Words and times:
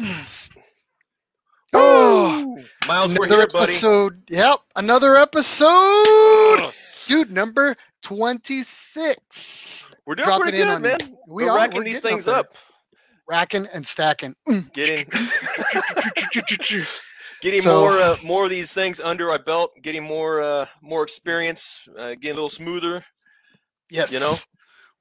Oh, 1.72 2.58
Miles, 2.88 3.16
we're 3.16 3.26
another 3.26 3.42
here, 3.42 3.46
buddy. 3.52 3.62
episode. 3.64 4.22
Yep, 4.28 4.56
another 4.74 5.16
episode, 5.16 6.72
dude. 7.06 7.30
Number 7.30 7.76
twenty-six. 8.02 9.86
We're 10.04 10.16
doing 10.16 10.26
Dropping 10.26 10.42
pretty 10.42 10.56
good, 10.58 10.68
on 10.68 10.82
man. 10.82 10.98
We 11.28 11.44
We're 11.44 11.50
are. 11.52 11.56
racking 11.56 11.84
these 11.84 12.00
things 12.00 12.26
up 12.26 12.46
up. 12.46 12.54
Racking 13.28 13.68
and 13.72 13.86
stacking. 13.86 14.34
Getting 14.72 15.06
getting 17.40 17.60
So- 17.60 17.80
more 17.80 17.98
uh, 17.98 18.16
more 18.24 18.42
of 18.44 18.50
these 18.50 18.72
things 18.74 18.98
under 19.00 19.30
our 19.30 19.38
belt. 19.38 19.70
Getting 19.80 20.02
more 20.02 20.40
uh, 20.40 20.66
more 20.82 21.04
experience. 21.04 21.88
Uh, 21.96 22.14
getting 22.16 22.32
a 22.32 22.34
little 22.34 22.48
smoother. 22.50 23.04
Yes. 23.90 24.12
You 24.12 24.18
know? 24.20 24.32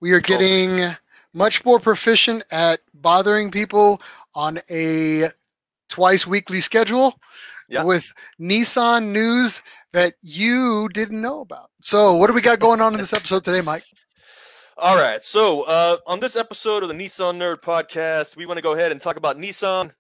we 0.02 0.12
are 0.12 0.20
getting 0.22 0.96
much 1.34 1.64
more 1.66 1.80
proficient 1.80 2.44
at 2.52 2.80
bothering 2.94 3.50
people 3.52 4.02
on 4.36 4.60
a 4.70 5.26
twice 5.90 6.26
weekly 6.28 6.62
schedule 6.62 7.20
Yeah. 7.68 7.84
with 7.84 8.12
Nissan 8.40 9.12
news 9.12 9.62
that 9.94 10.14
you 10.22 10.90
didn't 10.94 11.22
know 11.22 11.42
about. 11.42 11.70
So, 11.82 12.16
what 12.16 12.28
do 12.28 12.34
we 12.34 12.42
got 12.42 12.60
going 12.60 12.82
on 12.82 12.94
in 12.94 13.00
this 13.00 13.14
episode 13.14 13.44
today, 13.44 13.62
Mike? 13.62 13.84
All 14.78 14.96
right. 14.96 15.22
So 15.24 15.64
uh, 15.64 15.98
on 16.08 16.22
this 16.22 16.38
episode 16.38 16.84
of 16.84 16.90
the 16.90 16.96
Nissan 16.96 17.36
Nerd 17.36 17.62
Podcast, 17.62 18.38
we 18.38 18.46
want 18.46 18.58
to 18.60 18.62
go 18.62 18.74
ahead 18.74 18.94
and 18.94 19.02
talk 19.02 19.18
about 19.18 19.38
Nissan. 19.38 19.92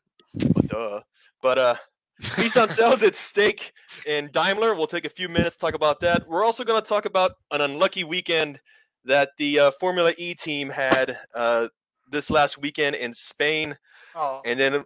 Well, 0.53 0.63
duh. 0.67 1.02
But 1.41 1.57
uh, 1.57 1.75
Nissan 2.21 2.69
sells 2.71 3.03
its 3.03 3.19
stake 3.19 3.73
in 4.05 4.30
Daimler. 4.31 4.73
We'll 4.75 4.88
take 4.88 5.03
a 5.03 5.09
few 5.09 5.27
minutes 5.27 5.57
to 5.57 5.66
talk 5.66 5.73
about 5.73 5.99
that. 5.99 6.25
We're 6.30 6.45
also 6.45 6.63
going 6.63 6.81
to 6.81 6.88
talk 6.88 7.03
about 7.03 7.31
an 7.52 7.59
unlucky 7.59 8.05
weekend 8.05 8.61
that 9.03 9.31
the 9.38 9.59
uh, 9.59 9.71
Formula 9.71 10.13
E 10.17 10.33
team 10.33 10.69
had 10.69 11.17
uh, 11.35 11.67
this 12.09 12.30
last 12.30 12.57
weekend 12.57 12.95
in 12.95 13.13
Spain. 13.13 13.77
Oh, 14.22 14.41
And 14.44 14.59
then 14.59 14.84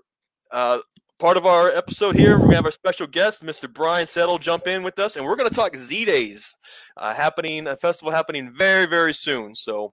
uh, 0.51 0.77
part 1.17 1.37
of 1.37 1.45
our 1.47 1.69
episode 1.69 2.15
here, 2.15 2.37
we 2.37 2.53
have 2.53 2.65
our 2.65 2.71
special 2.71 3.07
guest, 3.07 3.43
Mr. 3.43 3.71
Brian 3.71 4.05
Settle, 4.05 4.37
jump 4.37 4.67
in 4.67 4.83
with 4.83 4.99
us, 4.99 5.15
and 5.15 5.25
we're 5.25 5.35
going 5.35 5.49
to 5.49 5.55
talk 5.55 5.75
Z 5.75 6.05
Days 6.05 6.55
uh, 6.97 7.15
happening, 7.15 7.65
a 7.65 7.75
festival 7.75 8.11
happening 8.11 8.53
very, 8.55 8.85
very 8.85 9.13
soon. 9.13 9.55
So 9.55 9.91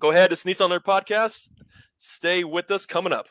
go 0.00 0.12
ahead, 0.12 0.32
it's 0.32 0.44
Nissan 0.44 0.70
Nerd 0.70 0.84
Podcast. 0.84 1.50
Stay 1.98 2.42
with 2.42 2.70
us 2.70 2.86
coming 2.86 3.12
up. 3.12 3.26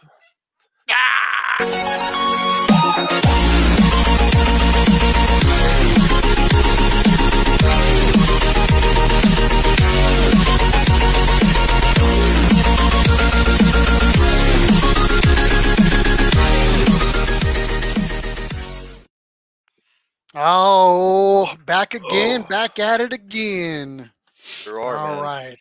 Oh, 20.36 21.54
back 21.66 21.94
again, 21.94 22.42
Oh. 22.44 22.48
back 22.48 22.80
at 22.80 23.02
it 23.02 23.14
again. 23.14 24.12
Sure 24.36 24.80
are, 24.82 24.98
All 24.98 25.16
man. 25.16 25.24
right. 25.24 25.58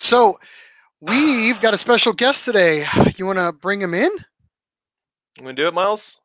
So, 0.00 0.38
we've 1.00 1.60
got 1.60 1.74
a 1.74 1.78
special 1.78 2.12
guest 2.12 2.44
today. 2.44 2.86
You 3.16 3.26
want 3.26 3.38
to 3.38 3.52
bring 3.52 3.80
him 3.80 3.94
in? 3.94 4.10
You 5.36 5.42
going 5.44 5.56
to 5.56 5.62
do 5.62 5.68
it, 5.68 5.74
Miles? 5.74 6.18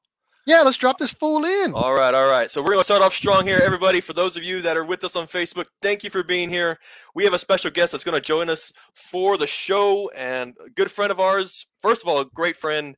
Yeah, 0.45 0.61
let's 0.61 0.78
drop 0.78 0.97
this 0.97 1.11
fool 1.14 1.45
in. 1.45 1.73
All 1.75 1.94
right, 1.94 2.14
all 2.16 2.28
right. 2.28 2.50
So 2.50 2.61
we're 2.61 2.72
going 2.72 2.80
to 2.80 2.83
start 2.83 3.03
off 3.03 3.14
strong 3.14 3.45
here, 3.45 3.61
everybody. 3.64 4.02
For 4.02 4.13
those 4.13 4.36
of 4.36 4.44
you 4.44 4.61
that 4.63 4.78
are 4.78 4.84
with 4.86 5.03
us 5.03 5.16
on 5.16 5.28
Facebook, 5.28 5.66
thank 5.84 6.03
you 6.03 6.09
for 6.09 6.23
being 6.23 6.50
here. 6.50 6.80
We 7.13 7.23
have 7.25 7.34
a 7.34 7.39
special 7.39 7.69
guest 7.69 7.91
that's 7.91 8.03
going 8.03 8.16
to 8.16 8.22
join 8.22 8.50
us 8.50 8.73
for 8.95 9.38
the 9.38 9.45
show 9.45 10.09
and 10.16 10.56
a 10.66 10.69
good 10.72 10.89
friend 10.89 11.11
of 11.11 11.19
ours. 11.19 11.67
First 11.84 12.02
of 12.02 12.08
all, 12.08 12.19
a 12.19 12.25
great 12.25 12.56
friend, 12.56 12.95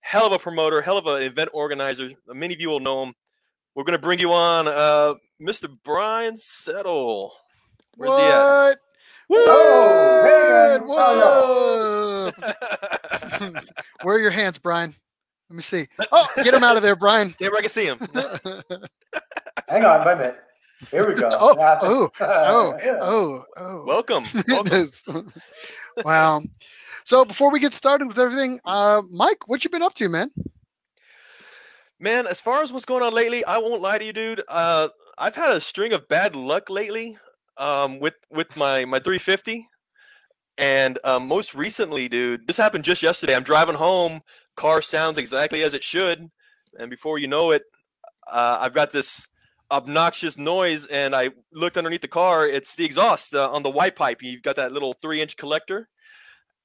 hell 0.00 0.26
of 0.26 0.32
a 0.32 0.38
promoter, 0.38 0.80
hell 0.80 0.96
of 0.96 1.06
an 1.06 1.22
event 1.22 1.50
organizer. 1.52 2.10
Many 2.26 2.54
of 2.54 2.60
you 2.60 2.70
will 2.70 2.80
know 2.80 3.02
him. 3.04 3.14
We're 3.74 3.84
going 3.84 3.98
to 3.98 4.02
bring 4.02 4.20
you 4.20 4.32
on, 4.32 4.68
uh, 4.68 5.14
Mr. 5.42 5.68
Brian 5.84 6.36
Settle. 6.36 7.32
Where's 7.96 8.10
what? 8.10 8.20
he 8.20 8.26
at? 8.26 8.78
Oh, 9.48 10.22
hey, 10.24 10.78
What? 10.86 12.34
guys. 12.36 12.36
What's 12.36 13.52
up? 13.52 13.64
Where 14.02 14.16
are 14.16 14.20
your 14.20 14.30
hands, 14.30 14.58
Brian? 14.58 14.94
Let 15.50 15.56
me 15.56 15.62
see. 15.62 15.86
Oh, 16.12 16.26
get 16.36 16.54
him 16.54 16.62
out 16.64 16.76
of 16.76 16.82
there, 16.82 16.96
Brian. 16.96 17.34
Yeah, 17.40 17.48
I 17.56 17.60
can 17.60 17.70
see 17.70 17.86
him. 17.86 17.98
Hang 19.68 19.84
on, 19.84 20.04
wait 20.04 20.12
a 20.12 20.16
minute. 20.16 20.36
Here 20.90 21.08
we 21.08 21.14
go. 21.14 21.28
Oh, 21.32 21.54
oh, 21.80 22.10
oh, 22.20 22.74
Yeah. 22.84 22.98
oh, 23.00 23.44
oh. 23.56 23.84
Welcome. 23.84 24.24
Welcome. 24.48 25.32
Wow. 26.04 26.42
So 27.04 27.24
before 27.24 27.50
we 27.50 27.60
get 27.60 27.74
started 27.74 28.08
with 28.08 28.18
everything, 28.18 28.60
uh, 28.64 29.02
Mike, 29.10 29.48
what 29.48 29.64
you 29.64 29.70
been 29.70 29.82
up 29.82 29.94
to, 29.94 30.08
man? 30.08 30.30
Man, 32.00 32.26
as 32.26 32.40
far 32.40 32.62
as 32.62 32.72
what's 32.72 32.84
going 32.84 33.04
on 33.04 33.14
lately, 33.14 33.44
I 33.44 33.58
won't 33.58 33.80
lie 33.80 33.98
to 33.98 34.04
you, 34.04 34.12
dude. 34.12 34.42
Uh, 34.48 34.88
I've 35.16 35.36
had 35.36 35.52
a 35.52 35.60
string 35.60 35.92
of 35.92 36.08
bad 36.08 36.34
luck 36.34 36.68
lately 36.68 37.16
um, 37.56 38.00
with 38.00 38.14
with 38.30 38.56
my 38.56 38.84
my 38.84 38.98
350, 38.98 39.68
and 40.58 40.98
um, 41.04 41.28
most 41.28 41.54
recently, 41.54 42.08
dude, 42.08 42.48
this 42.48 42.56
happened 42.56 42.84
just 42.84 43.02
yesterday. 43.02 43.36
I'm 43.36 43.44
driving 43.44 43.76
home, 43.76 44.22
car 44.56 44.82
sounds 44.82 45.18
exactly 45.18 45.62
as 45.62 45.72
it 45.72 45.84
should, 45.84 46.30
and 46.76 46.90
before 46.90 47.18
you 47.18 47.28
know 47.28 47.52
it, 47.52 47.62
uh, 48.30 48.58
I've 48.60 48.74
got 48.74 48.90
this 48.90 49.28
obnoxious 49.70 50.36
noise, 50.36 50.86
and 50.86 51.14
I 51.14 51.30
looked 51.52 51.76
underneath 51.76 52.02
the 52.02 52.08
car. 52.08 52.44
It's 52.46 52.74
the 52.74 52.84
exhaust 52.84 53.36
uh, 53.36 53.52
on 53.52 53.62
the 53.62 53.70
Y-pipe. 53.70 54.20
You've 54.20 54.42
got 54.42 54.56
that 54.56 54.72
little 54.72 54.94
three 54.94 55.22
inch 55.22 55.36
collector, 55.36 55.88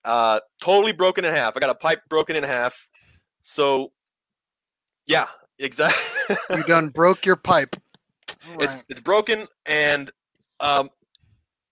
uh, 0.04 0.40
totally 0.60 0.92
broken 0.92 1.24
in 1.24 1.36
half. 1.36 1.56
I 1.56 1.60
got 1.60 1.70
a 1.70 1.76
pipe 1.76 2.02
broken 2.10 2.36
in 2.36 2.44
half, 2.44 2.88
so 3.44 3.92
yeah, 5.10 5.28
exactly. 5.58 6.38
You 6.56 6.64
done 6.64 6.90
broke 6.90 7.26
your 7.26 7.36
pipe. 7.36 7.76
it's 8.60 8.76
Right. 8.76 8.84
it's 8.88 9.00
broken, 9.00 9.48
and 9.66 10.12
um, 10.60 10.90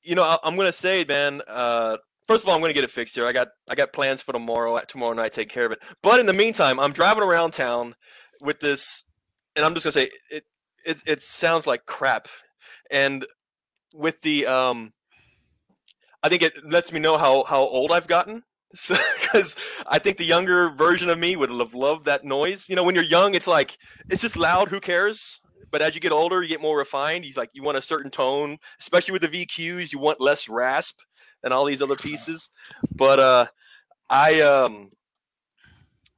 you 0.04 0.16
know 0.16 0.24
I, 0.24 0.38
I'm 0.44 0.56
gonna 0.56 0.74
say, 0.74 1.06
man. 1.08 1.42
Uh, 1.48 1.98
first 2.28 2.44
of 2.44 2.50
all, 2.50 2.56
I'm 2.56 2.62
gonna 2.62 2.74
get 2.74 2.84
it 2.84 2.90
fixed 2.90 3.14
here. 3.14 3.28
I 3.28 3.32
got 3.32 3.50
I 3.70 3.76
got 3.76 3.94
plans 3.94 4.22
for 4.24 4.34
tomorrow. 4.34 4.80
Tomorrow 4.88 5.14
night, 5.14 5.32
take 5.34 5.50
care 5.50 5.66
of 5.66 5.72
it. 5.72 5.80
But 6.02 6.20
in 6.20 6.26
the 6.26 6.34
meantime, 6.34 6.80
I'm 6.80 6.92
driving 6.92 7.24
around 7.24 7.52
town 7.52 7.94
with 8.42 8.60
this, 8.60 9.04
and 9.56 9.64
I'm 9.64 9.76
just 9.76 9.86
gonna 9.86 9.92
say 9.94 10.10
it. 10.32 10.44
It 10.84 11.04
it 11.06 11.22
sounds 11.22 11.68
like 11.68 11.86
crap, 11.86 12.28
and 12.90 13.26
with 13.94 14.22
the 14.22 14.48
um, 14.48 14.94
I 16.24 16.30
think 16.30 16.42
it 16.42 16.54
lets 16.66 16.92
me 16.92 17.00
know 17.00 17.18
how 17.18 17.44
how 17.44 17.60
old 17.60 17.92
I've 17.92 18.08
gotten. 18.08 18.44
Because 18.72 19.56
I 19.88 20.00
think 20.00 20.18
the 20.18 20.26
younger 20.26 20.70
version 20.70 21.10
of 21.10 21.18
me 21.20 21.36
would 21.36 21.50
have 21.50 21.74
loved 21.74 22.06
that 22.06 22.26
noise. 22.26 22.70
You 22.70 22.76
know, 22.76 22.84
when 22.84 22.96
you're 22.96 23.04
young, 23.04 23.36
it's 23.36 23.48
like 23.48 23.78
it's 24.10 24.22
just 24.22 24.38
loud. 24.38 24.70
Who 24.70 24.80
cares? 24.80 25.42
But 25.72 25.82
as 25.82 25.96
you 25.96 26.02
get 26.02 26.12
older, 26.12 26.42
you 26.42 26.50
get 26.50 26.62
more 26.62 26.78
refined. 26.78 27.26
You 27.26 27.34
like 27.36 27.50
you 27.54 27.64
want 27.64 27.78
a 27.78 27.82
certain 27.82 28.12
tone, 28.12 28.58
especially 28.80 29.14
with 29.14 29.22
the 29.22 29.46
VQs. 29.46 29.92
You 29.92 30.00
want 30.00 30.22
less 30.22 30.48
rasp 30.48 31.00
and 31.44 31.54
all 31.54 31.66
these 31.66 31.82
other 31.82 31.96
pieces. 31.96 32.50
But 32.96 33.20
uh, 33.20 33.46
I 34.10 34.42
um, 34.42 34.92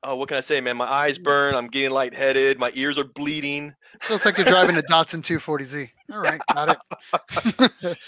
oh, 0.04 0.16
what 0.16 0.30
can 0.30 0.38
I 0.38 0.42
say, 0.42 0.62
man? 0.62 0.78
My 0.78 0.92
eyes 0.92 1.18
burn. 1.18 1.56
I'm 1.56 1.68
getting 1.68 1.92
lightheaded. 1.92 2.60
My 2.60 2.72
ears 2.76 2.98
are 2.98 3.06
bleeding. 3.06 3.74
So 4.02 4.16
it's 4.16 4.26
like 4.26 4.38
you're 4.38 4.46
driving 4.46 4.78
a 4.78 4.82
Datsun 4.82 5.22
240Z. 5.22 5.90
All 6.12 6.20
right, 6.22 6.42
got 6.54 6.70
it. 6.70 7.98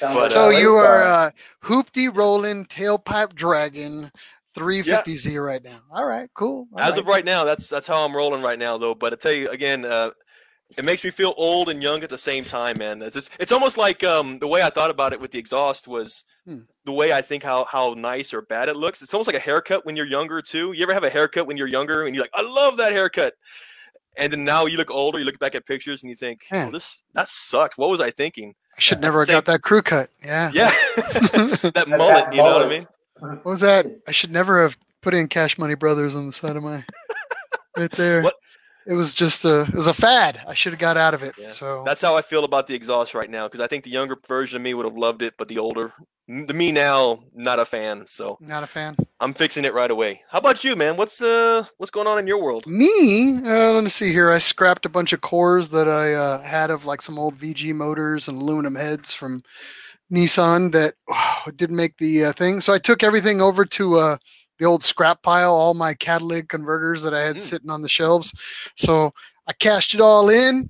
But, 0.00 0.32
so 0.32 0.46
a 0.46 0.48
race 0.50 0.60
you 0.60 0.70
are 0.74 1.02
car. 1.04 1.04
uh, 1.04 1.30
hoopty 1.62 2.14
rolling 2.14 2.66
tailpipe 2.66 3.34
dragon 3.34 4.10
350Z 4.56 5.44
right 5.44 5.62
now. 5.62 5.80
All 5.92 6.04
right, 6.06 6.28
cool. 6.34 6.66
All 6.72 6.80
As 6.80 6.92
right. 6.92 7.00
of 7.00 7.06
right 7.06 7.24
now, 7.24 7.44
that's 7.44 7.68
that's 7.68 7.86
how 7.86 8.04
I'm 8.04 8.14
rolling 8.14 8.42
right 8.42 8.58
now, 8.58 8.76
though. 8.78 8.94
But 8.94 9.12
I 9.12 9.16
tell 9.16 9.32
you 9.32 9.48
again, 9.50 9.84
uh, 9.84 10.10
it 10.76 10.84
makes 10.84 11.04
me 11.04 11.10
feel 11.10 11.34
old 11.36 11.68
and 11.68 11.82
young 11.82 12.02
at 12.02 12.10
the 12.10 12.18
same 12.18 12.44
time, 12.44 12.78
man. 12.78 13.00
It's 13.02 13.14
just, 13.14 13.30
it's 13.38 13.52
almost 13.52 13.76
like 13.78 14.02
um, 14.02 14.38
the 14.40 14.48
way 14.48 14.62
I 14.62 14.70
thought 14.70 14.90
about 14.90 15.12
it 15.12 15.20
with 15.20 15.30
the 15.30 15.38
exhaust 15.38 15.86
was 15.88 16.24
Hmm. 16.44 16.62
the 16.84 16.90
way 16.92 17.12
I 17.12 17.22
think 17.22 17.44
how 17.44 17.64
how 17.66 17.94
nice 17.96 18.34
or 18.34 18.42
bad 18.42 18.68
it 18.68 18.74
looks. 18.74 19.00
It's 19.00 19.14
almost 19.14 19.28
like 19.28 19.36
a 19.36 19.38
haircut 19.38 19.86
when 19.86 19.94
you're 19.94 20.06
younger 20.06 20.42
too. 20.42 20.72
You 20.72 20.82
ever 20.82 20.92
have 20.92 21.04
a 21.04 21.10
haircut 21.10 21.46
when 21.46 21.56
you're 21.56 21.68
younger 21.68 22.04
and 22.04 22.16
you're 22.16 22.24
like, 22.24 22.32
I 22.34 22.42
love 22.42 22.78
that 22.78 22.92
haircut, 22.92 23.34
and 24.16 24.32
then 24.32 24.44
now 24.44 24.66
you 24.66 24.76
look 24.76 24.90
older, 24.90 25.18
you 25.18 25.24
look 25.24 25.38
back 25.38 25.54
at 25.54 25.66
pictures 25.66 26.02
and 26.02 26.10
you 26.10 26.16
think, 26.16 26.42
Yeah. 26.52 26.66
oh, 26.68 26.70
this 26.70 27.02
that 27.14 27.28
sucked. 27.28 27.78
What 27.78 27.90
was 27.90 28.00
I 28.00 28.10
thinking? 28.10 28.54
I 28.76 28.80
should 28.80 28.98
that's 28.98 29.02
never 29.02 29.18
have 29.20 29.26
the 29.26 29.32
got 29.34 29.44
that 29.46 29.62
crew 29.62 29.82
cut. 29.82 30.10
Yeah. 30.24 30.50
Yeah, 30.54 30.70
that 30.96 31.72
That- 31.74 31.88
mullet. 31.88 32.24
that 32.26 32.32
You 32.34 32.42
know 32.42 32.52
what 32.54 32.62
I 32.66 32.68
mean? 32.68 32.86
What 33.18 33.44
was 33.44 33.60
that? 33.60 33.86
I 34.08 34.12
should 34.12 34.32
never 34.32 34.62
have 34.62 34.76
put 35.00 35.14
in 35.14 35.28
Cash 35.28 35.58
Money 35.58 35.74
Brothers 35.74 36.16
on 36.16 36.26
the 36.26 36.32
side 36.32 36.56
of 36.56 36.62
my 36.62 36.84
right 37.76 37.90
there. 37.92 38.22
What? 38.22 38.34
It 38.84 38.94
was 38.94 39.12
just 39.14 39.44
a 39.44 39.60
it 39.62 39.74
was 39.74 39.86
a 39.86 39.94
fad. 39.94 40.40
I 40.48 40.54
should 40.54 40.72
have 40.72 40.80
got 40.80 40.96
out 40.96 41.14
of 41.14 41.22
it. 41.22 41.34
Yeah, 41.38 41.50
So 41.50 41.84
That's 41.86 42.00
how 42.00 42.16
I 42.16 42.22
feel 42.22 42.42
about 42.44 42.66
the 42.66 42.74
exhaust 42.74 43.14
right 43.14 43.30
now 43.30 43.46
because 43.46 43.60
I 43.60 43.68
think 43.68 43.84
the 43.84 43.90
younger 43.90 44.16
version 44.26 44.56
of 44.56 44.62
me 44.62 44.74
would 44.74 44.84
have 44.86 44.96
loved 44.96 45.22
it, 45.22 45.34
but 45.38 45.46
the 45.46 45.58
older, 45.58 45.92
m- 45.98 46.06
the 46.28 46.54
me 46.54 46.72
now, 46.72 47.20
not 47.34 47.58
a 47.58 47.64
fan. 47.64 48.06
So 48.06 48.38
not 48.40 48.62
a 48.62 48.66
fan. 48.66 48.96
I'm 49.20 49.34
fixing 49.34 49.64
it 49.64 49.74
right 49.74 49.90
away. 49.90 50.22
How 50.28 50.38
about 50.38 50.64
you, 50.64 50.74
man? 50.76 50.96
What's 50.96 51.20
uh 51.20 51.64
what's 51.78 51.90
going 51.90 52.06
on 52.06 52.18
in 52.18 52.26
your 52.26 52.42
world? 52.42 52.66
Me, 52.66 53.38
uh, 53.44 53.72
let 53.72 53.84
me 53.84 53.90
see 53.90 54.12
here. 54.12 54.30
I 54.30 54.38
scrapped 54.38 54.86
a 54.86 54.88
bunch 54.88 55.12
of 55.12 55.20
cores 55.20 55.68
that 55.70 55.88
I 55.88 56.14
uh, 56.14 56.40
had 56.42 56.70
of 56.70 56.84
like 56.84 57.02
some 57.02 57.18
old 57.18 57.34
VG 57.36 57.72
motors 57.74 58.28
and 58.28 58.40
aluminum 58.40 58.74
heads 58.74 59.12
from 59.12 59.42
Nissan 60.10 60.72
that 60.72 60.94
didn't 61.56 61.76
make 61.76 61.96
the 61.98 62.26
uh, 62.26 62.32
thing. 62.32 62.60
So 62.60 62.72
I 62.72 62.78
took 62.78 63.02
everything 63.02 63.40
over 63.40 63.64
to 63.64 63.96
uh, 63.96 64.16
the 64.58 64.64
old 64.66 64.82
scrap 64.82 65.22
pile, 65.22 65.52
all 65.52 65.74
my 65.74 65.94
catalytic 65.94 66.48
converters 66.48 67.02
that 67.02 67.14
I 67.14 67.22
had 67.22 67.36
Mm. 67.36 67.40
sitting 67.40 67.70
on 67.70 67.82
the 67.82 67.88
shelves. 67.88 68.32
So 68.76 69.12
I 69.48 69.52
cashed 69.54 69.94
it 69.94 70.00
all 70.00 70.28
in. 70.30 70.68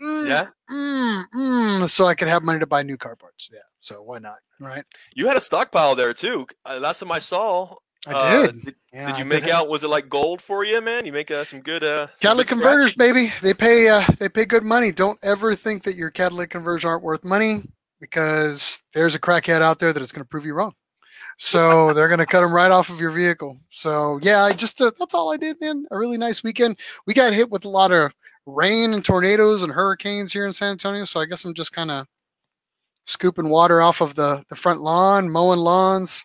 Mm, 0.00 0.26
Yeah. 0.26 0.46
Mm, 0.70 1.24
mm, 1.34 1.90
so 1.90 2.06
I 2.06 2.14
could 2.14 2.28
have 2.28 2.42
money 2.42 2.58
to 2.60 2.66
buy 2.66 2.82
new 2.82 2.96
car 2.96 3.16
parts. 3.16 3.50
Yeah. 3.52 3.60
So 3.80 4.02
why 4.02 4.18
not? 4.18 4.38
Right. 4.58 4.84
You 5.14 5.26
had 5.26 5.36
a 5.36 5.40
stockpile 5.40 5.94
there 5.94 6.12
too. 6.14 6.46
Uh, 6.64 6.78
last 6.80 7.00
time 7.00 7.10
I 7.12 7.18
saw, 7.18 7.74
I 8.06 8.12
uh, 8.12 8.46
did. 8.46 8.64
Did, 8.64 8.74
Yeah, 8.92 9.06
did 9.08 9.18
you 9.18 9.24
did 9.24 9.28
make 9.30 9.42
have- 9.44 9.52
out? 9.52 9.68
Was 9.68 9.82
it 9.82 9.88
like 9.88 10.08
gold 10.08 10.40
for 10.42 10.64
you, 10.64 10.80
man? 10.80 11.06
You 11.06 11.12
make 11.12 11.30
uh, 11.30 11.44
some 11.44 11.60
good 11.60 11.82
uh, 11.84 12.06
some 12.08 12.16
Catalytic 12.20 12.48
good 12.48 12.54
converters, 12.56 12.94
baby. 12.94 13.32
They 13.42 13.54
pay. 13.54 13.88
Uh, 13.88 14.02
they 14.18 14.28
pay 14.28 14.44
good 14.44 14.64
money. 14.64 14.92
Don't 14.92 15.18
ever 15.22 15.54
think 15.54 15.82
that 15.84 15.96
your 15.96 16.10
catalytic 16.10 16.50
converters 16.50 16.84
aren't 16.84 17.02
worth 17.02 17.24
money 17.24 17.62
because 18.00 18.82
there's 18.94 19.14
a 19.14 19.18
crackhead 19.18 19.62
out 19.62 19.78
there 19.78 19.92
that 19.92 20.02
is 20.02 20.12
going 20.12 20.24
to 20.24 20.28
prove 20.28 20.44
you 20.46 20.54
wrong. 20.54 20.72
So 21.38 21.92
they're 21.94 22.08
going 22.08 22.18
to 22.20 22.26
cut 22.26 22.40
them 22.40 22.54
right 22.54 22.70
off 22.70 22.90
of 22.90 23.00
your 23.00 23.10
vehicle. 23.10 23.58
So 23.70 24.18
yeah, 24.22 24.44
I 24.44 24.52
just 24.52 24.80
uh, 24.80 24.90
that's 24.98 25.14
all 25.14 25.32
I 25.32 25.36
did, 25.36 25.60
man. 25.60 25.86
A 25.90 25.96
really 25.98 26.18
nice 26.18 26.42
weekend. 26.42 26.78
We 27.06 27.14
got 27.14 27.32
hit 27.32 27.50
with 27.50 27.64
a 27.64 27.70
lot 27.70 27.92
of 27.92 28.12
rain 28.46 28.94
and 28.94 29.04
tornadoes 29.04 29.62
and 29.62 29.72
hurricanes 29.72 30.32
here 30.32 30.46
in 30.46 30.52
San 30.52 30.72
Antonio. 30.72 31.04
So 31.04 31.20
I 31.20 31.26
guess 31.26 31.44
I'm 31.44 31.54
just 31.54 31.72
kind 31.72 31.90
of 31.90 32.06
scooping 33.06 33.48
water 33.48 33.80
off 33.80 34.00
of 34.00 34.14
the 34.14 34.44
the 34.48 34.56
front 34.56 34.80
lawn, 34.80 35.30
mowing 35.30 35.60
lawns, 35.60 36.24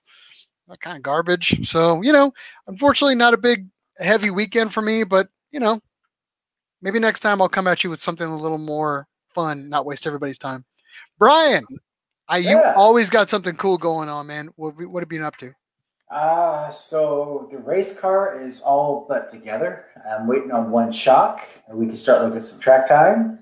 that 0.68 0.80
kind 0.82 0.98
of 0.98 1.04
garbage. 1.04 1.68
So 1.68 2.02
you 2.02 2.12
know, 2.12 2.32
unfortunately, 2.68 3.16
not 3.16 3.34
a 3.34 3.38
big 3.38 3.68
heavy 3.98 4.32
weekend 4.32 4.74
for 4.74 4.82
me, 4.82 5.04
but 5.04 5.28
you 5.52 5.60
know, 5.60 5.80
maybe 6.82 7.00
next 7.00 7.22
time 7.22 7.42
I'll 7.42 7.50
come 7.50 7.68
at 7.68 7.84
you 7.84 7.90
with 7.90 8.00
something 8.00 8.28
a 8.28 8.36
little 8.36 8.58
more 8.58 9.08
fun, 9.34 9.70
not 9.70 9.86
waste 9.86 10.08
everybody's 10.08 10.38
time. 10.38 10.66
Brian, 11.20 11.66
I, 12.28 12.38
you 12.38 12.62
always 12.76 13.10
got 13.10 13.30
something 13.30 13.56
cool 13.56 13.78
going 13.78 14.10
on, 14.10 14.28
man. 14.28 14.50
What 14.56 14.76
what 14.76 15.02
have 15.02 15.12
you 15.12 15.20
been 15.20 15.26
up 15.26 15.38
to? 15.38 15.54
Uh, 16.10 16.70
so 16.70 17.48
the 17.52 17.58
race 17.58 17.98
car 17.98 18.40
is 18.40 18.62
all 18.62 19.06
but 19.10 19.30
together. 19.30 19.86
I'm 20.10 20.28
waiting 20.28 20.52
on 20.52 20.72
one 20.72 20.92
shock, 20.92 21.48
and 21.68 21.78
we 21.78 21.88
can 21.88 21.96
start 21.96 22.22
looking 22.22 22.38
at 22.38 22.44
some 22.44 22.60
track 22.60 22.88
time. 22.88 23.40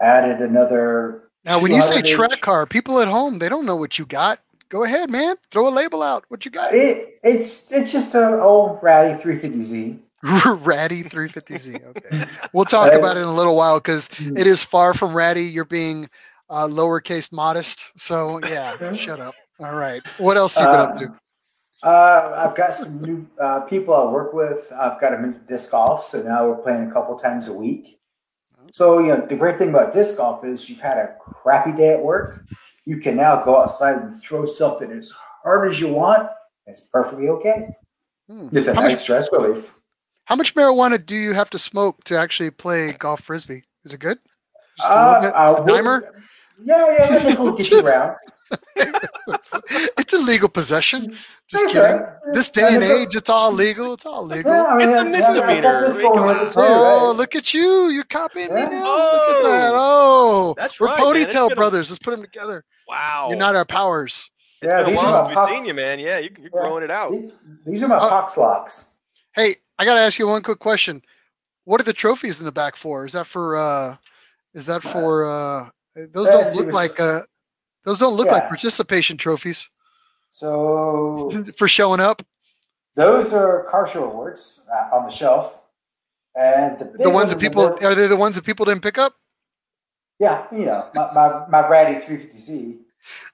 Added 0.00 0.40
another. 0.40 1.23
Now, 1.44 1.60
when 1.60 1.72
you 1.72 1.82
say 1.82 2.02
track 2.02 2.40
car, 2.40 2.66
people 2.66 3.00
at 3.00 3.08
home 3.08 3.38
they 3.38 3.48
don't 3.48 3.66
know 3.66 3.76
what 3.76 3.98
you 3.98 4.06
got. 4.06 4.40
Go 4.68 4.84
ahead, 4.84 5.10
man. 5.10 5.36
Throw 5.50 5.68
a 5.68 5.70
label 5.70 6.02
out. 6.02 6.24
What 6.28 6.44
you 6.44 6.50
got? 6.50 6.74
It, 6.74 7.18
it's 7.22 7.70
it's 7.70 7.92
just 7.92 8.14
an 8.14 8.40
old 8.40 8.78
ratty 8.82 9.22
350Z. 9.22 9.98
ratty 10.64 11.04
350Z. 11.04 11.84
Okay, 11.84 12.24
we'll 12.52 12.64
talk 12.64 12.92
about 12.92 13.16
it 13.16 13.20
in 13.20 13.26
a 13.26 13.34
little 13.34 13.56
while 13.56 13.78
because 13.78 14.08
it 14.20 14.46
is 14.46 14.62
far 14.62 14.94
from 14.94 15.14
ratty. 15.14 15.44
You're 15.44 15.66
being 15.66 16.08
uh, 16.48 16.66
lowercase 16.66 17.30
modest. 17.30 17.92
So 18.00 18.40
yeah, 18.44 18.94
shut 18.94 19.20
up. 19.20 19.34
All 19.60 19.74
right. 19.74 20.02
What 20.18 20.36
else 20.36 20.58
you 20.58 20.64
been 20.64 20.74
up 20.74 20.98
to? 20.98 21.14
Uh, 21.82 22.46
I've 22.48 22.56
got 22.56 22.72
some 22.72 23.02
new 23.02 23.26
uh, 23.38 23.60
people 23.60 23.94
I 23.94 24.10
work 24.10 24.32
with. 24.32 24.72
I've 24.74 24.98
got 24.98 25.10
them 25.10 25.24
into 25.24 25.40
disc 25.40 25.70
golf, 25.70 26.06
so 26.06 26.22
now 26.22 26.48
we're 26.48 26.56
playing 26.56 26.88
a 26.88 26.92
couple 26.92 27.18
times 27.18 27.46
a 27.46 27.52
week. 27.52 28.00
So 28.74 28.98
you 28.98 29.06
know 29.06 29.24
the 29.24 29.36
great 29.36 29.56
thing 29.56 29.68
about 29.68 29.92
disc 29.92 30.16
golf 30.16 30.44
is 30.44 30.68
you've 30.68 30.80
had 30.80 30.98
a 30.98 31.14
crappy 31.20 31.70
day 31.70 31.90
at 31.90 32.02
work. 32.02 32.44
You 32.84 32.96
can 32.98 33.14
now 33.16 33.40
go 33.40 33.62
outside 33.62 33.98
and 33.98 34.20
throw 34.20 34.46
something 34.46 34.90
as 34.90 35.12
hard 35.44 35.70
as 35.70 35.78
you 35.80 35.86
want. 35.94 36.28
It's 36.66 36.80
perfectly 36.80 37.28
okay. 37.28 37.68
Hmm. 38.28 38.48
It's 38.50 38.66
a 38.66 38.74
How 38.74 38.80
nice 38.80 38.88
many- 38.88 38.96
stress 38.96 39.28
relief. 39.30 39.72
How 40.24 40.34
much 40.34 40.56
marijuana 40.56 40.98
do 41.06 41.14
you 41.14 41.34
have 41.34 41.50
to 41.50 41.58
smoke 41.58 42.02
to 42.04 42.18
actually 42.18 42.50
play 42.50 42.90
golf 42.98 43.20
frisbee? 43.20 43.62
Is 43.84 43.94
it 43.94 44.00
good? 44.00 44.18
Just 44.78 44.90
a 44.90 44.92
Uh, 44.92 45.06
little 45.06 45.20
bit? 45.22 45.34
I 45.36 45.46
A 45.46 45.62
wouldn't- 45.62 46.04
Yeah, 46.64 46.96
yeah, 46.98 47.34
go 47.36 47.52
get 47.52 47.70
you 47.70 47.80
around. 47.86 48.16
it's 48.76 50.12
a 50.12 50.18
legal 50.18 50.48
possession. 50.48 51.10
Just 51.48 51.64
That's 51.64 51.72
kidding. 51.72 52.06
This 52.32 52.50
day 52.50 52.74
and 52.74 52.82
age, 52.82 53.14
it's 53.14 53.30
all 53.30 53.52
legal. 53.52 53.92
It's 53.94 54.06
all 54.06 54.24
legal. 54.26 54.52
Yeah, 54.52 54.64
I 54.64 54.76
mean, 54.76 54.88
It's 54.88 54.98
a 55.00 55.04
misdemeanor. 55.04 55.88
this 55.88 55.96
I 55.96 55.98
mean, 55.98 56.02
going 56.12 56.18
come 56.18 56.26
with 56.26 56.36
on. 56.38 56.46
it 56.46 56.52
too, 56.52 56.60
Oh, 56.60 57.08
right? 57.10 57.16
look 57.16 57.34
at 57.36 57.54
you! 57.54 57.88
You're 57.88 58.04
copying 58.04 58.52
me 58.54 58.60
Yeah. 58.60 58.68
now. 58.68 59.12
Look 59.12 59.36
at 59.36 59.42
that. 59.50 59.70
Oh, 59.74 60.54
That's 60.56 60.80
we're 60.80 60.86
right, 60.88 60.98
ponytail 61.00 61.48
been 61.48 61.52
a- 61.52 61.56
brothers. 61.56 61.90
Let's 61.90 61.98
put 61.98 62.10
them 62.12 62.22
together. 62.22 62.64
Wow. 62.88 63.26
You're 63.28 63.38
not 63.38 63.54
our 63.56 63.64
powers. 63.64 64.30
It's 64.62 64.68
Yeah, 64.68 64.78
been 64.82 64.86
a 64.86 64.90
these 64.90 64.96
while 64.96 65.06
are 65.06 65.12
since 65.12 65.22
my 65.22 65.28
we've 65.28 65.34
pops. 65.36 65.52
seen 65.52 65.64
you, 65.66 65.74
man. 65.74 65.98
Yeah, 65.98 66.18
you, 66.18 66.30
you're 66.38 66.50
Yeah. 66.54 66.62
growing 66.64 66.84
it 66.84 66.90
out. 66.90 67.12
These, 67.12 67.30
these 67.66 67.82
are 67.82 67.88
my 67.88 67.96
Uh, 67.96 68.08
pox 68.08 68.36
locks. 68.36 68.98
Hey, 69.34 69.56
I 69.78 69.84
gotta 69.84 70.00
ask 70.00 70.18
you 70.18 70.26
one 70.26 70.42
quick 70.42 70.58
question. 70.58 71.02
What 71.64 71.80
are 71.80 71.84
the 71.84 71.92
trophies 71.92 72.40
in 72.40 72.46
the 72.46 72.52
back 72.52 72.76
for? 72.76 73.06
Is 73.06 73.12
that 73.12 73.26
for? 73.26 73.56
uh 73.56 73.96
Is 74.54 74.66
that 74.66 74.82
for? 74.82 75.26
uh 75.28 75.68
Those 76.12 76.28
Uh, 76.28 76.30
don't 76.42 76.56
look 76.56 76.72
like. 76.72 76.98
uh 77.00 77.20
Those 77.84 77.98
don't 77.98 78.14
look 78.14 78.28
like 78.28 78.48
participation 78.48 79.16
trophies 79.16 79.68
So 80.30 81.30
for 81.56 81.68
showing 81.68 82.00
up. 82.00 82.22
those 82.96 83.32
are 83.32 83.64
car 83.70 83.86
show 83.86 84.04
awards 84.04 84.66
uh, 84.72 84.96
on 84.96 85.06
the 85.06 85.12
shelf, 85.12 85.58
and 86.36 86.78
the, 86.78 86.84
The 86.84 87.10
ones 87.10 87.14
one 87.14 87.26
that 87.28 87.38
people 87.40 87.70
middle- 87.70 87.86
are 87.86 87.94
they 87.94 88.06
the 88.06 88.16
ones 88.16 88.36
that 88.36 88.44
people 88.44 88.64
didn't 88.66 88.82
pick 88.82 88.98
up? 88.98 89.12
yeah, 90.20 90.46
you 90.52 90.64
know, 90.64 90.88
my 90.94 91.10
my, 91.14 91.46
my 91.48 91.68
Ratty 91.68 91.94
350Z. 92.06 92.78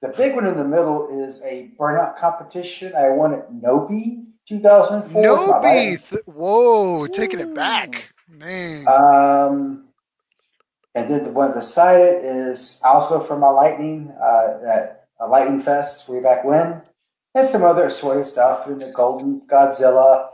The 0.02 0.08
big 0.08 0.34
one 0.34 0.46
in 0.46 0.56
the 0.56 0.64
middle 0.64 1.06
is 1.24 1.42
a 1.44 1.70
burnout 1.78 2.18
competition. 2.18 2.92
I 2.96 3.10
won 3.10 3.34
at 3.34 3.52
NOPI 3.52 4.24
2004. 4.48 5.22
No 5.22 5.46
My 5.46 5.58
Ratty- 5.60 5.90
beef. 5.90 6.12
Whoa, 6.26 7.06
taking 7.06 7.38
it 7.38 7.54
back. 7.54 8.10
Man. 8.28 8.88
Um, 8.88 9.84
and 10.94 11.10
then 11.10 11.24
the 11.24 11.30
one 11.30 11.52
beside 11.52 12.00
it 12.00 12.24
is 12.24 12.80
also 12.84 13.20
from 13.20 13.40
my 13.40 13.50
Lightning, 13.50 14.12
uh, 14.20 14.58
at 14.68 15.08
a 15.20 15.26
Lightning 15.26 15.60
Fest 15.60 16.08
way 16.08 16.20
back 16.20 16.44
when, 16.44 16.82
and 17.34 17.46
some 17.46 17.62
other 17.62 17.86
assorted 17.86 18.26
stuff 18.26 18.66
in 18.66 18.78
the 18.78 18.90
Golden 18.90 19.40
Godzilla. 19.42 20.30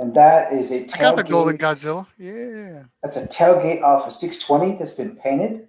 And 0.00 0.14
that 0.14 0.52
is 0.52 0.70
a 0.70 0.84
I 0.94 0.98
got 1.00 1.16
the 1.16 1.24
golden 1.24 1.58
Godzilla. 1.58 2.06
Yeah. 2.18 2.84
That's 3.02 3.16
a 3.16 3.26
tailgate 3.26 3.82
off 3.82 4.06
a 4.06 4.12
620 4.12 4.78
that's 4.78 4.92
been 4.94 5.16
painted. 5.16 5.66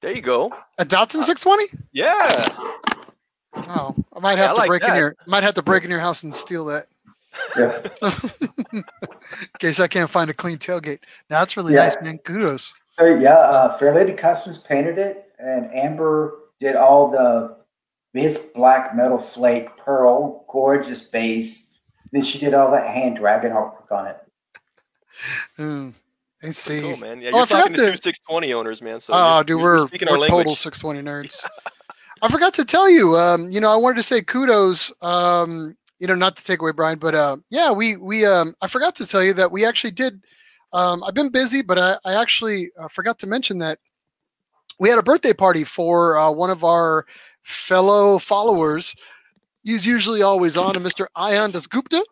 There 0.00 0.12
you 0.12 0.22
go. 0.22 0.52
A 0.78 0.84
Datsun 0.84 1.24
620? 1.24 1.82
Yeah. 1.90 2.48
Oh, 3.68 3.96
I 4.14 4.20
might 4.20 4.38
have 4.38 4.50
I 4.50 4.52
to 4.52 4.58
like 4.58 4.68
break 4.68 4.84
in 4.84 4.94
your 4.94 5.16
might 5.26 5.42
have 5.42 5.54
to 5.54 5.62
break 5.62 5.82
in 5.82 5.90
your 5.90 5.98
house 5.98 6.22
and 6.22 6.32
steal 6.32 6.64
that. 6.66 6.86
Yeah. 7.56 7.82
In 8.72 8.84
case 9.58 9.80
I 9.80 9.88
can't 9.88 10.08
find 10.10 10.30
a 10.30 10.34
clean 10.34 10.58
tailgate. 10.58 11.00
Now 11.28 11.40
that's 11.40 11.56
really 11.56 11.74
Yeah. 11.74 11.84
nice, 11.84 11.96
man. 12.02 12.18
Kudos. 12.18 12.72
So 12.98 13.04
yeah, 13.06 13.34
uh, 13.36 13.76
Fair 13.76 13.94
Lady 13.94 14.12
Customs 14.14 14.58
painted 14.58 14.96
it, 14.98 15.30
and 15.38 15.70
Amber 15.74 16.38
did 16.60 16.76
all 16.76 17.10
the 17.10 17.56
this 18.14 18.38
black 18.54 18.96
metal 18.96 19.18
flake 19.18 19.76
pearl, 19.76 20.46
gorgeous 20.48 21.02
base. 21.02 21.78
Then 22.12 22.22
she 22.22 22.38
did 22.38 22.54
all 22.54 22.70
that 22.70 22.88
hand 22.88 23.16
dragon 23.18 23.52
artwork 23.52 23.90
on 23.92 24.06
it. 24.08 24.18
Mm, 25.58 25.94
I 26.44 26.50
see. 26.50 26.82
Cool, 26.82 26.98
man. 26.98 27.20
Yeah, 27.22 27.30
Oh, 27.32 27.38
you're 27.38 27.46
forgot 27.46 27.60
talking 27.60 27.74
to 27.76 27.80
to- 27.86 27.90
two 27.92 27.96
620 27.96 28.52
owners, 28.52 28.82
man. 28.82 29.00
So 29.00 29.14
oh, 29.16 29.36
you're, 29.36 29.44
dude, 29.44 29.62
we're, 29.62 29.76
you're 29.78 29.86
speaking 29.88 30.08
we're 30.08 30.14
our 30.16 30.18
language. 30.20 30.44
total 30.44 30.54
620 30.56 31.26
nerds. 31.26 31.42
I 32.22 32.28
forgot 32.30 32.52
to 32.54 32.66
tell 32.66 32.90
you. 32.90 33.16
Um, 33.16 33.50
you 33.50 33.58
know, 33.58 33.70
I 33.72 33.76
wanted 33.76 33.96
to 33.96 34.02
say 34.02 34.20
kudos. 34.20 34.92
Um, 35.00 35.74
you 35.98 36.06
know, 36.06 36.14
not 36.14 36.36
to 36.36 36.44
take 36.44 36.60
away 36.60 36.72
Brian, 36.72 36.98
but 36.98 37.14
uh, 37.14 37.38
yeah, 37.48 37.72
we 37.72 37.96
we 37.96 38.26
um, 38.26 38.52
I 38.60 38.68
forgot 38.68 38.94
to 38.96 39.06
tell 39.06 39.24
you 39.24 39.32
that 39.34 39.50
we 39.52 39.64
actually 39.64 39.92
did. 39.92 40.22
Um, 40.76 41.02
I've 41.04 41.14
been 41.14 41.30
busy, 41.30 41.62
but 41.62 41.78
I, 41.78 41.96
I 42.04 42.20
actually 42.20 42.70
uh, 42.78 42.86
forgot 42.88 43.18
to 43.20 43.26
mention 43.26 43.58
that 43.60 43.78
we 44.78 44.90
had 44.90 44.98
a 44.98 45.02
birthday 45.02 45.32
party 45.32 45.64
for 45.64 46.18
uh, 46.18 46.30
one 46.30 46.50
of 46.50 46.64
our 46.64 47.06
fellow 47.42 48.18
followers. 48.18 48.94
He's 49.64 49.86
usually 49.86 50.20
always 50.20 50.58
on, 50.58 50.76
a 50.76 50.80
Mr. 50.80 51.06
Ayan 51.16 51.50
Dasgupta. 51.50 52.02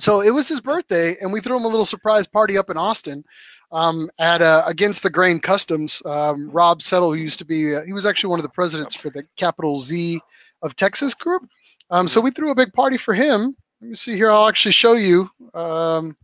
So 0.00 0.20
it 0.20 0.30
was 0.30 0.48
his 0.48 0.60
birthday, 0.60 1.14
and 1.20 1.32
we 1.32 1.38
threw 1.38 1.56
him 1.56 1.64
a 1.64 1.68
little 1.68 1.84
surprise 1.84 2.26
party 2.26 2.58
up 2.58 2.70
in 2.70 2.76
Austin 2.76 3.22
um, 3.70 4.10
at 4.18 4.42
uh, 4.42 4.64
Against 4.66 5.04
the 5.04 5.10
Grain 5.10 5.38
Customs. 5.38 6.02
Um, 6.04 6.50
Rob 6.50 6.82
Settle, 6.82 7.12
who 7.12 7.20
used 7.20 7.38
to 7.38 7.44
be, 7.44 7.76
uh, 7.76 7.84
he 7.84 7.92
was 7.92 8.04
actually 8.04 8.30
one 8.30 8.40
of 8.40 8.44
the 8.44 8.50
presidents 8.50 8.96
for 8.96 9.10
the 9.10 9.22
Capital 9.36 9.78
Z 9.78 10.20
of 10.62 10.74
Texas 10.74 11.14
group. 11.14 11.48
Um, 11.90 12.08
so 12.08 12.20
we 12.20 12.32
threw 12.32 12.50
a 12.50 12.54
big 12.56 12.72
party 12.72 12.96
for 12.96 13.14
him. 13.14 13.56
Let 13.80 13.88
me 13.90 13.94
see 13.94 14.16
here. 14.16 14.32
I'll 14.32 14.48
actually 14.48 14.72
show 14.72 14.94
you 14.94 15.30
um, 15.54 16.16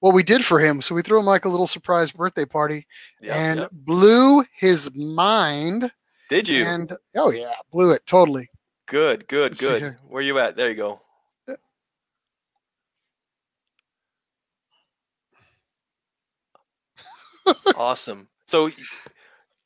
what 0.00 0.14
we 0.14 0.22
did 0.22 0.44
for 0.44 0.58
him. 0.58 0.82
So 0.82 0.94
we 0.94 1.02
threw 1.02 1.18
him 1.18 1.26
like 1.26 1.44
a 1.44 1.48
little 1.48 1.66
surprise 1.66 2.10
birthday 2.10 2.44
party 2.44 2.86
Yeah, 3.20 3.36
and 3.36 3.60
yeah. 3.60 3.66
blew 3.72 4.44
his 4.52 4.94
mind. 4.96 5.90
Did 6.28 6.48
you? 6.48 6.64
And 6.64 6.92
oh 7.16 7.30
yeah, 7.30 7.54
blew 7.70 7.92
it 7.92 8.04
totally. 8.06 8.50
Good, 8.86 9.28
good, 9.28 9.52
Let's 9.52 9.60
good. 9.64 9.96
Where 10.08 10.22
you 10.22 10.38
at? 10.38 10.56
There 10.56 10.68
you 10.68 10.74
go. 10.74 11.00
Uh, 11.48 11.54
awesome. 17.76 18.28
So, 18.46 18.70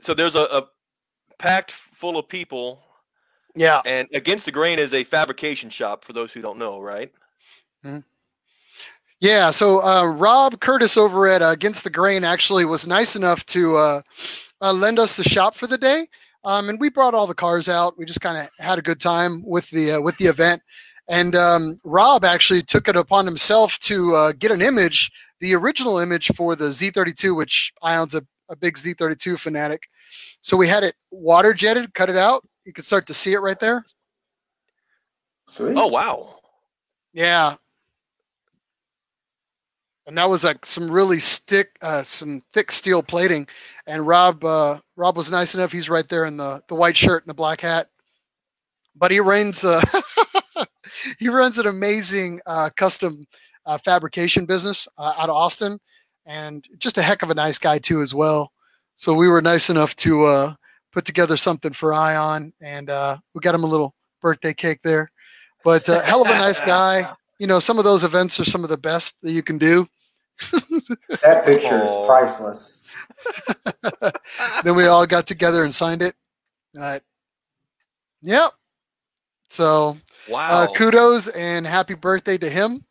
so 0.00 0.14
there's 0.14 0.36
a, 0.36 0.42
a 0.44 0.66
packed 1.38 1.72
full 1.72 2.18
of 2.18 2.28
people, 2.28 2.82
Yeah. 3.54 3.80
and 3.86 4.08
Against 4.14 4.44
the 4.46 4.52
Grain 4.52 4.78
is 4.78 4.92
a 4.92 5.04
fabrication 5.04 5.70
shop. 5.70 6.04
For 6.04 6.12
those 6.12 6.32
who 6.32 6.42
don't 6.42 6.58
know, 6.58 6.80
right? 6.80 7.12
Mm-hmm. 7.84 8.00
Yeah, 9.24 9.52
so 9.52 9.82
uh, 9.82 10.04
Rob 10.04 10.60
Curtis 10.60 10.98
over 10.98 11.26
at 11.26 11.40
uh, 11.40 11.46
Against 11.46 11.82
the 11.82 11.88
Grain 11.88 12.24
actually 12.24 12.66
was 12.66 12.86
nice 12.86 13.16
enough 13.16 13.46
to 13.46 13.74
uh, 13.78 14.02
uh, 14.60 14.70
lend 14.74 14.98
us 14.98 15.16
the 15.16 15.24
shop 15.24 15.54
for 15.54 15.66
the 15.66 15.78
day, 15.78 16.06
um, 16.44 16.68
and 16.68 16.78
we 16.78 16.90
brought 16.90 17.14
all 17.14 17.26
the 17.26 17.34
cars 17.34 17.66
out. 17.66 17.96
We 17.96 18.04
just 18.04 18.20
kind 18.20 18.36
of 18.36 18.50
had 18.62 18.78
a 18.78 18.82
good 18.82 19.00
time 19.00 19.42
with 19.46 19.70
the 19.70 19.92
uh, 19.92 20.00
with 20.02 20.14
the 20.18 20.26
event, 20.26 20.60
And 21.08 21.34
um, 21.36 21.80
Rob 21.84 22.22
actually 22.22 22.60
took 22.60 22.86
it 22.86 22.96
upon 22.96 23.24
himself 23.24 23.78
to 23.78 24.14
uh, 24.14 24.32
get 24.32 24.50
an 24.50 24.60
image, 24.60 25.10
the 25.40 25.54
original 25.54 26.00
image 26.00 26.30
for 26.36 26.54
the 26.54 26.66
Z32, 26.66 27.34
which 27.34 27.72
Ion's 27.80 28.14
a, 28.14 28.22
a 28.50 28.56
big 28.56 28.76
Z32 28.76 29.38
fanatic. 29.38 29.84
So 30.42 30.54
we 30.54 30.68
had 30.68 30.84
it 30.84 30.96
water 31.10 31.54
jetted, 31.54 31.94
cut 31.94 32.10
it 32.10 32.16
out. 32.18 32.46
You 32.66 32.74
can 32.74 32.84
start 32.84 33.06
to 33.06 33.14
see 33.14 33.32
it 33.32 33.38
right 33.38 33.58
there. 33.58 33.86
Sweet. 35.48 35.78
Oh 35.78 35.86
wow. 35.86 36.40
Yeah. 37.14 37.54
And 40.06 40.18
that 40.18 40.28
was 40.28 40.44
like 40.44 40.66
some 40.66 40.90
really 40.90 41.18
stick, 41.18 41.76
uh, 41.80 42.02
some 42.02 42.42
thick 42.52 42.70
steel 42.70 43.02
plating. 43.02 43.46
And 43.86 44.06
Rob, 44.06 44.44
uh, 44.44 44.80
Rob 44.96 45.16
was 45.16 45.30
nice 45.30 45.54
enough. 45.54 45.72
He's 45.72 45.88
right 45.88 46.08
there 46.08 46.26
in 46.26 46.36
the 46.36 46.62
the 46.68 46.74
white 46.74 46.96
shirt 46.96 47.22
and 47.22 47.30
the 47.30 47.34
black 47.34 47.60
hat. 47.60 47.88
But 48.96 49.10
he 49.10 49.20
runs, 49.20 49.64
uh, 49.64 49.82
he 51.18 51.28
runs 51.28 51.58
an 51.58 51.66
amazing 51.66 52.40
uh, 52.46 52.70
custom 52.76 53.26
uh, 53.66 53.78
fabrication 53.78 54.46
business 54.46 54.86
uh, 54.98 55.14
out 55.18 55.30
of 55.30 55.36
Austin, 55.36 55.80
and 56.26 56.64
just 56.78 56.98
a 56.98 57.02
heck 57.02 57.22
of 57.22 57.30
a 57.30 57.34
nice 57.34 57.58
guy 57.58 57.78
too 57.78 58.02
as 58.02 58.14
well. 58.14 58.52
So 58.96 59.14
we 59.14 59.26
were 59.26 59.42
nice 59.42 59.70
enough 59.70 59.96
to 59.96 60.54
put 60.92 61.04
together 61.04 61.36
something 61.36 61.72
for 61.72 61.92
Ion, 61.92 62.52
and 62.60 62.88
we 63.34 63.40
got 63.40 63.54
him 63.54 63.64
a 63.64 63.68
little 63.68 63.94
birthday 64.20 64.52
cake 64.54 64.80
there. 64.84 65.10
But 65.64 65.86
hell 65.86 66.22
of 66.22 66.28
a 66.28 66.38
nice 66.38 66.60
guy. 66.60 67.10
You 67.38 67.46
know, 67.46 67.58
some 67.58 67.78
of 67.78 67.84
those 67.84 68.04
events 68.04 68.38
are 68.40 68.44
some 68.44 68.62
of 68.64 68.70
the 68.70 68.76
best 68.78 69.16
that 69.22 69.32
you 69.32 69.42
can 69.42 69.58
do. 69.58 69.86
That 71.22 71.44
picture 71.44 71.84
is 71.84 71.92
priceless. 72.06 72.84
then 74.64 74.74
we 74.74 74.86
all 74.86 75.06
got 75.06 75.26
together 75.26 75.64
and 75.64 75.74
signed 75.74 76.02
it. 76.02 76.14
Uh, 76.78 76.98
yep. 78.20 78.52
So 79.48 79.96
Wow. 80.28 80.64
uh, 80.64 80.66
kudos 80.74 81.28
and 81.28 81.66
happy 81.66 81.94
birthday 81.94 82.38
to 82.38 82.48
him. 82.48 82.84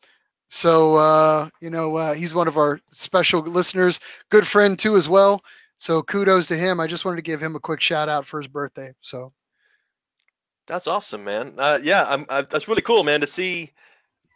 So 0.49 0.95
uh, 0.95 1.49
you 1.61 1.69
know 1.69 1.95
uh, 1.95 2.13
he's 2.13 2.33
one 2.33 2.47
of 2.47 2.57
our 2.57 2.79
special 2.91 3.41
listeners, 3.41 3.99
good 4.29 4.45
friend 4.47 4.77
too 4.77 4.95
as 4.95 5.09
well. 5.09 5.41
So 5.77 6.01
kudos 6.03 6.47
to 6.47 6.55
him. 6.55 6.79
I 6.79 6.87
just 6.87 7.05
wanted 7.05 7.17
to 7.17 7.23
give 7.23 7.41
him 7.41 7.55
a 7.55 7.59
quick 7.59 7.81
shout 7.81 8.07
out 8.07 8.25
for 8.25 8.39
his 8.39 8.47
birthday. 8.47 8.93
So 9.01 9.33
That's 10.67 10.87
awesome, 10.87 11.23
man. 11.23 11.55
Uh, 11.57 11.79
yeah, 11.83 12.05
I'm, 12.07 12.25
I, 12.29 12.43
that's 12.43 12.67
really 12.67 12.81
cool, 12.81 13.03
man, 13.03 13.19
to 13.21 13.27
see 13.27 13.71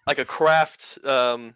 like 0.08 0.18
a 0.20 0.26
craft, 0.26 0.98
um, 1.06 1.54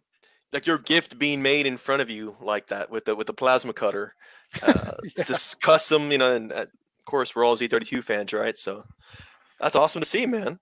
like 0.53 0.67
your 0.67 0.77
gift 0.77 1.17
being 1.17 1.41
made 1.41 1.65
in 1.65 1.77
front 1.77 2.01
of 2.01 2.09
you 2.09 2.35
like 2.41 2.67
that 2.67 2.89
with 2.91 3.05
the 3.05 3.15
with 3.15 3.27
the 3.27 3.33
plasma 3.33 3.73
cutter. 3.73 4.13
Uh, 4.61 4.91
Yeah. 5.17 5.23
Just 5.23 5.61
custom, 5.61 6.11
you 6.11 6.17
know, 6.19 6.35
and 6.35 6.51
uh, 6.51 6.65
of 6.65 7.05
course 7.05 7.35
we're 7.35 7.43
all 7.43 7.57
Z32 7.57 8.03
fans, 8.03 8.33
right? 8.33 8.55
So 8.55 8.83
that's 9.59 9.75
awesome 9.75 10.01
to 10.01 10.07
see, 10.07 10.25
man. 10.27 10.59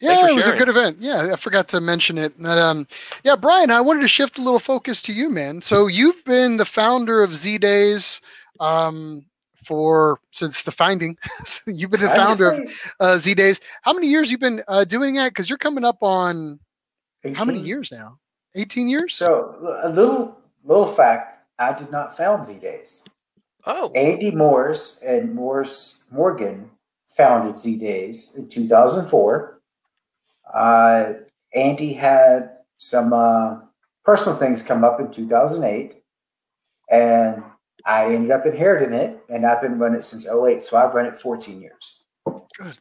yeah, 0.00 0.26
for 0.26 0.28
it 0.28 0.34
was 0.36 0.46
a 0.46 0.56
good 0.56 0.68
event. 0.68 0.98
Yeah, 1.00 1.30
I 1.32 1.36
forgot 1.36 1.66
to 1.68 1.80
mention 1.80 2.18
it. 2.18 2.32
But, 2.40 2.58
um, 2.58 2.86
yeah, 3.24 3.34
Brian, 3.36 3.70
I 3.70 3.80
wanted 3.80 4.00
to 4.02 4.08
shift 4.08 4.38
a 4.38 4.42
little 4.42 4.60
focus 4.60 5.02
to 5.02 5.12
you, 5.12 5.28
man. 5.28 5.60
So 5.62 5.86
you've 5.88 6.24
been 6.24 6.56
the 6.56 6.64
founder 6.64 7.22
of 7.22 7.34
Z 7.34 7.58
Days 7.58 8.20
um, 8.60 9.24
for 9.64 10.20
since 10.30 10.62
the 10.62 10.70
finding. 10.72 11.16
you've 11.66 11.90
been 11.90 12.00
the 12.00 12.08
founder 12.10 12.50
of 12.52 12.92
uh, 13.00 13.16
Z 13.18 13.34
Days. 13.34 13.60
How 13.82 13.92
many 13.92 14.06
years 14.08 14.30
you've 14.30 14.40
been 14.40 14.62
uh, 14.68 14.84
doing 14.84 15.14
that? 15.16 15.30
Because 15.30 15.48
you're 15.48 15.58
coming 15.58 15.84
up 15.84 15.98
on 16.02 16.60
how 17.34 17.44
many 17.44 17.60
years 17.60 17.92
now? 17.92 18.18
18 18.54 18.88
years? 18.88 19.14
So 19.14 19.56
a 19.84 19.88
little 19.88 20.36
little 20.64 20.86
fact: 20.86 21.46
I 21.58 21.72
did 21.72 21.90
not 21.90 22.16
found 22.16 22.44
Z 22.44 22.54
Days. 22.54 23.04
Oh, 23.66 23.92
Andy 23.92 24.30
Morse 24.30 25.02
and 25.02 25.34
Morse 25.34 26.04
Morgan 26.10 26.70
founded 27.16 27.56
Z 27.56 27.78
Days 27.78 28.34
in 28.36 28.48
2004. 28.48 29.60
Uh, 30.52 31.12
Andy 31.54 31.92
had 31.92 32.50
some 32.76 33.12
uh, 33.12 33.58
personal 34.04 34.38
things 34.38 34.62
come 34.62 34.84
up 34.84 35.00
in 35.00 35.12
2008, 35.12 36.02
and 36.90 37.42
I 37.84 38.06
ended 38.14 38.30
up 38.30 38.46
inheriting 38.46 38.94
it, 38.94 39.22
and 39.28 39.46
I've 39.46 39.60
been 39.60 39.78
running 39.78 39.98
it 40.00 40.04
since 40.04 40.26
08. 40.26 40.64
So 40.64 40.76
I've 40.76 40.94
run 40.94 41.06
it 41.06 41.20
14 41.20 41.60
years. 41.60 42.04
Good. 42.26 42.78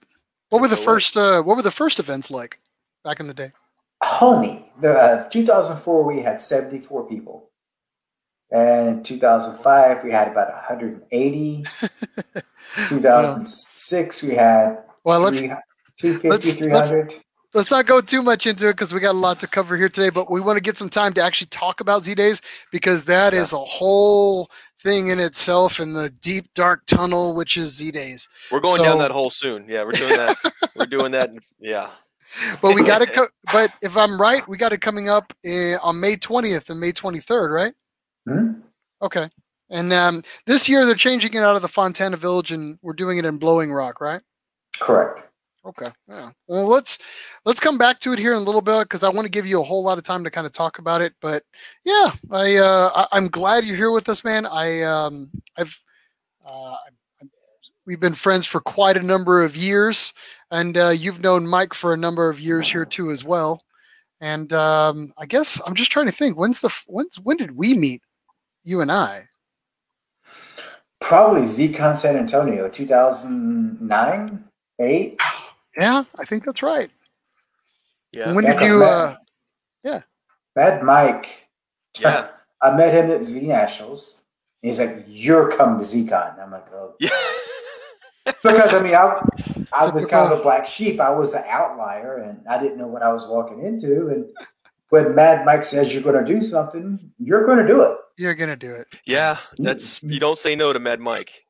What 0.50 0.62
were 0.62 0.67
the 0.67 0.77
first? 0.77 1.15
Uh, 1.15 1.43
what 1.43 1.58
were 1.58 1.63
the 1.63 1.72
first 1.72 2.00
events 2.00 2.31
like 2.31 2.58
back 3.03 3.19
in 3.19 3.27
the 3.27 3.34
day? 3.34 3.51
Homie, 4.03 4.65
the 4.82 4.94
uh, 4.94 5.29
2004 5.29 6.03
we 6.03 6.22
had 6.22 6.39
74 6.41 7.08
people, 7.08 7.50
and 8.51 8.88
in 8.89 9.03
2005 9.03 10.03
we 10.03 10.12
had 10.12 10.27
about 10.29 10.50
180. 10.53 11.63
2006 12.88 14.24
we 14.24 14.36
had 14.36 14.77
Well, 15.03 15.20
let's 15.20 15.41
250, 15.41 16.29
let's- 16.29 16.60
let's- 16.62 17.13
let's 17.56 17.72
not 17.72 17.88
go 17.88 18.00
too 18.00 18.22
much 18.22 18.46
into 18.46 18.70
it 18.70 18.74
because 18.74 18.94
we 18.94 19.00
got 19.00 19.15
a 19.15 19.18
lot 19.18 19.39
to 19.39 19.48
cover 19.48 19.75
here 19.75 19.89
today. 19.89 20.10
But 20.12 20.29
we 20.29 20.39
want 20.39 20.58
to 20.58 20.62
get 20.62 20.77
some 20.77 20.89
time 20.89 21.13
to 21.13 21.22
actually 21.24 21.48
talk 21.48 21.82
about 21.82 22.03
Z 22.03 22.13
Days 22.15 22.41
because 22.72 23.03
that 23.06 23.34
is 23.34 23.51
Yeah. 23.53 23.60
a 23.60 23.65
whole 23.65 24.50
thing 24.82 25.08
in 25.08 25.20
itself 25.20 25.79
in 25.79 25.94
the 25.94 26.10
deep 26.10 26.53
dark 26.53 26.86
tunnel, 26.86 27.34
which 27.36 27.58
is 27.58 27.75
Z 27.75 27.91
Days. 27.91 28.27
we're 28.51 28.60
going 28.60 28.77
So- 28.77 28.84
down 28.84 29.00
that 29.00 29.12
hole 29.12 29.32
soon. 29.32 29.65
Yeah, 29.68 29.84
we're 29.84 29.91
doing 29.94 30.15
that. 30.15 30.38
we're 30.75 30.86
doing 30.86 31.12
that. 31.12 31.32
Yeah. 31.60 31.89
But 32.62 32.75
we 32.75 32.83
got 32.83 33.01
it. 33.01 33.09
Co- 33.13 33.27
but 33.51 33.71
if 33.81 33.98
I'm 33.98 34.19
right, 34.19 34.48
we 34.48 34.57
got 34.57 34.74
it 34.74 34.81
coming 34.81 35.09
up 35.09 35.33
uh, 35.45 35.77
on 35.81 36.00
May 36.00 36.15
20th 36.15 36.69
and 36.69 36.79
May 36.79 36.91
23rd, 36.91 37.50
right? 37.50 37.74
Hmm? 38.27 38.53
Okay. 39.01 39.29
And 39.69 39.93
um, 39.93 40.24
this 40.45 40.67
year 40.67 40.86
they're 40.86 40.95
changing 40.95 41.33
it 41.33 41.39
out 41.43 41.55
of 41.55 41.62
the 41.62 41.67
Fontana 41.67 42.17
Village, 42.17 42.51
and 42.51 42.77
we're 42.81 42.93
doing 42.93 43.17
it 43.17 43.25
in 43.25 43.38
Blowing 43.38 43.71
Rock, 43.71 44.01
right? 44.01 44.21
Correct. 44.79 45.21
Okay. 45.65 45.88
Yeah. 46.07 46.31
Well, 46.48 46.65
let's 46.65 46.98
let's 47.45 47.59
come 47.59 47.77
back 47.77 48.00
to 48.00 48.13
it 48.13 48.19
here 48.19 48.31
in 48.33 48.38
a 48.39 48.43
little 48.43 48.62
bit 48.62 48.83
because 48.83 49.03
I 49.03 49.09
want 49.09 49.25
to 49.25 49.31
give 49.31 49.45
you 49.45 49.59
a 49.59 49.63
whole 49.63 49.83
lot 49.83 49.98
of 49.98 50.03
time 50.03 50.24
to 50.24 50.31
kind 50.31 50.48
of 50.48 50.53
talk 50.53 50.79
about 50.79 51.01
it. 51.01 51.13
But 51.21 51.43
yeah, 51.86 52.12
I, 52.31 52.55
uh, 52.55 52.89
I 52.95 53.07
I'm 53.12 53.27
glad 53.27 53.65
you're 53.65 53.75
here 53.75 53.91
with 53.91 54.07
us, 54.09 54.24
man. 54.24 54.45
I 54.45 54.81
um 54.81 55.29
I've 55.57 55.79
uh, 56.45 56.51
I'm- 56.71 56.95
we've 57.89 58.00
been 58.00 58.13
friends 58.13 58.46
for 58.46 58.62
quite 58.62 58.96
a 58.98 59.01
number 59.01 59.43
of 59.43 59.58
years, 59.58 60.13
and 60.51 60.77
uh, 60.77 60.89
you've 60.89 61.22
known 61.22 61.48
Mike 61.48 61.74
for 61.74 61.91
a 61.91 61.98
number 61.98 62.29
of 62.29 62.39
years 62.39 62.72
here 62.72 62.86
too 62.86 63.10
as 63.10 63.24
well. 63.24 63.63
And 64.22 64.53
um, 64.53 65.12
I 65.17 65.25
guess 65.25 65.60
I'm 65.65 65.74
just 65.74 65.91
trying 65.91 66.05
to 66.05 66.12
think 66.12 66.38
when's 66.38 66.62
the 66.62 66.69
when's 66.86 67.15
when 67.19 67.38
did 67.38 67.58
we 67.58 67.74
meet, 67.74 68.03
you 68.63 68.81
and 68.81 68.91
I? 68.91 69.27
Probably 71.01 71.41
ZCon 71.41 71.98
San 71.98 72.15
Antonio, 72.15 72.69
2009, 72.69 74.43
8. 74.79 75.19
Yeah, 75.79 76.03
I 76.19 76.25
think 76.25 76.46
that's 76.46 76.62
right. 76.62 76.91
Yeah. 78.12 78.34
when 78.34 78.43
Yeah, 78.43 78.51
did 78.51 78.60
'cause 78.60 78.67
you? 78.69 78.79
Matt- 78.81 78.93
Uh, 78.93 79.15
Mad 80.55 80.84
Mike. 80.84 81.48
Yeah. 82.00 82.27
I 82.62 82.75
met 82.75 82.93
him 82.93 83.10
at 83.10 83.24
Z 83.24 83.39
Nationals. 83.41 84.17
He's 84.62 84.77
like, 84.77 85.05
"You're 85.08 85.55
coming 85.55 85.79
to 85.79 85.86
ZCon." 85.86 86.38
I'm 86.43 86.51
like, 86.51 86.67
"Oh," 86.74 86.93
Yeah. 87.00 87.10
because 88.43 88.74
I 88.74 88.81
mean, 88.81 88.95
I, 88.95 89.19
I 89.74 89.89
was 89.89 90.05
kind 90.05 90.31
of 90.31 90.39
a 90.39 90.43
black 90.43 90.67
sheep. 90.67 91.00
I 91.00 91.09
was 91.12 91.33
an 91.33 91.43
outlier, 91.48 92.17
and 92.17 92.48
I 92.48 92.62
didn't 92.62 92.77
know 92.77 92.88
what 92.88 93.01
I 93.03 93.12
was 93.13 93.27
walking 93.27 93.63
into. 93.65 94.07
And 94.09 94.25
when 94.89 95.15
Mad 95.15 95.45
Mike 95.45 95.63
says 95.63 95.93
you're 95.93 96.03
going 96.03 96.24
to 96.24 96.33
do 96.33 96.41
something, 96.41 97.12
you're 97.19 97.45
going 97.45 97.59
to 97.59 97.67
do 97.67 97.81
it. 97.83 97.98
you're 98.17 98.33
gonna 98.36 98.55
do 98.55 98.74
it. 98.74 98.88
yeah. 99.05 99.38
That's 99.57 100.01
you 100.03 100.19
don't 100.19 100.38
say 100.38 100.55
no 100.55 100.74
to 100.74 100.79
Mad 100.79 101.00
Mike. 101.00 101.45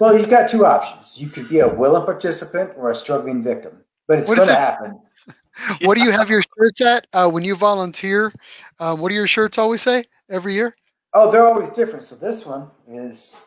Well, 0.00 0.16
you've 0.18 0.28
got 0.30 0.48
two 0.48 0.66
options. 0.66 1.16
You 1.18 1.28
could 1.28 1.48
be 1.48 1.60
a 1.60 1.68
willing 1.68 2.04
participant 2.04 2.72
or 2.76 2.90
a 2.90 2.94
struggling 2.94 3.42
victim, 3.42 3.78
but 4.08 4.18
it's 4.18 4.28
What 4.28 4.36
going 4.36 4.48
to 4.48 4.54
it? 4.54 4.58
happen. 4.58 5.00
What 5.82 5.98
do 5.98 6.02
you 6.02 6.10
have 6.10 6.30
your 6.30 6.42
shirts 6.56 6.80
at 6.80 7.06
uh, 7.12 7.30
when 7.30 7.44
you 7.44 7.54
volunteer? 7.54 8.32
Um, 8.80 9.00
what 9.00 9.10
do 9.10 9.14
your 9.14 9.26
shirts 9.26 9.58
always 9.58 9.82
say 9.82 10.04
every 10.30 10.54
year? 10.54 10.74
Oh, 11.12 11.30
they're 11.30 11.46
always 11.46 11.68
different. 11.70 12.02
So 12.04 12.14
this 12.16 12.46
one 12.46 12.70
is 12.88 13.44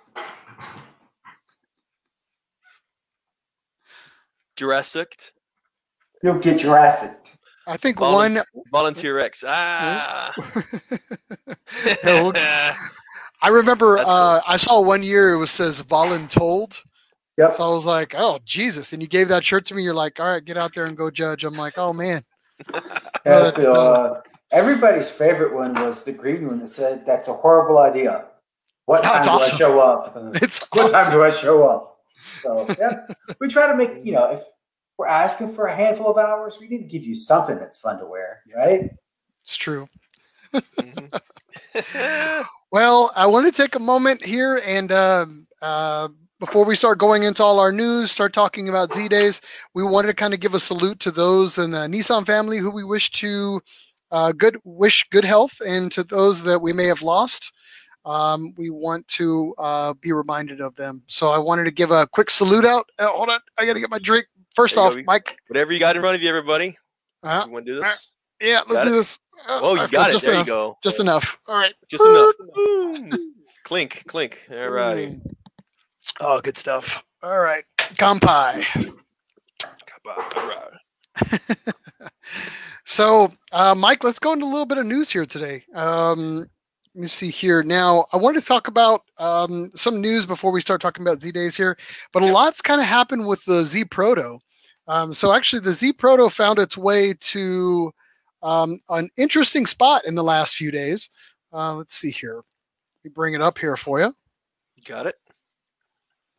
Jurassic 4.55 5.33
you'll 6.25 6.39
get 6.39 6.59
Jurassic. 6.59 7.17
I 7.67 7.77
think 7.77 7.97
Volun- 7.97 8.35
one. 8.35 8.63
Volunteer 8.71 9.19
X. 9.19 9.43
Ah. 9.47 10.33
Yeah, 12.03 12.21
well, 12.21 12.75
I 13.41 13.49
remember 13.49 13.97
That's 13.97 14.07
uh, 14.07 14.41
I 14.47 14.55
saw 14.55 14.81
one 14.81 15.03
year 15.03 15.33
it 15.33 15.37
was 15.37 15.51
says 15.51 15.81
voluntold. 15.81 16.81
Yep. 17.37 17.53
So 17.53 17.63
I 17.63 17.69
was 17.69 17.85
like, 17.85 18.13
oh 18.15 18.39
Jesus! 18.45 18.93
And 18.93 19.01
you 19.01 19.07
gave 19.07 19.27
that 19.27 19.43
shirt 19.43 19.65
to 19.65 19.75
me. 19.75 19.83
You're 19.83 19.95
like, 19.95 20.19
all 20.19 20.27
right, 20.27 20.43
get 20.43 20.57
out 20.57 20.73
there 20.73 20.85
and 20.85 20.95
go 20.95 21.09
judge. 21.09 21.43
I'm 21.43 21.55
like, 21.55 21.77
oh 21.77 21.91
man. 21.93 22.23
Yeah, 23.25 23.39
that's 23.39 23.55
so, 23.55 23.73
uh, 23.73 24.21
everybody's 24.51 25.09
favorite 25.09 25.53
one 25.53 25.73
was 25.73 26.05
the 26.05 26.11
green 26.11 26.45
one 26.45 26.59
that 26.59 26.69
said, 26.69 27.03
"That's 27.07 27.27
a 27.27 27.33
horrible 27.33 27.79
idea." 27.79 28.25
What 28.85 29.01
time 29.01 29.13
That's 29.13 29.27
do 29.27 29.33
awesome. 29.33 29.55
I 29.55 29.57
show 29.57 29.79
up? 29.79 30.35
It's 30.43 30.67
what 30.71 30.91
time 30.91 31.11
do 31.11 31.23
I 31.23 31.31
show 31.31 31.67
up? 31.67 31.94
So 32.41 32.73
yeah, 32.79 33.07
we 33.39 33.47
try 33.47 33.67
to 33.71 33.77
make 33.77 34.03
you 34.03 34.13
know 34.13 34.31
if 34.31 34.41
we're 34.97 35.07
asking 35.07 35.53
for 35.53 35.67
a 35.67 35.75
handful 35.75 36.09
of 36.09 36.17
hours, 36.17 36.57
we 36.59 36.67
need 36.67 36.79
to 36.79 36.87
give 36.87 37.03
you 37.03 37.15
something 37.15 37.57
that's 37.57 37.77
fun 37.77 37.99
to 37.99 38.05
wear, 38.05 38.41
right? 38.55 38.91
It's 39.43 39.57
true. 39.57 39.87
Mhm. 40.53 41.21
Well, 42.71 43.11
I 43.15 43.25
want 43.25 43.45
to 43.45 43.53
take 43.53 43.75
a 43.75 43.79
moment 43.79 44.25
here 44.25 44.59
and 44.65 44.91
um, 44.91 45.47
uh, 45.61 46.09
before 46.39 46.65
we 46.65 46.75
start 46.75 46.97
going 46.97 47.23
into 47.23 47.41
all 47.41 47.59
our 47.59 47.71
news, 47.71 48.11
start 48.11 48.33
talking 48.33 48.67
about 48.67 48.91
Z 48.91 49.07
Days, 49.07 49.39
we 49.73 49.83
wanted 49.83 50.09
to 50.09 50.13
kind 50.13 50.33
of 50.33 50.41
give 50.41 50.53
a 50.53 50.59
salute 50.59 50.99
to 50.99 51.11
those 51.11 51.57
in 51.57 51.71
the 51.71 51.87
Nissan 51.87 52.25
family 52.25 52.57
who 52.57 52.69
we 52.69 52.83
wish 52.83 53.11
to 53.11 53.61
uh, 54.11 54.31
good 54.33 54.57
wish 54.65 55.07
good 55.09 55.23
health, 55.25 55.61
and 55.65 55.91
to 55.93 56.03
those 56.03 56.43
that 56.43 56.61
we 56.61 56.73
may 56.73 56.85
have 56.85 57.01
lost. 57.01 57.53
Um, 58.05 58.53
we 58.57 58.69
want 58.69 59.07
to 59.09 59.53
uh, 59.57 59.93
be 59.93 60.11
reminded 60.11 60.61
of 60.61 60.75
them. 60.75 61.01
So 61.07 61.29
I 61.31 61.37
wanted 61.37 61.63
to 61.65 61.71
give 61.71 61.91
a 61.91 62.05
quick 62.07 62.29
salute 62.29 62.65
out. 62.65 62.89
Uh, 62.99 63.07
hold 63.07 63.29
on, 63.29 63.39
I 63.57 63.65
got 63.65 63.73
to 63.73 63.79
get 63.79 63.89
my 63.89 63.99
drink. 63.99 64.27
First 64.55 64.77
off, 64.77 64.95
go. 64.95 65.01
Mike. 65.05 65.37
Whatever 65.47 65.73
you 65.73 65.79
got 65.79 65.95
in 65.95 66.01
front 66.01 66.15
of 66.15 66.21
you, 66.21 66.29
everybody. 66.29 66.77
Uh, 67.23 67.43
You 67.47 67.51
want 67.51 67.65
to 67.65 67.73
do 67.73 67.81
this? 67.81 68.11
yeah, 68.39 68.61
let's 68.69 68.85
do 68.85 68.91
this. 68.91 69.19
Uh, 69.49 69.59
Oh, 69.61 69.73
you 69.75 69.87
got 69.89 70.09
it. 70.11 70.13
Just 70.13 70.25
There 70.25 70.33
enough. 70.35 70.47
you 70.47 70.53
go. 70.53 70.77
Just 70.83 70.99
enough. 70.99 71.37
All 71.47 71.55
right. 71.55 71.73
Just 71.89 72.03
enough. 72.05 72.33
Clink, 73.63 74.03
clink. 74.07 74.45
All 74.51 74.69
right. 74.69 75.09
Mm. 75.09 75.33
Oh, 76.21 76.39
good 76.39 76.57
stuff. 76.57 77.03
All 77.23 77.39
right. 77.39 77.63
Kampai. 77.79 78.93
All 80.07 80.47
right. 80.47 81.39
So, 82.87 83.31
uh, 83.51 83.73
Mike, 83.73 84.03
let's 84.03 84.19
go 84.19 84.33
into 84.33 84.45
a 84.45 84.47
little 84.47 84.67
bit 84.67 84.77
of 84.77 84.85
news 84.85 85.09
here 85.09 85.25
today. 85.25 85.63
Um, 85.73 86.45
let 86.95 87.01
me 87.01 87.07
see 87.07 87.29
here. 87.29 87.61
Now, 87.61 88.05
I 88.13 88.17
wanted 88.17 88.39
to 88.39 88.47
talk 88.47 88.69
about 88.69 89.03
um, 89.17 89.69
some 89.75 89.99
news 89.99 90.25
before 90.25 90.53
we 90.53 90.61
start 90.61 90.79
talking 90.79 91.03
about 91.05 91.19
Z 91.19 91.29
Days 91.33 91.57
here, 91.57 91.77
but 92.13 92.23
a 92.23 92.31
lot's 92.31 92.61
kind 92.61 92.79
of 92.79 92.87
happened 92.87 93.27
with 93.27 93.43
the 93.43 93.65
Z 93.65 93.85
Proto. 93.85 94.39
Um, 94.87 95.11
so, 95.11 95.33
actually, 95.33 95.59
the 95.59 95.73
Z 95.73 95.93
Proto 95.93 96.29
found 96.29 96.57
its 96.57 96.77
way 96.77 97.13
to 97.13 97.93
um, 98.43 98.79
an 98.89 99.09
interesting 99.17 99.65
spot 99.65 100.05
in 100.05 100.15
the 100.15 100.23
last 100.23 100.55
few 100.55 100.71
days. 100.71 101.09
Uh, 101.51 101.75
let's 101.75 101.95
see 101.95 102.11
here. 102.11 102.35
Let 102.35 103.03
me 103.03 103.11
bring 103.13 103.33
it 103.33 103.41
up 103.41 103.57
here 103.57 103.75
for 103.75 103.99
you. 103.99 104.15
Got 104.85 105.07
it. 105.07 105.15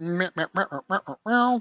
Meow, 0.00 0.30
meow, 0.36 0.48
meow, 1.26 1.60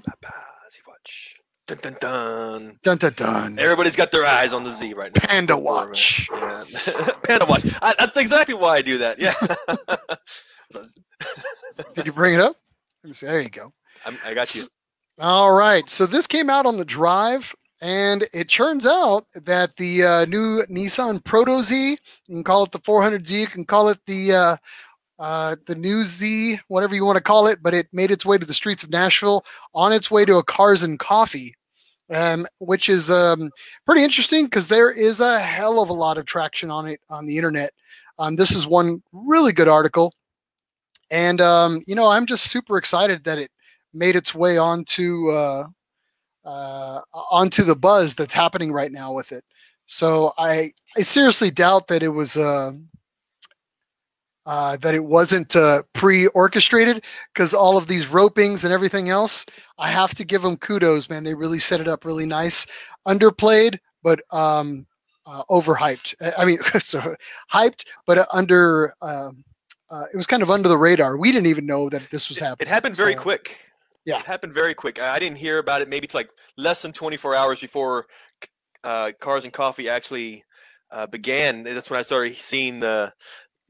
watch. 0.86 1.35
Dun 1.66 1.78
dun 1.82 1.96
dun. 2.00 2.78
Dun 2.84 2.96
dun 2.98 3.12
dun. 3.16 3.58
Everybody's 3.58 3.96
got 3.96 4.12
their 4.12 4.24
eyes 4.24 4.52
on 4.52 4.62
the 4.62 4.70
Z 4.72 4.94
right 4.94 5.12
now. 5.12 5.20
Panda 5.26 5.54
Don't 5.54 5.64
worry, 5.64 5.80
man. 5.80 5.88
watch. 5.90 6.28
Yeah. 6.32 6.64
Panda 7.24 7.44
watch. 7.46 7.66
I, 7.82 7.92
that's 7.98 8.16
exactly 8.16 8.54
why 8.54 8.76
I 8.76 8.82
do 8.82 8.98
that. 8.98 9.18
Yeah. 9.18 9.34
Did 11.94 12.06
you 12.06 12.12
bring 12.12 12.34
it 12.34 12.40
up? 12.40 12.56
Let 13.02 13.08
me 13.08 13.14
see. 13.14 13.26
There 13.26 13.40
you 13.40 13.48
go. 13.50 13.72
I'm, 14.04 14.16
I 14.24 14.34
got 14.34 14.54
you. 14.54 14.62
All 15.18 15.52
right. 15.52 15.88
So 15.90 16.06
this 16.06 16.26
came 16.28 16.50
out 16.50 16.66
on 16.66 16.76
the 16.76 16.84
drive, 16.84 17.52
and 17.80 18.24
it 18.32 18.48
turns 18.48 18.86
out 18.86 19.26
that 19.34 19.76
the 19.76 20.04
uh, 20.04 20.24
new 20.26 20.62
Nissan 20.70 21.22
Proto 21.24 21.62
Z, 21.62 21.90
you 21.90 21.98
can 22.28 22.44
call 22.44 22.62
it 22.62 22.70
the 22.70 22.78
400Z, 22.78 23.30
you 23.30 23.46
can 23.48 23.64
call 23.64 23.88
it 23.88 23.98
the 24.06 24.32
uh, 24.32 24.56
uh, 25.18 25.56
the 25.66 25.74
new 25.74 26.04
Z, 26.04 26.60
whatever 26.68 26.94
you 26.94 27.04
want 27.04 27.16
to 27.16 27.22
call 27.22 27.46
it, 27.46 27.62
but 27.62 27.74
it 27.74 27.88
made 27.92 28.10
its 28.10 28.26
way 28.26 28.36
to 28.38 28.46
the 28.46 28.54
streets 28.54 28.84
of 28.84 28.90
Nashville 28.90 29.44
on 29.74 29.92
its 29.92 30.10
way 30.10 30.24
to 30.24 30.36
a 30.36 30.44
Cars 30.44 30.82
and 30.82 30.98
Coffee, 30.98 31.54
um, 32.12 32.46
which 32.58 32.88
is 32.88 33.10
um, 33.10 33.50
pretty 33.86 34.02
interesting 34.02 34.44
because 34.44 34.68
there 34.68 34.90
is 34.90 35.20
a 35.20 35.40
hell 35.40 35.82
of 35.82 35.88
a 35.88 35.94
lot 35.94 36.18
of 36.18 36.26
traction 36.26 36.70
on 36.70 36.86
it 36.86 37.00
on 37.08 37.26
the 37.26 37.36
internet. 37.36 37.72
Um, 38.18 38.36
this 38.36 38.50
is 38.50 38.66
one 38.66 39.02
really 39.12 39.52
good 39.52 39.68
article, 39.68 40.12
and 41.10 41.40
um, 41.40 41.80
you 41.86 41.94
know 41.94 42.08
I'm 42.08 42.26
just 42.26 42.50
super 42.50 42.76
excited 42.76 43.24
that 43.24 43.38
it 43.38 43.50
made 43.94 44.16
its 44.16 44.34
way 44.34 44.58
onto 44.58 45.30
uh, 45.30 45.66
uh, 46.44 47.00
onto 47.30 47.62
the 47.62 47.76
buzz 47.76 48.14
that's 48.14 48.34
happening 48.34 48.72
right 48.72 48.92
now 48.92 49.12
with 49.12 49.32
it. 49.32 49.44
So 49.86 50.32
I 50.38 50.72
I 50.96 51.00
seriously 51.02 51.50
doubt 51.50 51.88
that 51.88 52.02
it 52.02 52.08
was 52.08 52.36
uh, 54.46 54.76
that 54.78 54.94
it 54.94 55.04
wasn't 55.04 55.54
uh, 55.56 55.82
pre-orchestrated 55.92 57.04
because 57.34 57.52
all 57.52 57.76
of 57.76 57.86
these 57.88 58.06
ropings 58.06 58.64
and 58.64 58.72
everything 58.72 59.08
else. 59.10 59.44
I 59.78 59.88
have 59.88 60.14
to 60.14 60.24
give 60.24 60.42
them 60.42 60.56
kudos, 60.56 61.10
man. 61.10 61.24
They 61.24 61.34
really 61.34 61.58
set 61.58 61.80
it 61.80 61.88
up 61.88 62.04
really 62.04 62.26
nice, 62.26 62.66
underplayed 63.06 63.78
but 64.02 64.20
um, 64.32 64.86
uh, 65.26 65.42
overhyped. 65.50 66.14
I- 66.38 66.44
mean, 66.44 66.58
so 66.80 67.14
hyped 67.52 67.84
but 68.06 68.18
uh, 68.18 68.26
under. 68.32 68.94
Um, 69.02 69.44
uh, 69.88 70.04
it 70.12 70.16
was 70.16 70.26
kind 70.26 70.42
of 70.42 70.50
under 70.50 70.68
the 70.68 70.76
radar. 70.78 71.16
We 71.16 71.30
didn't 71.30 71.46
even 71.46 71.64
know 71.64 71.88
that 71.90 72.10
this 72.10 72.28
was 72.28 72.40
happening. 72.40 72.66
it 72.66 72.70
happened 72.70 72.96
very 72.96 73.12
So- 73.14 73.20
quick. 73.20 73.58
Yeah. 74.04 74.18
It 74.20 74.26
happened 74.26 74.52
very 74.54 74.74
quick. 74.74 75.00
I 75.00 75.14
I 75.14 75.18
didn't 75.18 75.38
hear 75.38 75.58
about 75.58 75.80
it 75.82 75.88
maybe 75.88 76.04
it's 76.06 76.14
like 76.14 76.30
less 76.56 76.82
than 76.82 76.92
24 76.92 77.34
hours 77.34 77.60
before 77.60 78.06
uh, 78.84 79.10
Cars 79.20 79.42
and 79.44 79.52
Coffee 79.52 79.88
actually 79.88 80.44
uh, 80.92 81.06
began. 81.06 81.62
That's 81.64 81.90
when 81.90 81.98
I 81.98 82.02
started 82.02 82.36
seeing 82.36 82.78
the 82.80 83.12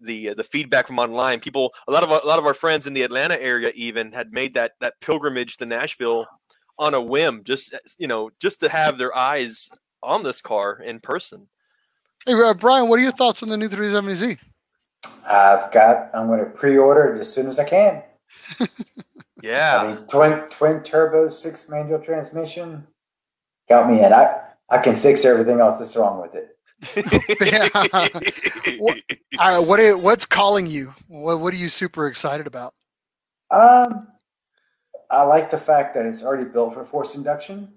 the 0.01 0.31
uh, 0.31 0.35
the 0.35 0.45
feedback 0.45 0.87
from 0.87 0.99
online. 0.99 1.41
People, 1.41 1.73
a 1.89 1.93
lot 1.93 2.03
of 2.03 2.11
a 2.11 2.27
lot 2.27 2.39
of 2.39 2.47
our 2.47 2.55
friends 2.55 2.87
in 2.87 2.95
the 2.95 3.03
Atlanta 3.03 3.41
area 3.41 3.73
even 3.75 4.13
had 4.13 4.33
made 4.33 4.55
that 4.55 4.73
that 4.81 5.01
pilgrimage 5.01 5.57
to 5.59 5.67
Nashville 5.67 6.27
on 6.79 6.95
a 6.95 7.01
whim, 7.01 7.43
just 7.45 7.75
you 7.99 8.07
know, 8.07 8.31
just 8.41 8.61
to 8.61 8.69
have 8.69 8.99
their 8.99 9.17
eyes 9.17 9.69
on 10.03 10.23
this 10.23 10.41
car 10.41 10.81
in 10.81 11.01
person. 11.01 11.49
Hey, 12.27 12.35
uh, 12.35 12.55
Brian, 12.55 12.89
what 12.89 12.99
are 12.99 13.03
your 13.03 13.13
thoughts 13.13 13.43
on 13.43 13.49
the 13.49 13.57
new 13.57 13.69
370Z? 13.69 14.39
I've 15.29 15.73
got. 15.73 16.11
I'm 16.15 16.27
going 16.27 16.41
to 16.41 16.47
pre-order 16.47 17.15
it 17.15 17.21
as 17.21 17.33
soon 17.33 17.47
as 17.47 17.59
I 17.59 17.65
can. 17.65 18.03
Yeah. 19.43 19.81
I 19.81 19.95
mean, 19.95 19.97
twin 20.07 20.41
twin 20.51 20.83
turbo 20.83 21.29
six 21.29 21.69
manual 21.69 22.01
transmission. 22.01 22.87
got 23.69 23.91
me 23.91 24.05
in. 24.05 24.13
I 24.13 24.41
I 24.69 24.79
can 24.79 24.97
fix 24.97 25.25
everything 25.25 25.61
else 25.61 25.79
that's 25.79 25.97
wrong 25.97 26.21
with 26.21 26.35
it. 26.35 26.56
What- 28.79 29.01
what 29.67 29.81
are, 29.81 29.97
what's 29.97 30.27
calling 30.27 30.67
you? 30.67 30.95
What, 31.09 31.41
what 31.41 31.53
are 31.55 31.57
you 31.57 31.69
super 31.69 32.07
excited 32.07 32.47
about? 32.47 32.75
Um, 33.51 34.09
I 35.11 35.23
like 35.23 35.51
the 35.51 35.59
fact 35.59 35.95
that 35.95 36.05
it's 36.07 36.23
already 36.23 36.45
built 36.51 36.75
for 36.75 36.85
forced 36.85 37.15
induction. 37.15 37.69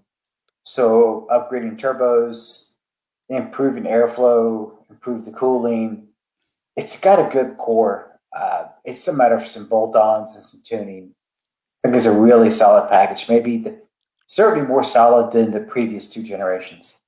So 0.63 1.27
upgrading 1.31 1.79
turbos, 1.79 2.73
improving 3.29 3.83
airflow, 3.83 4.73
improve 4.89 5.25
the 5.25 5.31
cooling. 5.31 6.07
It's 6.75 6.99
got 6.99 7.19
a 7.19 7.29
good 7.29 7.57
core. 7.57 8.19
Uh, 8.35 8.65
it's 8.85 9.07
a 9.07 9.13
matter 9.13 9.35
of 9.35 9.47
some 9.47 9.65
bolt-ons 9.67 10.35
and 10.35 10.43
some 10.43 10.61
tuning. 10.63 11.11
I 11.83 11.87
think 11.87 11.97
it's 11.97 12.05
a 12.05 12.11
really 12.11 12.49
solid 12.49 12.89
package. 12.89 13.27
Maybe 13.29 13.57
the, 13.57 13.79
certainly 14.27 14.67
more 14.67 14.83
solid 14.83 15.31
than 15.31 15.51
the 15.51 15.59
previous 15.61 16.07
two 16.07 16.23
generations. 16.23 17.01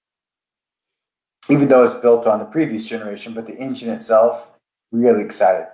Even 1.49 1.67
though 1.67 1.84
it's 1.84 1.93
built 1.95 2.27
on 2.27 2.39
the 2.39 2.45
previous 2.45 2.86
generation, 2.86 3.34
but 3.34 3.47
the 3.47 3.56
engine 3.58 3.89
itself, 3.89 4.51
really 4.91 5.23
excited. 5.23 5.67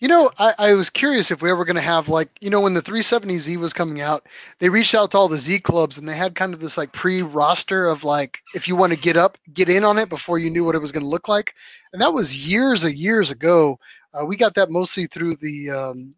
You 0.00 0.08
know, 0.08 0.30
I, 0.38 0.54
I 0.58 0.74
was 0.74 0.90
curious 0.90 1.30
if 1.30 1.42
we 1.42 1.52
were 1.52 1.64
going 1.64 1.76
to 1.76 1.82
have 1.82 2.08
like, 2.08 2.28
you 2.40 2.50
know, 2.50 2.60
when 2.60 2.74
the 2.74 2.82
370Z 2.82 3.56
was 3.56 3.72
coming 3.72 4.00
out, 4.00 4.26
they 4.58 4.68
reached 4.68 4.94
out 4.94 5.12
to 5.12 5.18
all 5.18 5.28
the 5.28 5.38
Z 5.38 5.60
clubs 5.60 5.96
and 5.96 6.08
they 6.08 6.16
had 6.16 6.34
kind 6.34 6.52
of 6.52 6.60
this 6.60 6.76
like 6.76 6.92
pre-roster 6.92 7.86
of 7.86 8.02
like, 8.02 8.42
if 8.54 8.66
you 8.66 8.74
want 8.74 8.92
to 8.92 8.98
get 8.98 9.16
up, 9.16 9.38
get 9.52 9.68
in 9.68 9.84
on 9.84 9.98
it 9.98 10.08
before 10.08 10.38
you 10.38 10.50
knew 10.50 10.64
what 10.64 10.74
it 10.74 10.80
was 10.80 10.92
going 10.92 11.04
to 11.04 11.08
look 11.08 11.28
like, 11.28 11.54
and 11.92 12.02
that 12.02 12.12
was 12.12 12.48
years 12.50 12.82
and 12.84 12.94
years 12.94 13.30
ago. 13.30 13.78
Uh, 14.12 14.24
we 14.24 14.36
got 14.36 14.54
that 14.54 14.70
mostly 14.70 15.06
through 15.06 15.36
the 15.36 15.70
um, 15.70 16.14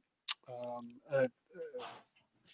um, 0.49 0.95
uh, 1.15 1.27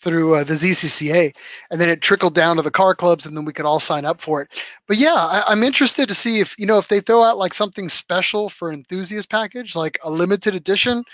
through 0.01 0.35
uh, 0.35 0.45
the 0.45 0.55
ZCCA, 0.55 1.35
and 1.71 1.81
then 1.81 1.89
it 1.89 2.03
trickled 2.03 2.35
down 2.35 2.57
to 2.57 2.63
the 2.63 2.71
car 2.71 2.95
clubs, 2.95 3.27
and 3.27 3.37
then 3.37 3.45
we 3.45 3.53
could 3.53 3.67
all 3.67 3.81
sign 3.81 4.05
up 4.05 4.21
for 4.21 4.43
it. 4.43 4.63
But 4.87 4.97
yeah, 4.97 5.15
I, 5.15 5.45
I'm 5.47 5.63
interested 5.63 6.09
to 6.09 6.15
see 6.15 6.41
if 6.41 6.55
you 6.59 6.67
know 6.67 6.79
if 6.79 6.89
they 6.89 7.01
throw 7.01 7.23
out 7.23 7.39
like 7.39 7.55
something 7.55 7.89
special 7.89 8.49
for 8.49 8.73
enthusiast 8.73 9.31
package, 9.31 9.75
like 9.75 9.99
a 10.05 10.11
limited 10.11 10.55
edition. 10.55 11.05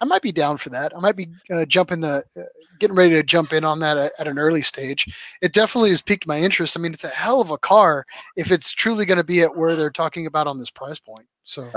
I 0.00 0.04
might 0.04 0.22
be 0.22 0.30
down 0.30 0.58
for 0.58 0.70
that. 0.70 0.96
I 0.96 1.00
might 1.00 1.16
be 1.16 1.26
uh, 1.50 1.64
jumping 1.64 2.02
the, 2.02 2.24
uh, 2.36 2.42
getting 2.78 2.94
ready 2.94 3.14
to 3.14 3.22
jump 3.24 3.52
in 3.52 3.64
on 3.64 3.80
that 3.80 3.96
at, 3.96 4.12
at 4.20 4.28
an 4.28 4.38
early 4.38 4.62
stage. 4.62 5.06
It 5.42 5.52
definitely 5.52 5.90
has 5.90 6.00
piqued 6.00 6.26
my 6.26 6.38
interest. 6.38 6.76
I 6.76 6.80
mean, 6.80 6.92
it's 6.92 7.02
a 7.02 7.08
hell 7.08 7.40
of 7.40 7.50
a 7.50 7.58
car 7.58 8.06
if 8.36 8.52
it's 8.52 8.70
truly 8.70 9.04
going 9.04 9.18
to 9.18 9.24
be 9.24 9.40
at 9.40 9.56
where 9.56 9.74
they're 9.74 9.90
talking 9.90 10.26
about 10.26 10.46
on 10.46 10.58
this 10.58 10.70
price 10.70 11.00
point. 11.00 11.26
So 11.42 11.68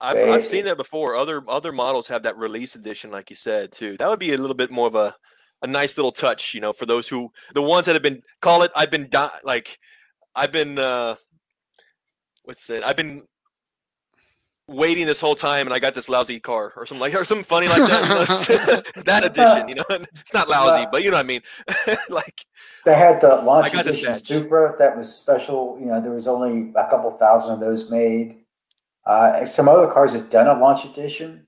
I've, 0.00 0.16
I've 0.28 0.46
seen 0.46 0.64
that 0.64 0.76
before. 0.76 1.14
Other 1.14 1.42
other 1.46 1.72
models 1.72 2.08
have 2.08 2.22
that 2.22 2.36
release 2.38 2.74
edition, 2.74 3.10
like 3.10 3.30
you 3.30 3.36
said, 3.36 3.70
too. 3.70 3.96
That 3.98 4.08
would 4.08 4.18
be 4.18 4.32
a 4.32 4.38
little 4.38 4.56
bit 4.56 4.70
more 4.70 4.86
of 4.86 4.94
a, 4.94 5.14
a 5.62 5.66
nice 5.66 5.96
little 5.96 6.12
touch, 6.12 6.54
you 6.54 6.60
know, 6.60 6.72
for 6.72 6.86
those 6.86 7.08
who 7.08 7.30
the 7.54 7.62
ones 7.62 7.86
that 7.86 7.94
have 7.94 8.02
been 8.02 8.22
call 8.40 8.62
it. 8.62 8.70
I've 8.74 8.90
been 8.90 9.08
di- 9.08 9.38
like, 9.44 9.78
I've 10.34 10.52
been 10.52 10.78
uh, 10.78 11.16
what's 12.44 12.68
it? 12.70 12.82
I've 12.82 12.96
been 12.96 13.22
waiting 14.66 15.04
this 15.04 15.20
whole 15.20 15.34
time, 15.34 15.66
and 15.66 15.74
I 15.74 15.78
got 15.80 15.94
this 15.94 16.08
lousy 16.08 16.38
car 16.38 16.72
or 16.76 16.86
something 16.86 17.00
like 17.00 17.14
or 17.14 17.24
something 17.24 17.44
funny 17.44 17.66
like 17.68 17.78
that. 17.78 18.02
you 18.04 18.14
know, 18.14 18.22
it's- 18.22 18.82
that 19.04 19.24
edition, 19.24 19.68
you 19.68 19.74
know, 19.74 19.84
it's 19.90 20.32
not 20.32 20.48
lousy, 20.48 20.86
but 20.92 21.02
you 21.02 21.10
know 21.10 21.16
what 21.16 21.24
I 21.24 21.28
mean. 21.28 21.42
like, 22.08 22.46
They 22.84 22.94
had 22.94 23.20
the 23.20 23.36
launch 23.36 23.66
I 23.66 23.70
got 23.70 23.86
edition. 23.86 24.14
Supra 24.16 24.76
that 24.78 24.96
was 24.96 25.14
special. 25.14 25.76
You 25.80 25.86
know, 25.86 26.00
there 26.00 26.12
was 26.12 26.26
only 26.28 26.70
a 26.76 26.88
couple 26.88 27.10
thousand 27.10 27.54
of 27.54 27.60
those 27.60 27.90
made. 27.90 28.36
Uh, 29.04 29.44
some 29.44 29.68
other 29.68 29.88
cars 29.88 30.12
have 30.12 30.30
done 30.30 30.46
a 30.46 30.58
launch 30.58 30.84
edition. 30.84 31.46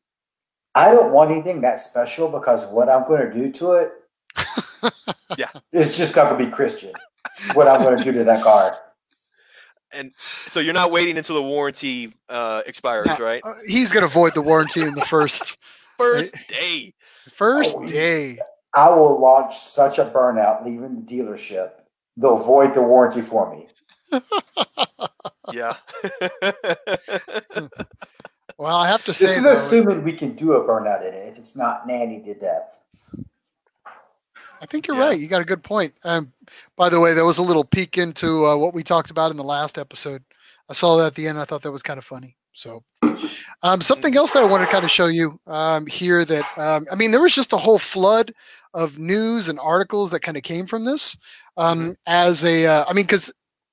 I 0.75 0.91
don't 0.91 1.13
want 1.13 1.31
anything 1.31 1.61
that 1.61 1.81
special 1.81 2.29
because 2.29 2.65
what 2.67 2.89
I'm 2.89 3.07
going 3.07 3.31
to 3.31 3.33
do 3.33 3.53
to 3.53 3.73
it, 3.75 3.93
Yeah. 5.39 5.49
it's 5.73 5.97
just 5.97 6.13
got 6.15 6.31
to 6.31 6.37
be 6.37 6.51
Christian. 6.51 6.93
What 7.55 7.69
I'm 7.69 7.83
going 7.83 7.97
to 7.99 8.05
do 8.05 8.13
to 8.13 8.25
that 8.25 8.43
car. 8.43 8.79
And 9.95 10.13
so 10.47 10.61
you're 10.61 10.75
not 10.75 10.91
waiting 10.91 11.17
until 11.19 11.37
the 11.37 11.43
warranty 11.43 12.13
uh, 12.29 12.63
expires, 12.67 13.07
Yeah. 13.09 13.23
right? 13.25 13.41
uh, 13.45 13.55
he's 13.67 13.93
going 13.93 14.03
to 14.03 14.09
void 14.13 14.35
the 14.35 14.43
warranty 14.43 14.83
in 14.83 14.95
the 14.95 15.03
first 15.03 15.57
First 15.99 16.35
day. 16.49 16.95
first 17.33 17.77
Oh, 17.79 17.87
day. 17.87 18.39
I 18.75 18.89
will 18.91 19.21
launch 19.21 19.57
such 19.59 19.99
a 19.99 20.05
burnout 20.07 20.65
leaving 20.65 21.05
the 21.05 21.15
dealership. 21.17 21.71
They'll 22.17 22.39
void 22.39 22.75
the 22.75 22.83
warranty 22.83 23.21
for 23.21 23.55
me. 23.55 23.69
yeah. 25.53 25.75
well, 28.59 28.77
I 28.77 28.89
have 28.89 29.05
to 29.07 29.13
say, 29.15 29.27
this 29.27 29.37
is 29.37 29.43
though, 29.43 29.57
assuming 29.59 30.03
we 30.03 30.13
can 30.13 30.35
do 30.35 30.53
a 30.55 30.61
burnout 30.67 31.07
in 31.07 31.15
it 31.15 31.29
if 31.29 31.39
it's 31.39 31.57
not 31.57 31.87
nanny 31.87 32.21
to 32.23 32.35
death. 32.35 32.79
I 34.63 34.67
think 34.67 34.87
you're 34.87 34.97
Yeah. 34.97 35.07
right. 35.07 35.19
You 35.19 35.27
got 35.27 35.43
a 35.43 35.47
good 35.47 35.65
point. 35.65 35.93
Um, 36.05 36.33
by 36.77 36.89
the 36.89 37.01
way, 37.01 37.15
there 37.15 37.25
was 37.25 37.39
a 37.39 37.43
little 37.43 37.65
peek 37.65 37.99
into 37.99 38.47
uh, 38.47 38.57
what 38.57 38.75
we 38.75 38.85
talked 38.85 39.11
about 39.11 39.33
in 39.33 39.37
the 39.37 39.43
last 39.43 39.77
episode. 39.77 40.23
I 40.71 40.73
saw 40.73 40.97
that 40.97 41.09
at 41.09 41.15
the 41.17 41.27
end. 41.27 41.39
I 41.39 41.45
thought 41.45 41.63
that 41.63 41.73
was 41.73 41.83
kind 41.83 41.99
of 41.99 42.05
funny. 42.05 42.37
So, 42.53 42.85
um, 43.63 43.81
something 43.81 44.17
else 44.17 44.33
that 44.33 44.43
I 44.43 44.47
wanted 44.47 44.67
to 44.67 44.71
kind 44.71 44.85
of 44.85 44.91
show 44.91 45.07
you 45.07 45.41
um, 45.47 45.87
here 45.87 46.25
that 46.25 46.45
um, 46.57 46.87
I 46.93 46.95
mean, 46.95 47.11
there 47.11 47.21
was 47.21 47.35
just 47.35 47.53
a 47.53 47.57
whole 47.57 47.79
flood 47.79 48.33
of 48.75 48.99
news 48.99 49.49
and 49.49 49.59
articles 49.59 50.11
that 50.11 50.21
kind 50.21 50.37
of 50.37 50.43
came 50.45 50.67
from 50.67 50.85
this. 50.85 51.17
Um, 51.57 51.95
As 52.07 52.45
a, 52.45 52.67
uh, 52.67 52.85
I 52.89 52.93
mean, 52.93 53.05
because 53.05 53.33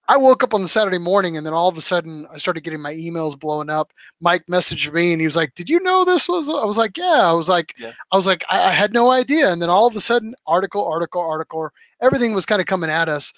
I 0.09 0.17
woke 0.17 0.43
up 0.43 0.55
on 0.55 0.63
the 0.63 0.67
Saturday 0.67 0.97
morning 0.97 1.37
and 1.37 1.45
then 1.45 1.53
all 1.53 1.69
of 1.69 1.77
a 1.77 1.81
sudden 1.81 2.25
I 2.33 2.37
started 2.39 2.63
getting 2.63 2.81
my 2.81 2.93
emails 2.95 3.39
blowing 3.39 3.69
up. 3.69 3.93
Mike 4.19 4.43
messaged 4.47 4.91
me 4.91 5.11
and 5.11 5.21
he 5.21 5.27
was 5.27 5.35
like, 5.35 5.53
"Did 5.53 5.69
you 5.69 5.79
know 5.81 6.03
this 6.03 6.27
was?" 6.27 6.49
I 6.49 6.65
was 6.65 6.79
like, 6.79 6.97
"Yeah." 6.97 7.21
I 7.23 7.33
was 7.33 7.47
like, 7.47 7.75
Yeah. 7.77 7.93
I 8.11 8.15
was 8.15 8.25
like, 8.25 8.43
I, 8.49 8.69
I 8.69 8.71
had 8.71 8.91
no 8.91 9.11
idea. 9.11 9.51
And 9.51 9.61
then 9.61 9.69
all 9.69 9.85
of 9.85 9.95
a 9.95 10.01
sudden, 10.01 10.33
article, 10.47 10.83
article, 10.85 11.21
article, 11.21 11.69
everything 12.01 12.33
was 12.33 12.47
kind 12.47 12.59
of 12.59 12.65
coming 12.65 12.89
at 12.89 13.07
us. 13.07 13.31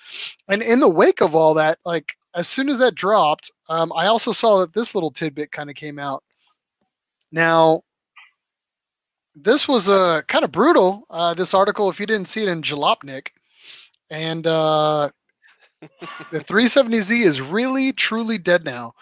And 0.47 0.61
in 0.61 0.79
the 0.79 0.89
wake 0.89 1.21
of 1.21 1.35
all 1.35 1.53
that, 1.55 1.77
like 1.85 2.15
as 2.35 2.47
soon 2.47 2.69
as 2.69 2.77
that 2.77 2.95
dropped, 2.95 3.51
um, 3.67 3.91
I 3.93 4.07
also 4.07 4.31
saw 4.31 4.59
that 4.59 4.73
this 4.73 4.95
little 4.95 5.11
tidbit 5.11 5.51
kind 5.51 5.69
of 5.69 5.75
came 5.75 5.99
out. 5.99 6.23
Now, 7.33 7.81
this 9.35 9.67
was 9.67 9.89
uh, 9.89 10.21
kind 10.27 10.45
of 10.45 10.51
brutal. 10.53 11.05
Uh, 11.09 11.33
this 11.33 11.53
article, 11.53 11.89
if 11.89 11.99
you 11.99 12.05
didn't 12.05 12.27
see 12.27 12.43
it 12.43 12.49
in 12.49 12.61
Jalopnik, 12.61 13.29
and 14.09 14.47
uh, 14.47 15.09
the 16.31 16.39
370Z 16.39 17.23
is 17.25 17.41
really, 17.41 17.91
truly 17.93 18.37
dead 18.37 18.63
now. 18.63 18.93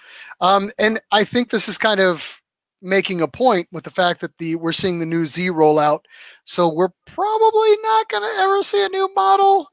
Um, 0.42 0.72
and 0.80 1.00
I 1.12 1.24
think 1.24 1.50
this 1.50 1.68
is 1.68 1.78
kind 1.78 2.00
of 2.00 2.42
making 2.82 3.22
a 3.22 3.28
point 3.28 3.68
with 3.72 3.84
the 3.84 3.92
fact 3.92 4.22
that 4.22 4.38
the 4.38 4.56
we're 4.56 4.72
seeing 4.72 5.00
the 5.00 5.06
new 5.06 5.26
Z 5.26 5.50
rollout. 5.50 6.02
So 6.46 6.70
we're 6.70 6.92
probably 7.06 7.76
not 7.84 8.10
going 8.10 8.24
to 8.24 8.42
ever 8.42 8.62
see 8.64 8.84
a 8.86 8.90
new 8.90 9.14
model. 9.16 9.70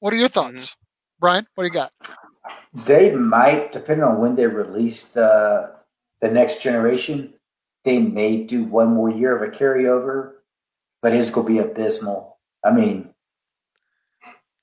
What 0.00 0.12
are 0.12 0.16
your 0.16 0.28
thoughts, 0.28 0.76
Brian? 1.20 1.46
What 1.54 1.64
do 1.64 1.68
you 1.68 1.72
got? 1.72 1.92
They 2.86 3.14
might, 3.14 3.72
depending 3.72 4.04
on 4.04 4.20
when 4.20 4.36
they 4.36 4.46
release 4.46 5.08
the 5.08 5.72
the 6.20 6.28
next 6.28 6.62
generation, 6.62 7.34
they 7.84 7.98
may 7.98 8.42
do 8.42 8.64
one 8.64 8.88
more 8.88 9.10
year 9.10 9.36
of 9.36 9.42
a 9.42 9.54
carryover, 9.54 10.32
but 11.02 11.14
it's 11.14 11.30
gonna 11.30 11.46
be 11.46 11.58
abysmal. 11.58 12.38
I 12.64 12.72
mean, 12.72 13.10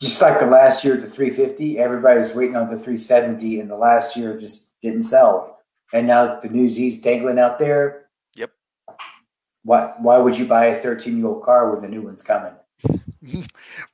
just 0.01 0.21
like 0.21 0.39
the 0.39 0.45
last 0.45 0.83
year, 0.83 0.97
the 0.97 1.07
350, 1.09 1.79
everybody 1.79 2.17
was 2.19 2.33
waiting 2.35 2.55
on 2.55 2.69
the 2.69 2.77
370, 2.77 3.59
and 3.59 3.69
the 3.69 3.75
last 3.77 4.15
year 4.17 4.37
just 4.39 4.79
didn't 4.81 5.03
sell. 5.03 5.59
And 5.93 6.07
now 6.07 6.39
the 6.39 6.49
new 6.49 6.67
Z's 6.69 6.99
dangling 7.01 7.39
out 7.39 7.59
there. 7.59 8.07
Yep. 8.35 8.51
Why 9.63 9.93
why 9.99 10.17
would 10.17 10.37
you 10.37 10.45
buy 10.45 10.65
a 10.67 10.75
13 10.81 11.17
year 11.17 11.27
old 11.27 11.43
car 11.43 11.71
when 11.71 11.81
the 11.81 11.87
new 11.87 12.01
one's 12.01 12.21
coming? 12.21 12.53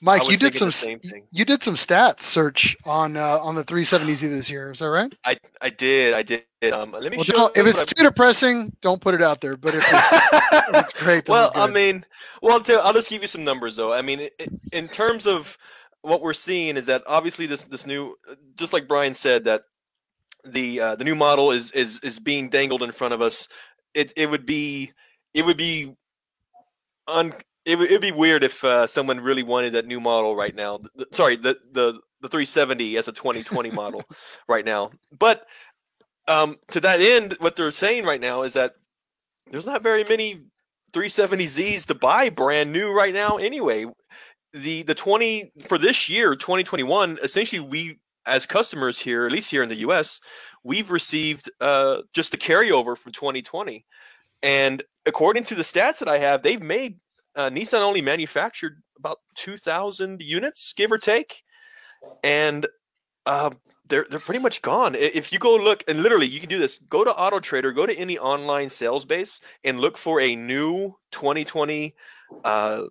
Mike, 0.02 0.28
you 0.30 0.38
did 0.38 0.56
some 0.56 0.70
the 0.70 0.72
same 0.72 0.98
thing. 0.98 1.24
you 1.32 1.46
did 1.46 1.62
some 1.62 1.76
stats 1.76 2.22
search 2.22 2.76
on 2.86 3.16
uh, 3.18 3.38
on 3.40 3.54
the 3.54 3.64
370Z 3.64 4.22
this 4.22 4.50
year. 4.50 4.72
Is 4.72 4.80
that 4.80 4.90
right? 4.90 5.14
I 5.26 5.38
I 5.62 5.70
did. 5.70 6.14
I 6.16 6.24
did. 6.24 6.44
Um, 6.74 6.92
let 6.94 7.12
me 7.12 7.18
Well, 7.18 7.24
show 7.24 7.34
don't- 7.34 7.56
you 7.56 7.62
if 7.62 7.68
it's 7.68 7.86
too 7.94 8.04
depressing, 8.04 8.76
don't 8.82 9.00
put 9.02 9.14
it 9.14 9.22
out 9.22 9.42
there. 9.42 9.56
But 9.58 9.76
if 9.76 9.84
it's, 9.88 10.14
if 10.14 10.76
it's 10.84 10.94
great, 10.94 11.26
then 11.26 11.34
well, 11.34 11.52
we're 11.54 11.62
I 11.62 11.70
mean, 11.70 12.04
well, 12.42 12.54
I'll, 12.54 12.60
tell, 12.62 12.82
I'll 12.82 12.94
just 12.94 13.10
give 13.10 13.22
you 13.22 13.28
some 13.28 13.44
numbers 13.44 13.76
though. 13.76 13.94
I 13.94 14.02
mean, 14.02 14.22
i- 14.22 14.32
i- 14.42 14.48
in 14.72 14.88
terms 14.88 15.28
of 15.28 15.58
what 16.02 16.22
we're 16.22 16.34
seeing 16.34 16.78
is 16.78 16.86
that 16.88 17.04
obviously 17.08 17.46
this 17.46 17.66
this 17.66 17.86
new, 17.86 18.16
just 18.56 18.74
like 18.74 18.88
Brian 18.88 19.14
said, 19.14 19.44
that 19.46 19.64
the 20.46 20.80
uh, 20.80 20.96
the 20.96 21.04
new 21.04 21.16
model 21.16 21.52
is 21.52 21.72
is 21.72 22.00
is 22.02 22.20
being 22.20 22.50
dangled 22.50 22.84
in 22.84 22.92
front 22.92 23.14
of 23.14 23.22
us. 23.22 23.48
It 23.94 24.14
it 24.16 24.30
would 24.30 24.46
be 24.46 24.92
it 25.34 25.46
would 25.46 25.58
be 25.58 25.96
un 27.08 27.34
it 27.66 27.78
would 27.78 27.90
it'd 27.90 28.02
be 28.02 28.12
weird 28.12 28.44
if 28.44 28.64
uh, 28.64 28.88
someone 28.88 29.20
really 29.20 29.44
wanted 29.44 29.74
that 29.74 29.86
new 29.86 30.00
model 30.00 30.36
right 30.36 30.56
now. 30.56 30.78
Th- 30.78 30.90
th- 30.96 31.08
sorry, 31.14 31.36
the 31.36 31.58
the 31.72 32.00
the 32.22 32.30
370 32.30 32.98
as 32.98 33.08
a 33.08 33.12
2020 33.14 33.72
model 33.72 34.04
right 34.48 34.66
now. 34.66 34.92
But 35.18 35.46
um, 36.28 36.58
to 36.70 36.82
that 36.82 37.00
end, 37.00 37.36
what 37.40 37.56
they're 37.56 37.72
saying 37.72 38.06
right 38.06 38.22
now 38.22 38.44
is 38.44 38.54
that 38.54 38.74
there's 39.50 39.66
not 39.66 39.84
very 39.84 40.04
many 40.04 40.44
370Zs 40.94 41.86
to 41.88 41.96
buy 41.96 42.30
brand 42.30 42.72
new 42.72 42.92
right 42.92 43.14
now 43.14 43.38
anyway. 43.38 43.86
The 44.54 44.84
the 44.84 44.96
20 44.96 45.52
for 45.68 45.78
this 45.78 46.10
year, 46.10 46.36
2021, 46.36 47.20
essentially 47.24 47.60
we 47.60 48.00
as 48.26 48.46
customers 48.46 49.00
here, 49.00 49.26
at 49.26 49.32
least 49.32 49.52
here 49.52 49.64
in 49.64 49.70
the 49.70 49.78
US, 49.88 50.22
we've 50.64 50.92
received 50.92 51.50
uh, 51.60 52.02
just 52.14 52.32
the 52.32 52.38
carryover 52.38 52.98
from 52.98 53.12
2020. 53.12 53.86
And 54.42 54.84
according 55.06 55.44
to 55.46 55.56
the 55.56 55.64
stats 55.64 56.00
that 56.00 56.08
I 56.08 56.20
have, 56.20 56.44
they've 56.44 56.62
made 56.62 57.00
uh, 57.36 57.50
Nissan 57.50 57.82
only 57.82 58.02
manufactured 58.02 58.82
about 58.98 59.20
2,000 59.36 60.22
units, 60.22 60.74
give 60.74 60.92
or 60.92 60.98
take, 60.98 61.44
and 62.24 62.68
uh, 63.26 63.52
they're 63.88 64.06
they're 64.10 64.20
pretty 64.20 64.42
much 64.42 64.62
gone. 64.62 64.96
If 64.96 65.34
you 65.34 65.40
go 65.40 65.56
look, 65.56 65.84
and 65.88 66.04
literally 66.04 66.28
you 66.28 66.40
can 66.40 66.50
do 66.50 66.60
this, 66.60 66.80
go 66.80 67.04
to 67.04 67.12
Auto 67.12 67.40
Trader, 67.40 67.72
go 67.72 67.86
to 67.86 67.96
any 67.96 68.18
online 68.18 68.70
sales 68.70 69.06
base, 69.06 69.42
and 69.64 69.80
look 69.80 69.98
for 69.98 70.22
a 70.22 70.36
new 70.36 70.96
2020 71.12 71.96
uh, 72.44 72.84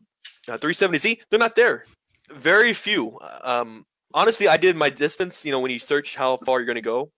uh, 0.49 0.59
370Z. 0.59 1.21
They're 1.31 1.39
not 1.39 1.57
there. 1.57 1.85
Very 2.31 2.73
few. 2.73 3.19
Um, 3.43 3.87
honestly, 4.15 4.49
I 4.49 4.57
did 4.57 4.77
my 4.77 4.91
distance. 4.91 5.45
You 5.45 5.53
know, 5.53 5.61
when 5.61 5.71
you 5.71 5.79
search 5.79 6.17
how 6.17 6.37
far 6.39 6.59
you're 6.59 6.67
going 6.67 6.77
to 6.77 6.83
go, 6.83 7.11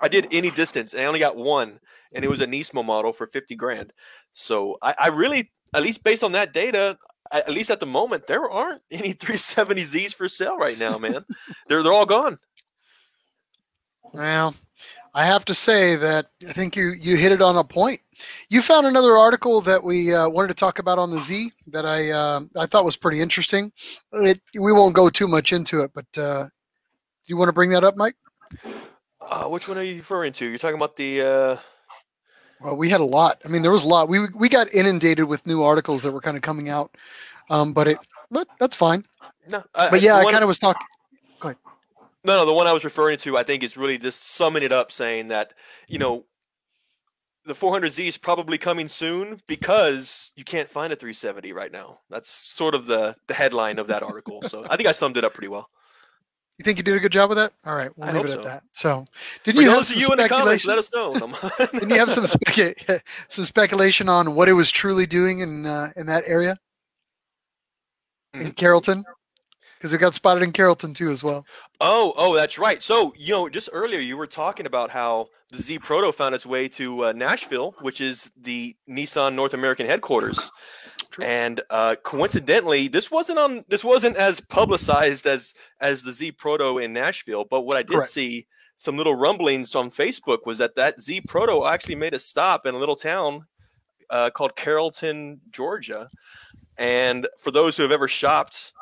I 0.00 0.08
did 0.08 0.28
any 0.32 0.50
distance, 0.50 0.94
and 0.94 1.02
I 1.02 1.06
only 1.06 1.20
got 1.20 1.36
one, 1.36 1.78
and 2.12 2.24
it 2.24 2.28
was 2.28 2.40
a 2.40 2.46
Nismo 2.46 2.84
model 2.84 3.12
for 3.12 3.26
50 3.26 3.54
grand. 3.54 3.92
So 4.32 4.78
I, 4.82 4.94
I 4.98 5.08
really, 5.08 5.50
at 5.74 5.82
least 5.82 6.02
based 6.02 6.24
on 6.24 6.32
that 6.32 6.52
data, 6.52 6.98
at 7.32 7.50
least 7.50 7.70
at 7.70 7.80
the 7.80 7.86
moment, 7.86 8.26
there 8.26 8.50
aren't 8.50 8.82
any 8.90 9.14
370Zs 9.14 10.14
for 10.14 10.28
sale 10.28 10.58
right 10.58 10.78
now, 10.78 10.98
man. 10.98 11.24
they're 11.68 11.82
they're 11.82 11.92
all 11.92 12.06
gone. 12.06 12.38
Well, 14.12 14.54
I 15.14 15.24
have 15.24 15.44
to 15.46 15.54
say 15.54 15.96
that 15.96 16.26
I 16.46 16.52
think 16.52 16.76
you 16.76 16.90
you 16.90 17.16
hit 17.16 17.32
it 17.32 17.40
on 17.40 17.56
a 17.56 17.64
point. 17.64 18.00
You 18.48 18.62
found 18.62 18.86
another 18.86 19.16
article 19.16 19.60
that 19.62 19.82
we 19.82 20.14
uh, 20.14 20.28
wanted 20.28 20.48
to 20.48 20.54
talk 20.54 20.78
about 20.78 20.98
on 20.98 21.10
the 21.10 21.20
Z 21.20 21.52
that 21.68 21.86
I 21.86 22.10
uh, 22.10 22.40
I 22.56 22.66
thought 22.66 22.84
was 22.84 22.96
pretty 22.96 23.20
interesting. 23.20 23.72
It, 24.12 24.40
we 24.58 24.72
won't 24.72 24.94
go 24.94 25.08
too 25.08 25.28
much 25.28 25.52
into 25.52 25.82
it, 25.82 25.92
but 25.94 26.06
uh, 26.16 26.44
do 26.44 26.50
you 27.26 27.36
want 27.36 27.48
to 27.48 27.52
bring 27.52 27.70
that 27.70 27.84
up, 27.84 27.96
Mike? 27.96 28.16
Uh, 29.20 29.44
which 29.44 29.68
one 29.68 29.78
are 29.78 29.82
you 29.82 29.96
referring 29.96 30.32
to? 30.34 30.48
You're 30.48 30.58
talking 30.58 30.76
about 30.76 30.96
the. 30.96 31.22
Uh... 31.22 31.56
Well, 32.60 32.76
we 32.76 32.88
had 32.88 33.00
a 33.00 33.04
lot. 33.04 33.40
I 33.44 33.48
mean, 33.48 33.62
there 33.62 33.72
was 33.72 33.84
a 33.84 33.88
lot. 33.88 34.08
We 34.08 34.28
we 34.34 34.48
got 34.48 34.72
inundated 34.74 35.24
with 35.24 35.46
new 35.46 35.62
articles 35.62 36.02
that 36.02 36.12
were 36.12 36.20
kind 36.20 36.36
of 36.36 36.42
coming 36.42 36.68
out, 36.68 36.96
um, 37.50 37.72
but 37.72 37.88
it 37.88 37.98
but 38.30 38.46
that's 38.60 38.76
fine. 38.76 39.04
No, 39.50 39.62
I, 39.74 39.90
But 39.90 40.02
yeah, 40.02 40.16
I 40.16 40.30
kind 40.30 40.44
of 40.44 40.48
was 40.48 40.58
talking. 40.58 40.86
No, 42.24 42.36
no, 42.36 42.46
the 42.46 42.52
one 42.52 42.68
I 42.68 42.72
was 42.72 42.84
referring 42.84 43.18
to, 43.18 43.36
I 43.36 43.42
think, 43.42 43.64
is 43.64 43.76
really 43.76 43.98
just 43.98 44.24
summing 44.24 44.62
it 44.62 44.70
up, 44.70 44.92
saying 44.92 45.28
that 45.28 45.54
you 45.88 45.98
know 45.98 46.24
the 47.44 47.54
400Z 47.54 48.06
is 48.06 48.16
probably 48.16 48.58
coming 48.58 48.88
soon 48.88 49.40
because 49.46 50.32
you 50.36 50.44
can't 50.44 50.68
find 50.68 50.92
a 50.92 50.96
370 50.96 51.52
right 51.52 51.72
now. 51.72 52.00
That's 52.10 52.28
sort 52.30 52.74
of 52.74 52.86
the 52.86 53.16
the 53.26 53.34
headline 53.34 53.78
of 53.78 53.86
that 53.88 54.02
article. 54.02 54.42
So 54.42 54.64
I 54.70 54.76
think 54.76 54.88
I 54.88 54.92
summed 54.92 55.16
it 55.16 55.24
up 55.24 55.34
pretty 55.34 55.48
well. 55.48 55.68
You 56.58 56.64
think 56.64 56.78
you 56.78 56.84
did 56.84 56.94
a 56.96 57.00
good 57.00 57.10
job 57.12 57.30
with 57.30 57.38
that? 57.38 57.52
All 57.64 57.74
right, 57.74 57.90
we'll 57.96 58.08
I 58.08 58.12
leave 58.12 58.26
it 58.26 58.32
so. 58.32 58.38
at 58.40 58.44
that. 58.44 58.62
So, 58.74 59.06
did 59.42 59.56
you 59.56 59.68
have 59.70 59.86
some 59.86 59.98
you 59.98 60.08
in 60.12 60.18
the 60.18 60.28
comments, 60.28 60.62
speculation? 60.62 60.68
let 60.68 60.78
us 60.78 60.92
know. 60.92 61.68
Didn't 61.72 61.90
you 61.90 61.98
have 61.98 62.10
some 62.12 62.24
specu- 62.24 63.00
some 63.28 63.42
speculation 63.44 64.08
on 64.08 64.34
what 64.34 64.48
it 64.48 64.52
was 64.52 64.70
truly 64.70 65.06
doing 65.06 65.40
in 65.40 65.66
uh, 65.66 65.90
in 65.96 66.06
that 66.06 66.22
area 66.26 66.56
in 68.34 68.48
Mhm. 68.52 68.56
Carrollton? 68.56 69.04
Because 69.78 69.92
it 69.92 69.98
got 69.98 70.14
spotted 70.14 70.44
in 70.44 70.52
Carrollton 70.52 70.94
too, 70.94 71.10
as 71.10 71.24
well. 71.24 71.44
Oh, 71.80 72.12
oh, 72.16 72.34
that's 72.34 72.56
right. 72.58 72.80
So, 72.80 73.12
you 73.16 73.32
know, 73.32 73.48
just 73.48 73.68
earlier 73.72 73.98
you 73.98 74.16
were 74.16 74.28
talking 74.28 74.66
about 74.66 74.90
how 74.90 75.26
the 75.52 75.62
Z 75.62 75.80
Proto 75.80 76.12
found 76.12 76.34
its 76.34 76.46
way 76.46 76.66
to 76.68 77.04
uh, 77.06 77.12
Nashville, 77.12 77.74
which 77.82 78.00
is 78.00 78.30
the 78.40 78.74
Nissan 78.88 79.34
North 79.34 79.52
American 79.52 79.86
headquarters. 79.86 80.50
True. 81.10 81.24
And 81.24 81.60
uh, 81.68 81.96
coincidentally, 82.02 82.88
this 82.88 83.10
wasn't 83.10 83.38
on. 83.38 83.62
This 83.68 83.84
wasn't 83.84 84.16
as 84.16 84.40
publicized 84.40 85.26
as 85.26 85.54
as 85.80 86.02
the 86.02 86.12
Z 86.12 86.32
Proto 86.32 86.78
in 86.78 86.94
Nashville. 86.94 87.44
But 87.44 87.62
what 87.62 87.76
I 87.76 87.82
did 87.82 87.96
Correct. 87.96 88.10
see 88.10 88.46
some 88.78 88.96
little 88.96 89.14
rumblings 89.14 89.74
on 89.74 89.90
Facebook 89.90 90.46
was 90.46 90.56
that 90.58 90.74
that 90.76 91.02
Z 91.02 91.20
Proto 91.22 91.66
actually 91.66 91.96
made 91.96 92.14
a 92.14 92.18
stop 92.18 92.64
in 92.64 92.74
a 92.74 92.78
little 92.78 92.96
town 92.96 93.46
uh, 94.08 94.30
called 94.30 94.56
Carrollton, 94.56 95.40
Georgia. 95.50 96.08
And 96.78 97.28
for 97.38 97.50
those 97.50 97.76
who 97.76 97.82
have 97.82 97.92
ever 97.92 98.08
shopped 98.08 98.72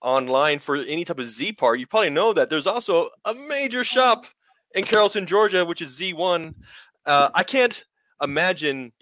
online 0.00 0.60
for 0.60 0.76
any 0.76 1.04
type 1.04 1.18
of 1.18 1.26
Z 1.26 1.54
part, 1.54 1.80
you 1.80 1.88
probably 1.88 2.10
know 2.10 2.32
that 2.32 2.50
there's 2.50 2.68
also 2.68 3.08
a 3.24 3.34
major 3.48 3.82
shop 3.82 4.26
in 4.74 4.84
Carrollton, 4.84 5.26
Georgia, 5.26 5.64
which 5.64 5.82
is 5.82 5.98
Z1. 5.98 6.54
Uh, 7.06 7.30
I 7.34 7.42
can't 7.42 7.84
imagine 8.22 8.92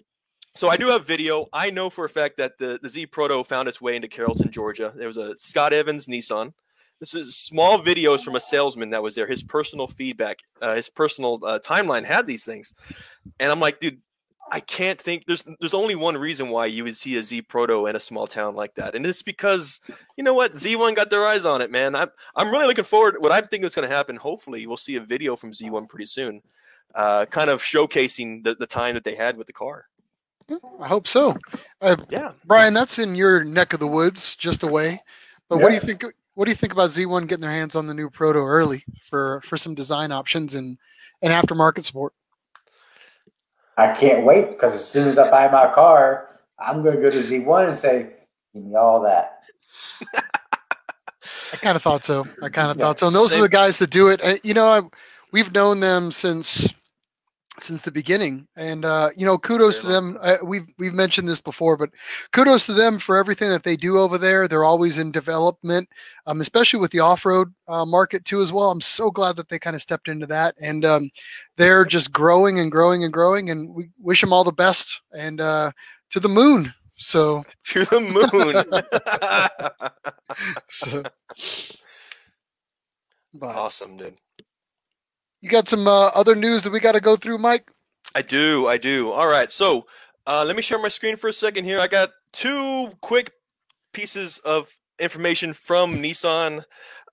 so 0.55 0.67
I 0.67 0.77
do 0.77 0.87
have 0.87 1.05
video. 1.05 1.47
I 1.53 1.69
know 1.69 1.89
for 1.89 2.05
a 2.05 2.09
fact 2.09 2.37
that 2.37 2.57
the, 2.57 2.79
the 2.81 2.89
Z 2.89 3.05
Proto 3.07 3.43
found 3.43 3.69
its 3.69 3.79
way 3.79 3.95
into 3.95 4.07
Carrollton, 4.07 4.51
Georgia. 4.51 4.91
There 4.95 5.07
was 5.07 5.17
a 5.17 5.37
Scott 5.37 5.73
Evans 5.73 6.07
Nissan. 6.07 6.53
This 6.99 7.13
is 7.13 7.37
small 7.37 7.79
videos 7.79 8.25
from 8.25 8.35
a 8.35 8.41
salesman 8.41 8.89
that 8.89 9.01
was 9.01 9.15
there. 9.15 9.27
His 9.27 9.41
personal 9.41 9.87
feedback, 9.87 10.39
uh, 10.61 10.75
his 10.75 10.89
personal 10.89 11.39
uh, 11.43 11.59
timeline 11.59 12.03
had 12.03 12.25
these 12.25 12.43
things, 12.43 12.73
and 13.39 13.49
I'm 13.51 13.61
like, 13.61 13.79
dude, 13.79 14.01
I 14.51 14.59
can't 14.59 15.01
think. 15.01 15.25
There's 15.25 15.43
there's 15.59 15.73
only 15.73 15.95
one 15.95 16.17
reason 16.17 16.49
why 16.49 16.67
you 16.67 16.83
would 16.83 16.97
see 16.97 17.17
a 17.17 17.23
Z 17.23 17.43
Proto 17.43 17.85
in 17.87 17.95
a 17.95 17.99
small 17.99 18.27
town 18.27 18.55
like 18.55 18.75
that, 18.75 18.95
and 18.95 19.05
it's 19.05 19.21
because 19.21 19.81
you 20.17 20.23
know 20.23 20.33
what 20.33 20.53
Z1 20.55 20.95
got 20.95 21.09
their 21.09 21.25
eyes 21.25 21.45
on 21.45 21.61
it, 21.61 21.71
man. 21.71 21.95
I'm 21.95 22.09
I'm 22.35 22.51
really 22.51 22.67
looking 22.67 22.83
forward. 22.83 23.15
What 23.19 23.31
I 23.31 23.41
think 23.41 23.63
is 23.63 23.75
going 23.75 23.87
to 23.87 23.95
happen. 23.95 24.15
Hopefully, 24.15 24.65
we'll 24.67 24.77
see 24.77 24.95
a 24.95 25.01
video 25.01 25.35
from 25.35 25.51
Z1 25.51 25.87
pretty 25.87 26.05
soon, 26.05 26.41
uh, 26.95 27.25
kind 27.25 27.49
of 27.49 27.61
showcasing 27.61 28.43
the, 28.43 28.55
the 28.55 28.67
time 28.67 28.95
that 28.95 29.03
they 29.03 29.15
had 29.15 29.37
with 29.37 29.47
the 29.47 29.53
car. 29.53 29.85
I 30.79 30.87
hope 30.87 31.07
so. 31.07 31.37
Uh, 31.81 31.95
Yeah. 32.09 32.31
Brian, 32.45 32.73
that's 32.73 32.97
in 32.97 33.13
your 33.13 33.43
neck 33.43 33.73
of 33.73 33.79
the 33.79 33.87
woods, 33.87 34.35
just 34.35 34.63
away. 34.63 35.01
But 35.47 35.61
what 35.61 35.69
do 35.69 35.75
you 35.75 35.81
think? 35.81 36.03
What 36.35 36.45
do 36.45 36.51
you 36.51 36.55
think 36.55 36.73
about 36.73 36.89
Z1 36.89 37.27
getting 37.27 37.41
their 37.41 37.51
hands 37.51 37.75
on 37.75 37.85
the 37.85 37.93
new 37.93 38.09
Proto 38.09 38.39
early 38.39 38.83
for 39.01 39.41
for 39.41 39.57
some 39.57 39.75
design 39.75 40.11
options 40.11 40.55
and 40.55 40.77
and 41.21 41.33
aftermarket 41.33 41.83
support? 41.83 42.13
I 43.79 43.93
can't 43.93 44.25
wait 44.25 44.49
because 44.51 44.73
as 44.75 44.87
soon 44.87 45.07
as 45.07 45.17
I 45.19 45.29
buy 45.29 45.49
my 45.51 45.73
car, 45.73 46.39
I'm 46.59 46.83
going 46.83 46.95
to 46.97 47.01
go 47.01 47.09
to 47.09 47.19
Z1 47.19 47.65
and 47.67 47.75
say, 47.75 48.11
"Give 48.53 48.63
me 48.63 48.75
all 48.75 49.01
that." 49.03 49.43
I 51.53 51.57
kind 51.57 51.75
of 51.75 51.81
thought 51.83 52.05
so. 52.05 52.27
I 52.41 52.49
kind 52.49 52.71
of 52.71 52.77
Yeah, 52.77 52.83
thought 52.85 52.99
so. 52.99 53.07
And 53.07 53.15
those 53.15 53.35
are 53.35 53.41
the 53.41 53.49
guys 53.49 53.79
that 53.79 53.89
do 53.91 54.09
it. 54.09 54.23
Uh, 54.23 54.37
You 54.43 54.53
know, 54.53 54.65
I, 54.65 54.81
we've 55.31 55.51
known 55.53 55.79
them 55.79 56.11
since 56.11 56.73
since 57.63 57.83
the 57.83 57.91
beginning, 57.91 58.47
and 58.55 58.85
uh, 58.85 59.09
you 59.15 59.25
know, 59.25 59.37
kudos 59.37 59.79
to 59.79 59.87
them. 59.87 60.17
Uh, 60.21 60.37
we've 60.43 60.67
we've 60.77 60.93
mentioned 60.93 61.27
this 61.27 61.39
before, 61.39 61.77
but 61.77 61.89
kudos 62.31 62.65
to 62.65 62.73
them 62.73 62.99
for 62.99 63.17
everything 63.17 63.49
that 63.49 63.63
they 63.63 63.75
do 63.75 63.97
over 63.97 64.17
there. 64.17 64.47
They're 64.47 64.63
always 64.63 64.97
in 64.97 65.11
development, 65.11 65.89
um, 66.25 66.41
especially 66.41 66.79
with 66.79 66.91
the 66.91 66.99
off 66.99 67.25
road 67.25 67.53
uh, 67.67 67.85
market 67.85 68.25
too 68.25 68.41
as 68.41 68.51
well. 68.51 68.71
I'm 68.71 68.81
so 68.81 69.11
glad 69.11 69.35
that 69.37 69.49
they 69.49 69.59
kind 69.59 69.75
of 69.75 69.81
stepped 69.81 70.07
into 70.07 70.25
that, 70.27 70.55
and 70.61 70.85
um, 70.85 71.09
they're 71.57 71.85
just 71.85 72.11
growing 72.11 72.59
and 72.59 72.71
growing 72.71 73.03
and 73.03 73.13
growing. 73.13 73.49
And 73.49 73.73
we 73.73 73.89
wish 73.99 74.21
them 74.21 74.33
all 74.33 74.43
the 74.43 74.51
best 74.51 75.01
and 75.13 75.41
uh, 75.41 75.71
to 76.11 76.19
the 76.19 76.29
moon. 76.29 76.73
So, 76.97 77.43
To 77.67 77.85
the 77.85 77.99
moon. 78.01 78.55
so 80.69 81.03
but 83.33 83.55
awesome, 83.55 83.97
dude. 83.97 84.17
You 85.41 85.49
got 85.49 85.67
some 85.67 85.87
uh, 85.87 86.07
other 86.15 86.35
news 86.35 86.63
that 86.63 86.71
we 86.71 86.79
got 86.79 86.93
to 86.93 87.01
go 87.01 87.15
through, 87.15 87.37
Mike. 87.37 87.71
I 88.15 88.21
do, 88.21 88.67
I 88.67 88.77
do. 88.77 89.11
All 89.11 89.27
right, 89.27 89.51
so 89.51 89.85
uh, 90.27 90.43
let 90.45 90.55
me 90.55 90.61
share 90.61 90.79
my 90.79 90.89
screen 90.89 91.15
for 91.17 91.27
a 91.27 91.33
second 91.33 91.65
here. 91.65 91.79
I 91.79 91.87
got 91.87 92.09
two 92.33 92.91
quick 93.01 93.31
pieces 93.93 94.39
of 94.39 94.67
information 94.99 95.53
from 95.53 95.95
Nissan, 95.95 96.63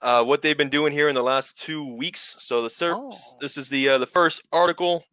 uh, 0.02 0.24
what 0.24 0.42
they've 0.42 0.56
been 0.56 0.68
doing 0.70 0.92
here 0.92 1.08
in 1.08 1.14
the 1.14 1.22
last 1.22 1.58
two 1.58 1.96
weeks. 1.96 2.36
So 2.40 2.62
the 2.62 2.94
Oh. 2.94 3.12
this 3.40 3.56
is 3.56 3.68
the 3.68 3.88
uh, 3.90 3.98
the 3.98 4.06
first 4.06 4.42
article 4.52 5.04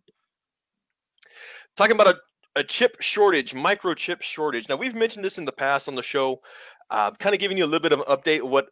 talking 1.75 1.95
about 1.95 2.07
a, 2.07 2.59
a 2.59 2.63
chip 2.63 2.97
shortage, 2.99 3.53
microchip 3.53 4.21
shortage. 4.21 4.67
Now 4.69 4.75
we've 4.75 4.95
mentioned 4.95 5.23
this 5.23 5.37
in 5.37 5.45
the 5.45 5.51
past 5.51 5.87
on 5.87 5.95
the 5.95 6.03
show, 6.03 6.41
uh, 6.89 7.11
kind 7.11 7.33
of 7.33 7.39
giving 7.39 7.57
you 7.57 7.65
a 7.65 7.67
little 7.67 7.81
bit 7.81 7.93
of 7.93 7.99
an 7.99 8.05
update 8.05 8.43
of 8.43 8.49
what 8.49 8.67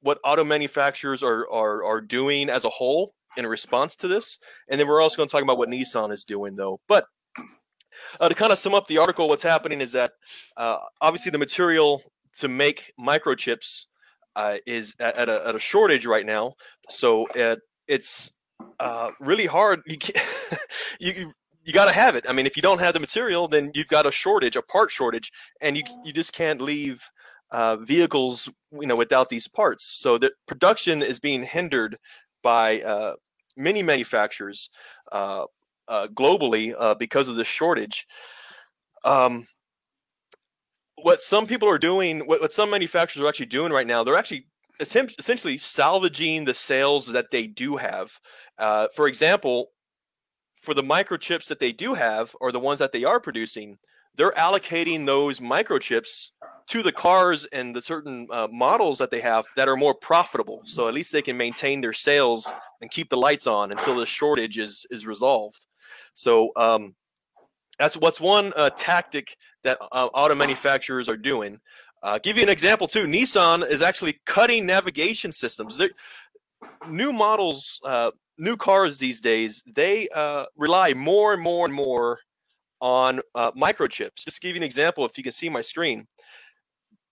what 0.00 0.18
auto 0.24 0.44
manufacturers 0.44 1.22
are 1.22 1.48
are 1.50 1.84
are 1.84 2.00
doing 2.00 2.48
as 2.48 2.64
a 2.64 2.70
whole 2.70 3.14
in 3.36 3.46
response 3.46 3.96
to 3.96 4.08
this. 4.08 4.38
And 4.68 4.80
then 4.80 4.88
we're 4.88 5.00
also 5.00 5.16
going 5.16 5.28
to 5.28 5.32
talk 5.32 5.42
about 5.42 5.58
what 5.58 5.68
Nissan 5.68 6.12
is 6.12 6.24
doing, 6.24 6.56
though. 6.56 6.80
But 6.88 7.06
uh, 8.20 8.28
to 8.28 8.34
kind 8.34 8.52
of 8.52 8.58
sum 8.58 8.74
up 8.74 8.86
the 8.86 8.98
article, 8.98 9.28
what's 9.28 9.42
happening 9.42 9.80
is 9.80 9.92
that 9.92 10.12
uh, 10.56 10.78
obviously 11.00 11.30
the 11.30 11.38
material 11.38 12.02
to 12.38 12.48
make 12.48 12.92
microchips 12.98 13.86
uh, 14.36 14.58
is 14.66 14.94
at, 15.00 15.16
at, 15.16 15.28
a, 15.28 15.48
at 15.48 15.54
a 15.54 15.58
shortage 15.58 16.06
right 16.06 16.26
now. 16.26 16.54
So 16.88 17.26
it, 17.34 17.60
it's 17.86 18.32
uh, 18.80 19.10
really 19.20 19.46
hard. 19.46 19.82
You 19.86 19.96
you 21.00 21.32
you 21.64 21.72
got 21.72 21.86
to 21.86 21.92
have 21.92 22.14
it. 22.14 22.24
I 22.28 22.32
mean, 22.32 22.46
if 22.46 22.56
you 22.56 22.62
don't 22.62 22.80
have 22.80 22.94
the 22.94 23.00
material, 23.00 23.46
then 23.48 23.70
you've 23.74 23.88
got 23.88 24.06
a 24.06 24.10
shortage, 24.10 24.56
a 24.56 24.62
part 24.62 24.90
shortage, 24.90 25.32
and 25.60 25.76
you 25.76 25.82
you 26.04 26.12
just 26.12 26.32
can't 26.32 26.60
leave 26.60 27.02
uh, 27.50 27.76
vehicles, 27.76 28.48
you 28.72 28.86
know, 28.86 28.96
without 28.96 29.28
these 29.28 29.48
parts. 29.48 29.84
So 29.84 30.18
the 30.18 30.32
production 30.46 31.02
is 31.02 31.20
being 31.20 31.42
hindered 31.42 31.98
by 32.42 32.82
uh, 32.82 33.14
many 33.56 33.82
manufacturers 33.82 34.70
uh, 35.12 35.44
uh, 35.88 36.06
globally 36.08 36.74
uh, 36.78 36.94
because 36.94 37.28
of 37.28 37.36
this 37.36 37.46
shortage. 37.46 38.06
Um, 39.04 39.46
what 40.96 41.22
some 41.22 41.46
people 41.46 41.68
are 41.68 41.78
doing, 41.78 42.20
what, 42.20 42.40
what 42.40 42.52
some 42.52 42.70
manufacturers 42.70 43.24
are 43.24 43.28
actually 43.28 43.46
doing 43.46 43.72
right 43.72 43.86
now, 43.86 44.02
they're 44.02 44.16
actually 44.16 44.46
essentially 44.80 45.58
salvaging 45.58 46.44
the 46.44 46.54
sales 46.54 47.06
that 47.08 47.30
they 47.30 47.46
do 47.46 47.76
have. 47.76 48.12
Uh, 48.58 48.88
for 48.94 49.08
example, 49.08 49.68
for 50.60 50.74
the 50.74 50.82
microchips 50.82 51.46
that 51.46 51.60
they 51.60 51.72
do 51.72 51.94
have, 51.94 52.34
or 52.40 52.52
the 52.52 52.60
ones 52.60 52.78
that 52.78 52.92
they 52.92 53.04
are 53.04 53.20
producing, 53.20 53.78
they're 54.16 54.32
allocating 54.32 55.06
those 55.06 55.40
microchips 55.40 56.30
to 56.68 56.82
the 56.82 56.92
cars 56.92 57.46
and 57.46 57.74
the 57.74 57.80
certain 57.80 58.26
uh, 58.30 58.46
models 58.50 58.98
that 58.98 59.10
they 59.10 59.20
have 59.20 59.46
that 59.56 59.68
are 59.68 59.76
more 59.76 59.94
profitable. 59.94 60.60
So 60.64 60.86
at 60.86 60.94
least 60.94 61.12
they 61.12 61.22
can 61.22 61.36
maintain 61.36 61.80
their 61.80 61.94
sales 61.94 62.52
and 62.80 62.90
keep 62.90 63.08
the 63.08 63.16
lights 63.16 63.46
on 63.46 63.70
until 63.70 63.96
the 63.96 64.06
shortage 64.06 64.58
is 64.58 64.86
is 64.90 65.06
resolved. 65.06 65.66
So 66.14 66.50
um, 66.56 66.94
that's 67.78 67.96
what's 67.96 68.20
one 68.20 68.52
uh, 68.56 68.70
tactic 68.70 69.36
that 69.64 69.78
uh, 69.80 70.08
auto 70.12 70.34
manufacturers 70.34 71.08
are 71.08 71.16
doing. 71.16 71.58
Uh, 72.02 72.18
give 72.18 72.36
you 72.36 72.42
an 72.42 72.48
example 72.48 72.86
too. 72.86 73.04
Nissan 73.04 73.68
is 73.68 73.82
actually 73.82 74.20
cutting 74.26 74.66
navigation 74.66 75.32
systems. 75.32 75.76
They're, 75.76 75.90
new 76.88 77.12
models, 77.12 77.80
uh, 77.84 78.10
new 78.36 78.56
cars 78.56 78.98
these 78.98 79.20
days, 79.20 79.64
they 79.74 80.08
uh, 80.14 80.44
rely 80.56 80.94
more 80.94 81.32
and 81.32 81.42
more 81.42 81.64
and 81.64 81.74
more 81.74 82.20
on 82.80 83.20
microchips. 83.36 84.24
Just 84.24 84.36
to 84.36 84.40
give 84.40 84.54
you 84.54 84.60
an 84.60 84.62
example, 84.62 85.04
if 85.04 85.18
you 85.18 85.24
can 85.24 85.32
see 85.32 85.48
my 85.48 85.60
screen, 85.60 86.06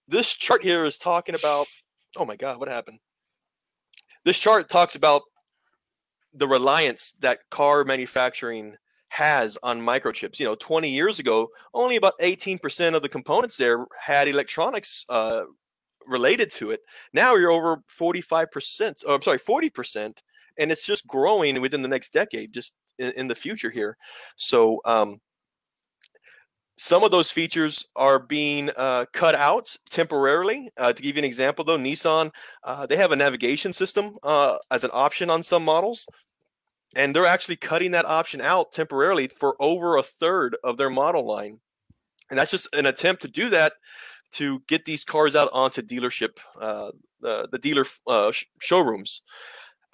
this 0.09 0.33
chart 0.33 0.62
here 0.62 0.85
is 0.85 0.99
talking 0.99 1.35
about. 1.35 1.66
Oh 2.16 2.25
my 2.25 2.37
God, 2.37 2.59
what 2.59 2.69
happened? 2.69 2.99
This 4.25 4.38
chart 4.38 4.69
talks 4.69 4.95
about 4.95 5.23
the 6.33 6.49
reliance 6.49 7.12
that 7.21 7.40
car 7.51 7.85
manufacturing 7.85 8.77
has 9.09 9.59
on 9.62 9.81
microchips. 9.81 10.38
You 10.38 10.47
know, 10.47 10.55
20 10.55 10.88
years 10.90 11.19
ago, 11.19 11.49
only 11.75 11.97
about 11.97 12.19
18% 12.21 12.95
of 12.95 13.03
the 13.03 13.09
components 13.09 13.57
there 13.57 13.87
had 14.01 14.29
electronics 14.29 15.05
uh, 15.09 15.45
related 16.07 16.51
to 16.53 16.71
it. 16.71 16.81
Now 17.12 17.35
you're 17.37 17.51
over 17.51 17.79
45%. 17.99 19.05
Oh, 19.07 19.14
I'm 19.14 19.23
sorry, 19.23 19.38
40%, 19.38 20.12
and 20.59 20.73
it's 20.73 20.87
just 20.87 21.07
growing 21.07 21.61
within 21.61 21.83
the 21.83 21.88
next 21.88 22.12
decade, 22.12 22.53
just 22.53 22.75
in, 22.99 23.12
in 23.12 23.29
the 23.29 23.35
future 23.35 23.71
here. 23.71 23.97
So, 24.37 24.81
um, 24.85 25.19
some 26.76 27.02
of 27.02 27.10
those 27.10 27.30
features 27.30 27.86
are 27.96 28.18
being 28.18 28.70
uh, 28.76 29.06
cut 29.12 29.34
out 29.34 29.74
temporarily. 29.90 30.70
Uh, 30.76 30.92
to 30.92 31.02
give 31.02 31.16
you 31.16 31.20
an 31.20 31.24
example, 31.24 31.64
though, 31.64 31.78
Nissan 31.78 32.32
uh, 32.64 32.86
they 32.86 32.96
have 32.96 33.12
a 33.12 33.16
navigation 33.16 33.72
system 33.72 34.14
uh, 34.22 34.58
as 34.70 34.84
an 34.84 34.90
option 34.92 35.30
on 35.30 35.42
some 35.42 35.64
models, 35.64 36.06
and 36.94 37.14
they're 37.14 37.26
actually 37.26 37.56
cutting 37.56 37.92
that 37.92 38.04
option 38.04 38.40
out 38.40 38.72
temporarily 38.72 39.28
for 39.28 39.56
over 39.58 39.96
a 39.96 40.02
third 40.02 40.56
of 40.62 40.76
their 40.76 40.90
model 40.90 41.26
line. 41.26 41.58
And 42.30 42.38
that's 42.38 42.50
just 42.50 42.74
an 42.74 42.86
attempt 42.86 43.22
to 43.22 43.28
do 43.28 43.48
that 43.50 43.74
to 44.32 44.62
get 44.68 44.84
these 44.84 45.04
cars 45.04 45.34
out 45.34 45.48
onto 45.52 45.80
dealership, 45.80 46.38
uh, 46.60 46.90
the 47.20 47.48
the 47.50 47.58
dealer 47.58 47.86
uh, 48.06 48.32
sh- 48.32 48.44
showrooms. 48.60 49.22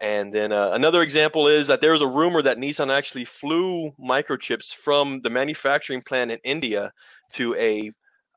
And 0.03 0.33
then 0.33 0.51
uh, 0.51 0.71
another 0.73 1.01
example 1.01 1.47
is 1.47 1.69
that 1.69 1.81
there's 1.81 2.03
a 2.03 2.09
rumor 2.09 2.43
that 2.43 2.59
Nissan 2.59 2.93
actually 2.93 3.25
flew 3.25 3.93
microchips 3.93 4.75
from 4.75 5.21
the 5.21 5.31
manufacturing 5.31 6.03
plant 6.03 6.33
in 6.33 6.41
India 6.43 6.93
to 7.35 7.55
a 7.55 7.93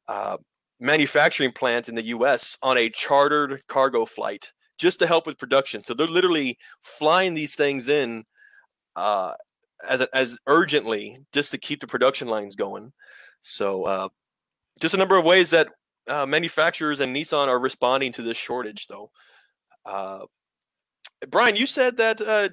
uh, 0.08 0.38
manufacturing 0.80 1.52
plant 1.52 1.90
in 1.90 1.96
the 1.96 2.06
U.S. 2.06 2.56
on 2.62 2.78
a 2.78 2.92
chartered 2.92 3.66
cargo 3.68 4.06
flight 4.06 4.54
just 4.78 5.00
to 5.00 5.08
help 5.08 5.26
with 5.26 5.40
production. 5.40 5.84
So 5.84 5.96
they're 5.96 6.06
literally 6.06 6.60
flying 6.84 7.34
these 7.34 7.56
things 7.56 7.90
in 7.90 8.26
uh, 8.96 9.34
as 9.90 10.02
as 10.14 10.38
urgently 10.46 11.18
just 11.34 11.50
to 11.52 11.58
keep 11.58 11.82
the 11.82 11.88
production 11.88 12.28
lines 12.28 12.56
going. 12.56 12.94
So 13.42 13.86
uh, 13.86 14.10
just 14.80 14.94
a 14.94 14.98
number 14.98 15.18
of 15.18 15.26
ways 15.26 15.50
that 15.50 15.70
uh, 16.08 16.28
manufacturers 16.28 17.00
and 17.00 17.16
Nissan 17.16 17.48
are 17.48 17.60
responding 17.60 18.12
to 18.12 18.22
this 18.22 18.38
shortage, 18.38 18.86
though. 18.88 19.10
Brian, 21.30 21.56
you 21.56 21.66
said 21.66 21.98
that 21.98 22.22
uh, 22.22 22.50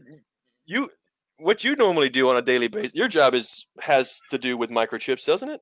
you 0.64 0.90
what 1.38 1.64
you 1.64 1.74
normally 1.76 2.08
do 2.08 2.28
on 2.30 2.36
a 2.36 2.42
daily 2.42 2.68
basis. 2.68 2.94
Your 2.94 3.08
job 3.08 3.34
is 3.34 3.66
has 3.80 4.20
to 4.30 4.38
do 4.38 4.56
with 4.56 4.70
microchips, 4.70 5.26
doesn't 5.26 5.48
it? 5.48 5.60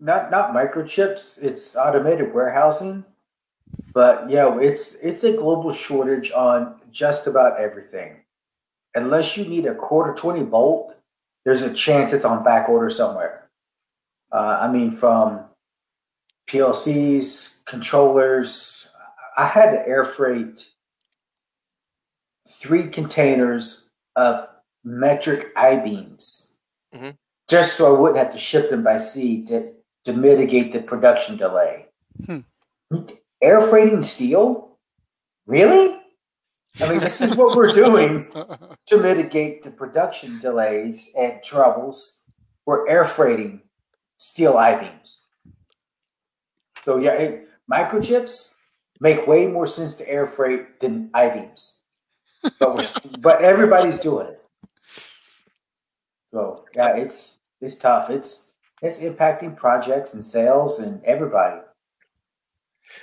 Not 0.00 0.30
not 0.30 0.52
microchips. 0.52 1.42
It's 1.42 1.76
automated 1.76 2.34
warehousing. 2.34 3.04
But 3.92 4.28
yeah, 4.28 4.58
it's 4.58 4.96
it's 4.96 5.24
a 5.24 5.32
global 5.32 5.72
shortage 5.72 6.30
on 6.32 6.80
just 6.90 7.26
about 7.26 7.58
everything. 7.58 8.20
Unless 8.94 9.36
you 9.36 9.44
need 9.46 9.66
a 9.66 9.74
quarter 9.74 10.14
twenty 10.14 10.44
bolt, 10.44 10.94
there's 11.44 11.62
a 11.62 11.72
chance 11.72 12.12
it's 12.12 12.24
on 12.24 12.44
back 12.44 12.68
order 12.68 12.90
somewhere. 12.90 13.48
Uh, 14.32 14.58
I 14.60 14.70
mean, 14.70 14.90
from 14.90 15.44
PLCs, 16.48 17.64
controllers. 17.64 18.90
I 19.36 19.46
had 19.46 19.72
to 19.72 19.88
air 19.88 20.04
freight 20.04 20.68
three 22.60 22.88
containers 22.88 23.90
of 24.16 24.48
metric 24.84 25.48
I 25.56 25.76
beams 25.76 26.58
Mhm. 26.94 27.16
just 27.48 27.76
so 27.76 27.94
I 27.94 27.98
wouldn't 27.98 28.18
have 28.18 28.32
to 28.32 28.38
ship 28.38 28.70
them 28.70 28.82
by 28.84 28.98
sea 28.98 29.44
to, 29.46 29.72
to 30.04 30.12
mitigate 30.12 30.72
the 30.72 30.80
production 30.82 31.36
delay. 31.36 31.86
Hmm. 32.26 32.40
Air 33.42 33.60
freighting 33.62 34.02
steel? 34.02 34.78
Really? 35.46 36.00
I 36.80 36.88
mean, 36.88 36.98
this 37.00 37.20
is 37.20 37.36
what 37.36 37.56
we're 37.56 37.72
doing 37.72 38.30
to 38.86 38.96
mitigate 38.98 39.62
the 39.62 39.70
production 39.70 40.38
delays 40.40 41.10
and 41.16 41.42
troubles. 41.42 42.22
We're 42.66 42.88
air 42.88 43.04
freighting 43.04 43.62
steel 44.18 44.56
I 44.56 44.74
beams. 44.76 45.26
So 46.82 46.98
yeah, 46.98 47.12
it, 47.12 47.48
microchips 47.70 48.58
make 49.00 49.26
way 49.26 49.46
more 49.46 49.66
sense 49.66 49.94
to 49.96 50.08
air 50.08 50.26
freight 50.26 50.80
than 50.80 51.10
I 51.14 51.28
beams, 51.28 51.82
but 52.58 53.00
but 53.20 53.42
everybody's 53.42 53.98
doing 53.98 54.28
it. 54.28 54.40
So 56.32 56.64
yeah, 56.74 56.96
it's 56.96 57.38
it's 57.60 57.76
tough. 57.76 58.10
It's 58.10 58.46
it's 58.82 59.00
impacting 59.00 59.56
projects 59.56 60.14
and 60.14 60.24
sales 60.24 60.78
and 60.78 61.02
everybody. 61.04 61.60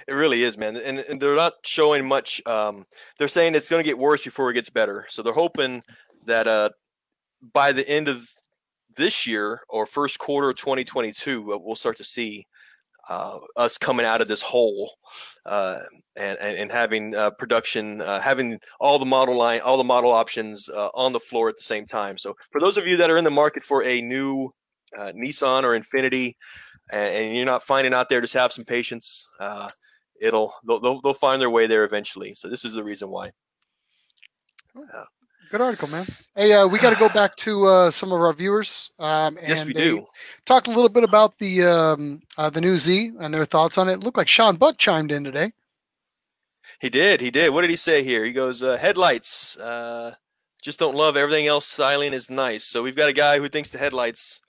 It 0.08 0.14
really 0.14 0.44
is, 0.44 0.58
man. 0.58 0.78
And, 0.78 1.00
and 1.00 1.20
they're 1.20 1.36
not 1.36 1.54
showing 1.64 2.08
much. 2.08 2.42
Um, 2.46 2.86
they're 3.18 3.28
saying 3.28 3.56
it's 3.56 3.70
going 3.70 3.84
to 3.84 3.90
get 3.90 3.98
worse 3.98 4.24
before 4.24 4.50
it 4.52 4.54
gets 4.54 4.70
better. 4.70 5.06
So 5.10 5.22
they're 5.22 5.34
hoping 5.34 5.84
that 6.26 6.48
uh, 6.48 6.70
by 7.54 7.72
the 7.72 7.88
end 7.90 8.08
of 8.08 8.30
this 8.96 9.26
year 9.26 9.62
or 9.70 9.86
first 9.86 10.20
quarter 10.20 10.50
of 10.50 10.56
2022, 10.58 11.54
uh, 11.54 11.58
we'll 11.58 11.76
start 11.76 11.98
to 11.98 12.04
see 12.04 12.46
uh, 13.12 13.40
us 13.58 13.78
coming 13.78 14.06
out 14.06 14.22
of 14.22 14.28
this 14.28 14.42
hole 14.42 14.94
uh, 15.46 15.80
and, 16.16 16.38
and, 16.40 16.58
and 16.58 16.72
having 16.72 17.14
uh, 17.14 17.32
production, 17.32 18.02
uh, 18.02 18.22
having 18.22 18.58
all 18.80 18.98
the 19.00 19.06
model 19.06 19.38
line, 19.38 19.60
all 19.62 19.78
the 19.78 19.84
model 19.84 20.12
options 20.12 20.70
uh, 20.70 20.90
on 20.94 21.12
the 21.12 21.20
floor 21.20 21.50
at 21.50 21.58
the 21.58 21.64
same 21.74 21.86
time. 21.86 22.18
So 22.18 22.36
for 22.52 22.62
those 22.62 22.78
of 22.78 22.88
you 22.88 22.96
that 22.98 23.10
are 23.10 23.18
in 23.18 23.26
the 23.26 23.30
market 23.44 23.66
for 23.66 23.84
a 23.84 24.02
new 24.02 24.54
uh, 24.98 25.12
Nissan 25.14 25.64
or 25.64 25.78
Infiniti, 25.78 26.36
and, 26.92 27.16
and 27.16 27.36
you're 27.36 27.46
not 27.46 27.64
finding 27.64 27.94
out 27.94 28.08
there, 28.08 28.22
just 28.22 28.34
have 28.34 28.54
some 28.54 28.66
patience. 28.66 29.28
Uh, 29.40 29.68
it'll 30.22 30.54
they'll, 30.66 30.80
they'll, 30.80 31.02
they'll 31.02 31.14
find 31.14 31.42
their 31.42 31.50
way 31.50 31.68
there 31.68 31.84
eventually. 31.84 32.34
So 32.34 32.48
this 32.48 32.64
is 32.64 32.74
the 32.74 32.84
reason 32.84 33.10
why. 33.10 33.32
Good 35.52 35.60
article, 35.60 35.90
man. 35.90 36.06
Hey, 36.34 36.54
uh, 36.54 36.66
we 36.66 36.80
got 36.80 36.92
to 36.94 37.00
go 37.00 37.10
back 37.14 37.36
to 37.38 37.66
uh, 37.66 37.92
some 37.92 38.14
of 38.14 38.22
our 38.22 38.32
viewers. 38.32 38.90
Um, 39.00 39.38
and 39.38 39.50
Yes, 39.50 39.66
we 39.66 39.74
do. 39.74 40.08
Talked 40.46 40.68
a 40.68 40.72
little 40.72 40.88
bit 40.88 41.04
about 41.04 41.38
the 41.40 41.64
um, 41.64 42.22
uh, 42.38 42.50
the 42.50 42.62
new 42.62 42.78
Z 42.78 43.12
and 43.20 43.34
their 43.34 43.44
thoughts 43.44 43.78
on 43.78 43.90
it. 43.90 44.00
Looked 44.00 44.18
like 44.18 44.30
Sean 44.30 44.56
Buck 44.56 44.78
chimed 44.78 45.12
in 45.12 45.26
today. 45.26 45.52
He 46.80 46.90
did. 46.90 47.20
He 47.20 47.32
did. 47.32 47.50
What 47.50 47.62
did 47.62 47.70
he 47.70 47.76
say 47.76 48.02
here? 48.02 48.24
He 48.24 48.32
goes, 48.32 48.64
uh, 48.64 48.78
headlights. 48.78 49.58
Uh, 49.58 50.14
just 50.64 50.80
don't 50.80 50.96
love 50.96 51.18
everything 51.18 51.48
else. 51.48 51.68
Styling 51.68 52.14
is 52.14 52.30
nice. 52.30 52.64
So 52.64 52.82
we've 52.82 52.96
got 52.96 53.10
a 53.10 53.14
guy 53.14 53.38
who 53.38 53.50
thinks 53.50 53.72
the 53.72 53.78
headlights. 53.78 54.40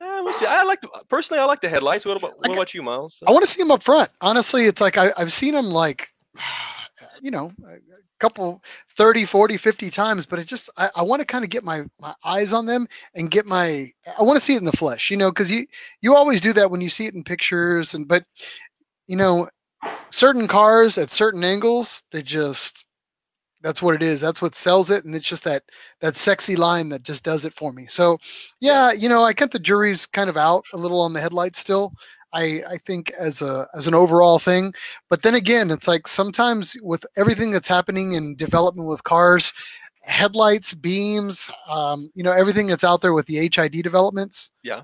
Uh, 0.00 0.22
we'll 0.24 0.32
see. 0.32 0.46
I 0.46 0.62
like 0.62 0.80
the, 0.80 0.88
personally. 1.10 1.42
I 1.42 1.44
like 1.44 1.60
the 1.60 1.68
headlights. 1.68 2.06
What 2.06 2.16
about 2.16 2.38
what 2.38 2.50
about 2.50 2.72
you, 2.72 2.82
Miles? 2.82 3.22
I 3.26 3.32
want 3.32 3.44
to 3.44 3.50
see 3.50 3.60
him 3.60 3.70
up 3.70 3.82
front. 3.82 4.10
Honestly, 4.22 4.62
it's 4.62 4.80
like 4.80 4.96
I, 4.96 5.10
I've 5.18 5.32
seen 5.32 5.54
him 5.54 5.66
like, 5.66 6.08
you 7.20 7.30
know, 7.30 7.52
a 7.66 7.76
couple 8.18 8.62
30, 8.90 9.24
40, 9.24 9.56
50 9.56 9.90
times, 9.90 10.26
but 10.26 10.38
it 10.38 10.46
just, 10.46 10.70
I, 10.76 10.90
I 10.96 11.02
want 11.02 11.20
to 11.20 11.26
kind 11.26 11.44
of 11.44 11.50
get 11.50 11.64
my, 11.64 11.84
my 12.00 12.14
eyes 12.24 12.52
on 12.52 12.66
them 12.66 12.86
and 13.14 13.30
get 13.30 13.46
my, 13.46 13.90
I 14.18 14.22
want 14.22 14.36
to 14.36 14.44
see 14.44 14.54
it 14.54 14.58
in 14.58 14.64
the 14.64 14.72
flesh, 14.72 15.10
you 15.10 15.16
know, 15.16 15.30
because 15.30 15.50
you, 15.50 15.66
you 16.00 16.14
always 16.14 16.40
do 16.40 16.52
that 16.54 16.70
when 16.70 16.80
you 16.80 16.88
see 16.88 17.06
it 17.06 17.14
in 17.14 17.24
pictures 17.24 17.94
and, 17.94 18.06
but, 18.06 18.24
you 19.06 19.16
know, 19.16 19.48
certain 20.10 20.48
cars 20.48 20.98
at 20.98 21.10
certain 21.10 21.44
angles, 21.44 22.04
they 22.10 22.22
just, 22.22 22.84
that's 23.60 23.82
what 23.82 23.94
it 23.94 24.02
is. 24.02 24.20
That's 24.20 24.40
what 24.40 24.54
sells 24.54 24.90
it. 24.90 25.04
And 25.04 25.14
it's 25.14 25.28
just 25.28 25.44
that, 25.44 25.64
that 26.00 26.16
sexy 26.16 26.54
line 26.54 26.88
that 26.90 27.02
just 27.02 27.24
does 27.24 27.44
it 27.44 27.52
for 27.52 27.72
me. 27.72 27.86
So 27.88 28.18
yeah, 28.60 28.92
you 28.92 29.08
know, 29.08 29.24
I 29.24 29.32
think 29.32 29.50
the 29.50 29.58
jury's 29.58 30.06
kind 30.06 30.30
of 30.30 30.36
out 30.36 30.64
a 30.72 30.76
little 30.76 31.00
on 31.00 31.12
the 31.12 31.20
headlights 31.20 31.58
still. 31.58 31.92
I, 32.32 32.62
I 32.68 32.76
think 32.78 33.10
as 33.18 33.42
a 33.42 33.66
as 33.74 33.86
an 33.86 33.94
overall 33.94 34.38
thing. 34.38 34.74
But 35.08 35.22
then 35.22 35.34
again, 35.34 35.70
it's 35.70 35.88
like 35.88 36.06
sometimes 36.06 36.76
with 36.82 37.04
everything 37.16 37.50
that's 37.50 37.68
happening 37.68 38.12
in 38.12 38.36
development 38.36 38.88
with 38.88 39.04
cars, 39.04 39.52
headlights, 40.02 40.74
beams, 40.74 41.50
um, 41.68 42.10
you 42.14 42.22
know, 42.22 42.32
everything 42.32 42.66
that's 42.66 42.84
out 42.84 43.00
there 43.00 43.14
with 43.14 43.26
the 43.26 43.36
HID 43.36 43.82
developments. 43.82 44.50
Yeah. 44.62 44.82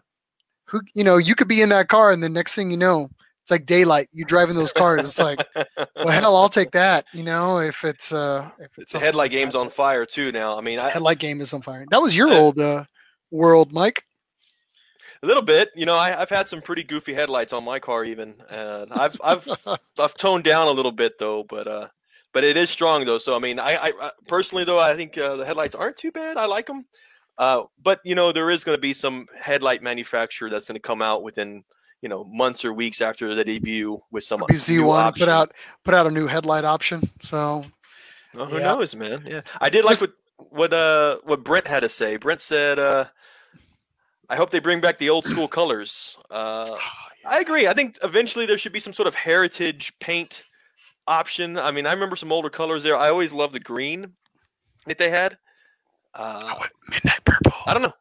Who 0.67 0.81
you 0.95 1.05
know, 1.05 1.19
you 1.19 1.35
could 1.35 1.49
be 1.49 1.63
in 1.63 1.69
that 1.71 1.89
car 1.89 2.13
and 2.13 2.23
the 2.23 2.29
next 2.29 2.55
thing 2.55 2.71
you 2.71 2.77
know, 2.77 3.09
it's 3.45 3.51
like 3.51 3.67
daylight. 3.67 4.09
You 4.15 4.25
driving 4.25 4.57
those 4.57 4.73
cars. 4.73 5.03
It's 5.03 5.21
like, 5.21 5.45
well, 5.97 6.09
hell, 6.09 6.35
I'll 6.35 6.49
take 6.49 6.71
that. 6.71 7.05
You 7.13 7.25
know, 7.25 7.59
if 7.59 7.85
it's 7.85 8.11
uh, 8.11 8.49
if 8.59 8.71
it's 8.79 8.93
the 8.93 8.99
something 8.99 9.05
headlight 9.05 9.25
like 9.27 9.31
game's 9.33 9.55
on 9.55 9.69
fire 9.69 10.07
too 10.07 10.33
now. 10.33 10.57
I 10.57 10.63
mean, 10.63 10.79
I, 10.79 10.89
Headlight 10.89 11.19
game 11.19 11.43
is 11.43 11.53
on 11.53 11.61
fire. 11.61 11.85
That 11.91 12.01
was 12.01 12.17
your 12.17 12.31
I- 12.31 12.37
old 12.39 12.59
uh, 12.59 12.85
world, 13.31 13.71
Mike. 13.71 14.03
A 15.25 15.27
little 15.27 15.43
bit. 15.43 15.71
You 15.75 15.87
know, 15.87 15.97
I, 15.97 16.21
I've 16.21 16.29
had 16.31 16.47
some 16.49 16.61
pretty 16.61 16.85
goofy 16.85 17.15
headlights 17.15 17.53
on 17.53 17.65
my 17.65 17.79
car 17.79 18.05
even. 18.05 18.35
And 18.51 18.93
I've 18.93 19.21
I've 19.25 19.49
I've 19.99 20.15
toned 20.15 20.45
down 20.45 20.69
a 20.69 20.73
little 20.73 20.93
bit 20.93 21.19
though, 21.19 21.45
but 21.45 21.67
uh, 21.67 21.89
but 22.33 22.45
it 22.45 22.57
is 22.57 22.71
strong 22.71 23.05
though. 23.05 23.19
So 23.19 23.35
I 23.35 23.39
mean, 23.39 23.59
I, 23.59 23.93
I, 24.01 24.11
personally 24.29 24.65
though, 24.65 24.79
I 24.79 24.95
think 24.97 25.17
uh, 25.19 25.37
the 25.37 25.45
headlights 25.45 25.75
aren't 25.75 25.97
too 25.97 26.13
bad. 26.13 26.37
I 26.37 26.47
like 26.47 26.67
them. 26.67 26.85
Uh, 27.39 27.63
but 27.83 28.01
you 28.05 28.15
know, 28.15 28.31
there 28.33 28.51
is 28.51 28.63
going 28.65 28.77
to 28.77 28.81
be 28.81 28.95
some 28.95 29.27
headlight 29.41 29.83
manufacturer 29.83 30.49
that's 30.51 30.69
going 30.69 30.77
to 30.77 30.81
come 30.81 31.03
out 31.03 31.23
within 31.23 31.65
you 32.03 32.09
know 32.09 32.25
months 32.25 32.65
or 32.65 32.73
weeks 32.73 33.01
after 33.01 33.35
the 33.35 33.45
debut 33.45 34.01
with 34.13 34.25
some 34.25 34.41
Maybe 34.41 34.55
Z1 34.55 35.19
put 35.19 35.29
out 35.29 35.53
put 35.85 35.95
out 35.95 36.07
a 36.07 36.11
new 36.11 36.27
headlight 36.27 36.65
option. 36.65 37.03
So 37.23 37.65
Oh, 38.37 38.45
who 38.47 38.57
Yeah. 38.59 38.65
knows, 38.65 38.95
man? 38.97 39.23
Yeah, 39.25 39.41
I 39.61 39.71
did 39.71 39.85
like 39.85 39.99
Just- 39.99 40.13
what 40.37 40.71
what 40.71 40.73
uh 40.73 41.19
what 41.25 41.45
Brent 41.45 41.67
had 41.67 41.81
to 41.81 41.89
say. 41.89 42.17
Brent 42.17 42.41
said, 42.41 42.79
uh, 42.79 43.07
"I 44.29 44.37
hope 44.37 44.51
they 44.51 44.61
bring 44.61 44.81
back 44.81 44.99
the 44.99 45.11
old 45.11 45.27
school 45.27 45.49
colors." 45.49 46.17
Uh, 46.31 46.71
I 47.29 47.39
agree. 47.41 47.67
I 47.67 47.73
think 47.75 47.99
eventually 48.03 48.47
there 48.47 48.59
should 48.59 48.73
be 48.73 48.81
some 48.81 48.93
sort 48.93 49.09
of 49.09 49.15
heritage 49.15 49.93
paint 50.01 50.45
option. 51.07 51.59
I 51.59 51.71
mean, 51.71 51.87
I 51.87 51.93
remember 51.93 52.17
some 52.17 52.33
older 52.33 52.51
colors 52.51 52.83
there. 52.83 52.97
I 52.97 53.09
always 53.09 53.33
loved 53.33 53.55
the 53.55 53.61
green 53.61 54.13
that 54.87 54.99
they 54.99 55.11
had. 55.11 55.39
Uh, 56.15 56.55
midnight 56.91 57.25
purple. 57.25 57.53
I 57.67 57.73
don't 57.73 57.83
know. 57.83 57.93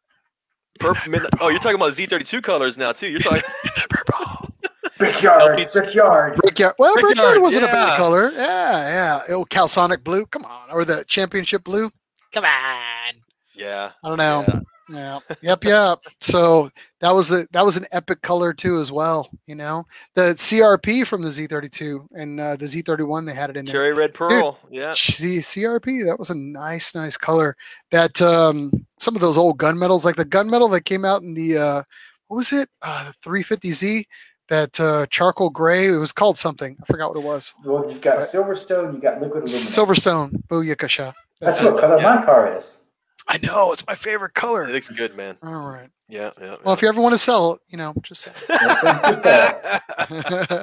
Purple, 0.79 1.11
midnight, 1.11 1.31
oh, 1.39 1.49
you're 1.49 1.59
talking 1.59 1.75
about 1.75 1.93
Z32 1.93 2.41
colors 2.43 2.77
now 2.77 2.91
too. 2.91 3.07
You're 3.07 3.19
talking. 3.19 3.41
Midnight 3.63 3.89
purple. 3.89 4.49
Brickyard, 4.97 5.57
beats- 5.57 5.73
brickyard. 5.73 6.35
Brickyard. 6.35 6.75
Well, 6.77 6.93
Brickyard, 6.93 7.15
Brickyard 7.15 7.41
wasn't 7.41 7.63
a 7.63 7.67
bad 7.67 7.97
color. 7.97 8.31
Yeah, 8.31 8.39
yeah. 8.39 9.35
Oh, 9.35 9.43
Calsonic 9.45 10.03
blue. 10.03 10.25
Come 10.27 10.45
on, 10.45 10.69
or 10.71 10.85
the 10.85 11.03
championship 11.07 11.63
blue. 11.63 11.89
Come 12.31 12.45
on. 12.45 13.13
yeah. 13.55 13.91
I 14.03 14.07
don't 14.09 14.17
know. 14.17 14.43
yeah. 14.47 14.59
Yeah. 14.89 15.19
Yep. 15.41 15.63
Yep. 15.63 15.99
So 16.21 16.69
that 16.99 17.11
was 17.11 17.31
a 17.31 17.47
that 17.51 17.63
was 17.63 17.77
an 17.77 17.85
epic 17.91 18.21
color 18.21 18.53
too, 18.53 18.77
as 18.79 18.91
well. 18.91 19.29
You 19.45 19.55
know, 19.55 19.85
the 20.15 20.33
CRP 20.33 21.07
from 21.07 21.21
the 21.21 21.29
Z32 21.29 22.05
and 22.15 22.39
uh, 22.39 22.55
the 22.57 22.65
Z31, 22.65 23.25
they 23.25 23.33
had 23.33 23.49
it 23.49 23.57
in 23.57 23.65
there. 23.65 23.73
Cherry 23.73 23.93
red 23.93 24.13
pearl. 24.13 24.59
Yeah. 24.69 24.93
C- 24.93 25.39
CRP, 25.39 26.05
that 26.05 26.19
was 26.19 26.29
a 26.31 26.35
nice, 26.35 26.93
nice 26.95 27.15
color. 27.17 27.55
That 27.91 28.21
um, 28.21 28.71
some 28.99 29.15
of 29.15 29.21
those 29.21 29.37
old 29.37 29.57
gunmetals, 29.57 30.03
like 30.05 30.15
the 30.17 30.25
gunmetal 30.25 30.69
that 30.71 30.81
came 30.81 31.05
out 31.05 31.21
in 31.21 31.33
the 31.33 31.57
uh, 31.57 31.83
what 32.27 32.37
was 32.37 32.51
it? 32.51 32.67
Uh, 32.81 33.11
the 33.23 33.29
350Z, 33.29 34.05
that 34.49 34.77
uh, 34.79 35.05
charcoal 35.09 35.49
gray. 35.49 35.87
It 35.87 35.97
was 35.97 36.11
called 36.11 36.37
something. 36.37 36.75
I 36.81 36.85
forgot 36.85 37.09
what 37.09 37.19
it 37.19 37.25
was. 37.25 37.53
Well, 37.63 37.85
you've 37.89 38.01
got 38.01 38.17
Right. 38.17 38.23
Silverstone, 38.23 38.93
you 38.95 38.99
got 38.99 39.21
liquid 39.21 39.43
aluminum. 39.43 39.45
Silverstone. 39.47 40.43
Booyakasha. 40.47 41.13
That's 41.39 41.61
what 41.61 41.79
color 41.79 41.97
Yeah. 41.97 42.15
my 42.15 42.25
car 42.25 42.57
is. 42.57 42.82
I 43.29 43.39
know. 43.43 43.71
It's 43.71 43.85
my 43.87 43.95
favorite 43.95 44.33
color. 44.33 44.63
It 44.69 44.73
looks 44.73 44.89
good, 44.89 45.15
man. 45.15 45.37
All 45.43 45.69
right. 45.69 45.89
Yeah. 46.09 46.31
Yeah. 46.41 46.57
Well, 46.63 46.73
if 46.73 46.81
you 46.81 46.87
ever 46.89 47.01
want 47.01 47.13
to 47.13 47.17
sell 47.17 47.53
it, 47.53 47.61
you 47.69 47.77
know, 47.77 47.93
just 48.03 48.21
say. 48.21 48.31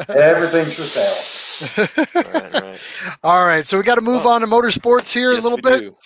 Everything's 0.09 0.75
for 0.75 0.83
sale. 0.83 1.77
it. 1.97 2.15
right, 2.35 2.53
right. 2.63 2.81
All 3.23 3.45
right. 3.47 3.65
So 3.67 3.77
we 3.77 3.83
got 3.83 3.97
to 3.97 4.01
move 4.01 4.25
Well, 4.25 4.35
on 4.35 4.41
to 4.43 4.47
motorsports 4.47 5.13
here 5.13 5.33
Yes, 5.33 5.41
a 5.41 5.43
little 5.43 5.59
we 5.63 5.71
bit. 5.71 5.81
do. 5.81 5.97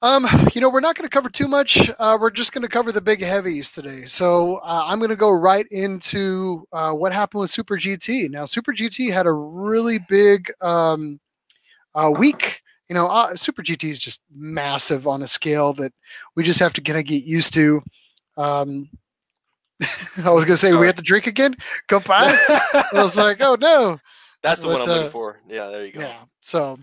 Um, 0.00 0.26
you 0.54 0.60
know, 0.60 0.70
we're 0.70 0.80
not 0.80 0.94
going 0.94 1.08
to 1.08 1.12
cover 1.12 1.28
too 1.28 1.48
much. 1.48 1.90
Uh, 1.98 2.16
we're 2.20 2.30
just 2.30 2.52
going 2.52 2.62
to 2.62 2.68
cover 2.68 2.92
the 2.92 3.00
big 3.00 3.20
heavies 3.20 3.72
today. 3.72 4.04
So 4.06 4.56
uh, 4.58 4.84
I'm 4.86 4.98
going 4.98 5.10
to 5.10 5.16
go 5.16 5.32
right 5.32 5.66
into 5.72 6.64
uh, 6.72 6.92
what 6.92 7.12
happened 7.12 7.40
with 7.40 7.50
Super 7.50 7.76
GT. 7.76 8.30
Now, 8.30 8.44
Super 8.44 8.72
GT 8.72 9.12
had 9.12 9.26
a 9.26 9.32
really 9.32 9.98
big 10.08 10.52
um, 10.60 11.18
uh, 11.96 12.12
week. 12.16 12.60
You 12.88 12.94
know, 12.94 13.06
uh, 13.06 13.36
Super 13.36 13.62
GT 13.62 13.88
is 13.88 13.98
just 13.98 14.22
massive 14.34 15.06
on 15.06 15.22
a 15.22 15.26
scale 15.26 15.72
that 15.74 15.92
we 16.34 16.42
just 16.42 16.58
have 16.60 16.72
to 16.74 16.80
kind 16.80 16.98
of 16.98 17.04
get 17.04 17.24
used 17.24 17.52
to. 17.54 17.82
Um, 18.36 18.88
I 20.24 20.30
was 20.30 20.44
going 20.44 20.54
to 20.54 20.56
say 20.56 20.70
Sorry. 20.70 20.80
we 20.80 20.86
have 20.86 20.96
to 20.96 21.02
drink 21.02 21.26
again. 21.26 21.56
Come 21.88 22.02
by. 22.06 22.34
I 22.48 22.84
was 22.92 23.16
like, 23.16 23.38
oh 23.40 23.56
no. 23.60 23.98
That's 24.42 24.60
the 24.60 24.68
one 24.68 24.82
I'm 24.82 24.88
looking 24.88 25.06
uh, 25.08 25.10
for. 25.10 25.40
Yeah, 25.48 25.66
there 25.66 25.84
you 25.84 25.92
go. 25.92 26.00
Yeah. 26.00 26.16
So, 26.40 26.78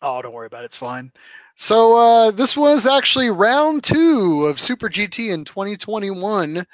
Oh, 0.00 0.22
don't 0.22 0.32
worry 0.32 0.46
about 0.46 0.62
it. 0.62 0.66
It's 0.66 0.76
fine. 0.76 1.10
So 1.56 1.96
uh, 1.96 2.30
this 2.30 2.56
was 2.56 2.86
actually 2.86 3.30
round 3.30 3.82
two 3.82 4.46
of 4.48 4.60
Super 4.60 4.88
GT 4.88 5.32
in 5.32 5.44
2021. 5.44 6.64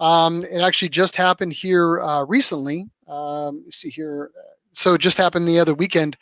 Um, 0.00 0.44
it 0.50 0.60
actually 0.60 0.88
just 0.88 1.14
happened 1.14 1.52
here 1.52 2.00
uh, 2.00 2.24
recently. 2.24 2.88
Um, 3.06 3.64
see 3.70 3.90
here. 3.90 4.30
So 4.72 4.94
it 4.94 5.00
just 5.00 5.18
happened 5.18 5.46
the 5.46 5.60
other 5.60 5.74
weekend. 5.74 6.16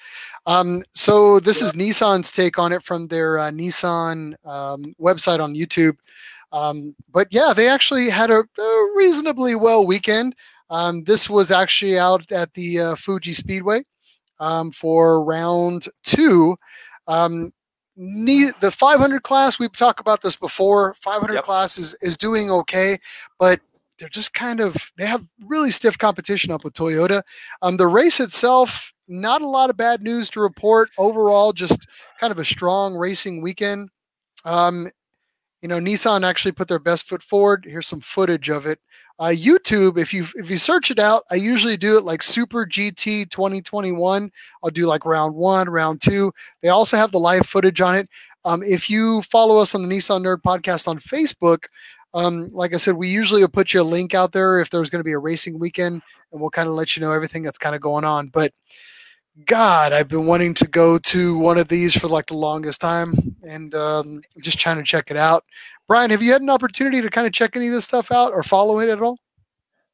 Um, 0.47 0.83
so 0.95 1.41
this 1.41 1.63
is 1.63 1.73
Nissan's 1.73 2.33
take 2.33 2.59
on 2.59 2.73
it 2.73 2.83
from 2.83 3.07
their 3.07 3.39
uh, 3.39 3.51
Nissan 3.51 4.35
um, 4.47 4.95
website 5.01 5.43
on 5.43 5.55
YouTube. 5.55 5.97
Um, 6.53 6.95
but 7.11 7.29
yeah, 7.31 7.53
they 7.55 7.69
actually 7.69 8.09
had 8.09 8.31
a, 8.31 8.41
a 8.41 8.93
reasonably 8.97 9.55
well 9.55 9.87
weekend. 9.87 10.35
Um, 10.71 11.05
this 11.05 11.29
was 11.29 11.51
actually 11.51 11.99
out 11.99 12.31
at 12.33 12.53
the 12.55 12.81
uh, 12.81 12.95
Fuji 12.95 13.33
Speedway 13.33 13.85
um, 14.39 14.73
for 14.73 15.23
round 15.23 15.89
two. 16.03 16.57
Um, 17.07 17.53
the 17.97 18.73
500 18.75 19.23
class, 19.23 19.59
we've 19.59 19.77
talked 19.77 20.01
about 20.01 20.23
this 20.23 20.37
before. 20.37 20.95
500 21.01 21.35
yep. 21.35 21.45
class 21.45 21.77
is, 21.77 21.95
is 22.01 22.17
doing 22.17 22.51
okay, 22.51 22.99
but 23.39 23.61
they're 23.99 24.09
just 24.09 24.33
kind 24.33 24.61
of 24.61 24.75
they 24.97 25.07
have 25.07 25.25
really 25.45 25.71
stiff 25.71 25.99
competition 25.99 26.51
up 26.51 26.65
with 26.65 26.73
Toyota. 26.73 27.23
Um, 27.61 27.77
the 27.77 27.87
race 27.87 28.19
itself, 28.19 28.95
not 29.11 29.43
a 29.43 29.47
lot 29.47 29.71
of 29.71 29.77
bad 29.77 30.03
news 30.03 30.31
to 30.31 30.41
report. 30.41 30.89
Overall, 30.97 31.53
just 31.53 31.87
kind 32.19 32.31
of 32.31 32.39
a 32.39 32.45
strong 32.45 32.95
racing 32.95 33.43
weekend. 33.43 33.91
Um, 34.45 34.91
you 35.63 35.69
know, 35.69 35.79
Nissan 35.79 36.25
actually 36.25 36.53
put 36.53 36.69
their 36.69 36.79
best 36.79 37.07
foot 37.07 37.23
forward. 37.23 37.67
Here's 37.69 37.87
some 37.87 38.01
footage 38.01 38.49
of 38.49 38.67
it. 38.67 38.79
Uh, 39.19 39.29
YouTube, 39.29 39.99
if 39.99 40.15
you 40.15 40.25
if 40.37 40.49
you 40.49 40.57
search 40.57 40.91
it 40.91 40.99
out, 40.99 41.25
I 41.31 41.35
usually 41.35 41.77
do 41.77 41.99
it 41.99 42.05
like 42.05 42.23
Super 42.23 42.65
GT 42.65 43.29
2021. 43.29 44.31
I'll 44.65 44.71
do 44.71 44.87
like 44.87 45.05
round 45.05 45.35
one, 45.37 45.69
round 45.69 46.01
two. 46.01 46.33
They 46.63 46.71
also 46.71 46.97
have 46.97 47.13
the 47.13 47.21
live 47.21 47.45
footage 47.47 47.83
on 47.83 47.97
it. 47.97 48.09
Um, 48.47 48.63
if 48.63 48.89
you 48.89 49.21
follow 49.23 49.59
us 49.59 49.75
on 49.75 49.87
the 49.87 49.95
Nissan 49.95 50.23
Nerd 50.23 50.41
Podcast 50.41 50.89
on 50.89 50.99
Facebook, 50.99 51.65
um, 52.15 52.49
like 52.53 52.73
I 52.73 52.79
said, 52.79 52.97
we 52.97 53.09
usually 53.09 53.43
will 53.43 53.49
put 53.49 53.75
you 53.75 53.83
a 53.83 53.83
link 53.83 54.15
out 54.15 54.33
there 54.33 54.59
if 54.59 54.71
there's 54.71 54.89
going 54.89 55.01
to 55.01 55.05
be 55.05 55.13
a 55.13 55.19
racing 55.19 55.59
weekend, 55.59 56.01
and 56.33 56.41
we'll 56.41 56.49
kind 56.49 56.69
of 56.69 56.75
let 56.75 56.97
you 56.97 57.03
know 57.03 57.13
everything 57.13 57.43
that's 57.43 57.59
kind 57.59 57.75
of 57.75 57.83
going 57.83 58.05
on. 58.05 58.29
But 58.29 58.53
God, 59.47 59.93
I've 59.93 60.09
been 60.09 60.27
wanting 60.27 60.55
to 60.55 60.67
go 60.67 60.99
to 60.99 61.39
one 61.39 61.57
of 61.57 61.69
these 61.69 61.97
for 61.97 62.09
like 62.09 62.27
the 62.27 62.37
longest 62.37 62.81
time, 62.81 63.15
and 63.43 63.75
um, 63.75 64.23
just 64.41 64.59
trying 64.59 64.77
to 64.77 64.83
check 64.83 65.11
it 65.11 65.17
out. 65.17 65.45
Brian, 65.87 66.11
have 66.11 66.23
you 66.23 66.33
had 66.33 66.43
an 66.43 66.51
opportunity 66.51 67.01
to 67.01 67.11
kind 67.11 67.27
of 67.27 67.33
check 67.33 67.57
any 67.57 67.69
of 67.69 67.73
this 67.73 67.85
stuff 67.85 68.13
out 68.13 68.33
or 68.33 68.43
follow 68.43 68.81
it 68.81 68.89
at 68.89 69.01
all? 69.01 69.19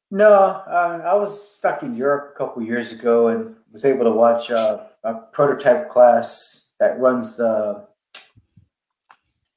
No, 0.09 0.31
uh, 0.31 1.01
I 1.05 1.13
was 1.15 1.55
stuck 1.57 1.83
in 1.83 1.95
Europe 1.95 2.33
a 2.33 2.37
couple 2.37 2.61
years 2.63 2.91
ago 2.91 3.27
and 3.27 3.55
was 3.71 3.83
able 3.83 4.05
to 4.05 4.11
watch 4.11 4.49
uh, 4.49 4.83
a 5.03 5.13
prototype 5.15 5.89
class 5.89 6.73
that 6.79 6.99
runs 6.99 7.35
the 7.35 7.85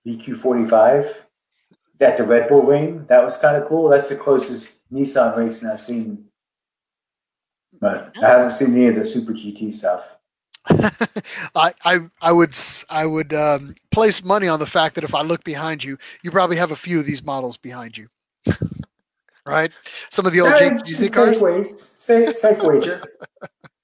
VQ45 0.07 1.14
at 2.01 2.16
the 2.16 2.24
Red 2.24 2.49
Bull 2.49 2.62
Ring. 2.62 3.07
That 3.09 3.22
was 3.22 3.37
kind 3.37 3.57
of 3.57 3.68
cool. 3.68 3.89
That's 3.89 4.09
the 4.09 4.16
closest 4.16 4.91
Nissan 4.93 5.37
racing 5.37 5.68
I've 5.68 5.81
seen, 5.81 6.24
but 7.81 8.12
I 8.22 8.28
haven't 8.28 8.51
seen 8.51 8.74
any 8.74 8.89
of 8.89 8.97
the 8.97 9.07
Super 9.07 9.33
GT 9.33 9.74
stuff. 9.74 10.16
I, 11.57 11.72
I 11.85 11.99
I 12.20 12.33
would 12.33 12.55
I 12.91 13.07
would 13.07 13.33
um, 13.33 13.74
place 13.91 14.22
money 14.22 14.47
on 14.47 14.59
the 14.59 14.66
fact 14.66 14.95
that 14.95 15.05
if 15.05 15.14
I 15.14 15.22
look 15.22 15.43
behind 15.43 15.83
you, 15.83 15.97
you 16.22 16.31
probably 16.31 16.57
have 16.57 16.70
a 16.70 16.76
few 16.76 17.01
of 17.01 17.07
these 17.07 17.24
models 17.24 17.57
behind 17.57 17.97
you, 17.97 18.09
right? 19.47 19.72
Some 20.11 20.26
of 20.26 20.33
the 20.33 20.43
old 20.43 20.53
GC 20.53 21.12
cars. 21.12 21.95
Safe, 21.97 22.37
safe 22.37 22.62
wager. 22.62 23.03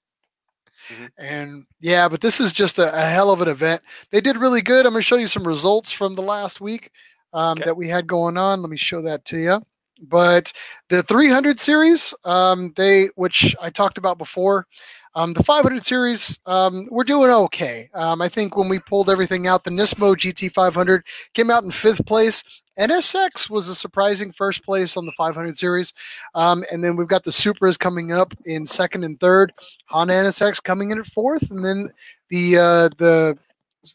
and 1.19 1.65
yeah, 1.81 2.09
but 2.09 2.21
this 2.21 2.41
is 2.41 2.53
just 2.53 2.79
a, 2.79 2.95
a, 2.95 3.07
hell 3.07 3.31
of 3.31 3.41
an 3.41 3.49
event. 3.49 3.83
They 4.11 4.21
did 4.21 4.37
really 4.37 4.63
good. 4.63 4.87
I'm 4.87 4.93
going 4.93 5.01
to 5.01 5.07
show 5.07 5.17
you 5.17 5.29
some 5.29 5.47
results 5.47 5.91
from 5.91 6.15
the 6.15 6.23
last 6.23 6.61
week 6.61 6.91
um, 7.33 7.53
okay. 7.53 7.65
that 7.65 7.77
we 7.77 7.89
had 7.89 8.07
going 8.07 8.37
on. 8.37 8.61
Let 8.61 8.71
me 8.71 8.77
show 8.77 9.01
that 9.03 9.25
to 9.27 9.39
you. 9.39 9.63
But 10.03 10.53
the 10.89 11.03
300 11.03 11.59
series, 11.59 12.13
um, 12.25 12.73
they 12.77 13.09
which 13.17 13.57
I 13.61 13.71
talked 13.71 13.99
about 13.99 14.19
before, 14.19 14.67
um, 15.15 15.33
the 15.33 15.43
500 15.43 15.85
series, 15.85 16.39
um, 16.45 16.87
we're 16.91 17.03
doing 17.03 17.31
okay. 17.31 17.89
Um, 17.95 18.21
I 18.21 18.29
think 18.29 18.55
when 18.55 18.69
we 18.69 18.79
pulled 18.79 19.09
everything 19.09 19.47
out, 19.47 19.65
the 19.65 19.71
Nismo 19.71 20.15
GT500 20.15 21.03
came 21.33 21.51
out 21.51 21.65
in 21.65 21.71
fifth 21.71 22.05
place. 22.05 22.63
NSX 22.79 23.49
was 23.49 23.69
a 23.69 23.75
surprising 23.75 24.31
first 24.31 24.63
place 24.63 24.95
on 24.97 25.07
the 25.07 25.13
500 25.13 25.57
series. 25.57 25.95
Um, 26.35 26.65
and 26.71 26.85
then 26.85 26.97
we've 26.97 27.09
got 27.09 27.25
the 27.25 27.31
Supras 27.31 27.79
coming 27.79 28.13
up 28.13 28.35
in 28.45 28.67
second 28.67 29.05
and 29.05 29.19
third. 29.19 29.55
Honda 29.87 30.13
NSX 30.13 30.63
coming 30.63 30.91
in 30.91 30.99
at 30.99 31.07
fourth. 31.07 31.51
And 31.51 31.65
then 31.65 31.89
the 32.29 32.59
uh, 32.59 32.89
the 32.99 33.39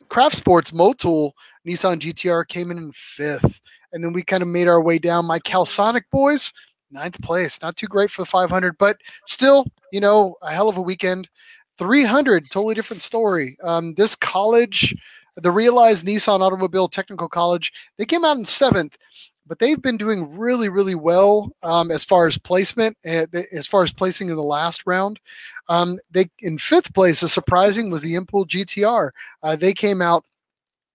Craft 0.10 0.36
Sports 0.36 0.72
Motul 0.72 1.34
Nissan 1.68 2.00
GTR 2.00 2.48
came 2.48 2.72
in 2.72 2.78
in 2.78 2.92
fifth. 2.94 3.62
And 3.94 4.04
then 4.04 4.14
we 4.14 4.24
kind 4.24 4.44
of 4.44 4.50
made 4.50 4.68
our 4.68 4.82
way 4.82 5.00
down. 5.00 5.26
My 5.26 5.40
Calsonic 5.40 6.10
boys, 6.12 6.54
ninth 6.92 7.22
place. 7.22 7.62
Not 7.62 7.76
too 7.76 7.88
great 7.88 8.12
for 8.12 8.22
the 8.22 8.28
500, 8.28 8.78
but 8.78 8.98
still 9.28 9.66
you 9.92 10.00
know, 10.00 10.36
a 10.42 10.52
hell 10.52 10.70
of 10.70 10.78
a 10.78 10.82
weekend. 10.82 11.30
300, 11.78 12.50
totally 12.50 12.76
different 12.76 13.02
story. 13.02 13.58
Um, 13.64 13.94
this 13.96 14.16
college, 14.16 14.96
the 15.36 15.52
Realize 15.52 16.04
Nissan 16.04 16.42
Automobile 16.42 16.88
Technical 16.88 17.28
College, 17.28 17.72
they 17.98 18.06
came 18.06 18.26
out 18.26 18.38
in 18.38 18.46
seventh, 18.46 18.98
but 19.48 19.60
they've 19.60 19.82
been 19.82 19.98
doing 19.98 20.38
really, 20.38 20.70
really 20.70 20.96
well 20.96 21.52
um, 21.64 21.92
as 21.92 22.06
far 22.06 22.28
as 22.28 22.38
placement, 22.38 22.98
uh, 23.06 23.26
as 23.52 23.68
far 23.68 23.84
as 23.84 23.92
placing 23.92 24.30
in 24.30 24.36
the 24.36 24.44
last 24.44 24.84
round. 24.86 25.20
Um, 25.70 25.98
they 26.12 26.30
in 26.40 26.58
fifth 26.58 26.94
place. 26.94 27.22
The 27.22 27.28
surprising 27.28 27.90
was 27.90 28.02
the 28.02 28.16
Impul 28.16 28.48
GTR. 28.48 29.10
Uh, 29.42 29.56
they 29.56 29.74
came 29.74 30.02
out 30.02 30.26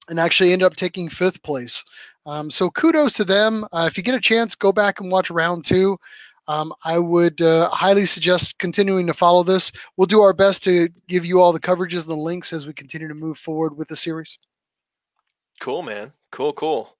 and 0.08 0.20
actually 0.20 0.52
ended 0.52 0.66
up 0.66 0.76
taking 0.76 1.08
fifth 1.08 1.42
place. 1.42 1.84
Um, 2.26 2.50
so 2.50 2.70
kudos 2.70 3.14
to 3.14 3.24
them. 3.24 3.64
Uh, 3.72 3.86
if 3.88 3.96
you 3.96 4.02
get 4.02 4.14
a 4.14 4.20
chance, 4.20 4.54
go 4.54 4.72
back 4.72 5.00
and 5.00 5.10
watch 5.10 5.30
round 5.30 5.64
two 5.64 5.96
um, 6.48 6.72
I 6.84 6.98
would 6.98 7.42
uh, 7.42 7.68
highly 7.70 8.04
suggest 8.04 8.58
continuing 8.58 9.06
to 9.06 9.14
follow 9.14 9.42
this. 9.42 9.72
We'll 9.96 10.06
do 10.06 10.20
our 10.20 10.32
best 10.32 10.62
to 10.64 10.88
give 11.08 11.24
you 11.24 11.40
all 11.40 11.52
the 11.52 11.60
coverages 11.60 12.02
and 12.02 12.10
the 12.10 12.16
links 12.16 12.52
as 12.52 12.66
we 12.66 12.72
continue 12.72 13.08
to 13.08 13.14
move 13.14 13.38
forward 13.38 13.76
with 13.76 13.88
the 13.88 13.96
series. 13.96 14.38
Cool, 15.60 15.82
man. 15.82 16.12
Cool, 16.30 16.52
cool. 16.52 16.94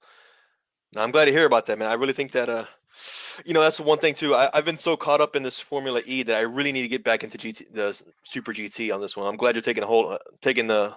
Now, 0.95 1.03
I'm 1.03 1.11
glad 1.11 1.27
to 1.27 1.33
hear 1.33 1.47
about 1.47 1.67
that, 1.67 1.79
man. 1.79 1.89
I 1.89 1.95
really 1.95 2.13
think 2.13 2.33
that, 2.33 2.49
uh, 2.49 2.65
you 3.45 3.53
know, 3.53 3.61
that's 3.61 3.79
one 3.79 3.99
thing 3.99 4.15
too. 4.15 4.35
I, 4.35 4.51
have 4.55 4.65
been 4.65 4.79
so 4.79 4.97
caught 4.97 5.21
up 5.21 5.37
in 5.37 5.43
this 5.43 5.61
Formula 5.61 6.01
E 6.07 6.23
that 6.25 6.37
I 6.37 6.41
really 6.41 6.73
need 6.73 6.83
to 6.83 6.89
get 6.89 7.05
back 7.05 7.23
into 7.23 7.39
GT, 7.39 7.73
the 7.73 8.03
Super 8.23 8.53
GT 8.53 8.93
on 8.93 9.01
this 9.01 9.17
one. 9.17 9.27
I'm 9.27 9.37
glad 9.37 9.55
you're 9.55 9.63
taking 9.63 9.83
a 9.83 9.87
hold, 9.87 10.13
uh, 10.13 10.19
taking 10.41 10.67
the, 10.67 10.97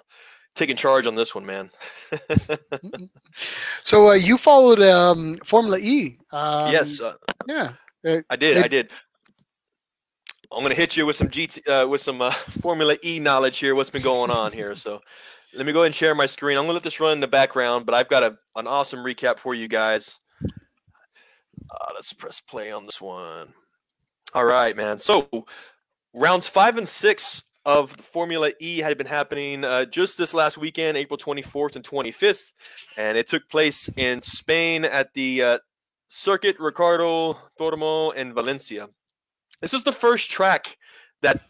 taking 0.59 0.75
charge 0.75 1.07
on 1.07 1.15
this 1.15 1.33
one, 1.33 1.45
man. 1.45 1.71
so 3.81 4.09
uh, 4.09 4.13
you 4.13 4.37
followed 4.37 4.81
um, 4.81 5.37
Formula 5.43 5.79
E. 5.79 6.17
Um, 6.31 6.71
yes. 6.71 7.01
Uh, 7.01 7.13
yeah. 7.47 7.71
I 8.29 8.35
did. 8.35 8.57
It, 8.57 8.65
I 8.65 8.67
did. 8.67 8.91
I'm 10.51 10.63
gonna 10.63 10.75
hit 10.75 10.97
you 10.97 11.05
with 11.05 11.15
some 11.15 11.29
GT 11.29 11.67
uh, 11.67 11.87
with 11.87 12.01
some 12.01 12.21
uh, 12.21 12.31
Formula 12.61 12.95
E 13.03 13.19
knowledge 13.19 13.57
here. 13.57 13.75
What's 13.75 13.89
been 13.89 14.01
going 14.01 14.31
on 14.31 14.51
here? 14.51 14.75
So 14.75 15.01
let 15.55 15.65
me 15.65 15.73
go 15.73 15.79
ahead 15.79 15.87
and 15.87 15.95
share 15.95 16.13
my 16.15 16.25
screen. 16.25 16.57
I'm 16.57 16.63
gonna 16.63 16.73
let 16.73 16.83
this 16.83 16.99
run 16.99 17.13
in 17.13 17.19
the 17.19 17.27
background, 17.27 17.85
but 17.85 17.95
I've 17.95 18.09
got 18.09 18.23
a, 18.23 18.37
an 18.55 18.67
awesome 18.67 18.99
recap 18.99 19.39
for 19.39 19.53
you 19.53 19.67
guys. 19.67 20.19
Uh, 20.43 21.91
let's 21.93 22.13
press 22.13 22.41
play 22.41 22.71
on 22.71 22.85
this 22.85 22.99
one. 22.99 23.53
All 24.33 24.45
right, 24.45 24.75
man. 24.75 24.99
So 24.99 25.29
rounds 26.13 26.47
five 26.47 26.77
and 26.77 26.89
six 26.89 27.43
of 27.69 27.91
Formula 27.91 28.51
E 28.59 28.79
had 28.79 28.97
been 28.97 29.05
happening 29.05 29.63
uh, 29.63 29.85
just 29.85 30.17
this 30.17 30.33
last 30.33 30.57
weekend, 30.57 30.97
April 30.97 31.19
24th 31.19 31.75
and 31.75 31.85
25th, 31.85 32.53
and 32.97 33.15
it 33.15 33.27
took 33.27 33.47
place 33.47 33.91
in 33.95 34.23
Spain 34.23 34.85
at 34.85 35.13
the 35.13 35.43
uh, 35.43 35.59
Circuit 36.07 36.59
Ricardo 36.59 37.37
Tormo 37.59 38.11
in 38.15 38.33
Valencia. 38.33 38.89
This 39.61 39.75
is 39.75 39.83
the 39.83 39.91
first 39.91 40.31
track 40.31 40.79
that 41.21 41.41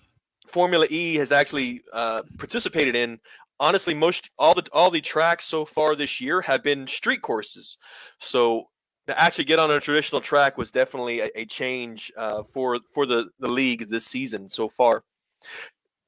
Formula 0.46 0.88
E 0.90 1.16
has 1.16 1.32
actually 1.32 1.84
uh, 1.94 2.24
participated 2.38 2.98
in. 2.98 3.18
Honestly, 3.62 3.94
most 3.94 4.30
all 4.38 4.54
the 4.54 4.68
all 4.74 4.92
the 4.92 5.00
tracks 5.00 5.46
so 5.46 5.64
far 5.64 5.96
this 5.96 6.20
year 6.20 6.42
have 6.42 6.64
been 6.64 6.86
street 6.86 7.22
courses. 7.22 7.78
So 8.20 8.66
to 9.08 9.18
actually 9.18 9.46
get 9.46 9.60
on 9.60 9.72
a 9.72 9.80
traditional 9.80 10.20
track 10.20 10.58
was 10.58 10.70
definitely 10.70 11.22
a, 11.22 11.30
a 11.36 11.46
change 11.46 12.12
uh, 12.18 12.44
for 12.44 12.78
for 12.94 13.06
the 13.06 13.30
the 13.40 13.48
league 13.48 13.88
this 13.88 14.06
season 14.06 14.50
so 14.50 14.68
far. 14.68 15.04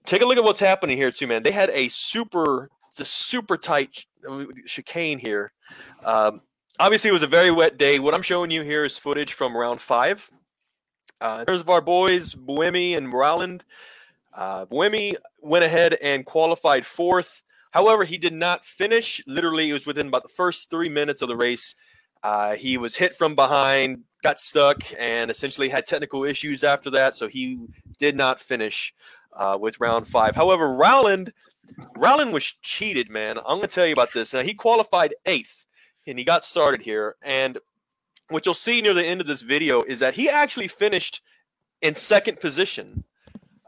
Take 0.06 0.22
a 0.22 0.26
look 0.26 0.38
at 0.38 0.44
what's 0.44 0.60
happening 0.60 0.98
here 0.98 1.12
too, 1.12 1.28
man. 1.28 1.44
They 1.44 1.52
had 1.52 1.70
a 1.70 1.88
super, 1.90 2.70
it's 2.90 3.00
a 3.00 3.06
super 3.06 3.58
tight 3.58 4.06
chicane 4.66 5.20
here. 5.20 5.52
Um, 6.04 6.42
obviously 6.80 7.10
it 7.10 7.14
was 7.14 7.24
a 7.24 7.28
very 7.28 7.52
wet 7.52 7.78
day. 7.78 8.00
What 8.00 8.14
I'm 8.14 8.22
showing 8.22 8.52
you 8.52 8.64
here 8.64 8.86
is 8.86 8.98
footage 8.98 9.34
from 9.34 9.56
round 9.56 9.82
five. 9.82 10.30
Uh, 11.20 11.38
in 11.42 11.46
terms 11.46 11.62
of 11.62 11.70
our 11.70 11.82
boys, 11.82 12.34
Buemi 12.34 12.98
and 12.98 13.14
Rowland, 13.14 13.64
uh, 14.34 14.66
Buemi 14.66 15.16
went 15.40 15.64
ahead 15.64 15.94
and 16.02 16.26
qualified 16.26 16.86
fourth. 16.86 17.44
However, 17.72 18.04
he 18.04 18.18
did 18.18 18.34
not 18.34 18.66
finish. 18.66 19.22
Literally, 19.28 19.70
it 19.70 19.74
was 19.74 19.86
within 19.86 20.08
about 20.08 20.24
the 20.24 20.30
first 20.30 20.70
three 20.70 20.90
minutes 20.90 21.22
of 21.22 21.28
the 21.28 21.38
race. 21.38 21.76
Uh, 22.24 22.56
he 22.56 22.78
was 22.78 22.96
hit 22.96 23.16
from 23.16 23.36
behind, 23.36 24.04
got 24.24 24.40
stuck, 24.40 24.84
and 25.00 25.30
essentially 25.30 25.70
had 25.70 25.86
technical 25.86 26.24
issues 26.24 26.64
after 26.64 26.90
that. 26.90 27.16
So 27.16 27.28
he 27.28 27.60
did 28.00 28.16
not 28.16 28.42
finish 28.42 28.94
uh, 29.34 29.58
with 29.60 29.80
round 29.80 30.08
five. 30.08 30.36
However, 30.36 30.72
Rowland 30.74 31.34
Rowland 31.96 32.34
was 32.34 32.44
cheated, 32.62 33.10
man. 33.10 33.38
I'm 33.40 33.58
gonna 33.58 33.68
tell 33.68 33.86
you 33.86 33.94
about 33.94 34.14
this. 34.14 34.34
Now 34.34 34.42
he 34.42 34.54
qualified 34.54 35.16
eighth, 35.26 35.66
and 36.06 36.18
he 36.20 36.26
got 36.26 36.46
started 36.46 36.82
here. 36.82 37.16
And 37.22 37.58
what 38.30 38.46
you'll 38.46 38.56
see 38.56 38.82
near 38.82 38.94
the 38.94 39.06
end 39.06 39.22
of 39.22 39.28
this 39.28 39.42
video 39.42 39.84
is 39.84 40.00
that 40.00 40.16
he 40.16 40.30
actually 40.30 40.68
finished 40.68 41.22
in 41.82 41.96
second 41.96 42.40
position. 42.40 43.04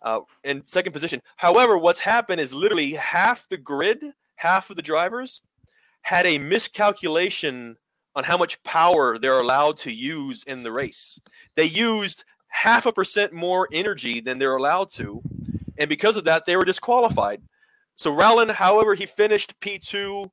Uh, 0.02 0.20
in 0.44 0.68
second 0.68 0.92
position. 0.92 1.22
However, 1.38 1.78
what's 1.78 2.02
happened 2.02 2.42
is 2.42 2.54
literally 2.54 2.92
half 2.92 3.48
the 3.48 3.56
grid, 3.56 4.04
half 4.36 4.70
of 4.70 4.76
the 4.76 4.82
drivers, 4.82 5.42
had 6.02 6.26
a 6.26 6.40
miscalculation 6.40 7.78
on 8.14 8.26
how 8.26 8.38
much 8.38 8.62
power 8.64 9.18
they're 9.18 9.40
allowed 9.40 9.78
to 9.78 9.94
use 9.94 10.44
in 10.44 10.64
the 10.64 10.74
race. 10.74 11.22
They 11.56 11.64
used 11.64 12.26
half 12.50 12.86
a 12.86 12.92
percent 12.92 13.32
more 13.32 13.70
energy 13.72 14.20
than 14.20 14.40
they're 14.40 14.58
allowed 14.58 14.92
to, 14.92 15.24
and 15.78 15.90
because 15.90 16.18
of 16.18 16.24
that, 16.26 16.46
they 16.46 16.56
were 16.56 16.66
disqualified. 16.66 17.42
So 17.96 18.12
Rowland, 18.12 18.52
however, 18.52 18.96
he 18.96 19.06
finished 19.06 19.60
P2. 19.60 20.30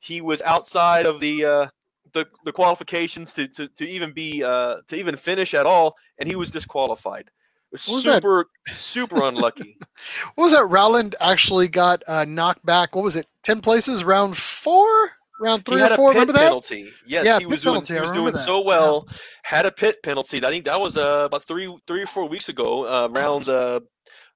He 0.00 0.20
was 0.20 0.42
outside 0.42 1.06
of 1.06 1.20
the 1.20 1.44
uh, 1.44 1.66
the, 2.12 2.26
the 2.44 2.52
qualifications 2.52 3.34
to, 3.34 3.48
to, 3.48 3.68
to 3.68 3.86
even 3.86 4.12
be 4.12 4.42
uh, 4.42 4.76
to 4.88 4.96
even 4.96 5.16
finish 5.16 5.54
at 5.54 5.66
all, 5.66 5.96
and 6.18 6.28
he 6.28 6.36
was 6.36 6.50
disqualified. 6.50 7.30
Was 7.72 7.82
super 7.82 8.46
that? 8.66 8.76
super 8.76 9.22
unlucky. 9.24 9.76
what 10.36 10.44
was 10.44 10.52
that? 10.52 10.64
Rowland 10.66 11.16
actually 11.20 11.68
got 11.68 12.02
uh, 12.06 12.24
knocked 12.26 12.64
back. 12.64 12.94
What 12.94 13.04
was 13.04 13.16
it? 13.16 13.26
Ten 13.42 13.60
places, 13.60 14.04
round 14.04 14.36
four, 14.36 14.86
round 15.40 15.64
three 15.64 15.82
or 15.82 15.88
four. 15.90 16.10
Remember 16.10 16.32
penalty. 16.32 16.84
that? 16.84 16.92
Yes, 17.06 17.26
yeah, 17.26 17.38
he 17.40 17.46
was 17.46 17.62
doing, 17.62 17.74
penalty. 17.82 17.94
he 17.94 18.00
was 18.00 18.12
doing 18.12 18.34
so 18.36 18.60
well. 18.60 19.06
Yeah. 19.08 19.16
Had 19.42 19.66
a 19.66 19.72
pit 19.72 20.02
penalty. 20.04 20.44
I 20.44 20.50
think 20.50 20.66
that 20.66 20.80
was 20.80 20.96
uh, 20.96 21.24
about 21.26 21.42
three 21.42 21.76
three 21.88 22.02
or 22.02 22.06
four 22.06 22.28
weeks 22.28 22.48
ago. 22.48 22.86
Uh, 22.86 23.08
rounds 23.08 23.48
uh, 23.48 23.80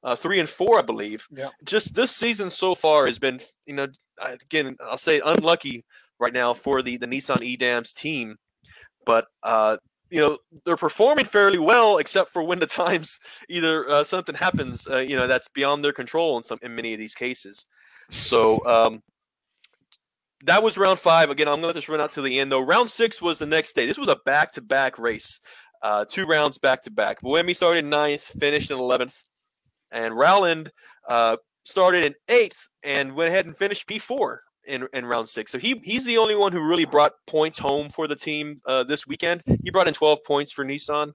uh, 0.04 0.16
three 0.16 0.40
and 0.40 0.48
four, 0.48 0.78
I 0.78 0.82
believe. 0.82 1.26
Yeah. 1.30 1.48
Just 1.64 1.94
this 1.94 2.10
season 2.14 2.50
so 2.50 2.74
far 2.74 3.06
has 3.06 3.18
been, 3.18 3.40
you 3.66 3.74
know, 3.74 3.88
again, 4.20 4.76
I'll 4.80 4.98
say 4.98 5.20
unlucky 5.24 5.84
right 6.20 6.32
now 6.32 6.54
for 6.54 6.82
the 6.82 6.96
the 6.96 7.06
Nissan 7.06 7.38
EDAMS 7.38 7.94
team, 7.94 8.36
but 9.04 9.26
uh, 9.42 9.78
you 10.10 10.20
know 10.20 10.38
they're 10.64 10.76
performing 10.76 11.24
fairly 11.24 11.58
well, 11.58 11.98
except 11.98 12.32
for 12.32 12.42
when 12.42 12.60
the 12.60 12.66
times 12.82 13.18
either 13.48 13.88
uh, 13.88 14.04
something 14.04 14.34
happens, 14.34 14.86
uh, 14.88 14.98
you 14.98 15.16
know, 15.16 15.26
that's 15.26 15.48
beyond 15.48 15.84
their 15.84 15.92
control 15.92 16.36
in 16.38 16.44
some 16.44 16.58
in 16.62 16.74
many 16.74 16.92
of 16.92 16.98
these 16.98 17.14
cases. 17.14 17.64
So. 18.10 18.64
Um, 18.66 19.00
that 20.44 20.62
was 20.62 20.78
round 20.78 21.00
five. 21.00 21.30
Again, 21.30 21.48
I'm 21.48 21.54
going 21.54 21.62
to 21.62 21.66
let 21.66 21.74
this 21.74 21.88
run 21.88 22.00
out 22.00 22.12
to 22.12 22.22
the 22.22 22.38
end, 22.38 22.52
though. 22.52 22.60
Round 22.60 22.88
six 22.88 23.20
was 23.20 23.40
the 23.40 23.44
next 23.44 23.74
day. 23.74 23.86
This 23.86 23.98
was 23.98 24.08
a 24.08 24.18
back 24.24 24.52
to 24.52 24.62
back 24.62 24.96
race, 24.96 25.40
uh, 25.82 26.04
two 26.04 26.26
rounds 26.26 26.58
back 26.58 26.82
to 26.82 26.92
back. 26.92 27.20
Buemi 27.22 27.56
started 27.56 27.84
ninth, 27.84 28.22
finished 28.38 28.70
in 28.70 28.78
11th 28.78 29.20
and 29.90 30.16
Rowland 30.16 30.70
uh, 31.08 31.36
started 31.64 32.04
in 32.04 32.14
eighth 32.28 32.68
and 32.82 33.14
went 33.14 33.30
ahead 33.30 33.46
and 33.46 33.56
finished 33.56 33.88
P4 33.88 34.38
in, 34.66 34.86
in 34.92 35.06
round 35.06 35.28
six. 35.28 35.50
So 35.50 35.58
he 35.58 35.80
he's 35.82 36.04
the 36.04 36.18
only 36.18 36.36
one 36.36 36.52
who 36.52 36.68
really 36.68 36.84
brought 36.84 37.12
points 37.26 37.58
home 37.58 37.88
for 37.88 38.06
the 38.06 38.16
team 38.16 38.60
uh, 38.66 38.84
this 38.84 39.06
weekend. 39.06 39.42
He 39.64 39.70
brought 39.70 39.88
in 39.88 39.94
12 39.94 40.22
points 40.24 40.52
for 40.52 40.64
Nissan. 40.64 41.12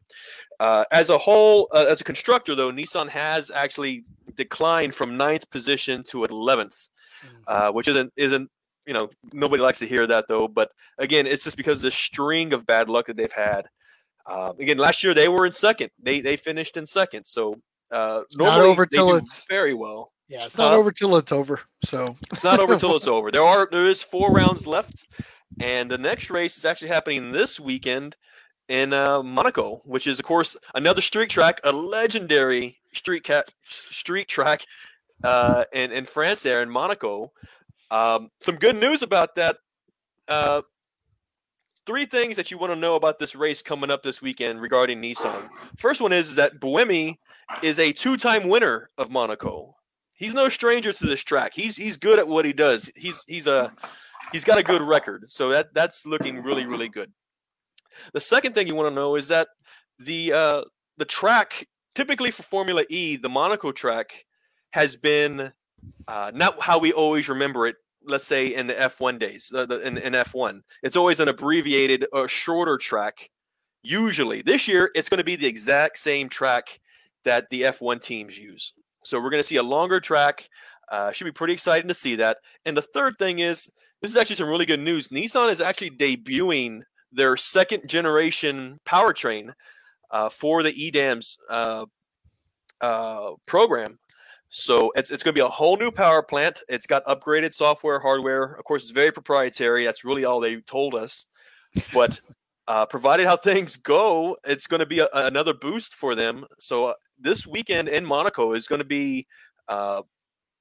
Uh, 0.59 0.85
as 0.91 1.09
a 1.09 1.17
whole, 1.17 1.69
uh, 1.71 1.85
as 1.89 2.01
a 2.01 2.03
constructor, 2.03 2.55
though, 2.55 2.71
Nissan 2.71 3.07
has 3.09 3.51
actually 3.51 4.05
declined 4.35 4.95
from 4.95 5.15
ninth 5.15 5.49
position 5.51 6.03
to 6.09 6.17
11th, 6.19 6.89
uh, 7.47 7.71
which 7.71 7.87
isn't 7.87 8.11
isn't 8.17 8.49
you 8.85 8.93
know 8.93 9.09
nobody 9.31 9.61
likes 9.61 9.79
to 9.79 9.87
hear 9.87 10.07
that 10.07 10.25
though. 10.27 10.47
But 10.47 10.71
again, 10.97 11.27
it's 11.27 11.43
just 11.43 11.57
because 11.57 11.79
of 11.79 11.83
the 11.83 11.91
string 11.91 12.53
of 12.53 12.65
bad 12.65 12.89
luck 12.89 13.07
that 13.07 13.17
they've 13.17 13.31
had. 13.31 13.67
Uh, 14.25 14.53
again, 14.59 14.77
last 14.77 15.03
year 15.03 15.13
they 15.13 15.27
were 15.27 15.45
in 15.45 15.53
second. 15.53 15.91
They 16.01 16.21
they 16.21 16.37
finished 16.37 16.77
in 16.77 16.85
second. 16.85 17.25
So 17.25 17.55
uh, 17.91 18.21
not 18.35 18.59
over 18.59 18.85
till 18.85 19.15
it's 19.15 19.45
very 19.49 19.73
well. 19.73 20.11
Yeah, 20.29 20.45
it's 20.45 20.57
not 20.57 20.73
uh, 20.73 20.77
over 20.77 20.91
till 20.91 21.15
it's 21.17 21.31
over. 21.31 21.61
So 21.83 22.15
it's 22.31 22.43
not 22.43 22.59
over 22.59 22.77
till 22.77 22.95
it's 22.95 23.07
over. 23.07 23.31
There 23.31 23.43
are 23.43 23.67
there 23.71 23.85
is 23.85 24.01
four 24.01 24.31
rounds 24.31 24.65
left, 24.65 25.05
and 25.59 25.89
the 25.91 25.97
next 25.97 26.29
race 26.29 26.57
is 26.57 26.65
actually 26.65 26.87
happening 26.89 27.31
this 27.31 27.59
weekend 27.59 28.15
in 28.67 28.93
uh, 28.93 29.21
Monaco, 29.21 29.81
which 29.85 30.07
is 30.07 30.19
of 30.19 30.25
course 30.25 30.55
another 30.75 31.01
street 31.01 31.29
track, 31.29 31.59
a 31.63 31.71
legendary 31.71 32.79
street 32.93 33.23
cat 33.23 33.49
street 33.63 34.27
track 34.27 34.65
uh, 35.23 35.65
in 35.73 35.91
in 35.91 36.05
France 36.05 36.43
there 36.43 36.61
in 36.61 36.69
Monaco. 36.69 37.31
Um, 37.91 38.29
some 38.41 38.55
good 38.55 38.75
news 38.75 39.03
about 39.03 39.35
that. 39.35 39.57
Uh, 40.27 40.61
three 41.85 42.05
things 42.05 42.37
that 42.37 42.49
you 42.49 42.57
want 42.57 42.73
to 42.73 42.79
know 42.79 42.95
about 42.95 43.19
this 43.19 43.35
race 43.35 43.61
coming 43.61 43.91
up 43.91 44.03
this 44.03 44.21
weekend 44.21 44.61
regarding 44.61 45.01
Nissan. 45.01 45.49
First 45.77 46.01
one 46.01 46.13
is, 46.13 46.29
is 46.29 46.35
that 46.37 46.59
Buemi 46.59 47.17
is 47.61 47.79
a 47.79 47.91
two-time 47.91 48.47
winner 48.47 48.89
of 48.97 49.11
Monaco. 49.11 49.75
He's 50.13 50.33
no 50.33 50.49
stranger 50.49 50.93
to 50.93 51.05
this 51.05 51.21
track. 51.21 51.53
He's 51.53 51.75
he's 51.75 51.97
good 51.97 52.19
at 52.19 52.27
what 52.27 52.45
he 52.45 52.53
does. 52.53 52.91
He's 52.95 53.23
he's 53.27 53.47
a 53.47 53.73
he's 54.31 54.43
got 54.43 54.57
a 54.57 54.63
good 54.63 54.81
record. 54.81 55.25
So 55.29 55.49
that 55.49 55.73
that's 55.73 56.05
looking 56.05 56.41
really 56.43 56.65
really 56.65 56.89
good. 56.89 57.11
The 58.13 58.21
second 58.21 58.53
thing 58.53 58.67
you 58.67 58.75
want 58.75 58.89
to 58.89 58.95
know 58.95 59.15
is 59.15 59.27
that 59.29 59.49
the 59.99 60.33
uh, 60.33 60.61
the 60.97 61.05
track 61.05 61.67
typically 61.95 62.31
for 62.31 62.43
Formula 62.43 62.83
E, 62.89 63.15
the 63.15 63.29
Monaco 63.29 63.71
track 63.71 64.25
has 64.71 64.95
been 64.95 65.51
uh, 66.07 66.31
not 66.33 66.61
how 66.61 66.79
we 66.79 66.91
always 66.93 67.29
remember 67.29 67.67
it. 67.67 67.75
Let's 68.05 68.27
say 68.27 68.53
in 68.53 68.67
the 68.67 68.73
F1 68.73 69.17
days, 69.17 69.47
the, 69.49 69.79
in, 69.79 69.97
in 69.97 70.11
F1, 70.11 70.61
it's 70.81 70.97
always 70.97 71.21
an 71.21 71.29
abbreviated 71.29 72.05
or 72.11 72.27
shorter 72.27 72.77
track. 72.77 73.29
Usually, 73.81 74.41
this 74.41 74.67
year 74.67 74.91
it's 74.93 75.07
going 75.07 75.19
to 75.19 75.23
be 75.23 75.37
the 75.37 75.47
exact 75.47 75.97
same 75.97 76.27
track 76.27 76.79
that 77.23 77.49
the 77.49 77.63
F1 77.63 78.01
teams 78.01 78.37
use. 78.37 78.73
So 79.03 79.19
we're 79.19 79.29
going 79.29 79.43
to 79.43 79.47
see 79.47 79.57
a 79.57 79.63
longer 79.63 79.99
track. 79.99 80.49
Uh, 80.89 81.11
should 81.11 81.25
be 81.25 81.31
pretty 81.31 81.53
exciting 81.53 81.87
to 81.87 81.93
see 81.93 82.15
that. 82.15 82.37
And 82.65 82.75
the 82.75 82.81
third 82.81 83.17
thing 83.17 83.39
is, 83.39 83.69
this 84.01 84.11
is 84.11 84.17
actually 84.17 84.35
some 84.35 84.49
really 84.49 84.65
good 84.65 84.79
news. 84.79 85.07
Nissan 85.09 85.51
is 85.51 85.61
actually 85.61 85.91
debuting 85.91 86.81
their 87.11 87.37
second 87.37 87.87
generation 87.87 88.77
powertrain 88.85 89.53
uh, 90.11 90.29
for 90.29 90.61
the 90.61 90.71
EDAMS 90.71 91.37
uh, 91.49 91.85
uh, 92.81 93.31
program. 93.45 93.97
So 94.49 94.91
it's, 94.95 95.09
it's 95.09 95.23
going 95.23 95.33
to 95.33 95.39
be 95.39 95.45
a 95.45 95.49
whole 95.49 95.77
new 95.77 95.89
power 95.89 96.21
plant. 96.21 96.59
It's 96.69 96.85
got 96.85 97.05
upgraded 97.05 97.53
software, 97.53 97.99
hardware. 97.99 98.53
Of 98.53 98.65
course, 98.65 98.83
it's 98.83 98.91
very 98.91 99.11
proprietary. 99.11 99.85
That's 99.85 100.03
really 100.05 100.25
all 100.25 100.39
they 100.39 100.57
told 100.57 100.95
us. 100.95 101.25
But 101.93 102.19
uh, 102.67 102.85
provided 102.85 103.25
how 103.25 103.37
things 103.37 103.77
go, 103.77 104.37
it's 104.45 104.67
going 104.67 104.79
to 104.79 104.85
be 104.85 104.99
a, 104.99 105.07
another 105.13 105.53
boost 105.53 105.95
for 105.95 106.13
them. 106.13 106.45
So 106.59 106.85
uh, 106.87 106.93
this 107.23 107.47
weekend 107.47 107.87
in 107.87 108.05
Monaco 108.05 108.53
is 108.53 108.67
going 108.67 108.79
to 108.79 108.85
be, 108.85 109.25
uh, 109.67 110.03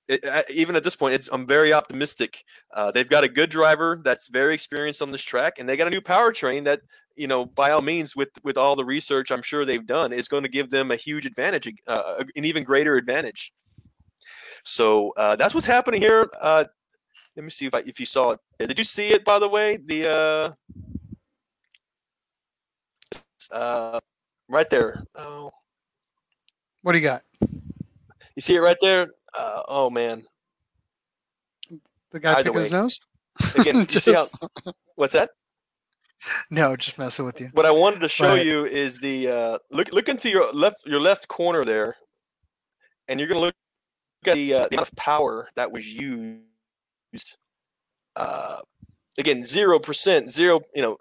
it, 0.09 0.25
even 0.51 0.77
at 0.77 0.85
this 0.85 0.97
point, 0.97 1.29
I'm 1.31 1.47
very 1.47 1.73
optimistic. 1.73 2.45
Uh, 2.73 2.91
they've 2.91 3.09
got 3.09 3.25
a 3.25 3.29
good 3.29 3.51
driver 3.51 4.01
that's 4.03 4.29
very 4.29 4.55
experienced 4.55 5.03
on 5.03 5.13
this 5.13 5.23
track, 5.23 5.55
and 5.59 5.69
they 5.69 5.77
got 5.77 5.87
a 5.87 5.91
new 5.91 6.01
powertrain 6.01 6.65
that, 6.65 6.81
you 7.17 7.27
know, 7.27 7.45
by 7.45 7.71
all 7.71 7.83
means, 7.83 8.17
with 8.17 8.31
with 8.43 8.57
all 8.57 8.75
the 8.75 8.85
research 8.85 9.31
I'm 9.31 9.43
sure 9.43 9.65
they've 9.65 9.87
done, 9.87 10.13
is 10.13 10.29
going 10.29 10.43
to 10.45 10.49
give 10.49 10.71
them 10.71 10.91
a 10.91 10.97
huge 10.97 11.27
advantage, 11.27 11.73
uh, 11.87 12.25
an 12.35 12.45
even 12.45 12.65
greater 12.65 12.97
advantage. 12.97 13.53
So 14.65 15.13
uh, 15.17 15.37
that's 15.37 15.55
what's 15.55 15.67
happening 15.67 16.01
here. 16.01 16.29
let 16.43 16.71
me 17.37 17.51
see 17.51 17.67
if 17.67 17.75
I, 17.75 17.81
if 17.81 18.01
you 18.01 18.07
saw 18.07 18.31
it. 18.33 18.41
Did 18.59 18.79
you 18.79 18.85
see 18.85 19.09
it 19.09 19.25
by 19.25 19.39
the 19.39 19.49
way? 19.49 19.79
The 19.85 20.55
uh, 23.53 24.01
right 24.49 24.71
there. 24.71 25.03
Oh, 25.15 25.51
what 26.83 26.93
do 26.93 26.99
you 26.99 27.05
got? 27.05 27.22
You 28.35 28.43
see 28.43 28.55
it 28.55 28.61
right 28.61 28.76
there? 28.80 29.09
Uh, 29.35 29.62
oh 29.68 29.91
man, 29.91 30.22
the 32.11 32.20
guy 32.20 32.43
picking 32.43 32.55
his 32.55 32.72
nose. 32.72 33.01
Again, 33.59 33.87
just... 33.89 34.09
how, 34.09 34.28
what's 34.95 35.12
that? 35.14 35.30
No, 36.51 36.76
just 36.76 36.99
messing 36.99 37.24
with 37.24 37.41
you. 37.41 37.51
What 37.53 37.66
I 37.66 37.70
wanted 37.70 38.01
to 38.01 38.09
show 38.09 38.28
right. 38.28 38.47
you 38.47 38.64
is 38.64 39.01
the 39.01 39.28
uh, 39.28 39.59
look. 39.70 39.93
Look 39.93 40.09
into 40.09 40.28
your 40.28 40.53
left, 40.53 40.76
your 40.85 41.01
left 41.01 41.28
corner 41.28 41.64
there, 41.64 41.97
and 43.09 43.18
you're 43.18 43.28
gonna 43.28 43.41
look 43.41 43.55
at 44.26 44.35
the, 44.35 44.55
uh, 44.55 44.68
the 44.68 44.76
amount 44.76 44.89
of 44.89 44.97
power 44.97 45.49
that 45.57 45.72
was 45.72 45.87
used. 45.87 46.43
Uh, 48.14 48.61
again, 49.18 49.45
zero 49.45 49.78
percent, 49.78 50.30
zero. 50.30 50.61
You 50.74 50.83
know, 50.83 50.97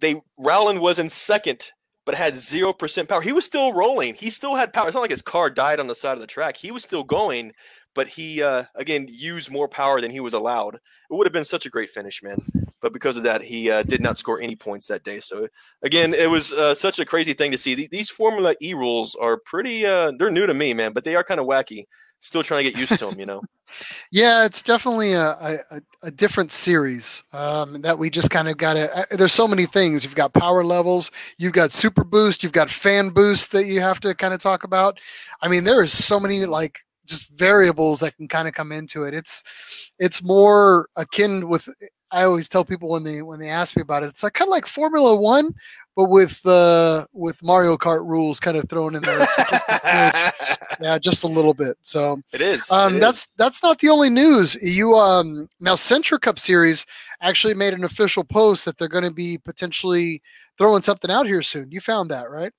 they 0.00 0.20
Rowland 0.38 0.80
was 0.80 0.98
in 0.98 1.08
second 1.08 1.72
but 2.06 2.14
had 2.14 2.38
zero 2.38 2.72
percent 2.72 3.08
power. 3.08 3.20
He 3.20 3.32
was 3.32 3.44
still 3.44 3.74
rolling. 3.74 4.14
He 4.14 4.30
still 4.30 4.54
had 4.54 4.72
power. 4.72 4.86
It's 4.86 4.94
not 4.94 5.02
like 5.02 5.10
his 5.10 5.20
car 5.20 5.50
died 5.50 5.80
on 5.80 5.88
the 5.88 5.94
side 5.94 6.14
of 6.14 6.20
the 6.20 6.26
track. 6.26 6.56
He 6.56 6.70
was 6.70 6.84
still 6.84 7.04
going, 7.04 7.52
but 7.94 8.08
he 8.08 8.42
uh, 8.42 8.64
again 8.76 9.06
used 9.10 9.50
more 9.50 9.68
power 9.68 10.00
than 10.00 10.10
he 10.10 10.20
was 10.20 10.32
allowed. 10.32 10.76
It 10.76 10.80
would 11.10 11.26
have 11.26 11.32
been 11.34 11.44
such 11.44 11.66
a 11.66 11.70
great 11.70 11.90
finish, 11.90 12.22
man. 12.22 12.38
But 12.80 12.92
because 12.92 13.16
of 13.16 13.24
that, 13.24 13.42
he 13.42 13.70
uh, 13.70 13.82
did 13.82 14.00
not 14.00 14.18
score 14.18 14.40
any 14.40 14.54
points 14.54 14.86
that 14.86 15.02
day. 15.02 15.18
So 15.18 15.48
again, 15.82 16.14
it 16.14 16.30
was 16.30 16.52
uh, 16.52 16.74
such 16.74 16.98
a 17.00 17.04
crazy 17.04 17.32
thing 17.32 17.50
to 17.50 17.58
see. 17.58 17.88
These 17.90 18.10
Formula 18.10 18.54
E 18.62 18.74
rules 18.74 19.16
are 19.16 19.36
pretty. 19.36 19.84
Uh, 19.84 20.12
they're 20.16 20.30
new 20.30 20.46
to 20.46 20.54
me, 20.54 20.72
man, 20.72 20.92
but 20.92 21.04
they 21.04 21.16
are 21.16 21.24
kind 21.24 21.40
of 21.40 21.46
wacky 21.46 21.86
still 22.20 22.42
trying 22.42 22.64
to 22.64 22.70
get 22.70 22.78
used 22.78 22.98
to 22.98 23.06
them, 23.06 23.18
you 23.18 23.26
know. 23.26 23.42
yeah, 24.10 24.44
it's 24.44 24.62
definitely 24.62 25.12
a, 25.12 25.30
a, 25.70 25.80
a 26.04 26.10
different 26.10 26.52
series 26.52 27.22
um, 27.32 27.80
that 27.82 27.98
we 27.98 28.10
just 28.10 28.30
kind 28.30 28.48
of 28.48 28.56
got 28.56 28.74
to. 28.74 28.96
Uh, 28.96 29.04
there's 29.16 29.32
so 29.32 29.48
many 29.48 29.66
things. 29.66 30.04
You've 30.04 30.14
got 30.14 30.32
power 30.32 30.64
levels, 30.64 31.10
you've 31.38 31.52
got 31.52 31.72
super 31.72 32.04
boost, 32.04 32.42
you've 32.42 32.52
got 32.52 32.70
fan 32.70 33.10
boost 33.10 33.52
that 33.52 33.66
you 33.66 33.80
have 33.80 34.00
to 34.00 34.14
kind 34.14 34.34
of 34.34 34.40
talk 34.40 34.64
about. 34.64 34.98
I 35.42 35.48
mean, 35.48 35.64
there 35.64 35.82
is 35.82 35.92
so 35.92 36.18
many 36.18 36.46
like 36.46 36.80
just 37.06 37.30
variables 37.30 38.00
that 38.00 38.16
can 38.16 38.28
kind 38.28 38.48
of 38.48 38.54
come 38.54 38.72
into 38.72 39.04
it. 39.04 39.14
It's 39.14 39.90
it's 39.98 40.22
more 40.22 40.88
akin 40.96 41.48
with 41.48 41.68
I 42.10 42.22
always 42.22 42.48
tell 42.48 42.64
people 42.64 42.88
when 42.88 43.04
they 43.04 43.22
when 43.22 43.40
they 43.40 43.48
ask 43.48 43.76
me 43.76 43.82
about 43.82 44.02
it, 44.02 44.08
it's 44.08 44.22
like 44.22 44.34
kind 44.34 44.48
of 44.48 44.52
like 44.52 44.66
Formula 44.66 45.14
One, 45.16 45.54
but 45.96 46.10
with 46.10 46.44
uh, 46.46 47.06
with 47.12 47.42
Mario 47.42 47.76
Kart 47.76 48.06
rules 48.06 48.38
kind 48.38 48.56
of 48.56 48.68
thrown 48.68 48.94
in 48.94 49.02
there. 49.02 49.26
Just 49.50 49.64
yeah, 50.80 50.98
just 51.00 51.24
a 51.24 51.26
little 51.26 51.54
bit. 51.54 51.76
So 51.82 52.20
it 52.32 52.42
is. 52.42 52.70
Um, 52.70 52.96
it 52.96 53.00
that's 53.00 53.24
is. 53.24 53.32
that's 53.38 53.62
not 53.62 53.78
the 53.78 53.88
only 53.88 54.10
news. 54.10 54.54
You 54.62 54.94
um 54.94 55.48
now 55.58 55.74
Sentra 55.74 56.20
Cup 56.20 56.38
Series 56.38 56.86
actually 57.22 57.54
made 57.54 57.72
an 57.72 57.84
official 57.84 58.24
post 58.24 58.66
that 58.66 58.76
they're 58.76 58.88
going 58.88 59.04
to 59.04 59.10
be 59.10 59.38
potentially 59.38 60.22
throwing 60.58 60.82
something 60.82 61.10
out 61.10 61.26
here 61.26 61.42
soon. 61.42 61.70
You 61.70 61.80
found 61.80 62.10
that 62.10 62.30
right? 62.30 62.52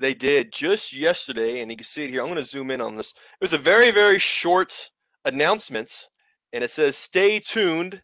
They 0.00 0.14
did 0.14 0.52
just 0.52 0.92
yesterday, 0.92 1.60
and 1.60 1.70
you 1.70 1.76
can 1.76 1.84
see 1.84 2.04
it 2.04 2.10
here. 2.10 2.20
I'm 2.20 2.28
going 2.28 2.38
to 2.38 2.44
zoom 2.44 2.70
in 2.70 2.80
on 2.80 2.96
this. 2.96 3.10
It 3.10 3.44
was 3.44 3.52
a 3.52 3.58
very 3.58 3.90
very 3.90 4.20
short 4.20 4.90
announcement, 5.24 6.08
and 6.52 6.62
it 6.62 6.70
says, 6.70 6.96
"Stay 6.96 7.40
tuned." 7.40 8.02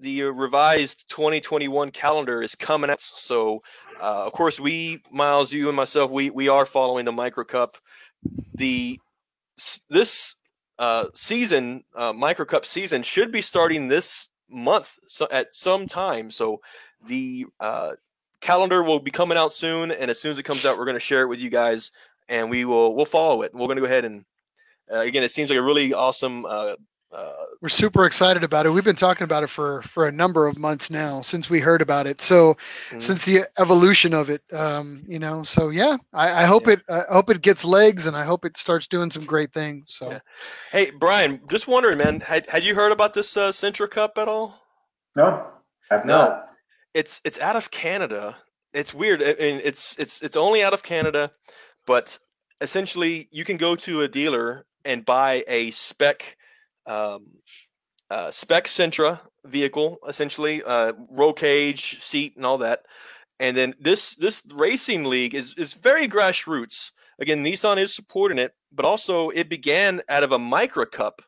The 0.00 0.22
revised 0.22 1.08
2021 1.08 1.90
calendar 1.90 2.40
is 2.40 2.54
coming 2.54 2.88
out. 2.88 3.00
So, 3.00 3.62
uh, 4.00 4.24
of 4.26 4.32
course, 4.32 4.60
we, 4.60 5.02
Miles, 5.10 5.52
you 5.52 5.68
and 5.68 5.76
myself, 5.76 6.10
we 6.10 6.30
we 6.30 6.48
are 6.48 6.66
following 6.66 7.04
the 7.04 7.12
Micra 7.12 7.46
Cup. 7.46 7.76
The 8.54 8.98
this 9.88 10.36
uh, 10.78 11.06
season, 11.14 11.84
uh, 11.94 12.12
Micra 12.12 12.46
Cup 12.46 12.64
season, 12.64 13.02
should 13.02 13.32
be 13.32 13.42
starting 13.42 13.88
this 13.88 14.30
month 14.48 14.98
so 15.06 15.28
at 15.30 15.54
some 15.54 15.86
time. 15.86 16.30
So 16.30 16.60
the 17.06 17.46
uh, 17.60 17.92
calendar 18.40 18.82
will 18.82 19.00
be 19.00 19.10
coming 19.10 19.38
out 19.38 19.52
soon, 19.52 19.90
and 19.90 20.10
as 20.10 20.20
soon 20.20 20.32
as 20.32 20.38
it 20.38 20.44
comes 20.44 20.64
out, 20.64 20.78
we're 20.78 20.84
going 20.84 20.94
to 20.94 21.00
share 21.00 21.22
it 21.22 21.28
with 21.28 21.40
you 21.40 21.50
guys, 21.50 21.90
and 22.28 22.50
we 22.50 22.64
will 22.64 22.94
we'll 22.94 23.06
follow 23.06 23.42
it. 23.42 23.52
We're 23.54 23.66
going 23.66 23.76
to 23.76 23.82
go 23.82 23.86
ahead 23.86 24.04
and 24.04 24.24
uh, 24.92 25.00
again, 25.00 25.22
it 25.22 25.30
seems 25.30 25.50
like 25.50 25.58
a 25.58 25.62
really 25.62 25.92
awesome. 25.92 26.46
Uh, 26.46 26.76
uh, 27.12 27.32
We're 27.60 27.68
super 27.68 28.04
excited 28.04 28.44
about 28.44 28.66
it. 28.66 28.70
We've 28.70 28.84
been 28.84 28.94
talking 28.96 29.24
about 29.24 29.42
it 29.42 29.48
for 29.48 29.82
for 29.82 30.06
a 30.06 30.12
number 30.12 30.46
of 30.46 30.58
months 30.58 30.90
now 30.90 31.20
since 31.22 31.48
we 31.48 31.58
heard 31.60 31.80
about 31.82 32.06
it. 32.06 32.20
So 32.20 32.54
Mhm. 32.90 33.02
since 33.02 33.24
the 33.24 33.44
evolution 33.58 34.14
of 34.14 34.30
it, 34.30 34.42
um, 34.52 35.02
you 35.06 35.18
know. 35.18 35.42
So 35.42 35.70
yeah, 35.70 35.96
I, 36.12 36.42
I 36.42 36.44
hope 36.44 36.66
Yeah. 36.66 36.74
it 36.74 36.82
I 36.88 37.04
hope 37.12 37.30
it 37.30 37.40
gets 37.42 37.64
legs, 37.64 38.06
and 38.06 38.16
I 38.16 38.24
hope 38.24 38.44
it 38.44 38.56
starts 38.56 38.86
doing 38.86 39.10
some 39.10 39.24
great 39.24 39.52
things. 39.52 39.94
So 39.94 40.10
Yeah. 40.10 40.20
hey, 40.70 40.90
Brian, 40.90 41.40
just 41.48 41.66
wondering, 41.66 41.98
man, 41.98 42.20
had 42.20 42.48
had 42.48 42.62
you 42.64 42.74
heard 42.74 42.92
about 42.92 43.14
this 43.14 43.36
uh, 43.36 43.52
Sentra 43.52 43.90
Cup 43.90 44.18
at 44.18 44.28
all? 44.28 44.62
No, 45.16 45.46
I've 45.90 46.04
No. 46.04 46.18
not. 46.18 46.50
It's 46.94 47.20
it's 47.24 47.40
out 47.40 47.56
of 47.56 47.70
Canada. 47.70 48.36
It's 48.72 48.92
weird. 48.92 49.22
I 49.22 49.34
mean, 49.38 49.60
it's 49.64 49.98
it's 49.98 50.20
it's 50.22 50.36
only 50.36 50.62
out 50.62 50.74
of 50.74 50.82
Canada, 50.82 51.32
but 51.86 52.18
essentially 52.60 53.28
you 53.30 53.44
can 53.44 53.56
go 53.56 53.76
to 53.76 54.02
a 54.02 54.08
dealer 54.08 54.66
and 54.84 55.04
buy 55.04 55.44
a 55.46 55.70
spec 55.70 56.36
um, 56.88 57.26
uh, 58.10 58.30
spec 58.30 58.64
Sentra 58.64 59.20
vehicle, 59.44 59.98
essentially 60.08 60.62
uh, 60.64 60.92
roll 61.10 61.32
cage, 61.32 62.02
seat, 62.02 62.36
and 62.36 62.44
all 62.44 62.58
that. 62.58 62.86
And 63.40 63.56
then 63.56 63.74
this 63.78 64.14
this 64.16 64.42
racing 64.52 65.04
league 65.04 65.34
is 65.34 65.54
is 65.56 65.74
very 65.74 66.08
grassroots. 66.08 66.90
Again, 67.20 67.44
Nissan 67.44 67.78
is 67.78 67.94
supporting 67.94 68.38
it, 68.38 68.54
but 68.72 68.84
also 68.84 69.30
it 69.30 69.48
began 69.48 70.02
out 70.08 70.22
of 70.22 70.32
a 70.32 70.38
Micra 70.38 70.90
Cup, 70.90 71.22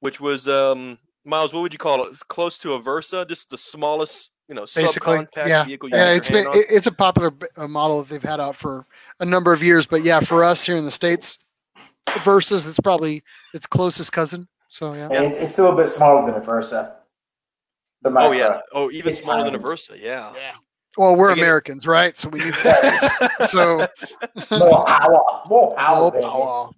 which 0.00 0.20
was 0.20 0.48
um, 0.48 0.98
Miles. 1.24 1.52
What 1.52 1.60
would 1.60 1.72
you 1.72 1.78
call 1.78 2.04
it? 2.04 2.18
Close 2.28 2.58
to 2.58 2.74
a 2.74 2.80
Versa, 2.80 3.26
just 3.28 3.50
the 3.50 3.58
smallest, 3.58 4.30
you 4.48 4.54
know, 4.54 4.62
basically, 4.62 5.18
subcompact 5.18 5.46
yeah, 5.46 5.64
vehicle. 5.64 5.88
Yeah, 5.90 6.14
it's 6.14 6.28
been 6.28 6.46
it, 6.48 6.66
it's 6.68 6.86
a 6.88 6.92
popular 6.92 7.32
uh, 7.56 7.68
model 7.68 8.02
that 8.02 8.08
they've 8.08 8.22
had 8.22 8.40
out 8.40 8.56
for 8.56 8.86
a 9.20 9.24
number 9.24 9.52
of 9.52 9.62
years. 9.62 9.86
But 9.86 10.02
yeah, 10.02 10.20
for 10.20 10.42
us 10.42 10.64
here 10.66 10.76
in 10.76 10.84
the 10.84 10.90
states, 10.90 11.38
Versa 12.20 12.54
it's 12.54 12.80
probably 12.80 13.22
its 13.54 13.66
closest 13.66 14.12
cousin. 14.12 14.48
So 14.72 14.94
yeah, 14.94 15.08
And 15.12 15.34
it, 15.34 15.42
it's 15.42 15.58
a 15.58 15.62
little 15.62 15.76
bit 15.76 15.88
smaller 15.90 16.24
than 16.24 16.40
a 16.40 16.44
Versa. 16.44 16.96
The 18.00 18.08
on. 18.08 18.16
Oh 18.18 18.32
yeah. 18.32 18.60
Oh, 18.72 18.90
even 18.90 19.12
It's 19.12 19.20
smaller 19.22 19.44
than 19.44 19.54
a. 19.54 19.58
Versa. 19.58 19.98
Yeah. 19.98 20.32
Yeah. 20.34 20.52
well, 20.96 21.14
we're 21.14 21.30
Again- 21.32 21.44
Americans, 21.44 21.86
right? 21.86 22.16
So 22.16 22.30
we 22.30 22.38
need 22.38 22.54
the 22.54 23.06
space. 23.38 23.50
so 23.50 23.86
more 24.58 24.86
power, 24.86 25.20
more 25.46 25.76
power. 25.76 26.10
More 26.10 26.20
power. 26.22 26.70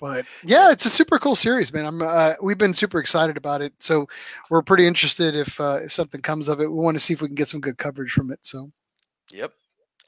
But 0.00 0.26
yeah, 0.44 0.72
it's 0.72 0.84
a 0.84 0.90
super 0.90 1.18
cool 1.20 1.36
series, 1.36 1.72
man. 1.72 1.84
I'm 1.86 2.02
uh, 2.02 2.34
we've 2.42 2.58
been 2.58 2.74
super 2.74 2.98
excited 2.98 3.36
about 3.36 3.62
it, 3.62 3.72
so 3.78 4.08
we're 4.50 4.62
pretty 4.62 4.86
interested 4.86 5.36
if 5.36 5.60
uh, 5.60 5.78
if 5.84 5.92
something 5.92 6.20
comes 6.20 6.48
of 6.48 6.60
it. 6.60 6.66
We 6.70 6.76
want 6.76 6.96
to 6.96 7.00
see 7.00 7.14
if 7.14 7.22
we 7.22 7.28
can 7.28 7.34
get 7.36 7.48
some 7.48 7.60
good 7.60 7.78
coverage 7.78 8.10
from 8.12 8.32
it. 8.32 8.40
So 8.42 8.68
Yep. 9.30 9.52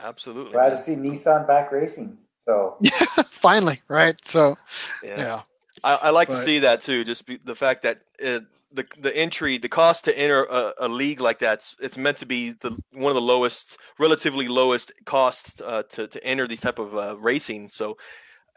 Absolutely. 0.01 0.53
Glad 0.53 0.71
to 0.71 0.77
see 0.77 0.95
Nissan 0.97 1.47
back 1.47 1.71
racing. 1.71 2.19
So 2.49 2.77
finally, 3.27 3.83
right? 3.89 4.17
So 4.27 4.57
Yeah. 5.05 5.19
yeah, 5.19 5.41
I, 5.85 5.95
I 5.95 6.11
like 6.11 6.29
to 6.29 6.37
see 6.37 6.59
that 6.61 6.81
too. 6.81 7.05
Just 7.05 7.27
be, 7.27 7.39
the 7.45 7.55
fact 7.55 7.83
that 7.83 8.03
uh 8.25 8.41
the 8.73 8.87
the 8.99 9.17
entry, 9.17 9.59
the 9.59 9.69
cost 9.69 10.05
to 10.05 10.17
enter 10.19 10.45
a, 10.45 10.73
a 10.79 10.89
league 10.89 11.21
like 11.21 11.39
that's 11.39 11.77
it's 11.81 11.97
meant 11.97 12.19
to 12.19 12.27
be 12.27 12.53
the 12.53 12.71
one 12.93 13.11
of 13.11 13.15
the 13.17 13.21
lowest, 13.21 13.79
relatively 13.99 14.49
lowest 14.49 14.93
cost 15.05 15.61
uh, 15.63 15.83
to 15.91 16.07
to 16.09 16.25
enter 16.25 16.47
these 16.47 16.61
type 16.61 16.79
of 16.79 16.97
uh, 16.97 17.17
racing. 17.19 17.69
So 17.71 17.97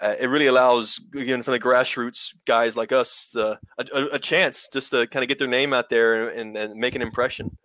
uh, 0.01 0.15
it 0.19 0.27
really 0.27 0.47
allows 0.47 0.99
again 1.15 1.43
for 1.43 1.51
the 1.51 1.59
grassroots 1.59 2.35
guys 2.45 2.77
like 2.77 2.91
us 2.91 3.35
uh, 3.35 3.55
a, 3.77 3.85
a, 3.93 4.05
a 4.13 4.19
chance 4.19 4.67
just 4.71 4.91
to 4.91 5.07
kind 5.07 5.23
of 5.23 5.29
get 5.29 5.39
their 5.39 5.47
name 5.47 5.73
out 5.73 5.89
there 5.89 6.29
and, 6.29 6.55
and 6.55 6.75
make 6.75 6.95
an 6.95 7.01
impression. 7.01 7.55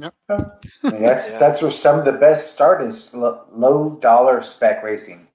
I 0.00 0.10
mean, 0.30 0.50
that's 1.02 1.30
Yeah. 1.30 1.38
that's 1.38 1.62
where 1.62 1.70
some 1.70 1.98
of 1.98 2.04
the 2.04 2.12
best 2.12 2.52
start 2.52 2.82
is 2.82 3.12
low 3.14 3.98
dollar 4.00 4.42
spec 4.42 4.82
racing, 4.82 5.28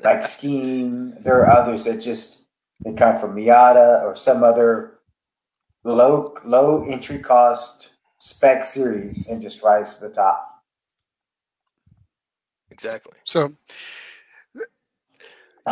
like 0.00 0.24
skiing. 0.24 1.14
There 1.20 1.40
are 1.44 1.50
others 1.50 1.84
that 1.84 2.00
just 2.00 2.47
they 2.84 2.92
come 2.92 3.18
from 3.18 3.34
Miata 3.34 4.02
or 4.02 4.14
some 4.16 4.42
other 4.42 4.98
low 5.84 6.34
low 6.44 6.84
entry 6.84 7.18
cost 7.18 7.96
spec 8.18 8.64
series 8.64 9.28
and 9.28 9.40
just 9.42 9.62
rise 9.62 9.96
to 9.96 10.08
the 10.08 10.14
top. 10.14 10.62
Exactly. 12.70 13.16
so 13.24 13.52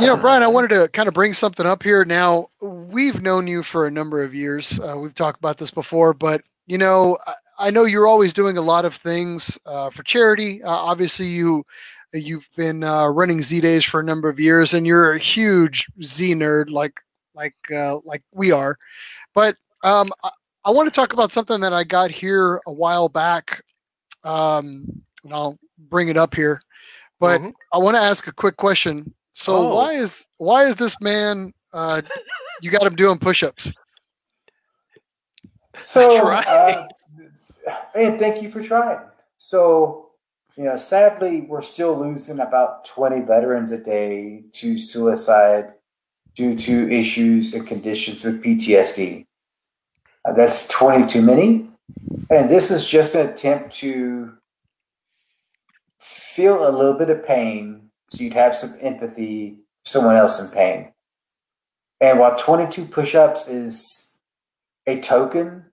you 0.00 0.06
know, 0.06 0.16
Brian, 0.16 0.42
I 0.42 0.48
wanted 0.48 0.68
to 0.68 0.88
kind 0.88 1.08
of 1.08 1.14
bring 1.14 1.32
something 1.32 1.64
up 1.64 1.82
here. 1.82 2.04
Now 2.04 2.50
we've 2.60 3.22
known 3.22 3.46
you 3.46 3.62
for 3.62 3.86
a 3.86 3.90
number 3.90 4.22
of 4.22 4.34
years. 4.34 4.78
Uh, 4.80 4.96
we've 4.98 5.14
talked 5.14 5.38
about 5.38 5.58
this 5.58 5.70
before, 5.70 6.12
but 6.12 6.42
you 6.66 6.76
know, 6.76 7.16
I, 7.26 7.34
I 7.58 7.70
know 7.70 7.84
you're 7.84 8.06
always 8.06 8.32
doing 8.32 8.58
a 8.58 8.62
lot 8.62 8.84
of 8.84 8.94
things 8.94 9.58
uh, 9.64 9.90
for 9.90 10.02
charity. 10.02 10.62
Uh, 10.62 10.70
obviously, 10.70 11.26
you 11.26 11.64
you've 12.12 12.48
been 12.56 12.82
uh, 12.84 13.08
running 13.08 13.42
Z 13.42 13.60
Days 13.60 13.84
for 13.84 14.00
a 14.00 14.04
number 14.04 14.28
of 14.28 14.40
years, 14.40 14.74
and 14.74 14.86
you're 14.86 15.12
a 15.12 15.18
huge 15.18 15.86
Z 16.02 16.34
nerd, 16.34 16.70
like 16.70 17.00
like 17.34 17.56
uh, 17.74 17.98
like 18.04 18.22
we 18.32 18.52
are. 18.52 18.76
But 19.34 19.56
um, 19.82 20.10
I, 20.24 20.30
I 20.64 20.70
want 20.70 20.92
to 20.92 21.00
talk 21.00 21.12
about 21.12 21.32
something 21.32 21.60
that 21.60 21.72
I 21.72 21.84
got 21.84 22.10
here 22.10 22.60
a 22.66 22.72
while 22.72 23.08
back, 23.08 23.62
um, 24.24 24.86
and 25.24 25.32
I'll 25.32 25.58
bring 25.78 26.08
it 26.08 26.16
up 26.16 26.34
here. 26.34 26.60
But 27.20 27.40
Mhm. 27.40 27.54
I 27.72 27.78
want 27.78 27.96
to 27.96 28.02
ask 28.02 28.26
a 28.26 28.32
quick 28.32 28.56
question. 28.56 29.12
So 29.34 29.54
Oh. 29.56 29.74
why 29.74 29.92
is 29.92 30.26
why 30.38 30.64
is 30.64 30.76
this 30.76 31.00
man? 31.00 31.52
Uh, 31.72 32.00
you 32.62 32.70
got 32.70 32.82
him 32.86 32.96
doing 32.96 33.18
push-ups. 33.18 33.70
So, 35.84 36.22
right. 36.26 36.46
uh, 36.46 36.86
and 37.94 38.18
thank 38.18 38.42
you 38.42 38.50
for 38.50 38.62
trying. 38.62 39.00
So, 39.36 40.05
you 40.56 40.64
know, 40.64 40.76
sadly, 40.76 41.42
we're 41.42 41.62
still 41.62 41.98
losing 41.98 42.40
about 42.40 42.86
20 42.86 43.20
veterans 43.20 43.72
a 43.72 43.78
day 43.78 44.42
to 44.52 44.78
suicide 44.78 45.74
due 46.34 46.56
to 46.56 46.90
issues 46.90 47.52
and 47.52 47.66
conditions 47.66 48.24
with 48.24 48.42
PTSD. 48.42 49.26
Uh, 50.24 50.32
that's 50.32 50.66
20 50.68 51.06
too 51.06 51.22
many. 51.22 51.68
And 52.30 52.50
this 52.50 52.70
is 52.70 52.88
just 52.88 53.14
an 53.14 53.28
attempt 53.28 53.76
to 53.76 54.32
feel 55.98 56.66
a 56.66 56.72
little 56.74 56.94
bit 56.94 57.10
of 57.10 57.24
pain 57.24 57.90
so 58.08 58.22
you'd 58.22 58.32
have 58.32 58.56
some 58.56 58.76
empathy 58.80 59.58
for 59.84 59.90
someone 59.90 60.16
else 60.16 60.40
in 60.40 60.50
pain. 60.54 60.92
And 62.00 62.18
while 62.18 62.36
22 62.36 62.86
push 62.86 63.14
ups 63.14 63.48
is 63.48 64.18
a 64.86 65.00
token, 65.00 65.66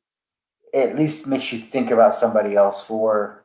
it 0.74 0.90
at 0.90 0.98
least 0.98 1.28
makes 1.28 1.54
you 1.54 1.60
think 1.60 1.92
about 1.92 2.16
somebody 2.16 2.56
else 2.56 2.84
for 2.86 3.43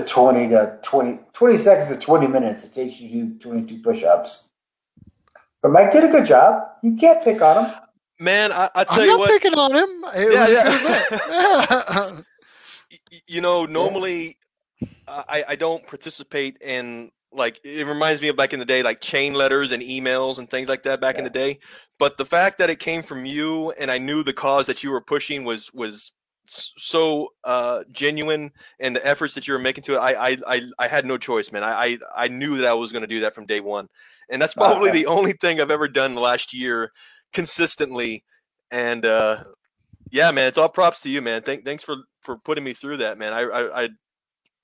the 0.00 0.06
20 0.06 0.48
to 0.48 0.78
20, 0.82 1.18
20 1.32 1.56
seconds 1.56 1.88
to 1.88 1.98
20 1.98 2.26
minutes 2.26 2.64
it 2.64 2.72
takes 2.72 3.00
you 3.00 3.08
to 3.08 3.14
do 3.32 3.38
22 3.38 3.82
push 3.82 4.02
ups. 4.04 4.52
But 5.62 5.72
Mike 5.72 5.90
did 5.92 6.04
a 6.04 6.08
good 6.08 6.26
job. 6.26 6.62
You 6.82 6.94
can't 6.96 7.22
pick 7.22 7.42
on 7.42 7.64
him. 7.64 7.74
Man, 8.20 8.52
I, 8.52 8.68
I 8.74 8.84
tell 8.84 9.00
I'm 9.00 9.04
you 9.06 9.10
not 9.12 9.18
what. 9.20 9.30
picking 9.30 9.54
on 9.58 9.72
him. 9.72 10.04
It 10.16 10.32
Yeah, 10.32 10.40
was 10.42 10.52
yeah. 10.52 10.60
a 10.60 11.08
good 11.08 11.20
event. 11.20 12.24
Yeah. 13.10 13.18
you 13.26 13.40
know 13.42 13.66
normally 13.66 14.36
I, 15.06 15.44
I 15.48 15.56
don't 15.56 15.86
participate 15.86 16.56
in 16.62 17.10
like 17.32 17.60
it 17.64 17.86
reminds 17.86 18.22
me 18.22 18.28
of 18.28 18.36
back 18.36 18.52
in 18.54 18.58
the 18.58 18.64
day 18.64 18.82
like 18.82 19.00
chain 19.02 19.34
letters 19.34 19.72
and 19.72 19.82
emails 19.82 20.38
and 20.38 20.48
things 20.48 20.68
like 20.70 20.84
that 20.84 21.00
back 21.00 21.18
in 21.18 21.24
the 21.24 21.30
day 21.30 21.58
but 21.98 22.16
the 22.16 22.24
fact 22.24 22.56
that 22.58 22.70
it 22.70 22.78
came 22.78 23.02
from 23.02 23.26
you 23.26 23.70
and 23.72 23.90
i 23.90 23.98
knew 23.98 24.22
the 24.22 24.32
cause 24.32 24.66
that 24.66 24.82
you 24.82 24.90
were 24.90 25.02
pushing 25.02 25.44
was 25.44 25.70
was 25.74 25.94
s- 25.96 26.12
so 26.48 27.28
uh 27.44 27.84
genuine 27.92 28.50
and 28.80 28.96
the 28.96 29.06
efforts 29.06 29.34
that 29.34 29.46
you 29.46 29.52
were 29.52 29.58
making 29.58 29.84
to 29.84 29.94
it 29.94 29.98
i 29.98 30.30
i 30.30 30.36
i, 30.46 30.62
I 30.78 30.88
had 30.88 31.04
no 31.04 31.18
choice 31.18 31.52
man 31.52 31.62
i 31.62 31.72
i, 31.72 31.98
I 32.16 32.28
knew 32.28 32.56
that 32.56 32.66
i 32.66 32.72
was 32.72 32.90
going 32.90 33.02
to 33.02 33.08
do 33.08 33.20
that 33.20 33.34
from 33.34 33.46
day 33.46 33.60
one 33.60 33.88
and 34.30 34.40
that's 34.40 34.54
probably 34.54 34.90
the 34.90 35.06
only 35.06 35.32
thing 35.32 35.60
i've 35.60 35.70
ever 35.70 35.88
done 35.88 36.14
the 36.14 36.20
last 36.20 36.54
year 36.54 36.92
consistently. 37.32 38.24
And 38.70 39.04
uh, 39.04 39.44
yeah, 40.10 40.30
man, 40.30 40.48
it's 40.48 40.58
all 40.58 40.68
props 40.68 41.02
to 41.02 41.10
you, 41.10 41.22
man. 41.22 41.42
Thank, 41.42 41.64
thanks 41.64 41.84
for 41.84 41.96
for 42.22 42.36
putting 42.38 42.64
me 42.64 42.72
through 42.72 42.98
that, 42.98 43.18
man. 43.18 43.32
I 43.32 43.42
I 43.42 43.84
I, 43.84 43.88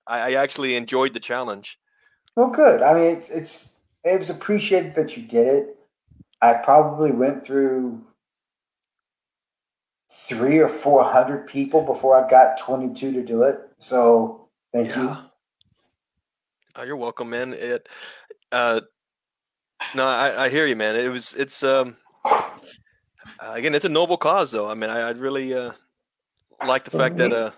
I 0.07 0.35
actually 0.35 0.77
enjoyed 0.77 1.13
the 1.13 1.21
challenge. 1.21 1.79
Well, 2.37 2.51
good. 2.51 2.83
I 2.83 2.95
mean, 2.95 3.17
it's 3.17 3.31
it's 3.31 3.79
it 4.05 4.19
was 4.19 4.31
appreciated 4.31 4.95
that 4.97 5.17
you 5.17 5.23
did 5.25 5.47
it. 5.47 5.77
I 6.43 6.55
probably 6.55 7.11
went 7.11 7.47
through 7.47 8.03
three 10.29 10.59
or 10.59 10.69
four 10.69 11.05
hundred 11.05 11.47
people 11.47 11.83
before 11.83 12.17
I 12.17 12.29
got 12.29 12.59
twenty 12.59 12.95
two 12.95 13.13
to 13.13 13.23
do 13.23 13.43
it. 13.43 13.59
So 13.79 14.49
thank 14.73 14.89
yeah. 14.89 15.03
you. 15.03 15.17
Oh, 16.77 16.83
you're 16.83 16.97
welcome, 16.97 17.31
man. 17.31 17.53
It, 17.53 17.89
uh, 18.51 18.81
no, 19.95 20.07
I, 20.07 20.45
I 20.45 20.49
hear 20.49 20.67
you, 20.67 20.75
man. 20.75 20.97
It 20.97 21.09
was, 21.09 21.35
it's, 21.35 21.63
um, 21.63 21.97
again, 23.39 23.75
it's 23.77 23.85
a 23.85 23.89
noble 23.89 24.17
cause, 24.17 24.51
though. 24.51 24.69
I 24.69 24.75
mean, 24.75 24.91
I, 24.91 25.09
I'd 25.09 25.19
really 25.19 25.55
uh, 25.55 25.71
like 26.67 26.83
the 26.83 26.91
fact 26.91 27.17
that, 27.19 27.33
uh, 27.33 27.51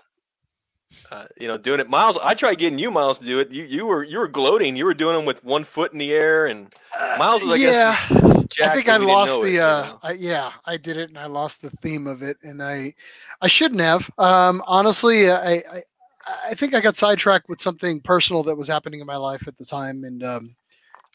uh, 1.11 1.25
you 1.39 1.47
know, 1.47 1.57
doing 1.57 1.79
it. 1.79 1.89
Miles, 1.89 2.17
I 2.21 2.33
tried 2.33 2.55
getting 2.55 2.79
you, 2.79 2.91
Miles, 2.91 3.19
to 3.19 3.25
do 3.25 3.39
it. 3.39 3.51
You, 3.51 3.63
you 3.63 3.85
were, 3.85 4.03
you 4.03 4.19
were 4.19 4.27
gloating. 4.27 4.75
You 4.75 4.85
were 4.85 4.93
doing 4.93 5.15
them 5.15 5.25
with 5.25 5.43
one 5.43 5.63
foot 5.63 5.93
in 5.93 5.99
the 5.99 6.13
air, 6.13 6.47
and 6.47 6.73
uh, 6.99 7.15
Miles 7.17 7.43
was, 7.43 7.53
I 7.53 7.55
yeah. 7.55 7.95
guess, 8.09 8.61
I 8.61 8.75
think 8.75 8.89
I 8.89 8.97
lost 8.97 9.41
the. 9.41 9.55
It, 9.55 9.59
uh, 9.59 9.83
you 9.83 9.89
know? 9.89 9.99
I, 10.03 10.11
yeah, 10.13 10.51
I 10.65 10.77
did 10.77 10.97
it, 10.97 11.09
and 11.09 11.17
I 11.17 11.25
lost 11.25 11.61
the 11.61 11.69
theme 11.69 12.07
of 12.07 12.21
it, 12.21 12.37
and 12.43 12.61
I, 12.61 12.93
I 13.41 13.47
shouldn't 13.47 13.81
have. 13.81 14.09
Um, 14.17 14.61
honestly, 14.67 15.29
I, 15.29 15.53
I, 15.53 15.81
I 16.49 16.53
think 16.53 16.75
I 16.75 16.81
got 16.81 16.95
sidetracked 16.95 17.49
with 17.49 17.61
something 17.61 18.01
personal 18.01 18.43
that 18.43 18.57
was 18.57 18.67
happening 18.67 18.99
in 18.99 19.07
my 19.07 19.17
life 19.17 19.47
at 19.47 19.57
the 19.57 19.65
time, 19.65 20.03
and 20.03 20.23
um, 20.23 20.55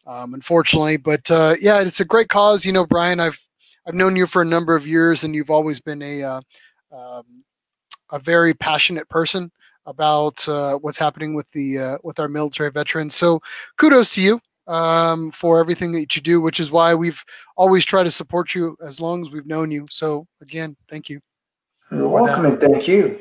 um, 0.06 0.34
unfortunately, 0.34 0.96
but 0.96 1.30
uh, 1.30 1.54
yeah, 1.60 1.80
it's 1.80 2.00
a 2.00 2.04
great 2.04 2.28
cause. 2.28 2.64
You 2.64 2.72
know, 2.72 2.86
Brian, 2.86 3.20
I've 3.20 3.40
I've 3.86 3.94
known 3.94 4.16
you 4.16 4.26
for 4.26 4.42
a 4.42 4.46
number 4.46 4.74
of 4.74 4.86
years, 4.86 5.24
and 5.24 5.34
you've 5.34 5.50
always 5.50 5.80
been 5.80 6.02
a 6.02 6.22
uh, 6.22 6.40
um, 6.92 7.44
a 8.10 8.18
very 8.18 8.54
passionate 8.54 9.08
person 9.08 9.50
about 9.86 10.46
uh, 10.48 10.76
what's 10.76 10.98
happening 10.98 11.34
with 11.34 11.50
the 11.52 11.78
uh, 11.78 11.98
with 12.02 12.20
our 12.20 12.28
military 12.28 12.70
veterans. 12.70 13.14
So, 13.14 13.40
kudos 13.76 14.14
to 14.14 14.22
you 14.22 14.40
um, 14.66 15.30
for 15.30 15.58
everything 15.60 15.92
that 15.92 16.14
you 16.16 16.22
do, 16.22 16.40
which 16.40 16.60
is 16.60 16.70
why 16.70 16.94
we've 16.94 17.22
always 17.56 17.84
tried 17.84 18.04
to 18.04 18.10
support 18.10 18.54
you 18.54 18.76
as 18.84 19.00
long 19.00 19.22
as 19.22 19.30
we've 19.30 19.46
known 19.46 19.70
you. 19.70 19.86
So, 19.90 20.26
again, 20.40 20.76
thank 20.88 21.08
you. 21.08 21.20
You're 21.90 22.08
welcome, 22.08 22.46
and 22.46 22.60
thank 22.60 22.88
you. 22.88 23.18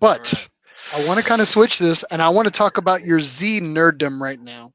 But 0.00 0.48
I 0.94 1.06
want 1.06 1.20
to 1.20 1.26
kind 1.26 1.40
of 1.40 1.48
switch 1.48 1.78
this, 1.78 2.02
and 2.10 2.22
I 2.22 2.28
want 2.28 2.46
to 2.46 2.52
talk 2.52 2.78
about 2.78 3.04
your 3.04 3.20
Z 3.20 3.60
nerddom 3.60 4.20
right 4.20 4.40
now. 4.40 4.72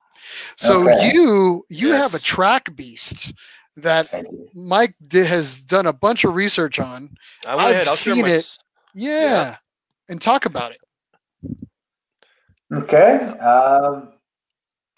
So 0.56 0.88
okay. 0.90 1.12
you 1.14 1.66
you 1.70 1.90
yes. 1.90 2.02
have 2.02 2.14
a 2.14 2.24
track 2.24 2.76
beast 2.76 3.34
that 3.78 4.14
Mike 4.54 4.96
did, 5.08 5.26
has 5.28 5.62
done 5.62 5.88
a 5.88 5.94
bunch 5.94 6.24
of 6.24 6.36
research 6.36 6.80
on. 6.80 7.10
I 7.46 7.56
went 7.56 7.68
I've 7.68 7.76
ahead. 7.76 7.88
I'll 7.88 7.96
seen 7.96 8.26
it. 8.26 8.58
Yeah. 8.94 9.12
yeah. 9.12 9.56
and 10.10 10.22
talk 10.22 10.46
about 10.46 10.72
it. 10.72 10.81
Okay. 12.72 13.18
Um, 13.40 14.14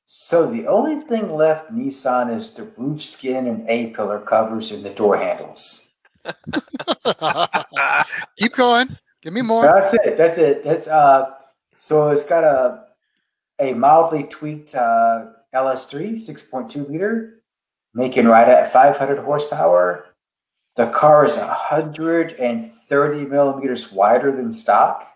so 0.06 0.50
the 0.50 0.68
only 0.68 1.02
thing 1.02 1.34
left 1.34 1.72
Nissan 1.72 2.38
is 2.38 2.52
the 2.52 2.64
roof 2.78 3.02
skin 3.02 3.48
and 3.48 3.68
A 3.70 3.88
pillar 3.88 4.20
covers 4.20 4.72
and 4.72 4.84
the 4.84 4.92
door 4.92 5.18
handles. 5.18 5.90
Keep 8.38 8.54
going. 8.54 8.96
Give 9.22 9.34
me 9.34 9.42
more. 9.42 9.64
That's 9.64 9.94
it. 9.94 10.18
That's 10.18 10.38
it. 10.38 10.64
That's 10.64 10.88
uh. 10.88 11.32
So 11.78 12.10
it's 12.10 12.26
got 12.26 12.44
a 12.44 12.86
a 13.60 13.74
mildly 13.74 14.24
tweaked 14.24 14.76
uh, 14.76 15.28
LS3 15.54 16.14
6.2 16.14 16.90
liter, 16.90 17.42
making 17.94 18.28
right 18.28 18.48
at 18.48 18.72
500 18.72 19.20
horsepower. 19.20 20.06
The 20.76 20.88
car 20.88 21.26
is 21.26 21.38
130 21.38 23.26
millimeters 23.26 23.92
wider 23.92 24.36
than 24.36 24.52
stock. 24.52 25.08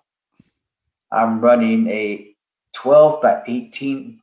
I'm 1.12 1.40
running 1.40 1.88
a 1.88 2.36
12 2.74 3.22
by 3.22 3.42
18, 3.48 4.20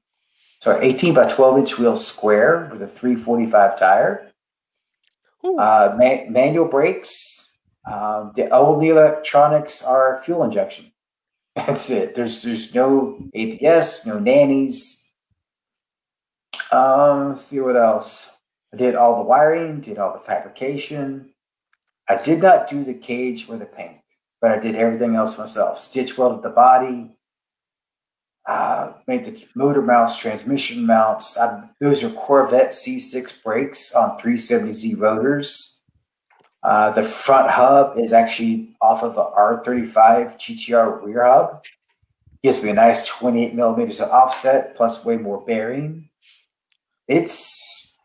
sorry, 0.61 0.87
18 0.87 1.15
by 1.15 1.27
12 1.27 1.59
inch 1.59 1.79
wheel 1.79 1.97
square 1.97 2.69
with 2.73 2.83
a 2.83 2.89
345 2.89 3.79
tire. 3.79 4.31
Uh, 5.45 5.95
man- 5.99 6.33
manual 6.33 6.67
brakes, 6.67 7.59
um, 7.91 8.33
the 8.35 8.49
only 8.49 8.89
electronics 8.89 9.83
are 9.83 10.23
fuel 10.25 10.43
injection. 10.43 10.91
That's 11.57 11.91
it. 11.91 12.15
There's 12.15 12.43
there's 12.43 12.75
no 12.75 13.19
ABS, 13.35 14.07
no 14.07 14.19
nannies. 14.19 15.13
Um, 16.73 17.31
let's 17.31 17.45
see 17.47 17.61
what 17.61 17.77
else. 17.77 18.31
I 18.73 18.77
did 18.77 18.97
all 18.97 19.17
the 19.17 19.29
wiring, 19.29 19.81
did 19.81 19.99
all 19.99 20.13
the 20.13 20.19
fabrication. 20.19 21.31
I 22.09 22.21
did 22.21 22.43
not 22.43 22.69
do 22.69 22.83
the 22.83 22.95
cage 22.95 23.49
or 23.49 23.57
the 23.57 23.67
paint, 23.67 24.01
but 24.41 24.51
I 24.51 24.59
did 24.59 24.75
everything 24.75 25.15
else 25.15 25.39
myself. 25.39 25.79
Stitch 25.79 26.19
welded 26.19 26.43
the 26.43 26.51
body, 26.51 27.11
uh, 28.47 28.93
made 29.07 29.25
the 29.25 29.47
motor 29.55 29.83
mounts, 29.83 30.19
transmission 30.19 30.85
mounts. 30.85 31.39
I, 31.39 31.69
those 31.81 32.03
are 32.03 32.11
Corvette 32.11 32.71
C6 32.71 33.43
brakes 33.43 33.95
on 33.95 34.19
370Z 34.19 34.99
rotors. 34.99 35.83
Uh, 36.63 36.91
the 36.91 37.03
front 37.03 37.51
hub 37.51 37.99
is 37.99 38.13
actually 38.13 38.77
off 38.81 39.03
of 39.03 39.19
a 39.19 39.25
R35 39.25 40.37
GTR 40.37 41.03
rear 41.03 41.27
hub. 41.27 41.65
Gives 42.43 42.63
me 42.63 42.71
a 42.71 42.75
nice 42.75 43.07
28 43.07 43.55
millimeters 43.55 44.01
of 44.01 44.11
offset 44.11 44.77
plus 44.77 45.05
way 45.05 45.17
more 45.17 45.45
bearing. 45.45 46.11
It's 47.09 47.97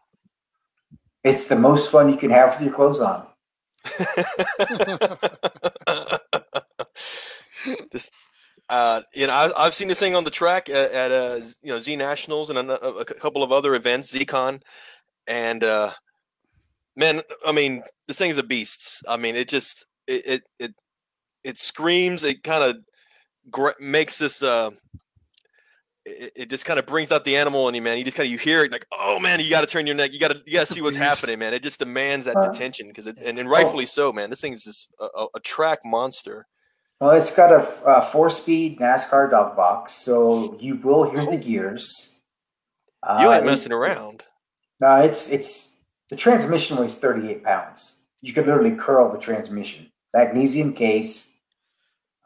it's 1.24 1.48
the 1.48 1.56
most 1.56 1.92
fun 1.92 2.10
you 2.10 2.18
can 2.18 2.32
have 2.32 2.54
with 2.54 2.62
your 2.62 2.74
clothes 2.74 3.02
on. 3.02 3.28
this, 7.92 8.10
uh, 8.70 9.01
you 9.15 9.26
know, 9.26 9.51
I, 9.57 9.63
have 9.63 9.74
seen 9.74 9.88
this 9.88 9.99
thing 9.99 10.15
on 10.15 10.24
the 10.24 10.30
track 10.30 10.70
at, 10.70 10.91
at 10.91 11.11
uh, 11.11 11.41
you 11.63 11.72
know 11.72 11.80
Z 11.80 11.95
Nationals 11.95 12.51
and 12.51 12.59
a, 12.59 12.88
a, 12.88 13.05
couple 13.05 13.41
of 13.41 13.51
other 13.51 13.74
events, 13.74 14.13
ZCon, 14.13 14.61
and 15.28 15.63
uh, 15.63 15.91
man, 16.95 17.22
I 17.45 17.51
mean, 17.51 17.82
this 18.07 18.20
thing's 18.20 18.38
a 18.38 18.43
beast. 18.43 19.03
I 19.07 19.17
mean, 19.17 19.36
it 19.36 19.49
just 19.49 19.86
it 20.07 20.26
it 20.26 20.43
it, 20.59 20.76
it 21.43 21.57
screams. 21.57 22.24
It 22.24 22.43
kind 22.43 22.63
of 22.63 22.78
gr- 23.49 23.80
makes 23.80 24.20
this. 24.20 24.43
Uh, 24.43 24.70
it, 26.05 26.32
it 26.36 26.49
just 26.51 26.65
kind 26.65 26.80
of 26.80 26.86
brings 26.86 27.11
out 27.11 27.26
the 27.26 27.38
animal 27.38 27.67
in 27.70 27.76
you, 27.76 27.82
man. 27.82 27.97
You 27.97 28.03
just 28.03 28.17
kind 28.17 28.28
of 28.28 28.32
you 28.32 28.38
hear 28.38 28.63
it 28.63 28.72
like, 28.72 28.86
oh 28.91 29.20
man, 29.20 29.39
you 29.39 29.49
got 29.49 29.61
to 29.61 29.67
turn 29.67 29.88
your 29.88 29.95
neck. 29.95 30.13
You 30.13 30.20
got 30.20 30.32
to 30.32 30.43
you 30.45 30.53
got 30.53 30.67
to 30.67 30.74
see 30.74 30.82
what's 30.82 30.95
happening, 30.95 31.39
man. 31.39 31.55
It 31.55 31.63
just 31.63 31.80
demands 31.80 32.26
that 32.26 32.36
uh, 32.36 32.51
detention 32.51 32.88
because 32.88 33.07
it 33.07 33.17
and, 33.17 33.39
and 33.39 33.47
oh. 33.47 33.51
rightfully 33.51 33.88
so, 33.88 34.13
man. 34.13 34.30
This 34.30 34.41
thing 34.41 34.53
is 34.53 34.63
just 34.63 34.93
a, 34.99 35.26
a 35.34 35.39
track 35.39 35.80
monster. 35.84 36.45
Well, 37.00 37.12
it's 37.12 37.34
got 37.34 37.52
a, 37.54 37.66
a 37.86 38.02
four-speed 38.02 38.80
NASCAR 38.80 39.32
dog 39.32 39.56
box, 39.56 39.93
so 39.93 40.58
you 40.60 40.76
will 40.76 41.10
hear 41.10 41.26
the 41.26 41.38
gears. 41.38 42.20
You 43.08 43.32
ain't 43.32 43.43
uh, 43.43 43.45
messing 43.45 43.72
around. 43.72 44.24
No, 44.82 44.95
it's 44.95 45.30
it's 45.30 45.78
the 46.10 46.18
transmission 46.18 46.78
weighs 46.78 46.95
38 46.95 47.43
pounds. 47.43 48.08
You 48.22 48.34
could 48.34 48.47
literally 48.47 48.76
curl 48.76 49.12
the 49.12 49.18
transmission. 49.18 49.89
Magnesium 50.14 50.74
case. 50.74 51.39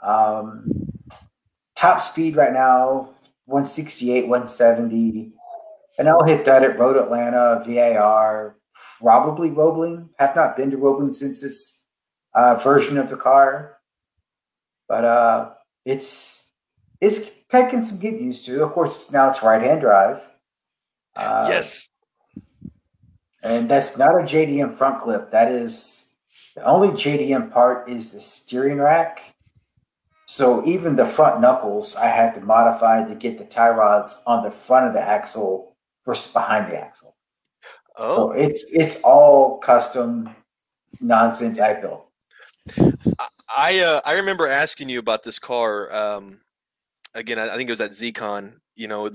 Um, 0.02 0.66
top 1.76 2.02
speed 2.02 2.36
right 2.36 2.52
now, 2.52 3.14
168, 3.46 4.28
170. 4.28 5.32
And 6.00 6.10
I'll 6.10 6.24
hit 6.24 6.46
that 6.46 6.64
at 6.64 6.80
Road 6.80 6.98
Atlanta, 6.98 7.64
VIR, 7.66 8.56
probably 9.00 9.50
Roebling. 9.52 10.10
Have 10.18 10.36
not 10.36 10.58
been 10.58 10.72
to 10.72 10.78
Roebling 10.78 11.14
since 11.14 11.42
this 11.42 11.84
uh, 12.34 12.56
version 12.56 12.98
of 12.98 13.10
the 13.10 13.18
car. 13.18 13.78
But 14.94 15.06
uh, 15.06 15.50
it's 15.86 16.50
it's 17.02 17.32
taking 17.50 17.82
some 17.82 17.98
getting 17.98 18.26
used 18.26 18.46
to. 18.46 18.64
Of 18.64 18.74
course, 18.74 19.12
now 19.12 19.28
it's 19.28 19.42
right 19.42 19.60
hand 19.60 19.82
drive. 19.82 20.22
Uh, 21.16 21.48
yes. 21.50 21.90
And 23.42 23.68
that's 23.68 23.98
not 23.98 24.12
a 24.12 24.24
JDM 24.24 24.78
front 24.78 25.02
clip. 25.02 25.32
That 25.32 25.52
is 25.52 26.16
the 26.56 26.64
only 26.64 26.90
JDM 26.90 27.52
part 27.52 27.90
is 27.90 28.12
the 28.12 28.22
steering 28.22 28.78
rack. 28.78 29.34
So 30.28 30.64
even 30.68 30.96
the 30.96 31.08
front 31.08 31.42
knuckles, 31.42 31.96
I 31.96 32.06
had 32.06 32.36
to 32.36 32.42
modify 32.42 33.04
to 33.04 33.16
get 33.16 33.40
the 33.40 33.46
tie 33.46 33.72
rods 33.72 34.22
on 34.28 34.44
the 34.44 34.52
front 34.52 34.86
of 34.86 34.94
the 34.94 35.02
axle 35.02 35.76
versus 36.06 36.32
behind 36.32 36.72
the 36.72 36.78
axle. 36.78 37.16
Oh. 37.98 38.16
So 38.16 38.32
it's 38.34 38.64
it's 38.70 39.02
all 39.02 39.58
custom 39.58 40.30
nonsense 41.02 41.60
I 41.60 41.82
built. 41.82 42.06
I 43.56 43.80
uh, 43.80 44.02
I 44.06 44.14
remember 44.14 44.48
asking 44.48 44.90
you 44.90 45.00
about 45.00 45.24
this 45.24 45.40
car. 45.40 45.94
Um, 45.94 46.42
again, 47.14 47.40
I, 47.40 47.54
I 47.54 47.58
think 47.58 47.70
it 47.70 47.74
was 47.74 47.82
at 47.82 47.92
ZCon. 47.92 48.56
You 48.76 48.88
know, 48.88 49.12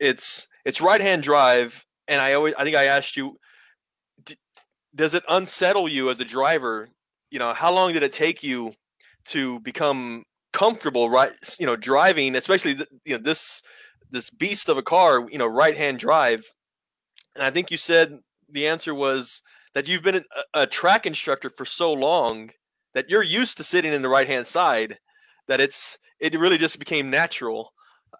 it's 0.00 0.48
it's 0.64 0.80
right 0.80 1.00
hand 1.00 1.22
drive, 1.22 1.84
and 2.08 2.20
I 2.20 2.34
always 2.34 2.54
I 2.54 2.64
think 2.64 2.76
I 2.76 2.84
asked 2.84 3.16
you 3.16 3.38
does 4.94 5.14
it 5.14 5.24
unsettle 5.28 5.88
you 5.88 6.10
as 6.10 6.20
a 6.20 6.24
driver? 6.24 6.88
You 7.30 7.38
know, 7.38 7.54
how 7.54 7.72
long 7.72 7.92
did 7.92 8.02
it 8.02 8.12
take 8.12 8.42
you 8.42 8.74
to 9.26 9.60
become 9.60 10.24
comfortable, 10.52 11.08
right? 11.08 11.32
You 11.58 11.66
know, 11.66 11.76
driving, 11.76 12.34
especially 12.34 12.74
the, 12.74 12.86
you 13.04 13.16
know 13.16 13.22
this 13.22 13.62
this 14.10 14.30
beast 14.30 14.68
of 14.68 14.76
a 14.76 14.82
car, 14.82 15.26
you 15.30 15.38
know, 15.38 15.46
right 15.46 15.76
hand 15.76 15.98
drive. 15.98 16.44
And 17.34 17.42
I 17.42 17.50
think 17.50 17.70
you 17.70 17.78
said 17.78 18.18
the 18.48 18.66
answer 18.66 18.94
was 18.94 19.42
that 19.74 19.88
you've 19.88 20.02
been 20.02 20.16
a, 20.16 20.62
a 20.62 20.66
track 20.66 21.06
instructor 21.06 21.50
for 21.50 21.64
so 21.64 21.92
long 21.92 22.50
that 22.94 23.08
you're 23.08 23.22
used 23.22 23.56
to 23.58 23.64
sitting 23.64 23.92
in 23.92 24.02
the 24.02 24.08
right 24.08 24.26
hand 24.26 24.46
side 24.46 24.98
that 25.48 25.60
it's 25.60 25.98
it 26.20 26.38
really 26.38 26.58
just 26.58 26.78
became 26.78 27.10
natural. 27.10 27.72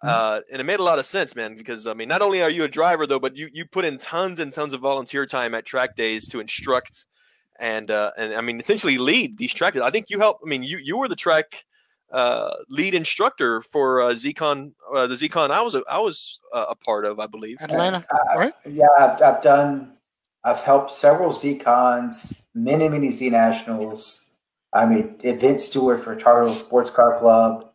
Mm-hmm. 0.03 0.07
Uh, 0.09 0.41
and 0.51 0.59
it 0.59 0.63
made 0.65 0.79
a 0.79 0.83
lot 0.83 0.99
of 0.99 1.05
sense, 1.05 1.35
man, 1.35 1.55
because 1.55 1.87
I 1.87 1.93
mean, 1.93 2.09
not 2.09 2.21
only 2.21 2.41
are 2.41 2.49
you 2.49 2.63
a 2.63 2.67
driver 2.67 3.07
though, 3.07 3.19
but 3.19 3.37
you, 3.37 3.49
you 3.53 3.65
put 3.65 3.85
in 3.85 3.97
tons 3.97 4.39
and 4.39 4.51
tons 4.51 4.73
of 4.73 4.81
volunteer 4.81 5.25
time 5.25 5.55
at 5.55 5.65
track 5.65 5.95
days 5.95 6.27
to 6.29 6.39
instruct 6.39 7.05
and 7.59 7.91
uh, 7.91 8.11
and 8.17 8.33
I 8.33 8.41
mean 8.41 8.59
essentially 8.59 8.97
lead 8.97 9.37
these 9.37 9.53
track. 9.53 9.75
I 9.77 9.89
think 9.89 10.09
you 10.09 10.19
helped. 10.19 10.41
I 10.45 10.49
mean, 10.49 10.63
you 10.63 10.77
you 10.77 10.97
were 10.97 11.07
the 11.07 11.15
track 11.15 11.63
uh, 12.13 12.53
lead 12.69 12.93
instructor 12.93 13.61
for 13.61 14.01
uh, 14.01 14.11
ZCon, 14.11 14.73
uh, 14.93 15.07
the 15.07 15.15
ZCon 15.15 15.49
I 15.49 15.61
was 15.61 15.73
a, 15.73 15.83
I 15.89 15.97
was 15.97 16.39
uh, 16.53 16.67
a 16.69 16.75
part 16.75 17.05
of, 17.05 17.19
I 17.19 17.27
believe. 17.27 17.57
Atlanta, 17.59 18.05
Uh, 18.13 18.39
right? 18.39 18.53
Yeah, 18.65 18.85
I've, 18.99 19.21
I've 19.21 19.41
done, 19.41 19.93
I've 20.43 20.59
helped 20.59 20.91
several 20.91 21.31
ZCons, 21.31 22.43
many, 22.53 22.87
many 22.87 23.09
Z 23.09 23.31
Nationals. 23.31 24.32
I 24.73 24.85
mean, 24.85 25.15
event 25.23 25.61
steward 25.61 26.03
for 26.03 26.15
Tar 26.15 26.45
Heel 26.45 26.55
Sports 26.55 26.89
Car 26.89 27.19
Club. 27.19 27.69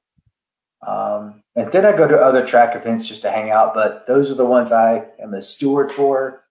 Um, 0.87 1.43
and 1.55 1.71
then 1.73 1.85
I 1.85 1.97
go 1.97 2.07
to 2.07 2.17
other 2.17 2.47
track 2.47 2.75
events 2.75 3.09
just 3.09 3.23
to 3.23 3.31
hang 3.31 3.51
out, 3.51 3.75
but 3.75 4.07
those 4.07 4.31
are 4.31 4.35
the 4.35 4.45
ones 4.45 4.73
I 4.73 5.07
am 5.21 5.35
a 5.35 5.43
steward 5.43 5.93
for. 5.93 6.45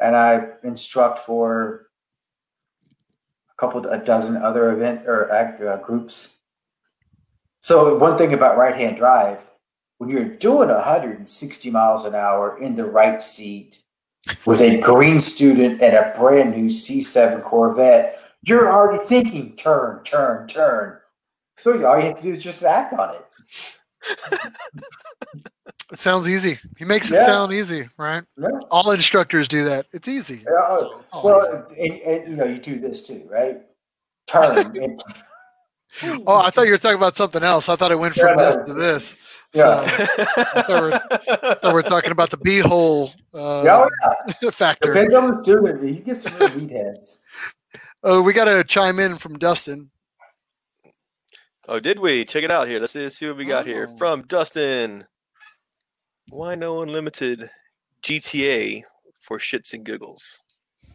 And 0.00 0.16
I 0.16 0.46
instruct 0.64 1.20
for 1.20 1.86
a 3.50 3.54
couple, 3.60 3.86
a 3.86 3.98
dozen 3.98 4.36
other 4.36 4.72
event 4.72 5.06
or 5.06 5.32
uh, 5.32 5.76
groups. 5.78 6.38
So 7.60 7.96
one 7.96 8.18
thing 8.18 8.34
about 8.34 8.58
right 8.58 8.74
hand 8.74 8.96
drive, 8.96 9.40
when 9.98 10.10
you're 10.10 10.24
doing 10.24 10.68
160 10.68 11.70
miles 11.70 12.04
an 12.04 12.14
hour 12.14 12.60
in 12.60 12.74
the 12.74 12.84
right 12.84 13.22
seat 13.22 13.78
with 14.44 14.60
a 14.60 14.80
green 14.80 15.20
student 15.20 15.80
and 15.80 15.94
a 15.94 16.12
brand 16.18 16.56
new 16.56 16.66
C7 16.66 17.42
Corvette, 17.42 18.21
you're 18.44 18.72
already 18.72 19.04
thinking 19.04 19.56
turn, 19.56 20.02
turn, 20.04 20.48
turn. 20.48 20.98
So 21.58 21.72
all 21.86 21.98
you 21.98 22.06
have 22.06 22.16
to 22.16 22.22
do 22.22 22.34
is 22.34 22.42
just 22.42 22.62
act 22.64 22.92
on 22.94 23.14
it. 23.14 24.40
It 25.92 25.98
sounds 25.98 26.28
easy. 26.28 26.58
He 26.78 26.84
makes 26.84 27.10
it 27.10 27.16
Yeah. 27.16 27.26
sound 27.26 27.52
easy, 27.52 27.88
right? 27.98 28.24
Yeah. 28.38 28.48
All 28.70 28.90
instructors 28.92 29.46
do 29.46 29.62
that. 29.64 29.86
It's 29.92 30.08
easy. 30.08 30.46
Uh, 30.48 30.86
It's 30.98 31.12
well, 31.22 31.66
and, 31.78 31.92
and 32.00 32.28
you 32.30 32.36
know, 32.36 32.44
you 32.44 32.58
do 32.58 32.80
this 32.80 33.06
too, 33.06 33.28
right? 33.30 33.60
Turn. 34.26 34.74
and, 34.82 35.02
Oh, 36.26 36.38
I 36.40 36.48
thought 36.48 36.64
you 36.64 36.72
were 36.72 36.78
talking 36.78 36.96
about 36.96 37.16
something 37.18 37.42
else. 37.42 37.68
I 37.68 37.76
thought 37.76 37.92
it 37.92 37.98
went 37.98 38.14
from 38.14 38.38
Yeah, 38.38 38.46
this 38.46 38.56
to 38.66 38.72
this. 38.72 39.16
Yeah. 39.52 39.86
So 40.66 40.90
thought 40.90 41.74
we're 41.74 41.82
talking 41.82 42.12
about 42.12 42.30
the 42.30 42.38
beehole 42.38 43.14
uh, 43.34 43.62
yeah, 43.62 43.88
oh, 44.42 44.50
factor. 44.50 44.94
depending 44.94 45.14
on 45.14 45.30
the 45.32 45.42
student, 45.42 45.82
you 45.86 46.00
get 46.00 46.16
some 46.16 46.34
real 46.38 46.48
meatheads. 46.48 47.20
Oh, 48.02 48.20
we 48.22 48.32
got 48.32 48.46
to 48.46 48.64
chime 48.64 48.98
in 48.98 49.16
from 49.18 49.38
Dustin. 49.38 49.90
oh, 51.68 51.78
did 51.78 51.98
we? 51.98 52.24
Check 52.24 52.42
it 52.44 52.50
out 52.50 52.66
here. 52.68 52.80
Let's 52.80 52.92
see, 52.92 53.02
let's 53.02 53.16
see 53.18 53.28
what 53.28 53.36
we 53.36 53.44
got 53.44 53.66
here 53.66 53.88
Oh. 53.90 53.96
from 53.96 54.22
Dustin. 54.22 55.06
Why 56.30 56.54
no 56.54 56.82
unlimited 56.82 57.50
GTA 58.02 58.82
for 59.20 59.38
shits 59.38 59.72
and 59.72 59.84
giggles? 59.84 60.42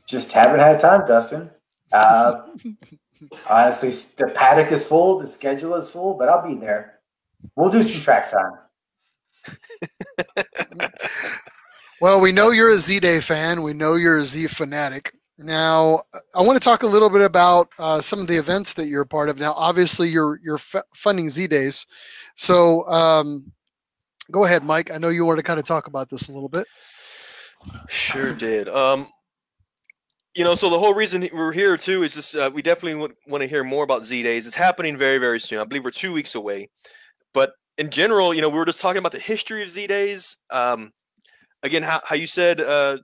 Just 0.08 0.32
haven't 0.34 0.60
had 0.60 0.80
time, 0.80 1.06
Dustin. 1.08 1.50
Uh, 1.92 2.42
honestly, 3.50 3.90
the 4.18 4.28
paddock 4.34 4.72
is 4.72 4.84
full, 4.86 5.20
the 5.20 5.28
schedule 5.28 5.76
is 5.76 5.90
full, 5.90 6.14
but 6.16 6.28
I'll 6.30 6.46
be 6.48 6.56
there. 6.56 7.00
We'll 7.56 7.70
do 7.70 7.84
some 7.84 8.02
track 8.02 8.32
time. 8.32 8.54
Well, 12.00 12.22
we 12.22 12.32
know 12.32 12.52
you're 12.52 12.70
a 12.70 12.78
Z 12.78 13.00
Day 13.00 13.20
fan. 13.20 13.64
We 13.64 13.74
know 13.74 13.96
you're 13.96 14.20
a 14.20 14.24
Z 14.26 14.46
fanatic. 14.50 15.17
Now, 15.40 16.02
I 16.36 16.42
want 16.42 16.56
to 16.56 16.64
talk 16.64 16.82
a 16.82 16.88
little 16.88 17.10
bit 17.10 17.22
about 17.22 17.70
uh, 17.78 18.02
some 18.02 18.20
of 18.20 18.28
the 18.28 18.38
events 18.38 18.74
that 18.74 18.88
you're 18.88 19.04
a 19.04 19.08
part 19.08 19.30
of. 19.30 19.38
Now, 19.38 19.54
obviously, 19.54 20.10
you're 20.10 20.40
you're 20.44 20.56
f- 20.56 20.84
funding 20.96 21.30
Z 21.30 21.48
Days, 21.48 21.86
so 22.36 22.88
um, 22.90 23.52
go 24.32 24.46
ahead, 24.46 24.64
Mike. 24.64 24.90
I 24.92 24.98
know 24.98 25.10
you 25.10 25.26
want 25.26 25.38
to 25.38 25.44
kind 25.44 25.60
of 25.60 25.66
talk 25.66 25.86
about 25.88 26.10
this 26.10 26.28
a 26.28 26.32
little 26.32 26.50
bit. 26.50 26.66
Sure 27.88 28.34
did. 28.34 28.68
Um, 28.68 29.08
you 30.34 30.44
know, 30.44 30.56
so 30.56 30.70
the 30.70 30.80
whole 30.80 30.94
reason 30.94 31.28
we're 31.34 31.52
here 31.52 31.78
too 31.78 32.04
is 32.04 32.14
just 32.14 32.36
uh, 32.36 32.50
we 32.54 32.62
definitely 32.62 33.16
want 33.28 33.42
to 33.42 33.48
hear 33.48 33.64
more 33.64 33.84
about 33.84 34.06
Z 34.06 34.24
Days. 34.24 34.48
It's 34.48 34.56
happening 34.56 34.98
very, 34.98 35.18
very 35.18 35.40
soon. 35.40 35.60
I 35.60 35.64
believe 35.64 35.84
we're 35.84 35.92
two 35.92 36.14
weeks 36.14 36.36
away. 36.36 36.70
But 37.34 37.54
in 37.78 37.90
general, 37.90 38.34
you 38.34 38.42
know, 38.42 38.50
we 38.50 38.58
were 38.58 38.66
just 38.66 38.82
talking 38.82 39.00
about 39.00 39.12
the 39.12 39.20
history 39.20 39.64
of 39.64 39.70
Z 39.70 39.88
Days. 39.88 40.38
Um, 40.50 40.92
again, 41.64 41.84
how, 41.84 42.02
how 42.04 42.16
you 42.16 42.28
said 42.28 42.62
uh, 42.62 42.98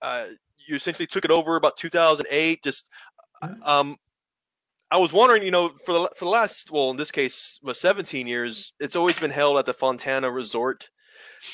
uh, 0.00 0.26
you 0.72 0.76
essentially 0.76 1.06
took 1.06 1.24
it 1.24 1.30
over 1.30 1.56
about 1.56 1.76
2008. 1.76 2.62
Just, 2.64 2.90
um, 3.62 3.96
I 4.90 4.96
was 4.96 5.12
wondering, 5.12 5.42
you 5.42 5.50
know, 5.50 5.68
for 5.68 5.92
the 5.92 6.10
for 6.16 6.24
the 6.24 6.30
last, 6.30 6.70
well, 6.70 6.90
in 6.90 6.96
this 6.96 7.10
case, 7.10 7.60
was 7.62 7.78
17 7.78 8.26
years, 8.26 8.72
it's 8.80 8.96
always 8.96 9.18
been 9.18 9.30
held 9.30 9.58
at 9.58 9.66
the 9.66 9.74
Fontana 9.74 10.30
Resort. 10.30 10.88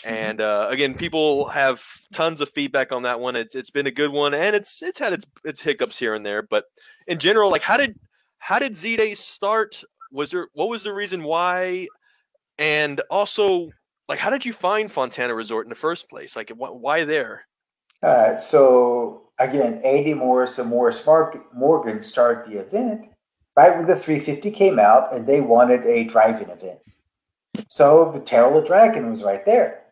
And 0.05 0.41
uh, 0.41 0.69
again, 0.71 0.95
people 0.95 1.49
have 1.49 1.83
tons 2.13 2.41
of 2.41 2.51
feedback 2.51 2.93
on 2.93 3.03
that 3.03 3.21
one. 3.21 3.37
It's 3.37 3.55
it's 3.55 3.71
been 3.71 3.87
a 3.87 3.91
good 3.91 4.13
one, 4.13 4.35
and 4.35 4.55
it's 4.55 4.83
it's 4.83 4.99
had 4.99 5.13
its 5.13 5.27
its 5.45 5.63
hiccups 5.63 5.99
here 5.99 6.15
and 6.15 6.25
there. 6.25 6.43
But 6.43 6.65
in 7.07 7.19
general, 7.19 7.51
like 7.51 7.63
how 7.63 7.77
did 7.77 7.99
how 8.39 8.59
did 8.59 8.77
Z 8.77 8.97
Day 8.97 9.15
start? 9.15 9.83
Was 10.13 10.31
there 10.31 10.49
what 10.53 10.69
was 10.69 10.83
the 10.83 10.93
reason 10.93 11.23
why? 11.23 11.89
And 12.59 13.01
also, 13.11 13.71
like, 14.09 14.19
how 14.19 14.31
did 14.31 14.45
you 14.45 14.53
find 14.53 14.91
Fontana 14.91 15.35
Resort 15.35 15.67
in 15.67 15.71
the 15.71 15.77
first 15.77 16.09
place? 16.11 16.35
Like, 16.35 16.51
wh- 16.51 16.81
why 16.81 17.05
there? 17.05 17.48
All 18.03 18.17
right. 18.17 18.41
So 18.41 19.31
again, 19.39 19.81
Andy 19.85 20.15
Morris 20.15 20.59
and 20.59 20.69
Morris 20.71 21.05
Morgan 21.55 22.03
started 22.03 22.51
the 22.53 22.59
event 22.61 23.07
right 23.57 23.77
when 23.77 23.87
the 23.87 23.97
350 23.97 24.51
came 24.53 24.79
out, 24.79 25.13
and 25.13 25.27
they 25.27 25.41
wanted 25.41 25.85
a 25.85 26.05
drive-in 26.05 26.49
event. 26.49 26.79
So 27.67 28.13
the 28.15 28.21
Tail 28.21 28.57
of 28.57 28.63
the 28.63 28.69
Dragon 28.69 29.11
was 29.11 29.25
right 29.25 29.45
there. 29.45 29.83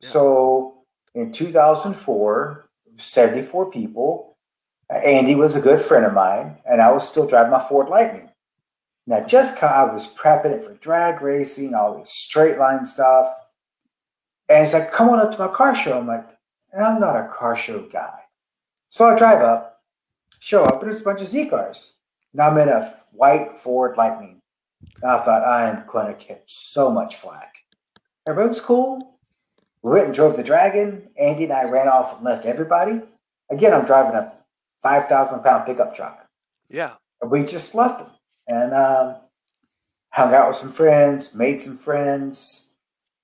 Yeah. 0.00 0.08
So 0.08 0.84
in 1.14 1.32
2004, 1.32 2.68
74 2.96 3.70
people. 3.70 4.36
Uh, 4.90 4.98
Andy 4.98 5.34
was 5.34 5.54
a 5.54 5.60
good 5.60 5.80
friend 5.80 6.04
of 6.04 6.14
mine, 6.14 6.58
and 6.68 6.80
I 6.80 6.92
was 6.92 7.08
still 7.08 7.26
driving 7.26 7.52
my 7.52 7.66
Ford 7.66 7.88
Lightning. 7.88 8.30
Now, 9.06 9.20
just 9.20 9.60
I 9.62 9.84
was 9.84 10.06
prepping 10.06 10.52
it 10.52 10.64
for 10.64 10.74
drag 10.74 11.22
racing, 11.22 11.74
all 11.74 11.98
this 11.98 12.10
straight 12.10 12.58
line 12.58 12.86
stuff. 12.86 13.32
And 14.48 14.64
he's 14.64 14.74
like, 14.74 14.92
come 14.92 15.08
on 15.08 15.18
up 15.18 15.32
to 15.32 15.38
my 15.38 15.48
car 15.48 15.74
show. 15.74 15.98
I'm 15.98 16.06
like, 16.06 16.26
I'm 16.80 17.00
not 17.00 17.16
a 17.16 17.28
car 17.28 17.56
show 17.56 17.80
guy. 17.80 18.20
So 18.88 19.06
I 19.06 19.18
drive 19.18 19.40
up, 19.40 19.80
show 20.38 20.64
up, 20.64 20.80
and 20.80 20.82
there's 20.82 21.00
a 21.00 21.04
bunch 21.04 21.20
of 21.20 21.28
Z 21.28 21.48
cars. 21.48 21.94
And 22.32 22.42
I'm 22.42 22.58
in 22.58 22.68
a 22.68 22.94
white 23.12 23.58
Ford 23.58 23.96
Lightning. 23.96 24.40
And 25.02 25.10
I 25.10 25.24
thought, 25.24 25.44
I 25.44 25.68
am 25.68 25.84
going 25.86 26.06
to 26.06 26.14
catch 26.14 26.42
so 26.46 26.90
much 26.90 27.16
flack. 27.16 27.54
Everybody 28.26 28.48
was 28.48 28.60
cool. 28.60 29.18
We 29.82 29.92
went 29.92 30.06
and 30.06 30.14
drove 30.14 30.36
the 30.36 30.42
Dragon. 30.42 31.08
Andy 31.18 31.44
and 31.44 31.52
I 31.52 31.64
ran 31.64 31.88
off 31.88 32.16
and 32.16 32.24
left 32.24 32.46
everybody. 32.46 33.00
Again, 33.50 33.74
I'm 33.74 33.84
driving 33.84 34.14
a 34.14 34.32
5,000 34.82 35.40
pound 35.42 35.66
pickup 35.66 35.94
truck. 35.94 36.26
Yeah, 36.70 36.94
And 37.20 37.30
we 37.30 37.44
just 37.44 37.74
left 37.74 37.98
them 37.98 38.10
and 38.46 38.72
um, 38.74 39.16
hung 40.10 40.32
out 40.32 40.48
with 40.48 40.56
some 40.56 40.72
friends, 40.72 41.34
made 41.34 41.60
some 41.60 41.76
friends. 41.76 42.74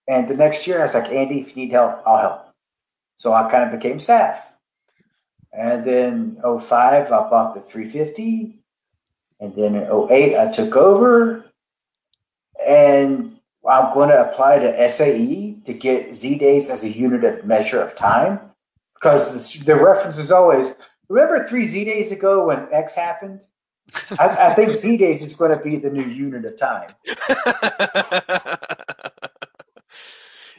And 0.07 0.29
the 0.29 0.35
next 0.35 0.67
year, 0.67 0.81
I 0.81 0.83
was 0.83 0.95
like, 0.95 1.11
Andy, 1.11 1.41
if 1.41 1.57
you 1.57 1.65
need 1.65 1.73
help, 1.73 2.03
I'll 2.07 2.19
help. 2.19 2.48
So 3.19 3.35
I 3.35 3.51
kind 3.51 3.65
of 3.65 3.79
became 3.79 4.01
staff. 4.01 4.53
And 5.53 5.85
then 5.85 6.39
05, 6.43 7.07
I 7.07 7.09
bought 7.09 7.55
the 7.55 7.61
350. 7.61 8.61
And 9.41 9.55
then 9.55 9.75
in 9.75 10.09
08, 10.11 10.39
I 10.39 10.51
took 10.51 10.77
over. 10.77 11.45
And 12.67 13.39
I'm 13.69 13.93
going 13.93 14.09
to 14.11 14.31
apply 14.31 14.61
to 14.61 14.91
SAE 14.91 15.59
to 15.67 15.75
get 15.75 16.15
Z 16.15 16.39
days 16.39 16.71
as 16.71 16.85
a 16.85 16.89
unit 16.89 17.25
of 17.25 17.45
measure 17.45 17.81
of 17.81 17.95
time. 17.95 18.41
Because 18.95 19.33
the, 19.33 19.65
the 19.65 19.77
reference 19.77 20.19
is 20.19 20.33
always 20.33 20.75
remember 21.09 21.47
three 21.47 21.67
Z 21.67 21.85
days 21.85 22.13
ago 22.13 22.47
when 22.47 22.69
X 22.73 22.95
happened? 22.95 23.43
I, 24.19 24.29
I 24.29 24.55
think 24.55 24.73
Z 24.73 24.97
days 24.97 25.23
is 25.23 25.35
going 25.35 25.57
to 25.57 25.63
be 25.63 25.77
the 25.77 25.91
new 25.91 26.05
unit 26.05 26.45
of 26.45 26.59
time. 26.59 26.91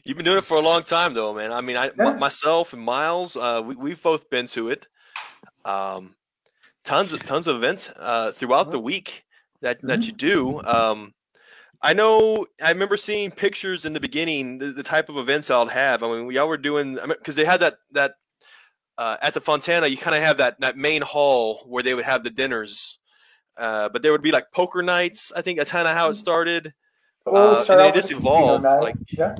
You've 0.10 0.18
been 0.18 0.26
doing 0.26 0.40
it 0.40 0.44
for 0.44 0.58
a 0.58 0.62
long 0.62 0.82
time, 0.82 1.14
though, 1.14 1.36
man. 1.36 1.52
I 1.54 1.62
mean, 1.62 1.78
I 1.78 1.92
Yeah. 1.96 2.14
m- 2.14 2.18
myself 2.20 2.74
and 2.74 2.82
Miles, 2.82 3.38
uh, 3.38 3.62
we 3.64 3.76
we've 3.76 4.02
both 4.02 4.28
been 4.32 4.48
to 4.48 4.70
it. 4.70 4.88
Um, 5.66 6.16
tons 6.84 7.12
of 7.12 7.22
tons 7.24 7.46
of 7.46 7.58
events 7.58 7.92
uh, 7.96 8.32
throughout 8.32 8.72
the 8.72 8.80
week 8.80 9.24
that 9.62 9.78
that 9.84 10.08
you 10.08 10.12
do. 10.12 10.64
Um, 10.64 11.14
I 11.80 11.94
know. 11.94 12.48
I 12.60 12.70
remember 12.72 12.98
seeing 12.98 13.30
pictures 13.30 13.86
in 13.86 13.94
the 13.94 14.00
beginning, 14.00 14.58
the, 14.58 14.72
the 14.72 14.82
type 14.82 15.10
of 15.10 15.18
events 15.18 15.52
I'll 15.52 15.68
have. 15.68 16.02
I 16.02 16.08
mean, 16.08 16.32
y'all 16.32 16.48
were 16.48 16.58
doing 16.58 16.96
because 17.08 17.36
they 17.36 17.46
had 17.46 17.60
that 17.60 17.76
that 17.92 18.14
uh, 18.98 19.18
at 19.22 19.36
the 19.36 19.42
Fontana. 19.42 19.86
You 19.86 19.98
kind 19.98 20.16
of 20.18 20.24
have 20.24 20.38
that 20.38 20.60
that 20.62 20.76
main 20.76 21.04
hall 21.04 21.64
where 21.68 21.84
they 21.84 21.94
would 21.94 22.06
have 22.06 22.24
the 22.24 22.32
dinners. 22.32 22.98
Uh, 23.58 23.90
but 23.90 24.02
there 24.02 24.12
would 24.12 24.24
be 24.24 24.32
like 24.32 24.52
poker 24.54 24.82
nights. 24.82 25.32
I 25.36 25.44
think 25.44 25.60
that's 25.60 25.70
kind 25.70 25.88
of 25.88 25.96
how 25.96 26.10
it 26.10 26.16
started. 26.16 26.74
Well, 27.28 27.58
Uh, 27.58 27.60
and 27.60 27.68
then 27.80 27.90
it 27.90 27.94
just 27.94 28.10
with 28.12 28.24
a 28.26 28.28
casino 28.28 28.56
evolved, 28.56 28.82
like- 28.82 28.96
yeah. 29.12 29.36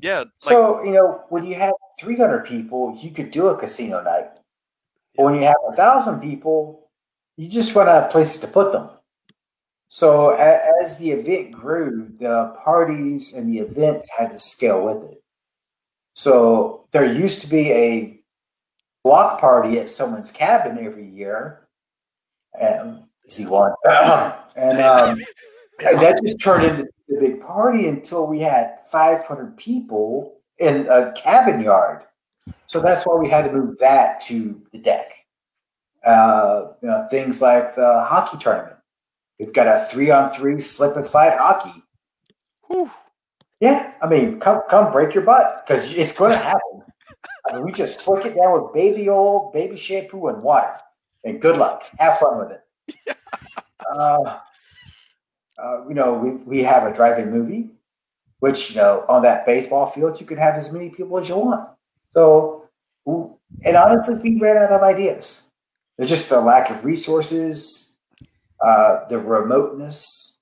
Yeah, 0.00 0.18
like 0.20 0.28
So 0.40 0.82
you 0.82 0.92
know, 0.92 1.24
when 1.28 1.44
you 1.44 1.56
have 1.56 1.72
300 2.00 2.46
people, 2.46 2.96
you 3.00 3.10
could 3.10 3.30
do 3.30 3.48
a 3.48 3.56
casino 3.56 4.02
night. 4.02 4.30
But 5.16 5.24
when 5.24 5.34
you 5.34 5.42
have 5.42 5.56
a 5.68 5.74
thousand 5.74 6.20
people, 6.20 6.88
you 7.36 7.48
just 7.48 7.74
run 7.74 7.88
out 7.88 8.04
of 8.04 8.10
places 8.10 8.40
to 8.40 8.46
put 8.46 8.72
them. 8.72 8.90
So 9.88 10.30
a- 10.30 10.82
as 10.82 10.98
the 10.98 11.10
event 11.10 11.52
grew, 11.52 12.08
the 12.18 12.54
parties 12.62 13.32
and 13.32 13.50
the 13.50 13.58
events 13.58 14.10
had 14.16 14.30
to 14.32 14.38
scale 14.38 14.82
with 14.84 15.10
it. 15.10 15.22
So 16.14 16.86
there 16.92 17.04
used 17.10 17.40
to 17.40 17.46
be 17.46 17.72
a 17.72 18.20
block 19.02 19.40
party 19.40 19.78
at 19.78 19.88
someone's 19.88 20.30
cabin 20.30 20.78
every 20.84 21.08
year. 21.08 21.66
And 22.60 23.04
Z1. 23.30 23.74
and 24.56 24.80
um, 24.80 25.18
and 25.86 25.98
that 26.00 26.20
just 26.22 26.40
turned 26.40 26.64
into 26.64 26.82
a 26.82 26.84
big 26.84 26.97
party 27.48 27.88
until 27.88 28.26
we 28.26 28.40
had 28.40 28.76
500 28.90 29.56
people 29.56 30.34
in 30.58 30.86
a 30.88 31.12
cabin 31.12 31.62
yard. 31.62 32.02
So 32.66 32.80
that's 32.80 33.04
why 33.04 33.16
we 33.16 33.28
had 33.28 33.46
to 33.46 33.52
move 33.52 33.78
that 33.78 34.20
to 34.22 34.60
the 34.70 34.78
deck. 34.78 35.12
Uh, 36.06 36.68
you 36.82 36.88
know, 36.88 37.08
things 37.10 37.40
like 37.40 37.74
the 37.74 38.04
hockey 38.06 38.36
tournament. 38.38 38.76
We've 39.38 39.52
got 39.52 39.66
a 39.66 39.86
three 39.90 40.10
on 40.10 40.30
three 40.30 40.60
slip 40.60 40.96
and 40.96 41.06
slide 41.06 41.38
hockey. 41.38 41.82
Whew. 42.66 42.90
Yeah, 43.60 43.94
I 44.00 44.06
mean, 44.06 44.38
come 44.38 44.60
come 44.68 44.92
break 44.92 45.14
your 45.14 45.24
butt 45.24 45.64
because 45.66 45.90
it's 45.92 46.12
going 46.12 46.32
to 46.32 46.36
happen. 46.36 46.82
I 47.48 47.54
mean, 47.54 47.64
we 47.64 47.72
just 47.72 48.00
slick 48.00 48.26
it 48.26 48.36
down 48.36 48.52
with 48.52 48.72
baby 48.72 49.08
oil, 49.08 49.50
baby 49.52 49.76
shampoo, 49.76 50.28
and 50.28 50.42
water, 50.42 50.74
and 51.24 51.40
good 51.40 51.56
luck. 51.56 51.84
Have 51.98 52.18
fun 52.18 52.38
with 52.38 52.52
it. 52.52 53.16
Uh, 53.88 54.40
uh, 55.62 55.86
you 55.88 55.94
know, 55.94 56.14
we 56.14 56.30
we 56.30 56.62
have 56.62 56.84
a 56.84 56.94
drive-in 56.94 57.30
movie, 57.30 57.70
which 58.38 58.70
you 58.70 58.76
know, 58.76 59.04
on 59.08 59.22
that 59.22 59.44
baseball 59.44 59.86
field, 59.86 60.20
you 60.20 60.26
can 60.26 60.38
have 60.38 60.54
as 60.54 60.70
many 60.70 60.90
people 60.90 61.18
as 61.18 61.28
you 61.28 61.36
want. 61.36 61.68
So, 62.14 62.68
and 63.06 63.76
honestly, 63.76 64.18
we 64.22 64.40
ran 64.40 64.56
out 64.56 64.72
of 64.72 64.82
ideas. 64.82 65.50
There's 65.96 66.10
just 66.10 66.28
the 66.28 66.40
lack 66.40 66.70
of 66.70 66.84
resources, 66.84 67.96
uh, 68.64 69.08
the 69.08 69.18
remoteness. 69.18 70.38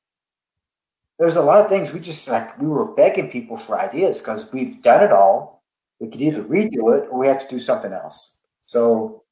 There's 1.19 1.37
a 1.37 1.43
lot 1.43 1.65
of 1.65 1.71
things 1.71 1.93
we 1.93 2.01
just 2.01 2.29
like. 2.29 2.59
We 2.61 2.67
were 2.67 2.85
begging 2.85 3.31
people 3.31 3.57
for 3.57 3.81
ideas 3.81 4.19
because 4.21 4.53
we've 4.53 4.83
done 4.83 5.03
it 5.03 5.13
all. 5.13 5.63
We 5.99 6.09
could 6.09 6.21
either 6.21 6.43
redo 6.43 6.95
it 6.99 7.09
or 7.11 7.19
we 7.19 7.27
have 7.27 7.41
to 7.41 7.49
do 7.49 7.59
something 7.59 7.93
else. 7.93 8.37
So, 8.67 9.23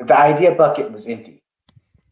the 0.00 0.18
idea 0.18 0.56
bucket 0.56 0.90
was 0.90 1.08
empty. 1.08 1.43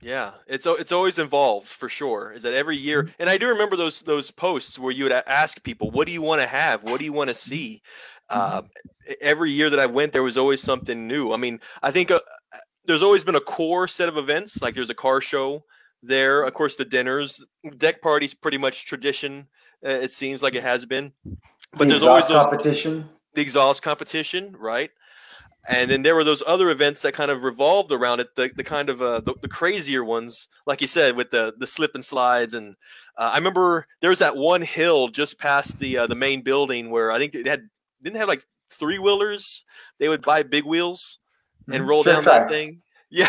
Yeah, 0.03 0.33
it's 0.49 0.67
it's 0.67 0.91
always 0.91 1.19
involved 1.19 1.69
for 1.69 1.89
sure. 1.89 2.33
Is 2.33 2.43
that 2.43 2.55
every 2.55 2.77
year? 2.77 3.09
And 3.21 3.31
I 3.31 3.39
do 3.39 3.47
remember 3.49 3.77
those 3.77 4.03
those 4.03 4.31
posts 4.33 4.79
where 4.79 4.93
you 4.93 5.05
would 5.05 5.13
ask 5.13 5.63
people, 5.63 5.91
"What 5.93 6.07
do 6.09 6.13
you 6.13 6.21
want 6.23 6.41
to 6.41 6.47
have? 6.49 6.83
What 6.83 6.99
do 6.99 7.05
you 7.05 7.13
want 7.13 7.29
to 7.29 7.35
see?" 7.35 7.83
Uh, 8.29 8.63
every 9.21 9.51
year 9.53 9.71
that 9.71 9.79
I 9.79 9.87
went, 9.87 10.13
there 10.13 10.23
was 10.23 10.37
always 10.37 10.61
something 10.63 11.07
new. 11.07 11.33
I 11.33 11.37
mean, 11.37 11.61
I 11.83 11.91
think 11.93 12.11
uh, 12.11 12.21
there's 12.85 13.03
always 13.03 13.23
been 13.25 13.37
a 13.37 13.41
core 13.41 13.87
set 13.87 14.09
of 14.09 14.17
events. 14.17 14.61
Like 14.61 14.75
there's 14.75 14.91
a 14.91 14.95
car 14.95 15.21
show 15.21 15.65
there, 16.03 16.43
of 16.43 16.53
course, 16.55 16.75
the 16.77 16.85
dinners, 16.85 17.45
deck 17.77 18.01
parties, 18.03 18.35
pretty 18.35 18.59
much 18.59 18.87
tradition. 18.87 19.47
Uh, 19.87 19.91
it 19.91 20.11
seems 20.11 20.43
like 20.43 20.55
it 20.57 20.63
has 20.65 20.85
been, 20.85 21.13
but 21.73 21.79
The 21.81 21.85
there's 21.87 22.03
always 22.03 22.27
those 22.27 22.43
competition. 22.43 23.09
the 23.35 23.43
exhaust 23.43 23.83
competition, 23.83 24.57
right? 24.59 24.91
And 25.69 25.89
then 25.91 26.03
there 26.03 26.15
were 26.17 26.25
those 26.25 26.43
other 26.47 26.71
events 26.71 27.03
that 27.03 27.15
kind 27.15 27.31
of 27.31 27.45
revolved 27.45 27.93
around 27.93 28.19
it, 28.21 28.35
the, 28.35 28.51
the 28.57 28.65
kind 28.65 28.89
of 28.89 29.01
uh, 29.01 29.21
the, 29.21 29.35
the 29.43 29.49
crazier 29.49 30.03
ones, 30.05 30.49
like 30.67 30.81
you 30.81 30.89
said, 30.89 31.15
with 31.17 31.31
the 31.31 31.55
the 31.59 31.67
slip 31.69 31.95
and 31.95 32.05
slides. 32.05 32.55
And 32.55 32.75
uh, 33.17 33.31
I 33.33 33.37
remember 33.39 33.87
there 34.01 34.11
was 34.11 34.19
that 34.19 34.37
one 34.37 34.63
hill 34.63 35.07
just 35.09 35.39
past 35.39 35.79
the 35.79 35.99
uh, 35.99 36.07
the 36.09 36.17
main 36.17 36.43
building 36.43 36.91
where 36.91 37.13
I 37.13 37.19
think 37.19 37.33
they 37.33 37.49
had 37.49 37.69
didn't 38.03 38.17
have 38.17 38.29
like 38.29 38.45
three 38.73 38.99
wheelers. 38.99 39.65
They 40.01 40.09
would 40.09 40.23
buy 40.23 40.43
big 40.43 40.65
wheels 40.65 41.19
and 41.73 41.85
Mhm. 41.85 41.89
roll 41.89 42.03
Trick 42.03 42.17
down 42.17 42.25
that 42.25 42.51
thing. 42.51 42.83
Yeah, 43.09 43.29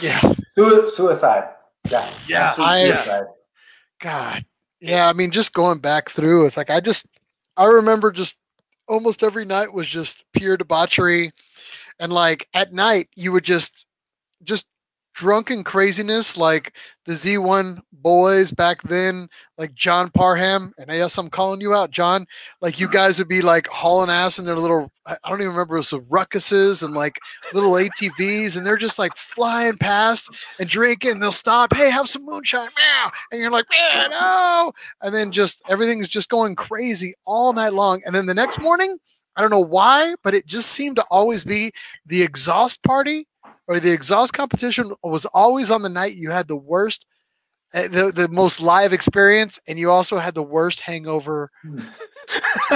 Yeah. 0.00 0.20
Sui- 0.56 0.88
Suicide. 0.88 1.48
Yeah. 1.90 2.10
Yeah, 2.28 2.48
Absolute 2.48 2.66
I- 2.66 2.90
suicide. 2.92 3.24
God. 4.00 4.44
Yeah, 4.80 5.08
I 5.08 5.12
mean, 5.12 5.30
just 5.30 5.52
going 5.52 5.78
back 5.80 6.08
through, 6.08 6.46
it's 6.46 6.56
like 6.56 6.70
I 6.70 6.80
just, 6.80 7.04
I 7.58 7.66
remember 7.66 8.10
just 8.10 8.34
almost 8.90 9.22
every 9.22 9.44
night 9.46 9.72
was 9.72 9.86
just 9.86 10.24
pure 10.34 10.56
debauchery, 10.56 11.32
and 11.98 12.12
like 12.12 12.48
at 12.54 12.72
night 12.72 13.08
you 13.16 13.32
would 13.32 13.44
just, 13.44 13.86
just 14.42 14.66
drunken 15.20 15.62
craziness, 15.62 16.38
like 16.38 16.74
the 17.04 17.12
Z1 17.12 17.82
boys 17.92 18.50
back 18.50 18.80
then, 18.84 19.28
like 19.58 19.74
John 19.74 20.08
Parham, 20.08 20.72
and 20.78 20.88
yes, 20.88 21.18
I'm 21.18 21.28
calling 21.28 21.60
you 21.60 21.74
out, 21.74 21.90
John. 21.90 22.24
Like 22.62 22.80
you 22.80 22.88
guys 22.88 23.18
would 23.18 23.28
be 23.28 23.42
like 23.42 23.66
hauling 23.66 24.08
ass 24.08 24.38
in 24.38 24.46
their 24.46 24.56
little, 24.56 24.90
I 25.06 25.16
don't 25.28 25.42
even 25.42 25.52
remember, 25.52 25.76
it 25.76 25.80
was 25.80 25.90
the 25.90 26.00
ruckuses 26.00 26.82
and 26.82 26.94
like 26.94 27.18
little 27.52 27.72
ATVs, 27.72 28.56
and 28.56 28.66
they're 28.66 28.78
just 28.78 28.98
like 28.98 29.14
flying 29.14 29.76
past 29.76 30.30
and 30.58 30.70
drinking. 30.70 31.10
And 31.10 31.22
they'll 31.22 31.32
stop. 31.32 31.74
Hey, 31.74 31.90
have 31.90 32.08
some 32.08 32.24
moonshine, 32.24 32.70
meow. 32.74 33.10
And 33.30 33.42
you're 33.42 33.50
like, 33.50 33.66
man, 33.70 34.10
no. 34.12 34.72
And 35.02 35.14
then 35.14 35.32
just 35.32 35.60
everything's 35.68 36.08
just 36.08 36.30
going 36.30 36.54
crazy 36.54 37.12
all 37.26 37.52
night 37.52 37.74
long. 37.74 38.00
And 38.06 38.14
then 38.14 38.24
the 38.24 38.32
next 38.32 38.58
morning, 38.58 38.96
I 39.36 39.42
don't 39.42 39.50
know 39.50 39.60
why, 39.60 40.14
but 40.24 40.34
it 40.34 40.46
just 40.46 40.70
seemed 40.70 40.96
to 40.96 41.04
always 41.10 41.44
be 41.44 41.72
the 42.06 42.22
exhaust 42.22 42.82
party 42.82 43.26
or 43.70 43.78
the 43.78 43.92
exhaust 43.92 44.32
competition 44.32 44.92
was 45.04 45.26
always 45.26 45.70
on 45.70 45.82
the 45.82 45.88
night 45.88 46.16
you 46.16 46.28
had 46.28 46.48
the 46.48 46.56
worst, 46.56 47.06
uh, 47.72 47.86
the, 47.86 48.10
the 48.12 48.28
most 48.28 48.60
live 48.60 48.92
experience, 48.92 49.60
and 49.68 49.78
you 49.78 49.92
also 49.92 50.18
had 50.18 50.34
the 50.34 50.42
worst 50.42 50.80
hangover 50.80 51.52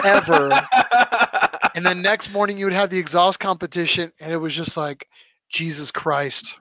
ever. 0.05 0.53
and 1.75 1.85
then 1.85 2.01
next 2.01 2.33
morning 2.33 2.57
you 2.57 2.65
would 2.65 2.73
have 2.73 2.91
the 2.91 2.99
exhaust 2.99 3.41
competition, 3.41 4.13
and 4.21 4.33
it 4.33 4.37
was 4.37 4.55
just 4.55 4.77
like, 4.77 5.09
Jesus 5.51 5.91
Christ. 5.91 6.61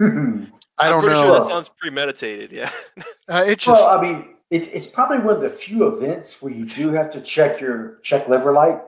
I 0.00 0.08
don't 0.08 1.02
pretty 1.02 1.14
know. 1.14 1.22
sure 1.22 1.34
that 1.34 1.44
sounds 1.46 1.70
premeditated. 1.80 2.50
Yeah, 2.50 2.70
Uh, 3.30 3.44
it 3.46 3.60
just 3.60 3.88
well, 3.88 3.96
I 3.96 4.02
mean, 4.02 4.34
it's 4.50 4.68
it's 4.68 4.86
probably 4.88 5.18
one 5.18 5.36
of 5.36 5.42
the 5.42 5.50
few 5.50 5.86
events 5.86 6.42
where 6.42 6.52
you 6.52 6.64
do 6.64 6.90
have 6.90 7.12
to 7.12 7.20
check 7.20 7.60
your 7.60 7.98
check 8.02 8.26
liver 8.26 8.52
light 8.52 8.80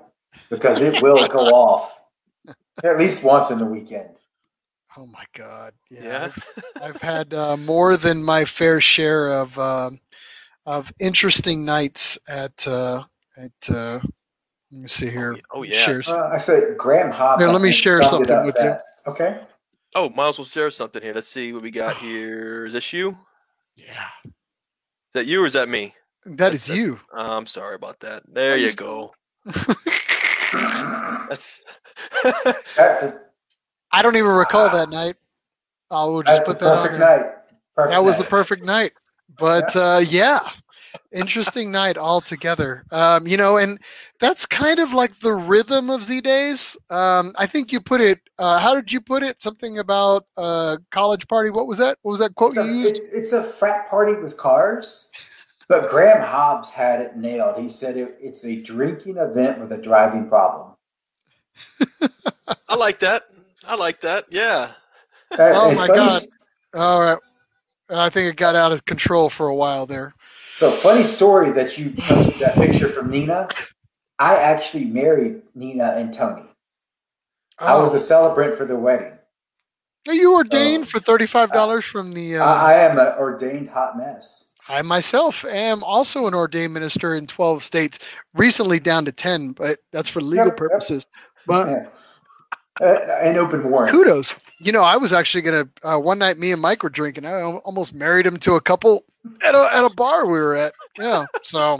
because 0.49 0.81
it 0.81 1.01
will 1.01 1.27
go 1.29 1.39
off 1.55 2.01
at 2.83 2.99
least 2.99 3.23
once 3.23 3.51
in 3.51 3.59
the 3.59 3.67
weekend. 3.67 4.09
Oh 4.97 5.07
my 5.07 5.25
god 5.35 5.73
yeah, 5.91 6.03
Yeah. 6.03 6.25
I've, 6.25 6.49
I've 6.83 7.03
had 7.03 7.35
uh, 7.35 7.57
more 7.57 7.97
than 7.97 8.23
my 8.23 8.45
fair 8.45 8.81
share 8.81 9.31
of 9.31 9.59
um 9.59 10.01
of 10.67 10.93
interesting 11.01 11.65
nights 11.65 12.19
at 12.29 12.67
uh, 12.69 13.03
at 13.37 13.51
uh, 13.71 13.99
let 14.73 14.83
me 14.83 14.89
see 14.89 15.09
here 15.11 15.37
oh 15.53 15.63
yeah. 15.63 15.79
shares 15.79 16.09
Uh, 16.09 16.29
I 16.33 16.39
said 16.39 16.77
Graham 16.77 17.11
Hobbs. 17.11 17.43
Here, 17.43 17.51
let 17.53 17.63
me 17.63 17.73
share 17.73 18.03
something 18.03 18.31
up 18.37 18.45
with 18.47 18.57
you. 18.61 18.75
Okay. 19.07 19.41
Oh, 19.97 20.09
might 20.11 20.29
as 20.29 20.39
well 20.39 20.45
share 20.45 20.71
something 20.71 21.03
here. 21.03 21.13
Let's 21.15 21.27
see 21.29 21.53
what 21.53 21.63
we 21.63 21.71
got 21.73 21.97
here. 21.97 22.67
Is 22.67 22.73
this 22.75 22.93
you? 22.93 23.17
yeah 23.77 24.09
Is 24.25 24.33
that 25.15 25.27
you 25.27 25.43
or 25.43 25.47
is 25.47 25.55
that 25.55 25.69
me? 25.69 25.95
that 26.27 26.53
is 26.55 26.67
That's- 26.67 26.69
you 26.79 27.01
Oh, 27.15 27.37
I'm 27.39 27.47
sorry 27.47 27.75
about 27.77 27.99
that. 28.01 28.23
There 28.29 28.53
Oh, 28.53 28.57
you 28.57 28.67
you 28.67 28.75
go. 28.75 29.15
That's 31.29 31.63
That, 32.77 33.30
I 33.93 34.03
don't 34.03 34.17
even 34.17 34.31
recall 34.31 34.69
that 34.71 34.89
night. 34.89 35.17
I 35.91 36.05
will 36.05 36.23
just 36.23 36.45
that's 36.45 36.49
put 36.49 36.61
that 36.61 36.73
on 36.73 36.77
perfect 36.83 36.99
there. 37.01 37.19
night. 37.19 37.33
Perfect 37.75 37.91
that 37.93 38.05
was 38.05 38.19
the 38.19 38.25
perfect 38.25 38.65
night. 38.65 38.93
But 39.39 39.75
uh 39.77 40.01
yeah. 40.07 40.49
Interesting 41.13 41.71
night 41.83 41.99
altogether. 41.99 42.85
Um 42.93 43.27
you 43.27 43.37
know 43.37 43.57
and 43.57 43.79
that's 44.21 44.47
kind 44.47 44.79
of 44.79 44.93
like 44.93 45.19
the 45.19 45.33
rhythm 45.33 45.91
of 45.91 46.05
z 46.05 46.21
days. 46.21 46.77
Um 46.91 47.33
i 47.37 47.47
think 47.47 47.73
you 47.73 47.81
put 47.81 48.01
it 48.01 48.21
uh 48.39 48.59
how 48.61 48.75
did 48.75 48.93
you 48.93 49.01
put 49.01 49.23
it? 49.25 49.43
Something 49.43 49.79
about 49.79 50.27
uh 50.37 50.77
college 50.91 51.27
party. 51.27 51.51
What 51.51 51.67
was 51.67 51.79
that? 51.79 51.99
What 52.03 52.13
was 52.13 52.21
that 52.21 52.35
quote 52.37 52.57
It's 52.57 52.65
you 52.65 52.73
a, 52.73 52.75
used? 52.77 52.97
it- 52.99 53.09
it's 53.13 53.33
a 53.33 53.43
frat 53.43 53.89
party 53.91 54.15
with 54.15 54.37
cars, 54.37 55.11
but 55.69 55.91
Graham 55.91 56.23
Hobbs 56.23 56.71
had 56.71 57.01
it 57.01 57.17
nailed. 57.17 57.61
He 57.61 57.69
said 57.69 57.97
it, 57.97 58.17
it's 58.21 58.45
a 58.45 58.57
drinking 58.57 59.17
event 59.17 59.59
with 59.61 59.73
a 59.73 59.77
driving 59.79 60.29
problem. 60.29 60.73
I 62.69 62.77
like 62.77 63.01
that. 63.01 63.25
I 63.71 63.77
like 63.77 64.01
that. 64.01 64.27
Yeah. 64.31 64.73
Uh, 65.31 65.37
Oh 65.55 65.73
my 65.73 65.87
funny- 65.87 65.99
God. 65.99 66.23
all 66.75 67.01
right 67.01 67.19
i 67.91 68.09
think 68.09 68.29
it 68.33 68.37
got 68.37 68.55
out 68.57 68.71
of 68.73 68.85
control 68.85 69.29
for 69.29 69.47
a 69.49 69.55
while 69.55 69.85
there 69.87 70.13
So 70.57 70.71
funny 70.73 71.03
story 71.05 71.53
that 71.53 71.77
you 71.79 71.91
posted 71.99 72.39
that 72.41 72.55
picture 72.55 72.89
from 72.89 73.11
Nina. 73.11 73.47
I 74.19 74.37
actually 74.37 74.85
married 74.85 75.43
Nina 75.55 75.95
and 75.97 76.13
Tony. 76.15 76.43
I 77.59 77.77
was 77.77 77.93
oh 77.93 77.97
a 77.97 77.99
celebrant 77.99 78.57
for 78.57 78.65
their 78.67 78.77
wedding. 78.77 79.13
are 80.09 80.15
you 80.15 80.35
ordained 80.35 80.85
oh. 80.85 80.87
for 80.87 80.99
$35 81.01 81.83
from 81.85 82.13
the 82.13 82.37
uh 82.39 82.45
I, 82.45 82.73
I 82.73 82.75
am 82.85 82.99
an 82.99 83.13
ordained 83.19 83.71
hot 83.71 83.97
mess. 83.99 84.53
I 84.69 84.83
myself 84.83 85.45
am 85.45 85.83
also 85.85 86.27
an 86.29 86.35
ordained 86.35 86.75
minister 86.75 87.17
in 87.17 87.27
12 87.27 87.65
states, 87.65 87.99
recently 88.35 88.79
down 88.79 89.05
to 89.07 89.13
10, 89.13 89.53
but 89.53 89.79
that's 89.93 90.09
for 90.09 90.21
legal 90.21 90.47
Yep, 90.47 90.53
yep. 90.53 90.57
purposes. 90.57 91.07
But 91.47 91.69
Yeah. 91.69 91.87
And 92.81 93.37
open 93.37 93.71
warrants. 93.71 93.93
kudos. 93.93 94.35
You 94.63 94.73
know, 94.73 94.83
I 94.83 94.97
was 94.97 95.13
actually 95.13 95.43
going 95.43 95.65
to, 95.67 95.89
uh, 95.89 95.99
one 95.99 96.19
night 96.19 96.39
me 96.39 96.53
and 96.53 96.61
Mike 96.61 96.83
were 96.83 96.91
drinking. 96.91 97.27
I 97.27 97.43
almost 97.43 97.95
married 97.95 98.27
him 98.27 98.39
to 98.39 98.55
a 98.55 98.61
couple 98.61 99.05
at 99.45 99.55
a, 99.55 99.69
at 99.73 99.85
a 99.85 99.91
bar 99.91 100.27
we 100.27 100.39
were 100.41 100.55
at. 100.57 100.73
Yeah. 100.99 101.27
So, 101.43 101.79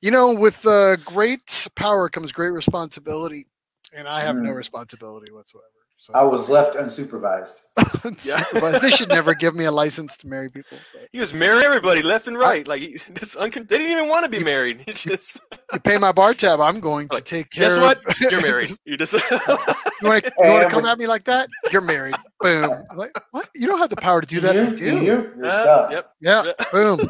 you 0.00 0.10
know, 0.10 0.32
with 0.34 0.66
uh, 0.66 0.96
great 0.96 1.68
power 1.76 2.08
comes 2.08 2.32
great 2.32 2.50
responsibility. 2.50 3.46
And 3.94 4.06
I 4.06 4.20
have 4.20 4.36
no 4.36 4.50
Mm. 4.50 4.56
responsibility 4.56 5.32
whatsoever. 5.32 5.66
So. 6.02 6.14
I 6.14 6.22
was 6.22 6.48
left 6.48 6.76
unsupervised. 6.76 7.64
unsupervised. 7.78 8.80
They 8.80 8.90
should 8.90 9.10
never 9.10 9.34
give 9.34 9.54
me 9.54 9.66
a 9.66 9.70
license 9.70 10.16
to 10.16 10.28
marry 10.28 10.48
people. 10.48 10.78
But. 10.94 11.08
He 11.12 11.20
was 11.20 11.34
marrying 11.34 11.62
everybody 11.62 12.02
left 12.02 12.26
and 12.26 12.38
right. 12.38 12.66
like 12.66 12.80
he, 12.80 12.98
this 13.10 13.34
uncon- 13.36 13.68
they 13.68 13.76
didn't 13.76 13.92
even 13.92 14.08
want 14.08 14.24
to 14.24 14.30
be 14.30 14.42
married. 14.42 14.80
He 14.86 14.92
just 14.94 15.40
You 15.74 15.80
pay 15.80 15.98
my 15.98 16.10
bar 16.10 16.32
tab, 16.32 16.58
I'm 16.58 16.80
going 16.80 17.06
to 17.10 17.20
take 17.20 17.50
care. 17.50 17.64
guess 17.68 17.76
of- 17.76 17.82
what? 17.82 18.02
You're 18.30 18.40
married. 18.40 18.70
You 18.86 18.96
just 18.96 19.12
You 19.12 19.20
want 20.02 20.24
to 20.24 20.32
And 20.42 20.70
come 20.70 20.86
at 20.86 20.98
me 20.98 21.06
like 21.06 21.24
that? 21.24 21.50
You're 21.70 21.82
married. 21.82 22.14
Boom. 22.40 22.72
Like 22.96 23.10
what? 23.32 23.50
You 23.54 23.66
don't 23.66 23.78
have 23.78 23.90
the 23.90 23.96
power 23.96 24.22
to 24.22 24.26
do 24.26 24.40
that. 24.40 24.54
you? 24.54 24.62
I 24.62 24.70
Do 24.70 24.76
do. 24.76 24.84
you? 24.96 25.02
You're 25.02 25.44
Uh, 25.46 25.90
yep. 25.90 26.14
Yeah. 26.22 26.44
Yeah. 26.46 26.52
Boom. 26.72 27.00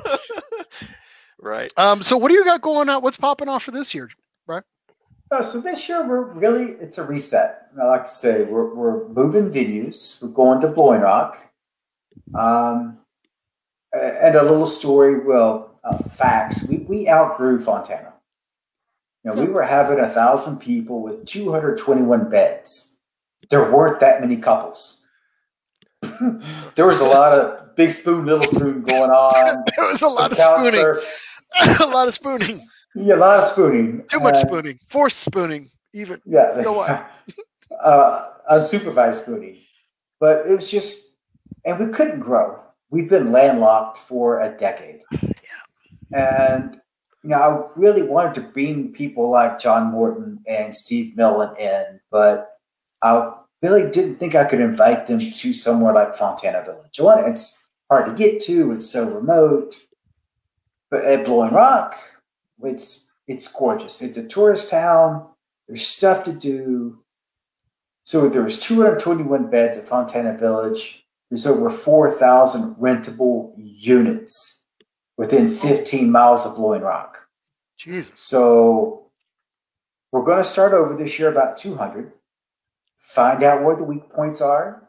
right. 1.39 1.73
Um. 1.77 2.03
So 2.03 2.17
what 2.17 2.27
do 2.29 2.35
you 2.35 2.45
got 2.45 2.61
going 2.61 2.89
on? 2.89 3.03
What's 3.05 3.17
popping 3.17 3.49
off 3.49 3.63
for 3.63 3.71
this 3.71 3.95
year? 3.95 4.11
Oh, 5.33 5.43
so 5.43 5.61
this 5.61 5.89
year 5.89 6.07
we're 6.07 6.23
really 6.25 6.73
it's 6.81 6.99
a 6.99 7.05
reset. 7.05 7.69
Like 7.77 8.05
I 8.05 8.07
say 8.09 8.43
we're 8.43 8.75
we're 8.75 9.09
moving 9.09 9.51
venues. 9.51 10.21
We're 10.23 10.29
going 10.31 10.61
to 10.63 10.69
Blowing 10.69 11.03
Rock, 11.03 11.39
um, 12.35 12.99
and 13.93 14.35
a 14.35 14.43
little 14.43 14.67
story. 14.67 15.21
Well, 15.25 15.79
uh, 15.85 15.99
facts. 16.11 16.67
We 16.67 16.79
we 16.79 17.09
outgrew 17.09 17.61
Fontana. 17.63 18.13
You 19.25 19.31
know, 19.33 19.43
we 19.43 19.49
were 19.49 19.63
having 19.63 20.01
a 20.01 20.09
thousand 20.09 20.59
people 20.59 21.03
with 21.03 21.27
221 21.27 22.31
beds. 22.31 22.99
There 23.51 23.71
weren't 23.71 24.01
that 24.01 24.21
many 24.21 24.37
couples. 24.37 25.05
there 26.75 26.87
was 26.87 27.01
a 27.01 27.05
lot 27.05 27.33
of 27.33 27.77
big 27.77 27.91
spoon, 27.91 28.25
little 28.25 28.51
spoon 28.51 28.83
going 28.83 29.11
on. 29.11 29.63
There 29.77 29.87
was 29.87 30.01
a 30.03 30.09
lot 30.09 30.33
of 30.33 30.39
spooning. 30.39 30.81
surf- 30.81 31.41
a 31.81 31.87
lot 31.87 32.09
of 32.09 32.15
spooning. 32.15 32.67
Yeah, 32.95 33.15
a 33.15 33.17
lot 33.17 33.41
of 33.41 33.49
spooning. 33.49 34.05
Too 34.09 34.21
much 34.21 34.39
And- 34.39 34.49
spooning. 34.49 34.79
Forced 34.89 35.19
spooning. 35.21 35.71
Even. 35.93 36.21
Yeah. 36.25 36.61
Go 36.63 36.81
on. 36.81 37.05
uh, 37.83 38.29
unsupervised 38.51 39.23
spooning. 39.23 39.59
But 40.19 40.47
it 40.47 40.55
was 40.57 40.71
just, 40.71 41.01
and 41.65 41.79
we 41.79 41.93
couldn't 41.93 42.21
grow. 42.21 42.59
We've 42.91 43.09
been 43.09 43.33
landlocked 43.33 43.99
for 43.99 44.41
a 44.41 44.57
decade. 44.57 45.03
Yeah. 46.13 46.57
And, 46.57 46.81
you 47.23 47.31
know, 47.31 47.37
I 47.77 47.79
really 47.79 48.03
wanted 48.03 48.35
to 48.35 48.41
bring 48.41 48.93
people 48.93 49.31
like 49.31 49.61
John 49.61 49.93
Morton 49.93 50.41
and 50.49 50.75
Steve 50.75 51.17
Millen 51.17 51.55
in, 51.57 52.01
but 52.11 52.49
I 53.01 53.33
really 53.63 53.89
didn't 53.93 54.17
think 54.17 54.35
I 54.35 54.45
could 54.45 54.61
invite 54.61 55.07
them 55.07 55.21
to 55.21 55.55
somewhere 55.55 55.95
like 55.95 56.17
Fontana 56.17 56.65
Village. 56.65 56.99
One, 56.99 57.31
it's 57.31 57.57
hard 57.89 58.07
to 58.07 58.13
get 58.13 58.43
to, 58.47 58.73
it's 58.73 58.91
so 58.91 59.09
remote. 59.09 59.77
But 60.91 61.05
at 61.05 61.25
Blowing 61.25 61.53
Rock, 61.55 61.95
it's 62.63 63.09
it's 63.27 63.49
gorgeous. 63.49 64.03
It's 64.03 64.17
a 64.17 64.27
tourist 64.27 64.71
town. 64.71 65.27
There's 65.69 65.87
stuff 65.87 66.25
to 66.25 66.33
do. 66.33 66.99
So 68.03 68.29
there 68.29 68.43
was 68.43 68.59
221 68.59 69.51
beds 69.51 69.79
at 69.79 69.87
Fontana 69.87 70.37
Village. 70.37 71.05
There's 71.29 71.47
over 71.47 71.71
4,000 71.71 72.75
rentable 72.75 73.53
units 73.57 74.65
within 75.17 75.55
15 75.55 76.11
miles 76.11 76.45
of 76.45 76.57
Blowing 76.57 76.83
Rock. 76.83 77.29
Jesus. 77.79 78.21
So 78.21 79.11
we're 80.11 80.25
going 80.25 80.43
to 80.43 80.45
start 80.45 80.73
over 80.73 80.97
this 80.97 81.19
year 81.19 81.31
about 81.31 81.57
200. 81.57 82.13
Find 82.99 83.43
out 83.45 83.63
where 83.63 83.77
the 83.77 83.85
weak 83.85 84.11
points 84.11 84.41
are. 84.41 84.89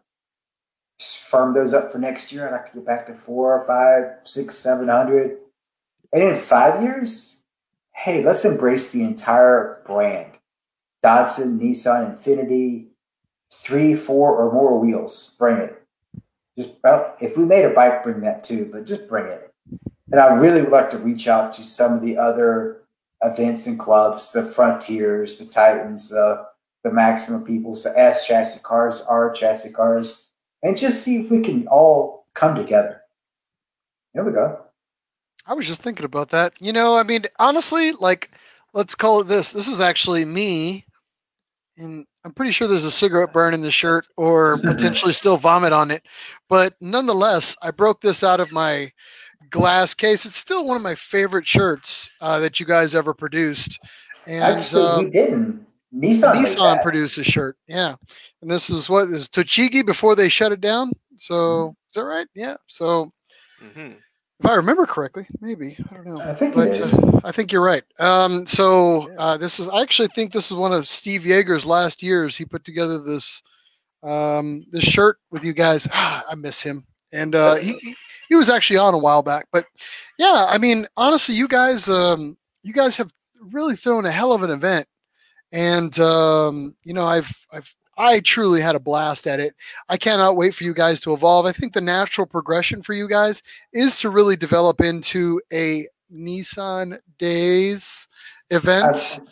Just 0.99 1.19
firm 1.19 1.53
those 1.53 1.74
up 1.74 1.91
for 1.91 1.99
next 1.99 2.32
year. 2.32 2.47
And 2.47 2.55
like 2.55 2.72
to 2.72 2.78
get 2.78 2.86
back 2.86 3.07
to 3.07 3.13
four, 3.13 3.63
five, 3.67 4.28
six, 4.28 4.55
seven 4.57 4.88
hundred. 4.88 5.38
And 6.13 6.24
in 6.24 6.36
five 6.36 6.84
years, 6.84 7.40
hey, 8.02 8.24
let's 8.24 8.45
embrace 8.45 8.89
the 8.89 9.04
entire 9.04 9.84
brand. 9.86 10.32
Datsun, 11.06 11.60
Nissan, 11.60 12.18
Infiniti, 12.18 12.88
three, 13.54 13.93
four, 13.93 14.36
or 14.36 14.52
more 14.52 14.80
wheels. 14.80 15.36
Bring 15.38 15.58
it. 15.58 15.84
Just 16.58 16.72
well, 16.84 17.16
if 17.22 17.38
we 17.38 17.45
made 17.45 17.64
a 17.64 17.70
bike, 17.70 18.04
bring 18.04 18.22
that 18.22 18.43
too, 18.43 18.70
but 18.72 18.86
just 18.86 19.08
bring 19.08 19.28
it. 19.28 19.54
And 20.12 20.20
I 20.20 20.34
really 20.34 20.62
would 20.62 20.72
like 20.72 20.89
to 20.91 20.97
reach 20.97 21.28
out 21.28 21.54
to 21.54 21.64
some 21.64 21.93
of 21.93 22.02
the 22.02 22.18
other 22.18 22.82
events 23.22 23.68
and 23.68 23.80
clubs, 23.80 24.32
the 24.32 24.45
Frontiers, 24.45 25.38
the 25.38 25.45
Titans, 25.45 26.10
the 26.10 26.45
the 26.84 26.91
Maxima 26.91 27.45
Peoples, 27.45 27.84
the 27.84 27.97
S 27.97 28.26
chassis 28.26 28.62
cars, 28.64 29.02
R 29.02 29.32
chassis 29.32 29.72
cars, 29.72 30.30
and 30.64 30.76
just 30.76 31.04
see 31.04 31.18
if 31.18 31.30
we 31.30 31.41
can 31.41 31.68
all 31.68 32.26
come 32.34 32.56
together. 32.56 33.02
There 34.14 34.24
we 34.24 34.32
go. 34.32 34.60
I 35.45 35.53
was 35.53 35.67
just 35.67 35.81
thinking 35.81 36.05
about 36.05 36.29
that. 36.29 36.53
You 36.59 36.71
know, 36.73 36.95
I 36.95 37.03
mean, 37.03 37.23
honestly, 37.39 37.91
like, 37.93 38.31
let's 38.73 38.95
call 38.95 39.21
it 39.21 39.27
this. 39.27 39.51
This 39.53 39.67
is 39.67 39.79
actually 39.79 40.25
me, 40.25 40.85
and 41.77 42.05
I'm 42.23 42.33
pretty 42.33 42.51
sure 42.51 42.67
there's 42.67 42.83
a 42.85 42.91
cigarette 42.91 43.31
burn 43.33 43.53
in 43.53 43.61
the 43.61 43.71
shirt 43.71 44.07
or 44.17 44.59
potentially 44.65 45.13
still 45.13 45.37
vomit 45.37 45.73
on 45.73 45.91
it. 45.91 46.03
But 46.49 46.73
nonetheless, 46.81 47.55
I 47.61 47.71
broke 47.71 48.01
this 48.01 48.23
out 48.23 48.39
of 48.39 48.51
my 48.51 48.91
glass 49.49 49.93
case. 49.93 50.25
It's 50.25 50.35
still 50.35 50.65
one 50.65 50.77
of 50.77 50.83
my 50.83 50.95
favorite 50.95 51.47
shirts 51.47 52.11
uh, 52.21 52.39
that 52.39 52.59
you 52.59 52.65
guys 52.65 52.95
ever 52.95 53.13
produced. 53.13 53.79
And 54.25 54.73
Actually, 54.73 54.75
um, 54.75 55.11
we 55.13 55.21
didn't. 55.23 55.67
Nissan. 55.93 56.33
Nissan 56.33 56.79
that. 56.79 56.81
produced 56.81 57.17
a 57.17 57.23
shirt. 57.23 57.57
Yeah. 57.67 57.95
And 58.41 58.49
this 58.51 58.69
is 58.69 58.89
what 58.89 59.09
is 59.09 59.27
Tochigi 59.29 59.85
before 59.85 60.15
they 60.15 60.29
shut 60.29 60.51
it 60.51 60.61
down. 60.61 60.91
So 61.17 61.69
Mm-hmm. 61.69 61.85
is 61.89 61.95
that 61.95 62.03
right? 62.05 62.27
Yeah. 62.35 62.57
So 62.67 63.09
hmm 63.59 63.93
if 64.43 64.49
I 64.49 64.55
remember 64.55 64.85
correctly, 64.85 65.27
maybe 65.41 65.77
I 65.91 65.95
don't 65.95 66.07
know. 66.07 66.21
I 66.23 66.33
think 66.33 66.55
But 66.55 66.79
uh, 66.79 67.19
I 67.23 67.31
think 67.31 67.51
you're 67.51 67.63
right. 67.63 67.83
Um, 67.99 68.45
so 68.45 69.09
uh, 69.17 69.37
this 69.37 69.59
is 69.59 69.67
I 69.69 69.81
actually 69.81 70.09
think 70.09 70.31
this 70.31 70.51
is 70.51 70.57
one 70.57 70.73
of 70.73 70.87
Steve 70.87 71.21
Yeager's 71.23 71.65
last 71.65 72.01
years. 72.03 72.37
He 72.37 72.45
put 72.45 72.63
together 72.65 72.99
this 72.99 73.41
um, 74.03 74.65
this 74.71 74.83
shirt 74.83 75.17
with 75.31 75.43
you 75.43 75.53
guys. 75.53 75.87
Ah, 75.93 76.23
I 76.31 76.35
miss 76.35 76.61
him, 76.61 76.85
and 77.13 77.35
uh, 77.35 77.55
he 77.55 77.73
he- 77.81 77.95
he 78.29 78.35
was 78.35 78.49
actually 78.49 78.77
on 78.77 78.93
a 78.93 78.97
while 78.97 79.21
back. 79.23 79.47
But 79.51 79.65
yeah, 80.17 80.45
I 80.49 80.57
mean, 80.57 80.85
honestly, 80.97 81.35
you 81.35 81.47
guys 81.47 81.89
um, 81.89 82.37
you 82.63 82.73
guys 82.73 82.95
have 82.97 83.11
really 83.51 83.75
thrown 83.75 84.05
a 84.05 84.11
hell 84.11 84.33
of 84.33 84.43
an 84.43 84.49
event, 84.51 84.87
and 85.51 85.97
um, 85.99 86.75
you 86.83 86.93
know 86.93 87.05
I've 87.05 87.31
I've 87.51 87.73
I 88.02 88.20
truly 88.22 88.62
had 88.62 88.76
a 88.76 88.80
blast 88.80 89.28
at 89.28 89.39
it. 89.39 89.54
I 89.88 89.95
cannot 89.95 90.36
wait 90.36 90.56
for 90.56 90.64
you 90.64 90.74
guys 90.74 90.99
to 91.02 91.14
evolve. 91.14 91.45
I 91.45 91.52
think 91.52 91.74
the 91.74 91.82
natural 91.82 92.26
progression 92.26 92.82
for 92.82 92.93
you 92.93 93.08
guys 93.08 93.43
is 93.74 93.99
to 93.99 94.10
really 94.10 94.36
develop 94.36 94.82
into 94.82 95.39
a 95.54 95.88
Nissan 96.12 96.97
Days 97.20 98.08
event. 98.49 99.20
I- 99.22 99.32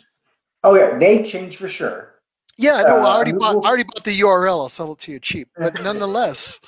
oh 0.62 0.74
yeah, 0.76 0.96
name 0.96 1.24
change 1.24 1.56
for 1.56 1.66
sure. 1.66 2.14
yeah, 2.58 2.82
no, 2.86 2.98
I 2.98 3.00
uh, 3.00 3.14
already 3.16 3.32
bought. 3.32 3.64
I 3.64 3.68
already 3.68 3.84
bought 3.84 4.04
the 4.04 4.20
URL. 4.20 4.60
I'll 4.60 4.68
sell 4.68 4.92
it 4.92 5.00
to 5.00 5.12
you 5.12 5.18
cheap, 5.18 5.48
but 5.58 5.82
nonetheless, 5.82 6.60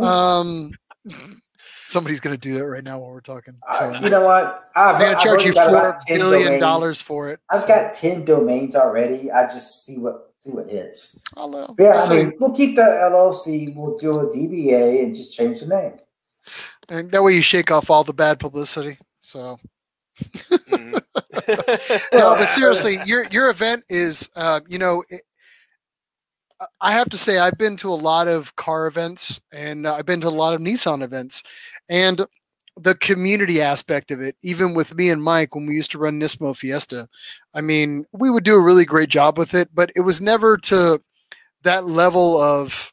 um, 0.00 0.70
somebody's 1.88 2.20
going 2.20 2.38
to 2.38 2.40
do 2.40 2.54
that 2.54 2.66
right 2.66 2.84
now 2.84 3.00
while 3.00 3.10
we're 3.10 3.20
talking. 3.20 3.54
So 3.78 3.90
Uh, 3.94 4.00
you 4.00 4.10
know 4.10 4.24
what? 4.24 4.70
I've, 4.76 4.94
I'm 4.94 5.00
going 5.00 5.16
to 5.16 5.22
charge 5.24 5.44
you 5.44 5.52
four 5.54 5.68
about 5.70 6.00
10 6.06 6.18
billion 6.18 6.60
dollars 6.60 7.02
for 7.02 7.30
it. 7.30 7.40
I've 7.50 7.60
so 7.60 7.66
got 7.66 7.94
ten 7.94 8.24
domains 8.24 8.76
already. 8.76 9.32
I 9.32 9.48
just 9.48 9.84
see 9.84 9.98
what 9.98 10.26
see 10.48 10.54
what 10.54 10.70
hits. 10.70 11.18
I'll, 11.36 11.54
uh, 11.54 11.74
yeah, 11.78 11.88
I'll 11.88 12.00
I 12.00 12.04
say- 12.06 12.24
mean, 12.24 12.32
we'll 12.40 12.52
keep 12.54 12.76
the 12.76 12.82
LLC. 12.82 13.74
We'll 13.74 13.96
do 13.98 14.10
a 14.20 14.26
DBA 14.26 15.02
and 15.04 15.14
just 15.14 15.34
change 15.34 15.60
the 15.60 15.66
name. 15.66 15.92
and 16.88 17.10
that 17.12 17.22
way 17.22 17.34
you 17.34 17.42
shake 17.42 17.70
off 17.70 17.90
all 17.90 18.04
the 18.04 18.14
bad 18.14 18.38
publicity. 18.40 18.96
So. 19.20 19.58
hmm 20.68 20.94
no, 22.12 22.34
but 22.36 22.48
seriously, 22.48 22.98
your 23.06 23.24
your 23.30 23.50
event 23.50 23.84
is, 23.88 24.28
uh, 24.36 24.60
you 24.68 24.78
know, 24.78 25.04
it, 25.10 25.22
I- 26.60 26.66
I 26.80 26.92
have 26.92 27.08
to 27.10 27.16
say 27.16 27.38
I've 27.38 27.56
been 27.58 27.76
to 27.78 27.90
a 27.90 27.94
lot 27.94 28.26
of 28.26 28.54
car 28.56 28.86
events 28.88 29.40
and 29.52 29.86
I've 29.86 30.06
been 30.06 30.20
to 30.22 30.28
a 30.28 30.30
lot 30.30 30.54
of 30.54 30.60
Nissan 30.60 31.02
events, 31.02 31.42
and 31.88 32.24
the 32.78 32.94
community 32.94 33.60
aspect 33.60 34.10
of 34.10 34.20
it, 34.20 34.36
even 34.42 34.74
with 34.74 34.94
me 34.94 35.10
and 35.10 35.22
Mike 35.22 35.54
when 35.54 35.66
we 35.66 35.74
used 35.74 35.90
to 35.92 35.98
run 35.98 36.20
Nismo 36.20 36.56
Fiesta, 36.56 37.08
I 37.54 37.60
mean, 37.60 38.04
we 38.12 38.30
would 38.30 38.44
do 38.44 38.54
a 38.56 38.60
really 38.60 38.84
great 38.84 39.08
job 39.08 39.38
with 39.38 39.54
it, 39.54 39.68
but 39.74 39.90
it 39.96 40.00
was 40.00 40.20
never 40.20 40.56
to 40.58 41.00
that 41.62 41.84
level 41.84 42.40
of 42.40 42.92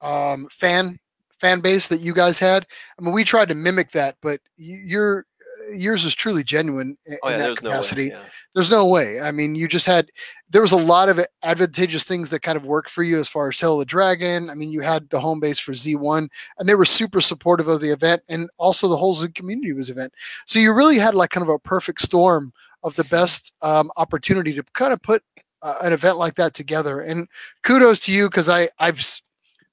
um, 0.00 0.48
fan 0.50 0.98
fan 1.40 1.60
base 1.60 1.88
that 1.88 2.00
you 2.00 2.12
guys 2.14 2.38
had. 2.38 2.66
I 2.98 3.02
mean, 3.02 3.12
we 3.14 3.24
tried 3.24 3.48
to 3.48 3.54
mimic 3.54 3.92
that, 3.92 4.16
but 4.20 4.40
y- 4.58 4.82
your 4.84 5.26
yours 5.72 6.04
is 6.04 6.14
truly 6.14 6.42
genuine 6.44 6.96
in, 7.06 7.18
Oh 7.22 7.28
yeah, 7.28 7.34
in 7.34 7.40
that 7.40 7.46
there's 7.46 7.62
no 7.62 7.68
way. 7.68 7.72
capacity. 7.72 8.04
Yeah. 8.06 8.24
There's 8.54 8.70
no 8.70 8.86
way. 8.86 9.20
I 9.20 9.30
mean, 9.30 9.54
you 9.54 9.68
just 9.68 9.86
had 9.86 10.10
there 10.50 10.62
was 10.62 10.72
a 10.72 10.76
lot 10.76 11.08
of 11.08 11.20
advantageous 11.42 12.04
things 12.04 12.30
that 12.30 12.42
kind 12.42 12.56
of 12.56 12.64
worked 12.64 12.90
for 12.90 13.02
you 13.02 13.18
as 13.20 13.28
far 13.28 13.48
as 13.48 13.56
Tail 13.56 13.74
of 13.74 13.78
the 13.80 13.84
Dragon. 13.84 14.50
I 14.50 14.54
mean, 14.54 14.70
you 14.70 14.80
had 14.80 15.08
the 15.10 15.20
home 15.20 15.40
base 15.40 15.58
for 15.58 15.72
Z1, 15.72 16.28
and 16.58 16.68
they 16.68 16.74
were 16.74 16.84
super 16.84 17.20
supportive 17.20 17.68
of 17.68 17.80
the 17.80 17.90
event, 17.90 18.22
and 18.28 18.48
also 18.58 18.88
the 18.88 18.96
whole 18.96 19.14
Zoo 19.14 19.28
community 19.28 19.72
was 19.72 19.90
event. 19.90 20.12
So 20.46 20.58
you 20.58 20.72
really 20.72 20.98
had 20.98 21.14
like 21.14 21.30
kind 21.30 21.42
of 21.46 21.54
a 21.54 21.58
perfect 21.58 22.00
storm 22.02 22.52
of 22.82 22.94
the 22.96 23.04
best 23.04 23.52
um, 23.62 23.90
opportunity 23.96 24.54
to 24.54 24.62
kind 24.74 24.92
of 24.92 25.02
put 25.02 25.22
uh, 25.62 25.74
an 25.82 25.92
event 25.92 26.16
like 26.18 26.34
that 26.36 26.54
together. 26.54 27.00
And 27.00 27.28
kudos 27.62 28.00
to 28.00 28.12
you 28.12 28.28
because 28.28 28.48
I 28.48 28.68
I've 28.78 29.02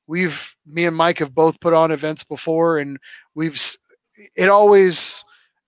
we've 0.07 0.55
me 0.65 0.85
and 0.85 0.95
Mike 0.95 1.19
have 1.19 1.33
both 1.33 1.59
put 1.59 1.73
on 1.73 1.91
events 1.91 2.23
before, 2.23 2.79
and 2.79 2.97
we've 3.35 3.59
it 4.35 4.49
always 4.49 5.23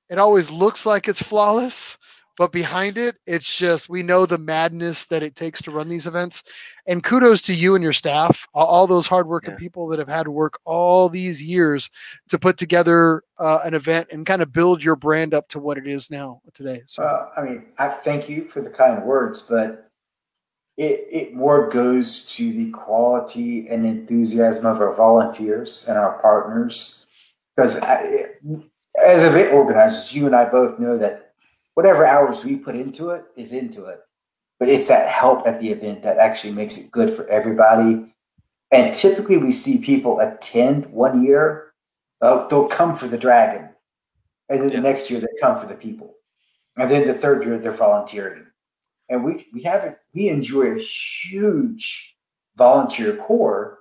it 0.10 0.18
always 0.18 0.50
looks 0.50 0.86
like 0.86 1.08
it's 1.08 1.22
flawless 1.22 1.98
but 2.38 2.52
behind 2.52 3.00
it, 3.00 3.18
it's 3.26 3.58
just 3.58 3.90
we 3.90 4.04
know 4.04 4.28
the 4.28 4.38
madness 4.38 5.08
that 5.08 5.24
it 5.24 5.36
takes 5.36 5.60
to 5.64 5.72
run 5.72 5.90
these 5.90 6.06
events. 6.06 6.44
And 6.86 7.04
kudos 7.04 7.42
to 7.42 7.54
you 7.54 7.74
and 7.74 7.84
your 7.84 7.94
staff, 7.94 8.48
all, 8.54 8.86
those 8.86 9.08
hardworking 9.08 9.54
Yeah. 9.54 9.58
people 9.58 9.88
that 9.88 9.98
have 9.98 10.08
had 10.08 10.24
to 10.24 10.32
work 10.32 10.60
all 10.64 11.10
these 11.10 11.42
years 11.42 11.90
to 12.30 12.38
put 12.38 12.58
together 12.58 13.24
uh, 13.40 13.62
an 13.66 13.74
event 13.74 14.10
and 14.12 14.24
kind 14.24 14.44
of 14.44 14.54
build 14.54 14.84
your 14.84 14.96
brand 14.96 15.34
up 15.34 15.48
to 15.50 15.60
what 15.60 15.80
it 15.80 15.88
is 15.88 16.12
now 16.12 16.42
today. 16.54 16.84
So 16.86 17.04
Well, 17.04 17.32
I 17.36 17.42
mean, 17.42 17.66
I 17.80 17.90
thank 17.90 18.30
you 18.30 18.48
for 18.48 18.62
the 18.62 18.70
kind 18.70 19.04
words, 19.04 19.42
but 19.42 19.90
it, 20.78 21.08
it 21.10 21.34
more 21.34 21.68
goes 21.70 22.28
to 22.36 22.54
the 22.54 22.70
quality 22.70 23.68
and 23.68 23.84
enthusiasm 23.84 24.68
of 24.68 24.80
our 24.80 24.94
volunteers 24.94 25.88
and 25.88 25.98
our 25.98 26.22
partners. 26.22 27.08
Because 27.56 27.80
as 28.98 29.24
event 29.24 29.54
organizers, 29.54 30.14
you 30.14 30.26
and 30.26 30.36
I 30.36 30.46
both 30.46 30.80
know 30.80 30.98
that 30.98 31.34
whatever 31.76 32.06
hours 32.06 32.44
we 32.44 32.56
put 32.56 32.76
into 32.76 33.12
it 33.12 33.26
is 33.36 33.54
into 33.54 33.86
it. 33.86 34.02
But 34.60 34.70
it's 34.70 34.88
that 34.88 35.10
help 35.10 35.46
at 35.46 35.60
the 35.60 35.70
event 35.70 36.02
that 36.04 36.18
actually 36.18 36.54
makes 36.54 36.78
it 36.78 36.92
good 36.92 37.14
for 37.14 37.28
everybody. 37.28 38.14
And 38.72 38.96
typically, 38.96 39.38
we 39.38 39.52
see 39.52 39.78
people 39.78 40.20
attend 40.20 40.88
one 40.88 41.24
year, 41.24 41.74
uh, 42.22 42.48
they'll 42.48 42.68
come 42.68 42.96
for 42.96 43.08
the 43.08 43.18
dragon. 43.18 43.70
And 44.50 44.62
then 44.62 44.70
Yeah. 44.70 44.78
the 44.78 44.82
next 44.82 45.10
year, 45.10 45.20
they 45.20 45.28
come 45.40 45.58
for 45.60 45.68
the 45.68 45.76
people. 45.76 46.16
And 46.78 46.90
then 46.90 47.08
the 47.08 47.14
third 47.14 47.46
year, 47.46 47.60
they're 47.60 47.72
volunteering. 47.72 48.48
And 49.10 49.24
we, 49.24 49.48
we 49.54 49.62
have 49.64 49.84
a, 49.84 49.98
we 50.14 50.30
enjoy 50.30 50.76
a 50.76 50.80
huge 50.80 52.18
volunteer 52.56 53.16
core, 53.16 53.80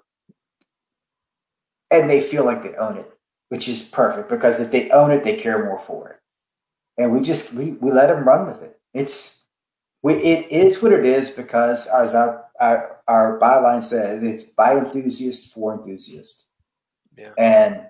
and 1.90 2.08
they 2.10 2.20
feel 2.20 2.44
like 2.44 2.62
they 2.62 2.74
own 2.74 2.98
it, 2.98 3.15
which 3.48 3.68
is 3.68 3.82
perfect 3.82 4.28
because 4.28 4.60
if 4.60 4.70
they 4.70 4.90
own 4.90 5.10
it, 5.10 5.24
they 5.24 5.36
care 5.36 5.64
more 5.64 5.78
for 5.78 6.10
it. 6.10 6.16
And 6.98 7.12
we 7.12 7.20
just 7.20 7.52
we, 7.52 7.72
we 7.72 7.92
let 7.92 8.08
them 8.08 8.24
run 8.24 8.46
with 8.46 8.62
it. 8.62 8.78
It's 8.94 9.44
we, 10.02 10.14
it 10.14 10.50
is 10.50 10.82
what 10.82 10.92
it 10.92 11.04
is 11.04 11.30
because 11.30 11.86
as 11.86 12.14
our 12.14 12.44
our, 12.60 13.00
our 13.06 13.38
byline 13.38 13.82
says, 13.82 14.22
it's 14.22 14.44
by 14.44 14.76
enthusiast 14.76 15.52
for 15.52 15.74
enthusiast. 15.74 16.48
Yeah. 17.16 17.32
And 17.38 17.86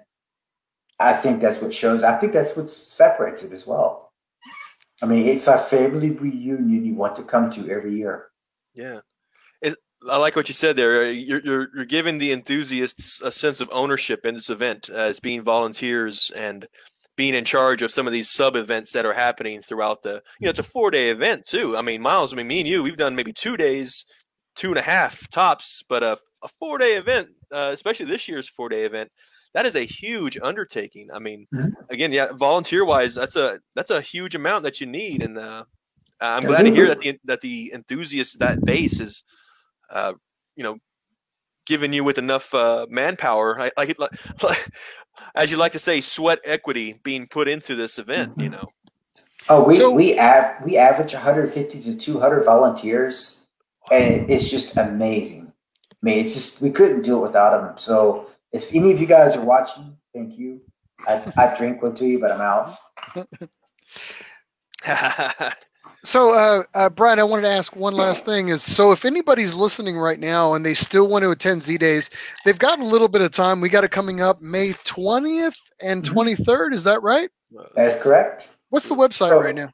I 0.99 1.13
think 1.13 1.41
that's 1.41 1.61
what 1.61 1.75
shows. 1.75 2.03
I 2.03 2.17
think 2.17 2.33
that's 2.33 2.57
what 2.57 2.71
separates 2.71 3.43
it 3.43 3.53
as 3.53 3.67
well. 3.67 4.13
I 5.03 5.07
mean, 5.07 5.27
it's 5.27 5.47
a 5.47 5.59
family 5.59 6.11
reunion 6.11 6.85
you 6.85 6.95
want 6.95 7.17
to 7.17 7.23
come 7.23 7.51
to 7.53 7.71
every 7.71 7.97
year. 7.97 8.29
Yeah. 8.75 9.01
I 10.09 10.19
like 10.19 10.37
what 10.37 10.49
you 10.49 10.55
said 10.55 10.77
there. 10.77 11.03
Uh, 11.05 11.11
You're, 11.11 11.41
you're, 11.41 11.69
you're 11.75 11.85
giving 11.85 12.19
the 12.19 12.33
enthusiasts 12.33 13.21
a 13.23 13.33
sense 13.33 13.61
of 13.61 13.69
ownership 13.73 14.21
in 14.25 14.35
this 14.35 14.51
event 14.51 14.89
as 14.89 15.21
being 15.21 15.43
volunteers 15.43 16.31
and 16.37 16.67
being 17.17 17.35
in 17.35 17.45
charge 17.47 17.81
of 17.81 17.91
some 17.91 18.07
of 18.07 18.13
these 18.13 18.31
sub 18.31 18.57
events 18.57 18.93
that 18.93 19.07
are 19.07 19.15
happening 19.15 19.63
throughout 19.63 20.03
the, 20.03 20.23
you 20.39 20.45
know, 20.45 20.51
it's 20.51 20.59
a 20.59 20.63
four 20.63 20.91
day 20.91 21.09
event 21.11 21.45
too. 21.49 21.77
I 21.77 21.83
mean, 21.83 22.03
Miles, 22.03 22.33
I 22.33 22.37
mean, 22.37 22.47
me 22.47 22.61
and 22.61 22.69
you, 22.69 22.83
we've 22.83 22.97
done 22.97 23.17
maybe 23.17 23.33
two 23.33 23.57
days, 23.57 24.05
two 24.55 24.69
and 24.69 24.79
a 24.79 24.83
half 24.83 25.29
tops, 25.31 25.83
but 25.89 26.03
a, 26.03 26.19
a 26.43 26.49
four 26.59 26.77
day 26.77 26.97
event, 26.97 27.29
uh, 27.51 27.71
especially 27.73 28.05
this 28.07 28.29
year's 28.29 28.49
four 28.51 28.69
day 28.69 28.85
event, 28.85 29.11
that 29.55 29.65
is 29.65 29.77
a 29.77 29.81
huge 29.81 30.39
undertaking. 30.43 31.09
I 31.11 31.19
mean, 31.21 31.47
Mhm. 31.55 31.73
again, 31.89 32.13
yeah, 32.13 32.33
volunteer 32.35 32.85
wise, 32.85 33.15
that's 33.15 33.37
a, 33.37 33.61
that's 33.75 33.91
a 33.91 34.03
huge 34.03 34.35
amount 34.35 34.65
that 34.65 34.79
you 34.83 34.87
need. 34.87 35.23
And, 35.23 35.39
uh, 35.39 35.65
I'm 36.21 36.43
glad 36.43 36.65
to 36.65 36.71
hear 36.75 36.87
that 36.89 37.01
the 37.01 37.19
that 37.25 37.41
the 37.43 37.73
enthusiasts 37.75 38.37
that 38.39 38.65
base 38.65 39.01
is, 39.01 39.23
uh, 39.91 40.15
you 40.57 40.63
know, 40.65 40.79
giving 41.67 41.93
you 41.93 42.05
with 42.05 42.19
enough 42.19 42.53
uh, 42.55 42.87
manpower. 42.89 43.61
I, 43.61 43.71
like, 43.77 43.99
like, 43.99 44.13
as 45.35 45.51
you 45.51 45.57
like 45.57 45.73
to 45.73 45.79
say, 45.79 46.01
sweat 46.01 46.39
equity 46.45 47.01
being 47.03 47.27
put 47.27 47.49
into 47.49 47.75
this 47.75 47.99
event. 47.99 48.35
You 48.39 48.51
know, 48.51 48.69
Oh, 49.49 49.63
we 49.65 49.75
So- 49.77 49.91
we 49.91 50.19
av- 50.19 50.65
we 50.65 50.77
average 50.77 51.13
150 51.15 51.83
to 51.83 51.97
200 51.97 52.45
volunteers, 52.45 53.47
and 53.93 54.29
it's 54.31 54.49
just 54.51 54.77
amazing. 54.77 55.53
I 55.93 55.97
mean, 56.03 56.25
it's 56.25 56.35
just 56.35 56.61
we 56.61 56.71
couldn't 56.71 57.03
do 57.03 57.17
it 57.19 57.21
without 57.23 57.51
them. 57.61 57.77
So, 57.79 58.27
if 58.53 58.75
any 58.75 58.93
of 58.93 59.01
you 59.01 59.07
guys 59.07 59.37
are 59.37 59.45
watching, 59.45 59.97
thank 60.15 60.37
you. 60.39 60.61
I 61.07 61.33
I 61.37 61.55
drink 61.57 61.83
one 61.83 61.95
to 61.95 62.07
you, 62.07 62.19
but 62.19 62.33
I'm 62.33 62.41
out. 62.41 62.77
So, 66.07 66.35
uh, 66.35 66.63
uh, 66.75 66.89
Brian, 66.89 67.19
I 67.19 67.25
wanted 67.25 67.43
to 67.43 67.49
ask 67.49 67.75
one 67.75 67.93
last 67.95 68.25
thing. 68.25 68.49
Is 68.51 68.63
so 68.63 68.93
if 68.93 69.05
anybody's 69.05 69.57
listening 69.57 69.99
right 69.99 70.21
now 70.21 70.55
and 70.55 70.65
they 70.65 70.73
still 70.73 71.09
want 71.09 71.25
to 71.25 71.33
attend 71.33 71.65
Z 71.65 71.79
Days, 71.79 72.11
they've 72.45 72.57
got 72.61 72.79
a 72.79 72.85
little 72.85 73.09
bit 73.09 73.23
of 73.23 73.33
time. 73.33 73.61
We 73.61 73.69
got 73.69 73.83
it 73.83 73.91
coming 73.91 74.21
up 74.21 74.41
May 74.41 74.73
twentieth 74.85 75.57
and 75.83 76.05
Mhm. 76.05 76.07
twenty 76.07 76.37
third. 76.37 76.73
Is 76.75 76.85
that 76.85 77.03
right? 77.03 77.29
That's 77.75 77.97
correct. 77.97 78.49
What's 78.71 78.89
the 78.89 78.95
website 78.95 79.31
So- 79.31 79.41
right 79.43 79.55
now? 79.55 79.71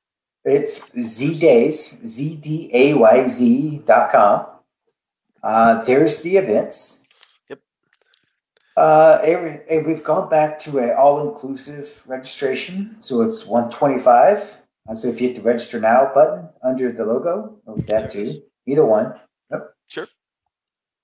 It's 0.46 0.80
Z 0.98 1.38
Days 1.38 1.98
z 2.06 2.34
d 2.36 2.70
a 2.72 2.94
y 2.94 3.26
z 3.26 3.82
dot 3.86 4.10
com. 4.10 4.46
Uh, 5.42 5.82
there's 5.84 6.22
the 6.22 6.38
events. 6.38 7.02
Yep. 7.50 7.58
Uh, 8.74 9.18
and 9.68 9.86
we've 9.86 10.02
gone 10.02 10.30
back 10.30 10.58
to 10.60 10.78
an 10.78 10.94
all-inclusive 10.96 12.02
registration, 12.06 12.96
so 13.00 13.20
it's 13.20 13.44
125. 13.46 14.61
Uh, 14.88 14.94
so 14.94 15.08
if 15.08 15.20
you 15.20 15.28
hit 15.28 15.36
the 15.36 15.42
register 15.42 15.80
now 15.80 16.10
button 16.14 16.48
under 16.64 16.92
the 16.92 17.04
logo, 17.04 17.58
or 17.66 17.78
that 17.82 18.10
too, 18.10 18.42
either 18.66 18.84
one. 18.84 19.14
Yep. 19.50 19.74
Sure. 19.86 20.08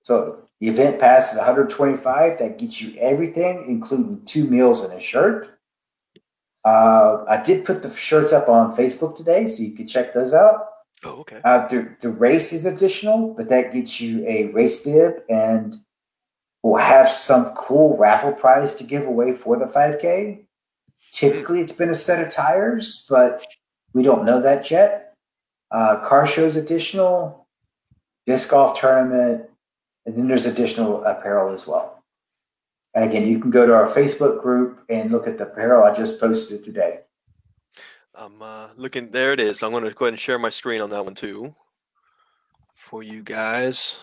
So 0.02 0.42
the 0.60 0.68
event 0.68 0.98
pass 0.98 1.32
is 1.32 1.38
125. 1.38 2.38
That 2.38 2.58
gets 2.58 2.80
you 2.80 2.98
everything, 2.98 3.64
including 3.68 4.22
two 4.24 4.44
meals 4.44 4.82
and 4.82 4.92
a 4.92 5.00
shirt. 5.00 5.58
Uh, 6.64 7.24
I 7.28 7.42
did 7.42 7.64
put 7.64 7.82
the 7.82 7.90
shirts 7.94 8.32
up 8.32 8.48
on 8.48 8.76
Facebook 8.76 9.16
today, 9.16 9.46
so 9.48 9.62
you 9.62 9.72
can 9.72 9.86
check 9.86 10.12
those 10.12 10.32
out. 10.32 10.68
oh, 11.04 11.20
okay. 11.20 11.40
Uh, 11.44 11.66
the, 11.68 11.94
the 12.00 12.10
race 12.10 12.52
is 12.52 12.66
additional, 12.66 13.34
but 13.34 13.48
that 13.48 13.72
gets 13.72 14.00
you 14.00 14.26
a 14.26 14.46
race 14.46 14.84
bib, 14.84 15.22
and 15.28 15.76
we'll 16.62 16.82
have 16.82 17.10
some 17.10 17.54
cool 17.54 17.96
raffle 17.96 18.32
prize 18.32 18.74
to 18.74 18.84
give 18.84 19.06
away 19.06 19.32
for 19.32 19.56
the 19.56 19.66
5K. 19.66 20.44
Typically, 21.12 21.60
it's 21.60 21.72
been 21.72 21.90
a 21.90 21.94
set 21.94 22.26
of 22.26 22.32
tires, 22.32 23.06
but 23.08 23.46
we 23.98 24.04
don't 24.04 24.24
know 24.24 24.40
that 24.40 24.70
yet. 24.70 25.14
Uh, 25.72 25.96
car 25.96 26.24
shows 26.24 26.54
additional, 26.54 27.48
disc 28.28 28.48
golf 28.48 28.78
tournament, 28.78 29.50
and 30.06 30.16
then 30.16 30.28
there's 30.28 30.46
additional 30.46 31.04
apparel 31.04 31.52
as 31.52 31.66
well. 31.66 32.04
And 32.94 33.04
again, 33.04 33.26
you 33.26 33.40
can 33.40 33.50
go 33.50 33.66
to 33.66 33.74
our 33.74 33.88
Facebook 33.88 34.40
group 34.40 34.84
and 34.88 35.10
look 35.10 35.26
at 35.26 35.36
the 35.36 35.48
apparel 35.48 35.82
I 35.82 35.92
just 35.92 36.20
posted 36.20 36.62
today. 36.62 37.00
I'm 38.14 38.40
uh, 38.40 38.68
looking. 38.76 39.10
There 39.10 39.32
it 39.32 39.40
is. 39.40 39.64
I'm 39.64 39.72
going 39.72 39.82
to 39.82 39.90
go 39.90 40.04
ahead 40.04 40.14
and 40.14 40.20
share 40.20 40.38
my 40.38 40.50
screen 40.50 40.80
on 40.80 40.90
that 40.90 41.04
one 41.04 41.16
too 41.16 41.54
for 42.76 43.02
you 43.02 43.22
guys. 43.24 43.98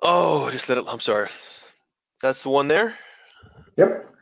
Oh, 0.00 0.48
just 0.50 0.68
let 0.68 0.78
it. 0.78 0.84
I'm 0.86 1.00
sorry. 1.00 1.28
That's 2.22 2.44
the 2.44 2.50
one 2.50 2.68
there. 2.68 2.96
Yep. 3.76 4.14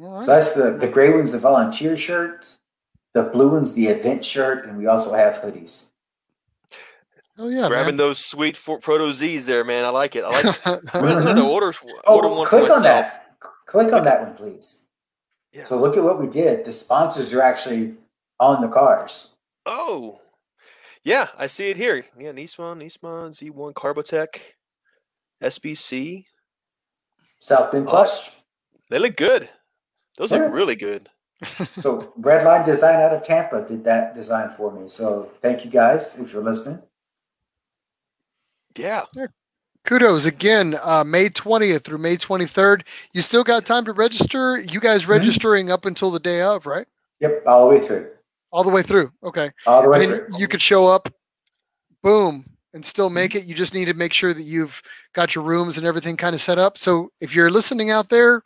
All 0.00 0.22
So 0.22 0.30
that's 0.30 0.52
the, 0.52 0.76
the 0.76 0.88
gray 0.88 1.10
one's 1.10 1.32
the 1.32 1.38
volunteer 1.38 1.96
shirt, 1.96 2.54
the 3.16 3.22
blue 3.22 3.48
one's 3.48 3.72
the 3.72 3.86
event 3.86 4.22
shirt, 4.22 4.66
and 4.68 4.76
we 4.76 4.86
also 4.86 5.14
have 5.14 5.36
hoodies. 5.36 5.86
Oh 7.38 7.48
yeah, 7.48 7.66
Grabbing 7.66 7.92
man. 7.92 7.96
those 7.96 8.18
sweet 8.22 8.56
for, 8.58 8.78
proto 8.78 9.12
Z's 9.14 9.46
there, 9.46 9.64
man. 9.64 9.86
I 9.86 9.88
like 9.88 10.16
it. 10.16 10.24
I 10.24 10.28
like. 10.28 10.66
I'm 10.66 11.02
gonna 11.02 11.22
have 11.22 11.36
to 11.36 11.42
order 11.46 11.72
Oh, 12.06 12.14
order 12.16 12.28
one 12.28 12.46
for 12.46 12.60
click 12.60 12.70
on 12.70 12.82
that. 12.82 13.38
Click 13.66 13.90
on 13.92 14.04
that 14.04 14.22
one, 14.22 14.34
please. 14.36 14.86
Yeah. 15.52 15.64
So 15.64 15.80
look 15.80 15.96
at 15.96 16.04
what 16.04 16.20
we 16.20 16.26
did. 16.26 16.66
The 16.66 16.72
sponsors 16.72 17.32
are 17.32 17.40
actually 17.42 17.94
on 18.38 18.60
the 18.60 18.68
cars. 18.68 19.34
Oh, 19.64 20.20
yeah, 21.04 21.28
I 21.38 21.46
see 21.46 21.70
it 21.70 21.76
here. 21.78 22.04
Yeah, 22.18 22.32
Nissan, 22.32 22.82
Nissan, 22.82 23.30
Z1, 23.34 23.72
Carbotech, 23.72 24.40
SBC. 25.42 26.26
South 27.40 27.72
Bend 27.72 27.86
Clutch. 27.86 28.30
They 28.90 28.98
look 28.98 29.16
good. 29.16 29.48
Those 30.18 30.30
Yeah. 30.32 30.38
look 30.38 30.52
really 30.52 30.76
good. 30.76 31.08
So 31.80 32.12
Redline 32.20 32.64
Design 32.64 33.00
out 33.00 33.12
of 33.12 33.22
Tampa 33.22 33.62
did 33.68 33.84
that 33.84 34.14
design 34.14 34.50
for 34.56 34.72
me. 34.72 34.88
So 34.88 35.30
thank 35.42 35.64
you 35.64 35.70
guys 35.70 36.18
if 36.18 36.32
you're 36.32 36.42
listening. 36.42 36.82
Yeah. 38.76 39.04
Kudos 39.84 40.26
again. 40.26 40.76
Uh, 40.82 41.04
May 41.04 41.28
twentieth 41.28 41.84
through 41.84 41.98
May 41.98 42.16
twenty 42.16 42.46
third. 42.46 42.84
You 43.12 43.20
still 43.20 43.44
got 43.44 43.64
time 43.64 43.84
to 43.84 43.92
register. 43.92 44.58
You 44.58 44.80
guys 44.80 45.04
Mhm. 45.04 45.08
registering 45.08 45.70
up 45.70 45.84
until 45.84 46.10
the 46.10 46.18
day 46.20 46.40
of, 46.42 46.66
right? 46.66 46.86
Yep, 47.20 47.44
all 47.46 47.68
the 47.68 47.74
way 47.78 47.86
through. 47.86 48.10
All 48.52 48.64
the 48.64 48.70
way 48.70 48.82
through. 48.82 49.12
Okay. 49.22 49.50
All 49.66 49.82
the 49.82 49.88
way 49.88 50.00
mean, 50.00 50.14
through. 50.14 50.28
you 50.38 50.48
could 50.48 50.60
show 50.62 50.86
up, 50.86 51.08
boom, 52.02 52.44
and 52.74 52.84
still 52.84 53.10
make 53.10 53.34
it. 53.34 53.44
You 53.44 53.54
just 53.54 53.74
need 53.74 53.84
to 53.86 53.94
make 53.94 54.12
sure 54.12 54.34
that 54.34 54.42
you've 54.42 54.82
got 55.12 55.34
your 55.34 55.44
rooms 55.44 55.78
and 55.78 55.86
everything 55.86 56.16
kind 56.16 56.34
of 56.34 56.40
set 56.40 56.58
up. 56.58 56.78
So 56.78 57.10
if 57.20 57.34
you're 57.34 57.50
listening 57.50 57.90
out 57.90 58.08
there, 58.08 58.42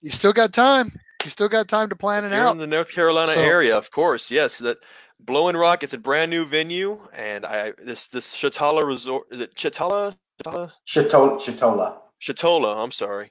you 0.00 0.10
still 0.10 0.32
got 0.32 0.52
time. 0.52 0.98
You 1.24 1.30
still 1.30 1.48
got 1.48 1.68
time 1.68 1.88
to 1.88 1.96
plan 1.96 2.24
If 2.24 2.32
it 2.32 2.36
you're 2.36 2.44
out. 2.46 2.52
in 2.52 2.58
the 2.58 2.66
North 2.66 2.92
Carolina 2.92 3.32
So- 3.32 3.40
area, 3.40 3.76
of 3.76 3.90
course, 3.90 4.30
yes. 4.30 4.58
That 4.58 4.78
Blowing 5.20 5.56
Rock. 5.56 5.82
It's 5.82 5.92
a 5.94 5.98
brand 5.98 6.30
new 6.30 6.44
venue, 6.44 7.00
and 7.14 7.46
I 7.46 7.72
this 7.78 8.08
this 8.08 8.34
Chatala 8.34 8.84
Resort. 8.84 9.26
Is 9.30 9.40
it 9.40 9.54
Chatala? 9.54 10.16
Chatala? 10.44 10.72
Chatola. 10.86 11.38
Chatola. 11.40 11.94
Chatola. 12.20 12.76
I'm 12.82 12.90
sorry. 12.92 13.30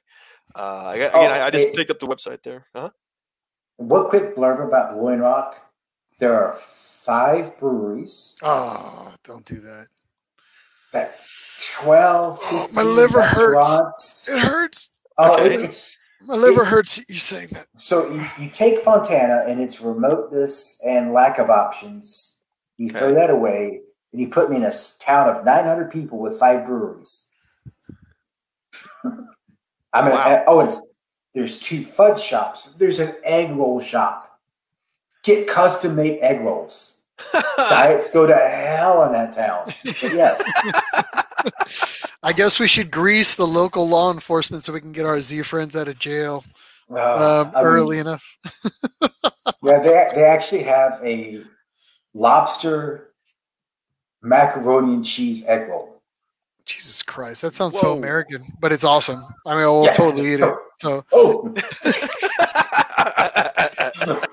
Uh, 0.56 0.84
I 0.86 0.98
got, 0.98 1.14
Oh, 1.14 1.20
again, 1.20 1.40
I, 1.40 1.46
I 1.46 1.50
just 1.50 1.68
it- 1.68 1.74
picked 1.76 1.90
up 1.90 2.00
the 2.00 2.06
website 2.06 2.42
there. 2.42 2.66
Huh? 2.74 2.90
One 3.76 4.08
quick 4.08 4.34
blurb 4.36 4.66
about 4.66 4.94
Blowing 4.94 5.20
Rock. 5.20 5.56
there 6.18 6.32
are 6.34 6.58
five 7.02 7.58
breweries. 7.58 8.36
Oh, 8.42 9.12
don't 9.24 9.44
do 9.44 9.56
that. 9.56 9.86
That 10.92 11.18
12, 11.82 12.38
Oh, 12.42 12.68
my 12.72 12.82
liver 12.82 13.20
hurts. 13.22 14.28
It 14.28 14.38
hurts. 14.38 14.90
Oh, 15.18 15.34
Okay. 15.34 15.54
it's 15.64 15.98
My 16.22 16.34
liver 16.34 16.64
hurts. 16.64 17.04
You 17.08 17.18
saying 17.18 17.48
that? 17.52 17.66
so 17.76 18.10
you, 18.10 18.26
you 18.38 18.48
take 18.50 18.80
Fontana 18.80 19.44
and 19.46 19.60
its 19.60 19.80
remoteness 19.80 20.80
and 20.86 21.12
lack 21.12 21.38
of 21.38 21.50
options. 21.50 22.38
You 22.78 22.90
throw 22.90 23.14
that 23.14 23.30
away, 23.30 23.80
and 24.12 24.20
you 24.20 24.28
put 24.28 24.50
me 24.50 24.56
in 24.56 24.64
a 24.64 24.72
town 24.98 25.28
of 25.28 25.44
900 25.44 25.90
people 25.92 26.18
with 26.18 26.38
five 26.38 26.66
breweries. 26.66 27.30
I 29.04 30.02
mean, 30.02 30.10
Wow. 30.12 30.44
oh, 30.46 30.60
it's 30.60 30.80
there's 31.34 31.58
two 31.58 31.82
fudge 31.84 32.20
shops. 32.20 32.74
There's 32.78 32.98
an 33.00 33.14
egg 33.24 33.50
roll 33.56 33.80
shop. 33.80 34.40
Get 35.24 35.46
custom 35.48 35.94
made 35.96 36.18
egg 36.20 36.40
rolls. 36.40 37.02
Diets 37.56 38.10
go 38.10 38.26
to 38.26 38.34
hell 38.34 39.04
in 39.04 39.12
that 39.12 39.32
town. 39.34 39.64
But 39.84 40.02
yes, 40.02 40.42
I 42.24 42.32
guess 42.32 42.58
we 42.58 42.66
should 42.66 42.90
grease 42.90 43.36
the 43.36 43.46
local 43.46 43.86
law 43.86 44.10
enforcement 44.10 44.64
so 44.64 44.72
we 44.72 44.80
can 44.80 44.92
get 44.92 45.04
our 45.04 45.20
Z 45.20 45.42
friends 45.42 45.76
out 45.76 45.88
of 45.88 45.98
jail 45.98 46.42
uh, 46.90 47.42
um, 47.42 47.52
I 47.54 47.58
mean, 47.58 47.66
early 47.72 47.98
enough. 47.98 48.24
Yeah, 49.62 49.78
they 49.80 50.08
they 50.14 50.24
actually 50.24 50.62
have 50.64 51.00
a 51.02 51.42
lobster 52.12 53.14
macaroni 54.22 54.94
and 54.94 55.04
cheese 55.04 55.44
egg 55.46 55.68
roll. 55.68 56.02
Jesus 56.66 57.02
Christ, 57.02 57.40
that 57.42 57.54
sounds 57.54 57.78
so 57.78 57.96
American, 57.96 58.44
but 58.60 58.72
it's 58.72 58.84
awesome. 58.84 59.22
I 59.46 59.54
mean, 59.56 59.64
we'll 59.64 59.84
Yeah. 59.86 59.92
totally 59.92 60.34
eat 60.34 60.40
it. 60.40 60.54
So 60.76 61.02
Oh, 61.12 61.50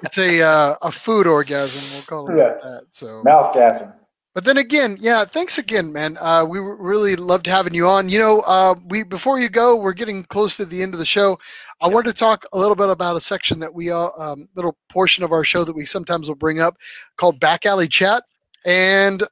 it's 0.04 0.18
a 0.18 0.42
uh, 0.42 0.76
a 0.82 0.92
food 0.92 1.28
orgasm. 1.28 1.82
We'll 1.94 2.02
call 2.04 2.30
it 2.30 2.38
Yeah. 2.38 2.54
that. 2.62 2.88
So 2.92 3.24
mouth 3.24 3.56
mouthgasm. 3.56 3.96
But 4.34 4.46
then 4.46 4.58
again, 4.58 4.96
yeah, 5.02 5.26
thanks 5.26 5.58
again, 5.58 5.92
man. 5.92 6.18
Uh, 6.22 6.46
we 6.48 6.60
really 6.60 7.18
loved 7.18 7.46
having 7.48 7.74
you 7.74 7.86
on. 7.88 8.08
You 8.08 8.20
know, 8.20 8.40
uh, 8.42 8.76
we 8.88 9.04
before 9.04 9.40
you 9.40 9.50
go, 9.50 9.76
we're 9.76 9.92
getting 9.92 10.24
close 10.24 10.56
to 10.58 10.66
the 10.66 10.82
end 10.82 10.94
of 10.94 11.00
the 11.00 11.06
show. 11.06 11.38
I 11.82 11.88
wanted 11.88 12.12
to 12.12 12.18
talk 12.18 12.46
a 12.54 12.58
little 12.58 12.76
bit 12.76 12.90
about 12.90 13.18
a 13.18 13.22
section 13.22 13.60
that 13.60 13.74
we, 13.74 13.92
uh, 13.92 14.10
um, 14.18 14.48
little 14.56 14.78
portion 14.90 15.24
of 15.24 15.32
our 15.34 15.44
show 15.44 15.66
that 15.66 15.76
we 15.76 15.86
sometimes 15.86 16.30
will 16.30 16.36
bring 16.36 16.62
up 16.62 16.78
called 17.18 17.40
Back 17.42 17.66
Alley 17.66 17.88
Chat. 17.88 18.24
And 18.66 19.24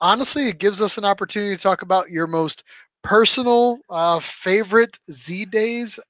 honestly, 0.00 0.48
it 0.48 0.58
gives 0.58 0.80
us 0.80 0.96
an 0.96 1.04
opportunity 1.04 1.54
to 1.54 1.62
talk 1.62 1.82
about 1.82 2.10
your 2.10 2.26
most 2.26 2.62
personal, 3.02 3.78
uh, 3.90 4.20
favorite 4.20 4.98
Z 5.10 5.46
Days 5.46 6.00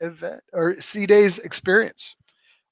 event 0.00 0.42
or 0.52 0.80
Z 0.80 1.06
Days 1.06 1.38
experience. 1.38 2.16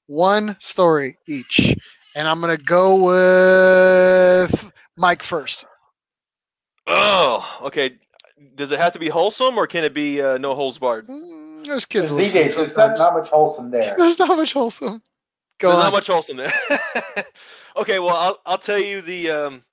One 0.07 0.57
story 0.59 1.17
each. 1.27 1.75
And 2.15 2.27
I'm 2.27 2.41
going 2.41 2.57
to 2.57 2.63
go 2.63 3.05
with 3.05 4.73
Mike 4.99 5.23
first. 5.23 5.65
oh, 6.87 7.59
okay. 7.63 7.97
Does 8.55 8.71
it 8.71 8.79
have 8.79 8.93
to 8.93 8.99
be 8.99 9.09
wholesome 9.09 9.57
or 9.57 9.65
can 9.67 9.83
it 9.83 9.93
be 9.93 10.21
uh, 10.21 10.37
no 10.37 10.53
holds 10.55 10.77
barred? 10.77 11.07
Mm, 11.07 11.65
There's 11.65 11.85
kids 11.85 12.09
These 12.09 12.17
listening 12.17 12.43
days, 12.43 12.55
there's 12.57 12.75
not, 12.77 12.97
not 12.97 13.13
much 13.13 13.29
wholesome 13.29 13.71
there. 13.71 13.95
There's 13.97 14.19
not 14.19 14.37
much 14.37 14.53
wholesome. 14.53 15.01
Go 15.59 15.69
There's 15.69 15.77
on. 15.79 15.83
not 15.85 15.93
much 15.93 16.07
wholesome 16.07 16.37
there. 16.37 16.53
okay, 17.77 17.99
well, 17.99 18.15
I'll, 18.15 18.39
I'll 18.45 18.57
tell 18.57 18.79
you 18.79 19.01
the. 19.01 19.29
Um, 19.31 19.63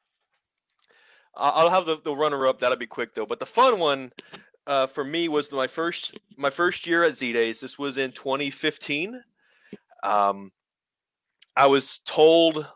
I- 1.36 1.51
I'll 1.51 1.70
have 1.70 1.86
the, 1.86 2.01
the 2.03 2.15
runner 2.15 2.47
up. 2.47 2.59
That'll 2.61 2.77
be 2.77 2.86
quick 2.86 3.15
though. 3.15 3.27
But 3.27 3.39
the 3.40 3.47
fun 3.47 3.78
one 3.78 4.12
uh, 4.66 4.86
for 4.89 5.05
me 5.05 5.28
was 5.28 5.51
my 5.53 5.66
first 5.69 6.19
my 6.36 6.51
first 6.51 6.86
year 6.89 7.05
at 7.05 7.16
Z 7.16 7.32
Days. 7.32 7.61
This 7.61 7.78
was 7.78 7.98
in 7.98 8.11
2015. 8.12 9.20
Um, 10.03 10.51
I 11.57 11.66
was 11.66 12.01
told 12.01 12.66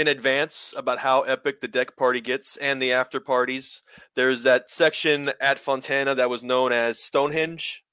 in 0.00 0.08
advance 0.08 0.72
about 0.78 0.98
how 0.98 1.20
epic 1.22 1.60
the 1.60 1.68
deck 1.68 1.94
party 1.94 2.22
gets 2.22 2.56
and 2.56 2.80
the 2.80 2.90
after 2.90 3.20
parties. 3.20 3.82
There's 4.16 4.42
that 4.44 4.70
section 4.70 5.30
at 5.42 5.58
Fontana 5.58 6.14
that 6.14 6.30
was 6.30 6.42
known 6.42 6.72
as 6.72 6.98
Stonehenge. 6.98 7.84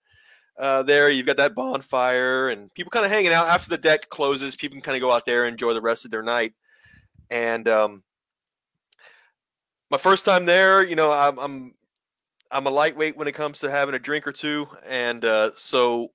Uh, 0.57 0.83
there, 0.83 1.09
you've 1.09 1.25
got 1.25 1.35
that 1.35 1.53
bonfire 1.53 2.47
and 2.47 2.73
people 2.73 2.89
kind 2.91 3.05
of 3.05 3.11
hanging 3.11 3.33
out 3.33 3.49
after 3.49 3.69
the 3.69 3.77
deck 3.77 4.09
closes. 4.09 4.55
People 4.55 4.75
can 4.75 4.81
kind 4.81 4.95
of 4.95 5.01
go 5.01 5.11
out 5.11 5.25
there 5.25 5.43
and 5.43 5.51
enjoy 5.51 5.73
the 5.73 5.81
rest 5.81 6.05
of 6.05 6.11
their 6.11 6.23
night. 6.23 6.53
And 7.29 7.67
um, 7.67 8.03
my 9.91 9.97
first 9.97 10.23
time 10.23 10.45
there, 10.45 10.81
you 10.81 10.95
know, 10.95 11.11
I'm 11.11 11.37
I'm 11.37 11.73
I'm 12.49 12.67
a 12.67 12.71
lightweight 12.71 13.17
when 13.17 13.27
it 13.27 13.33
comes 13.33 13.59
to 13.59 13.69
having 13.69 13.95
a 13.95 13.99
drink 13.99 14.25
or 14.25 14.31
two, 14.31 14.65
and 14.87 15.25
uh, 15.25 15.51
so 15.57 16.07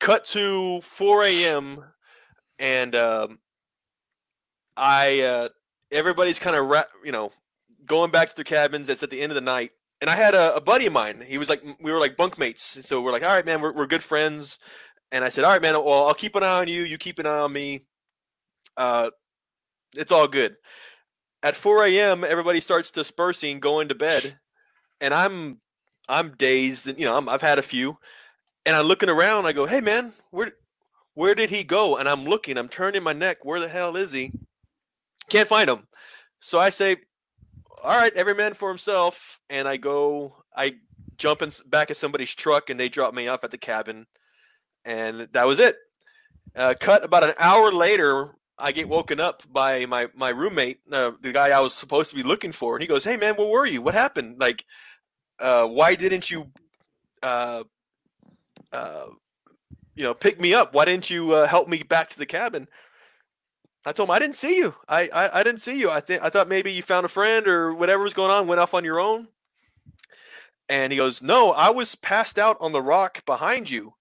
cut 0.00 0.24
to 0.24 0.80
4 0.80 1.24
a.m. 1.24 1.84
and 2.58 2.96
um, 2.96 3.38
I 4.76 5.20
uh, 5.20 5.48
everybody's 5.90 6.38
kind 6.38 6.56
of 6.56 6.66
ra- 6.66 6.84
you 7.04 7.12
know 7.12 7.32
going 7.86 8.10
back 8.10 8.28
to 8.28 8.34
their 8.36 8.44
cabins. 8.44 8.88
It's 8.88 9.02
at 9.02 9.10
the 9.10 9.20
end 9.20 9.32
of 9.32 9.36
the 9.36 9.40
night, 9.40 9.70
and 10.00 10.10
I 10.10 10.16
had 10.16 10.34
a, 10.34 10.56
a 10.56 10.60
buddy 10.60 10.86
of 10.86 10.92
mine. 10.92 11.22
He 11.26 11.38
was 11.38 11.48
like 11.48 11.62
we 11.80 11.92
were 11.92 12.00
like 12.00 12.16
bunkmates, 12.16 12.84
so 12.84 13.00
we're 13.00 13.12
like, 13.12 13.22
all 13.22 13.30
right, 13.30 13.46
man, 13.46 13.60
we're 13.60 13.72
we're 13.72 13.86
good 13.86 14.04
friends. 14.04 14.58
And 15.12 15.24
I 15.24 15.28
said, 15.28 15.44
all 15.44 15.52
right, 15.52 15.62
man, 15.62 15.74
well, 15.74 16.06
I'll 16.08 16.14
keep 16.14 16.34
an 16.34 16.42
eye 16.42 16.60
on 16.60 16.68
you. 16.68 16.82
You 16.82 16.98
keep 16.98 17.20
an 17.20 17.26
eye 17.26 17.38
on 17.38 17.52
me. 17.52 17.86
Uh, 18.76 19.10
it's 19.94 20.10
all 20.10 20.26
good. 20.26 20.56
At 21.44 21.54
4 21.54 21.86
a.m., 21.86 22.24
everybody 22.24 22.60
starts 22.60 22.90
dispersing, 22.90 23.60
going 23.60 23.88
to 23.88 23.94
bed, 23.94 24.38
and 25.00 25.14
I'm 25.14 25.60
I'm 26.08 26.34
dazed, 26.36 26.88
and 26.88 26.98
you 26.98 27.04
know 27.04 27.16
I'm, 27.16 27.28
I've 27.28 27.42
had 27.42 27.58
a 27.58 27.62
few, 27.62 27.98
and 28.64 28.74
I'm 28.74 28.86
looking 28.86 29.08
around. 29.08 29.46
I 29.46 29.52
go, 29.52 29.66
hey 29.66 29.80
man, 29.80 30.12
where 30.30 30.52
where 31.14 31.34
did 31.34 31.50
he 31.50 31.64
go? 31.64 31.96
And 31.96 32.08
I'm 32.08 32.24
looking, 32.24 32.58
I'm 32.58 32.68
turning 32.68 33.02
my 33.02 33.12
neck. 33.12 33.44
Where 33.44 33.60
the 33.60 33.68
hell 33.68 33.96
is 33.96 34.12
he? 34.12 34.32
Can't 35.28 35.48
find 35.48 35.68
him. 35.68 35.86
So 36.40 36.58
I 36.58 36.70
say, 36.70 36.96
all 37.82 37.98
right, 37.98 38.12
every 38.14 38.34
man 38.34 38.54
for 38.54 38.68
himself, 38.68 39.40
and 39.50 39.66
I 39.66 39.76
go, 39.76 40.36
I 40.56 40.76
jump 41.16 41.42
in 41.42 41.50
back 41.66 41.90
of 41.90 41.96
somebody's 41.96 42.34
truck, 42.34 42.70
and 42.70 42.78
they 42.78 42.88
drop 42.88 43.14
me 43.14 43.28
off 43.28 43.44
at 43.44 43.50
the 43.50 43.58
cabin, 43.58 44.06
and 44.84 45.28
that 45.32 45.46
was 45.46 45.60
it. 45.60 45.76
Uh, 46.54 46.74
cut 46.78 47.04
about 47.04 47.24
an 47.24 47.34
hour 47.38 47.72
later, 47.72 48.34
I 48.58 48.72
get 48.72 48.88
woken 48.88 49.20
up 49.20 49.42
by 49.52 49.84
my 49.86 50.08
my 50.14 50.30
roommate, 50.30 50.80
uh, 50.90 51.12
the 51.20 51.32
guy 51.32 51.48
I 51.50 51.60
was 51.60 51.74
supposed 51.74 52.10
to 52.10 52.16
be 52.16 52.22
looking 52.22 52.52
for, 52.52 52.74
and 52.74 52.82
he 52.82 52.88
goes, 52.88 53.04
"Hey 53.04 53.16
man, 53.16 53.34
where 53.34 53.48
were 53.48 53.66
you? 53.66 53.82
What 53.82 53.94
happened? 53.94 54.40
Like, 54.40 54.64
uh, 55.38 55.66
why 55.66 55.94
didn't 55.94 56.30
you, 56.30 56.50
uh, 57.22 57.64
uh, 58.72 59.06
you 59.94 60.04
know, 60.04 60.14
pick 60.14 60.40
me 60.40 60.54
up? 60.54 60.72
Why 60.72 60.86
didn't 60.86 61.10
you 61.10 61.32
uh, 61.32 61.46
help 61.46 61.68
me 61.68 61.82
back 61.82 62.08
to 62.10 62.18
the 62.18 62.26
cabin?" 62.26 62.68
I 63.86 63.92
told 63.92 64.08
him 64.08 64.14
I 64.14 64.18
didn't 64.18 64.36
see 64.36 64.56
you. 64.56 64.74
I, 64.88 65.08
I 65.14 65.40
I 65.40 65.42
didn't 65.42 65.60
see 65.60 65.78
you. 65.78 65.90
I 65.90 66.00
think 66.00 66.22
I 66.22 66.28
thought 66.28 66.48
maybe 66.48 66.72
you 66.72 66.82
found 66.82 67.06
a 67.06 67.08
friend 67.08 67.46
or 67.46 67.72
whatever 67.72 68.02
was 68.02 68.14
going 68.14 68.32
on, 68.32 68.46
went 68.46 68.60
off 68.60 68.74
on 68.74 68.84
your 68.84 68.98
own. 69.00 69.28
And 70.68 70.92
he 70.92 70.96
goes, 70.96 71.22
"No, 71.22 71.52
I 71.52 71.70
was 71.70 71.94
passed 71.94 72.38
out 72.38 72.56
on 72.60 72.72
the 72.72 72.82
rock 72.82 73.24
behind 73.24 73.70
you." 73.70 73.94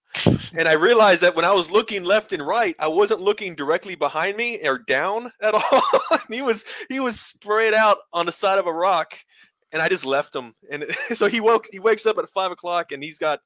and 0.58 0.68
I 0.68 0.74
realized 0.74 1.22
that 1.24 1.36
when 1.36 1.46
I 1.46 1.52
was 1.52 1.70
looking 1.70 2.04
left 2.04 2.34
and 2.34 2.46
right, 2.46 2.76
I 2.80 2.88
wasn't 2.88 3.22
looking 3.22 3.56
directly 3.56 3.96
behind 3.96 4.38
me 4.38 4.66
or 4.68 4.80
down 4.80 5.32
at 5.42 5.54
all. 5.54 5.82
he 6.30 6.42
was 6.42 6.64
he 6.90 7.00
was 7.00 7.20
spread 7.20 7.74
out 7.74 7.98
on 8.14 8.26
the 8.26 8.32
side 8.32 8.58
of 8.58 8.68
a 8.68 8.74
rock, 8.74 9.18
and 9.72 9.82
I 9.82 9.90
just 9.90 10.06
left 10.06 10.36
him. 10.36 10.54
And 10.72 10.86
so 11.16 11.28
he 11.28 11.42
woke 11.42 11.68
he 11.72 11.80
wakes 11.80 12.06
up 12.06 12.18
at 12.18 12.30
five 12.30 12.52
o'clock, 12.52 12.92
and 12.92 13.04
he's 13.04 13.20
got 13.20 13.40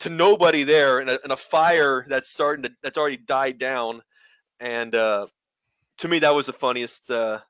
to 0.00 0.08
nobody 0.08 0.62
there, 0.62 1.00
and 1.00 1.10
a, 1.10 1.22
and 1.22 1.32
a 1.32 1.36
fire 1.36 2.04
that's 2.08 2.30
starting 2.30 2.62
to 2.64 2.70
that's 2.82 2.98
already 2.98 3.16
died 3.18 3.58
down. 3.58 4.02
And 4.62 4.94
uh, 4.94 5.26
to 5.98 6.08
me, 6.08 6.20
that 6.20 6.34
was 6.34 6.46
the 6.46 6.52
funniest 6.52 7.10
uh, 7.10 7.40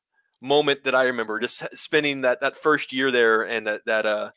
moment 0.40 0.84
that 0.84 0.94
I 0.94 1.04
remember. 1.04 1.38
Just 1.38 1.62
spending 1.78 2.22
that 2.22 2.40
that 2.40 2.56
first 2.56 2.92
year 2.92 3.10
there, 3.10 3.42
and 3.42 3.66
that 3.66 3.82
that 3.84 4.06
uh, 4.06 4.30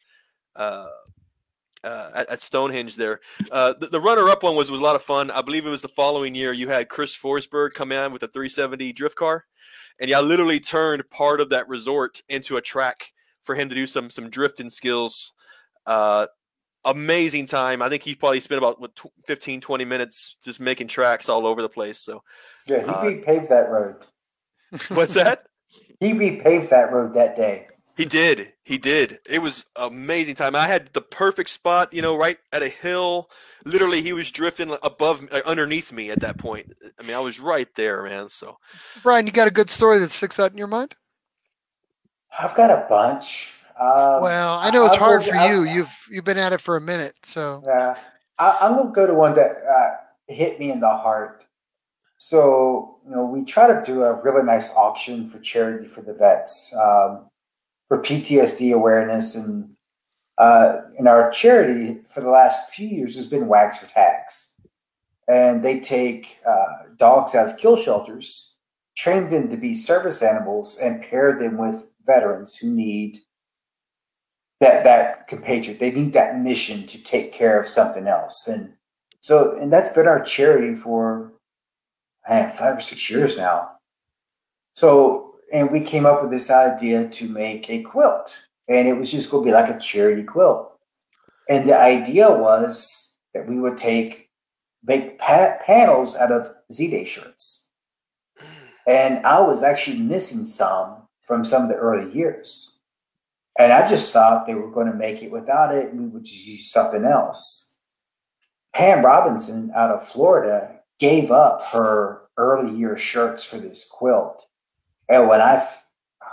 uh, 0.57 0.88
uh, 1.85 2.11
at, 2.14 2.30
at 2.30 2.41
Stonehenge 2.41 2.97
there. 2.97 3.22
Uh, 3.49 3.73
the, 3.80 3.88
the 3.88 4.02
runner-up 4.02 4.43
one 4.43 4.56
was 4.57 4.69
was 4.69 4.81
a 4.81 4.84
lot 4.84 4.95
of 4.95 5.03
fun. 5.03 5.31
I 5.31 5.41
believe 5.41 5.65
it 5.65 5.69
was 5.69 5.81
the 5.81 5.88
following 5.88 6.35
year. 6.35 6.52
You 6.52 6.68
had 6.68 6.89
Chris 6.89 7.15
Forsberg 7.15 7.73
come 7.73 7.93
in 7.93 8.11
with 8.11 8.23
a 8.23 8.27
370 8.27 8.91
drift 8.91 9.15
car, 9.15 9.45
and 9.99 10.14
I 10.14 10.19
literally 10.19 10.60
turned 10.60 11.10
part 11.10 11.39
of 11.39 11.49
that 11.49 11.69
resort 11.69 12.22
into 12.27 12.57
a 12.57 12.61
track 12.61 13.14
for 13.41 13.56
him 13.56 13.69
to 13.69 13.76
do 13.76 13.88
some 13.88 14.10
some 14.10 14.30
drifting 14.30 14.69
skills. 14.69 15.34
Uh, 15.85 16.27
amazing 16.85 17.45
time. 17.47 17.81
I 17.81 17.89
think 17.89 18.03
he 18.03 18.15
probably 18.15 18.39
spent 18.39 18.60
about 18.60 18.80
what, 18.80 18.91
15, 19.26 19.60
20 19.61 19.85
minutes 19.85 20.38
just 20.43 20.60
making 20.60 20.88
tracks 20.88 21.30
all 21.30 21.45
over 21.47 21.61
the 21.61 21.69
place. 21.69 21.99
So 21.99 22.23
Yeah, 22.65 22.79
he 22.79 22.85
Uh, 22.89 23.03
repaved 23.03 23.49
that 23.49 23.69
road. 23.69 23.95
what's 24.89 25.13
that? 25.13 25.45
He 25.99 26.13
repaved 26.13 26.69
that 26.69 26.91
road 26.91 27.13
that 27.13 27.35
day. 27.35 27.67
He 27.95 28.03
did. 28.05 28.51
He 28.63 28.77
did. 28.77 29.19
It 29.29 29.41
was 29.41 29.65
amazing 29.77 30.35
time. 30.35 30.53
I 30.55 30.67
had 30.67 30.87
the 30.87 31.01
perfect 31.01 31.49
spot, 31.49 31.93
you 31.93 32.01
know, 32.01 32.17
right 32.17 32.37
at 32.51 32.61
a 32.61 32.67
hill. 32.67 33.29
Literally, 33.63 34.01
he 34.01 34.11
was 34.11 34.29
drifting 34.31 34.75
above, 34.83 35.21
like, 35.31 35.45
underneath 35.45 35.93
me 35.93 36.09
at 36.09 36.19
that 36.19 36.37
point. 36.37 36.73
I 36.99 37.03
mean, 37.03 37.15
I 37.15 37.19
was 37.19 37.39
right 37.39 37.73
there, 37.75 38.03
man. 38.03 38.27
So 38.27 38.57
Brian, 39.01 39.25
you 39.25 39.31
got 39.31 39.47
a 39.47 39.51
good 39.51 39.69
story 39.69 39.97
that 39.99 40.09
sticks 40.09 40.39
out 40.41 40.51
in 40.51 40.57
your 40.57 40.67
mind? 40.67 40.93
I've 42.37 42.53
got 42.55 42.69
a 42.69 42.85
bunch. 42.89 43.51
Um, 43.79 44.21
Well, 44.21 44.57
I 44.59 44.69
know 44.71 44.85
it's 44.85 44.95
I'll 44.95 44.99
hard 44.99 45.21
go- 45.21 45.29
for 45.29 45.35
I'll- 45.37 45.49
you. 45.49 45.63
You've 45.63 45.95
you've 46.11 46.25
been 46.25 46.37
at 46.37 46.51
it 46.51 46.59
for 46.59 46.75
a 46.75 46.81
minute, 46.81 47.15
so 47.23 47.63
Yeah, 47.65 47.95
I, 48.37 48.57
I'm 48.61 48.75
gonna 48.75 48.91
go 48.91 49.07
to 49.07 49.13
one 49.13 49.35
that 49.35 49.51
uh, 49.65 49.91
hit 50.27 50.59
me 50.59 50.71
in 50.71 50.81
the 50.81 50.89
heart. 50.89 51.44
So, 52.17 52.99
you 53.05 53.11
know, 53.11 53.25
we 53.25 53.43
try 53.43 53.67
to 53.67 53.83
do 53.85 54.03
a 54.03 54.21
really 54.21 54.43
nice 54.43 54.71
auction 54.71 55.27
for 55.27 55.39
charity 55.39 55.87
for 55.87 56.01
the 56.01 56.13
vets 56.13 56.73
um, 56.73 57.29
for 57.87 58.01
PTSD 58.01 58.73
awareness. 58.73 59.35
And 59.35 59.71
uh, 60.37 60.81
in 60.97 61.07
our 61.07 61.29
charity 61.31 61.99
for 62.09 62.21
the 62.21 62.29
last 62.29 62.73
few 62.73 62.87
years 62.87 63.15
has 63.15 63.27
been 63.27 63.47
Wags 63.47 63.77
for 63.77 63.87
Tags. 63.87 64.55
And 65.27 65.63
they 65.63 65.79
take 65.79 66.37
uh, 66.47 66.93
dogs 66.97 67.35
out 67.35 67.49
of 67.49 67.57
kill 67.57 67.77
shelters, 67.77 68.57
train 68.95 69.29
them 69.29 69.49
to 69.49 69.57
be 69.57 69.73
service 69.73 70.21
animals, 70.21 70.77
and 70.77 71.01
pair 71.01 71.37
them 71.37 71.57
with 71.57 71.87
veterans 72.05 72.55
who 72.55 72.69
need 72.69 73.17
that 74.61 74.83
that 74.83 75.27
compatriot. 75.27 75.79
They 75.79 75.91
need 75.91 76.13
that 76.13 76.39
mission 76.39 76.85
to 76.87 77.01
take 77.01 77.33
care 77.33 77.59
of 77.59 77.67
something 77.67 78.07
else. 78.07 78.47
And 78.47 78.73
so, 79.19 79.57
and 79.59 79.73
that's 79.73 79.89
been 79.89 80.07
our 80.07 80.23
charity 80.23 80.75
for 80.75 81.33
man, 82.30 82.56
five 82.56 82.77
or 82.77 82.81
six 82.81 83.10
years 83.10 83.38
now. 83.38 83.72
So, 84.76 85.35
and 85.53 85.72
we 85.72 85.81
came 85.81 86.06
up 86.06 86.22
with 86.22 86.31
this 86.31 86.49
idea 86.49 87.07
to 87.07 87.30
make 87.30 87.69
a 87.69 87.81
quilt, 87.84 88.35
and 88.68 88.88
it 88.88 88.93
was 88.93 89.11
just 89.11 89.30
going 89.30 89.43
to 89.43 89.49
be 89.49 89.53
like 89.53 89.69
a 89.69 89.80
charity 89.80 90.23
quilt. 90.23 90.72
And 91.47 91.69
the 91.69 91.80
idea 91.80 92.30
was 92.30 93.18
that 93.34 93.47
we 93.47 93.60
would 93.60 93.77
take 93.77 94.30
make 94.84 95.18
pa- 95.19 95.57
panels 95.65 96.15
out 96.15 96.31
of 96.31 96.52
Z 96.72 96.89
Day 96.89 97.06
shirts. 97.06 97.69
And 98.88 99.26
I 99.26 99.41
was 99.41 99.64
actually 99.64 99.97
missing 99.99 100.45
some 100.45 101.07
from 101.23 101.43
some 101.43 101.64
of 101.64 101.69
the 101.69 101.76
early 101.76 102.14
years. 102.15 102.81
And 103.57 103.72
I 103.72 103.88
just 103.88 104.11
thought 104.11 104.45
they 104.45 104.53
were 104.53 104.69
going 104.69 104.88
to 104.88 104.93
make 104.93 105.23
it 105.23 105.31
without 105.31 105.73
it 105.73 105.91
and 105.91 106.02
we 106.02 106.07
would 106.07 106.26
just 106.26 106.45
use 106.45 106.72
something 106.72 107.06
else. 107.06 107.77
Pam 108.73 109.03
Robinson 109.03 109.72
out 109.76 109.91
of 109.91 110.06
Florida 110.06 110.74
gave 110.99 111.31
up 111.31 111.63
her 111.65 112.22
early 112.38 112.76
year 112.77 112.97
shirts 112.97 113.43
for 113.43 113.57
this 113.57 113.85
quilt. 113.89 114.45
And 115.09 115.27
when 115.27 115.41
I 115.41 115.55
f- 115.55 115.84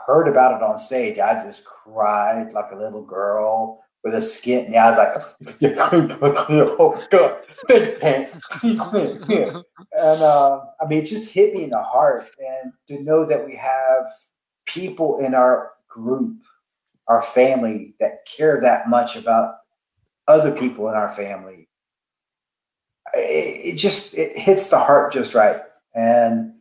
heard 0.06 0.28
about 0.28 0.56
it 0.56 0.62
on 0.62 0.78
stage, 0.78 1.18
I 1.18 1.42
just 1.44 1.64
cried 1.64 2.52
like 2.52 2.72
a 2.72 2.76
little 2.76 3.02
girl 3.02 3.84
with 4.04 4.14
a 4.14 4.22
skit. 4.22 4.66
in 4.66 4.74
I 4.74 4.88
was 4.88 4.96
like, 4.98 5.58
big 7.68 7.98
Pam. 8.00 8.26
and 8.62 10.22
uh, 10.22 10.60
I 10.80 10.86
mean, 10.88 11.02
it 11.02 11.06
just 11.06 11.30
hit 11.30 11.54
me 11.54 11.64
in 11.64 11.70
the 11.70 11.82
heart. 11.82 12.30
And 12.38 12.72
to 12.88 13.02
know 13.02 13.24
that 13.26 13.44
we 13.44 13.54
have 13.56 14.06
people 14.66 15.18
in 15.18 15.34
our 15.34 15.72
group, 15.88 16.36
our 17.08 17.22
family, 17.22 17.94
that 18.00 18.26
care 18.26 18.60
that 18.62 18.88
much 18.88 19.16
about 19.16 19.56
other 20.28 20.52
people 20.52 20.88
in 20.88 20.94
our 20.94 21.10
family 21.10 21.68
it, 23.14 23.74
it 23.74 23.76
just 23.76 24.14
it 24.14 24.36
hits 24.36 24.68
the 24.68 24.78
heart 24.78 25.12
just 25.12 25.34
right. 25.34 25.60
And 25.94 26.54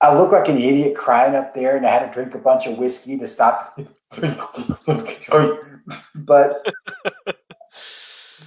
I 0.00 0.14
look 0.14 0.32
like 0.32 0.48
an 0.48 0.56
idiot 0.56 0.96
crying 0.96 1.34
up 1.34 1.54
there, 1.54 1.76
and 1.76 1.86
I 1.86 1.90
had 1.92 2.06
to 2.06 2.12
drink 2.12 2.34
a 2.34 2.38
bunch 2.38 2.66
of 2.66 2.78
whiskey 2.78 3.18
to 3.18 3.26
stop. 3.26 3.78
but 6.14 6.74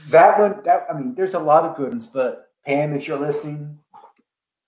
that 0.10 0.40
one, 0.40 0.62
that 0.64 0.88
I 0.90 0.94
mean, 0.98 1.14
there's 1.16 1.34
a 1.34 1.40
lot 1.40 1.66
of 1.66 1.76
good 1.76 1.90
ones. 1.90 2.08
But 2.08 2.50
Pam, 2.66 2.94
if 2.94 3.08
you're 3.08 3.20
listening, 3.20 3.78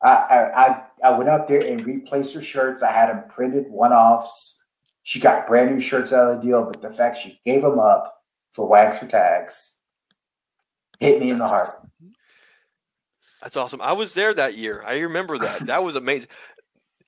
I 0.01 0.09
I 0.09 0.83
I 1.03 1.17
went 1.17 1.29
out 1.29 1.47
there 1.47 1.61
and 1.61 1.85
replaced 1.85 2.33
her 2.35 2.41
shirts. 2.41 2.83
I 2.83 2.91
had 2.91 3.09
them 3.09 3.23
printed 3.29 3.69
one 3.69 3.93
offs. 3.93 4.65
She 5.03 5.19
got 5.19 5.47
brand 5.47 5.71
new 5.71 5.81
shirts 5.81 6.13
out 6.13 6.31
of 6.31 6.37
the 6.41 6.47
deal, 6.47 6.63
but 6.63 6.81
the 6.81 6.89
fact 6.89 7.17
she 7.17 7.39
gave 7.45 7.61
them 7.61 7.79
up 7.79 8.23
for 8.53 8.67
wags 8.67 8.99
for 8.99 9.07
tags 9.07 9.79
hit 11.03 11.19
me 11.19 11.29
in 11.29 11.37
the 11.37 11.47
heart. 11.47 11.69
That's 13.43 13.57
awesome. 13.57 13.81
I 13.81 13.91
was 13.91 14.13
there 14.13 14.33
that 14.33 14.55
year. 14.55 14.81
I 14.85 14.99
remember 14.99 15.37
that. 15.37 15.65
That 15.67 15.83
was 15.83 15.97
amazing. 15.97 16.29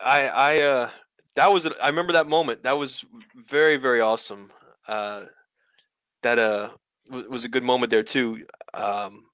I 0.01 0.27
I 0.27 0.59
uh 0.61 0.89
that 1.35 1.51
was 1.51 1.65
I 1.81 1.87
remember 1.87 2.13
that 2.13 2.27
moment. 2.27 2.63
That 2.63 2.77
was 2.77 3.05
very 3.35 3.77
very 3.77 4.01
awesome. 4.01 4.51
Uh 4.85 5.25
that 6.23 6.37
uh 6.37 6.69
was 7.09 7.45
a 7.45 7.49
good 7.49 7.63
moment 7.63 7.89
there 7.89 8.03
too. 8.03 8.45
Um 8.73 9.27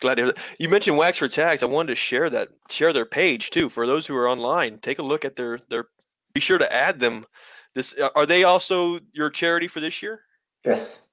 glad 0.00 0.14
to 0.14 0.22
hear 0.22 0.32
that. 0.32 0.42
You 0.58 0.70
mentioned 0.70 0.96
Wags 0.96 1.18
for 1.18 1.28
Tags. 1.28 1.62
I 1.62 1.66
wanted 1.66 1.88
to 1.88 1.94
share 1.94 2.30
that 2.30 2.48
share 2.70 2.94
their 2.94 3.04
page 3.04 3.50
too 3.50 3.68
for 3.68 3.86
those 3.86 4.06
who 4.06 4.16
are 4.16 4.28
online. 4.28 4.78
Take 4.78 4.98
a 4.98 5.02
look 5.02 5.26
at 5.26 5.36
their 5.36 5.58
their 5.68 5.88
be 6.32 6.40
sure 6.40 6.58
to 6.58 6.72
add 6.72 7.00
them. 7.00 7.26
This 7.74 7.94
uh, 7.98 8.08
are 8.16 8.24
they 8.24 8.44
also 8.44 8.98
your 9.12 9.28
charity 9.28 9.68
for 9.68 9.80
this 9.80 10.02
year? 10.02 10.22
Yes. 10.64 11.06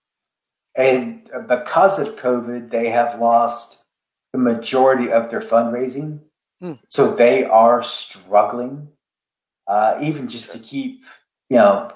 And 0.78 1.30
because 1.50 2.00
of 2.00 2.16
COVID, 2.16 2.70
they 2.70 2.90
have 2.92 3.20
lost 3.20 3.84
the 4.34 4.40
majority 4.40 5.12
of 5.12 5.30
their 5.30 5.42
fundraising. 5.42 6.20
Hmm. 6.60 6.74
So 6.90 7.14
they 7.14 7.44
are 7.44 7.84
struggling, 7.84 8.90
uh, 9.68 9.98
even 10.02 10.28
just 10.28 10.52
to 10.54 10.60
keep, 10.60 11.04
you 11.50 11.58
know, 11.58 11.92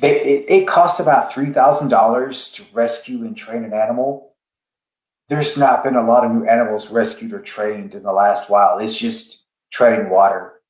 they, 0.00 0.20
it, 0.20 0.44
it 0.48 0.68
costs 0.68 1.00
about 1.00 1.32
$3,000 1.32 2.54
to 2.54 2.64
rescue 2.72 3.24
and 3.24 3.36
train 3.36 3.64
an 3.64 3.72
animal. 3.72 4.34
There's 5.28 5.56
not 5.56 5.84
been 5.84 5.96
a 5.96 6.06
lot 6.06 6.24
of 6.24 6.32
new 6.32 6.46
animals 6.46 6.90
rescued 6.90 7.32
or 7.32 7.40
trained 7.40 7.94
in 7.94 8.02
the 8.02 8.12
last 8.12 8.50
while. 8.50 8.78
It's 8.78 8.98
just 8.98 9.46
treading 9.70 10.10
water. 10.10 10.60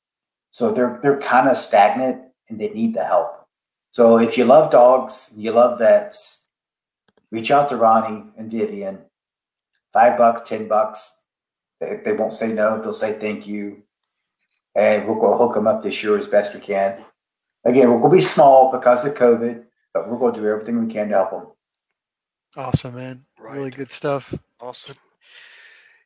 So 0.51 0.71
they're, 0.71 0.99
they're 1.01 1.19
kind 1.19 1.49
of 1.49 1.57
stagnant 1.57 2.21
and 2.49 2.59
they 2.59 2.69
need 2.69 2.93
the 2.93 3.03
help. 3.03 3.47
So 3.91 4.19
if 4.19 4.37
you 4.37 4.45
love 4.45 4.71
dogs, 4.71 5.33
you 5.35 5.51
love 5.51 5.79
vets, 5.79 6.47
reach 7.31 7.51
out 7.51 7.69
to 7.69 7.77
Ronnie 7.77 8.23
and 8.37 8.51
Vivian 8.51 8.99
five 9.95 10.17
bucks, 10.17 10.41
ten 10.47 10.67
bucks. 10.67 11.23
They, 11.79 12.01
they 12.03 12.13
won't 12.13 12.35
say 12.35 12.51
no. 12.51 12.81
They'll 12.81 12.93
say 12.93 13.13
thank 13.13 13.47
you, 13.47 13.81
and 14.75 15.07
we'll 15.07 15.19
go 15.19 15.37
hook 15.37 15.55
them 15.55 15.67
up 15.67 15.81
this 15.81 16.03
year 16.03 16.17
as 16.17 16.27
best 16.27 16.53
we 16.53 16.59
can. 16.59 17.03
Again, 17.63 17.89
we're 17.89 17.99
going 17.99 18.11
to 18.11 18.17
be 18.17 18.21
small 18.21 18.71
because 18.71 19.05
of 19.05 19.15
COVID, 19.15 19.63
but 19.93 20.09
we're 20.09 20.19
going 20.19 20.35
to 20.35 20.41
do 20.41 20.47
everything 20.47 20.85
we 20.85 20.93
can 20.93 21.09
to 21.09 21.15
help 21.15 21.31
them. 21.31 21.47
Awesome, 22.57 22.95
man. 22.95 23.25
Right. 23.39 23.55
Really 23.55 23.71
good 23.71 23.91
stuff. 23.91 24.33
Awesome. 24.59 24.95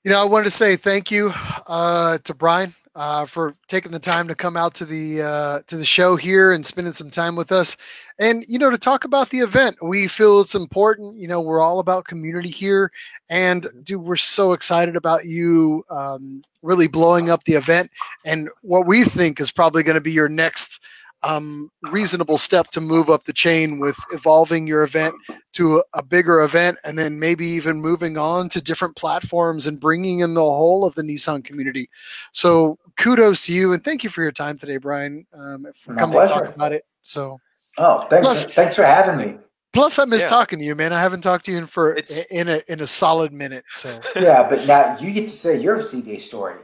You 0.03 0.11
know, 0.11 0.21
I 0.21 0.25
wanted 0.25 0.45
to 0.45 0.51
say 0.51 0.75
thank 0.75 1.11
you 1.11 1.33
uh, 1.67 2.19
to 2.19 2.33
Brian 2.33 2.73
uh, 2.99 3.25
for 3.25 3.55
taking 3.69 3.93
the 3.93 3.99
time 3.99 4.27
to 4.27 4.35
come 4.35 4.57
out 4.57 4.73
to 4.75 4.85
the 4.85 5.21
uh, 5.21 5.61
to 5.67 5.77
the 5.77 5.85
show 5.85 6.17
here 6.17 6.51
and 6.51 6.65
spending 6.65 6.91
some 6.91 7.09
time 7.09 7.37
with 7.37 7.49
us, 7.49 7.77
and 8.19 8.43
you 8.49 8.59
know 8.59 8.69
to 8.69 8.77
talk 8.77 9.05
about 9.05 9.29
the 9.29 9.39
event. 9.39 9.77
We 9.81 10.09
feel 10.09 10.41
it's 10.41 10.53
important. 10.53 11.17
You 11.17 11.29
know, 11.29 11.39
we're 11.39 11.61
all 11.61 11.79
about 11.79 12.05
community 12.05 12.49
here, 12.49 12.91
and 13.29 13.65
dude, 13.83 14.01
we're 14.01 14.17
so 14.17 14.51
excited 14.51 14.97
about 14.97 15.25
you 15.25 15.85
um, 15.89 16.43
really 16.61 16.87
blowing 16.87 17.29
up 17.29 17.45
the 17.45 17.53
event 17.53 17.89
and 18.25 18.49
what 18.63 18.85
we 18.85 19.05
think 19.05 19.39
is 19.39 19.49
probably 19.49 19.81
going 19.81 19.95
to 19.95 20.01
be 20.01 20.11
your 20.11 20.27
next 20.27 20.81
um, 21.23 21.69
reasonable 21.83 22.37
step 22.37 22.67
to 22.67 22.81
move 22.81 23.09
up 23.09 23.25
the 23.25 23.33
chain 23.33 23.79
with 23.79 23.97
evolving 24.11 24.67
your 24.67 24.83
event 24.83 25.15
to 25.53 25.79
a, 25.79 25.83
a, 25.95 26.03
bigger 26.03 26.41
event 26.41 26.77
and 26.83 26.97
then 26.97 27.19
maybe 27.19 27.45
even 27.45 27.81
moving 27.81 28.17
on 28.17 28.47
to 28.49 28.61
different 28.61 28.95
platforms 28.95 29.67
and 29.67 29.79
bringing 29.79 30.19
in 30.19 30.33
the 30.33 30.41
whole 30.41 30.85
of 30.85 30.95
the 30.95 31.01
Nissan 31.01 31.43
community. 31.43 31.89
So 32.31 32.77
kudos 32.97 33.45
to 33.47 33.53
you 33.53 33.73
and 33.73 33.83
thank 33.83 34.03
you 34.03 34.09
for 34.09 34.21
your 34.21 34.31
time 34.31 34.57
today, 34.57 34.77
Brian, 34.77 35.25
um, 35.33 35.67
for 35.75 35.93
My 35.93 36.01
coming 36.01 36.13
pleasure. 36.13 36.33
to 36.33 36.39
talk 36.39 36.55
about 36.55 36.71
it. 36.71 36.85
So, 37.03 37.39
oh, 37.77 38.01
thanks, 38.09 38.25
plus, 38.25 38.45
thanks 38.45 38.75
for 38.75 38.85
having 38.85 39.17
me. 39.17 39.39
Plus, 39.71 39.99
I 39.99 40.05
miss 40.05 40.23
yeah. 40.23 40.29
talking 40.29 40.59
to 40.59 40.65
you, 40.65 40.75
man. 40.75 40.93
I 40.93 41.01
haven't 41.01 41.21
talked 41.21 41.45
to 41.45 41.51
you 41.51 41.59
in 41.59 41.67
for 41.67 41.95
it's, 41.95 42.17
in 42.31 42.49
a 42.49 42.61
in 42.67 42.79
a 42.79 42.87
solid 42.87 43.31
minute. 43.31 43.65
So 43.71 43.99
yeah, 44.15 44.49
but 44.49 44.65
now 44.65 44.97
you 44.99 45.11
get 45.11 45.23
to 45.23 45.29
say 45.29 45.61
your 45.61 45.81
Z 45.81 46.01
Day 46.01 46.17
story. 46.17 46.55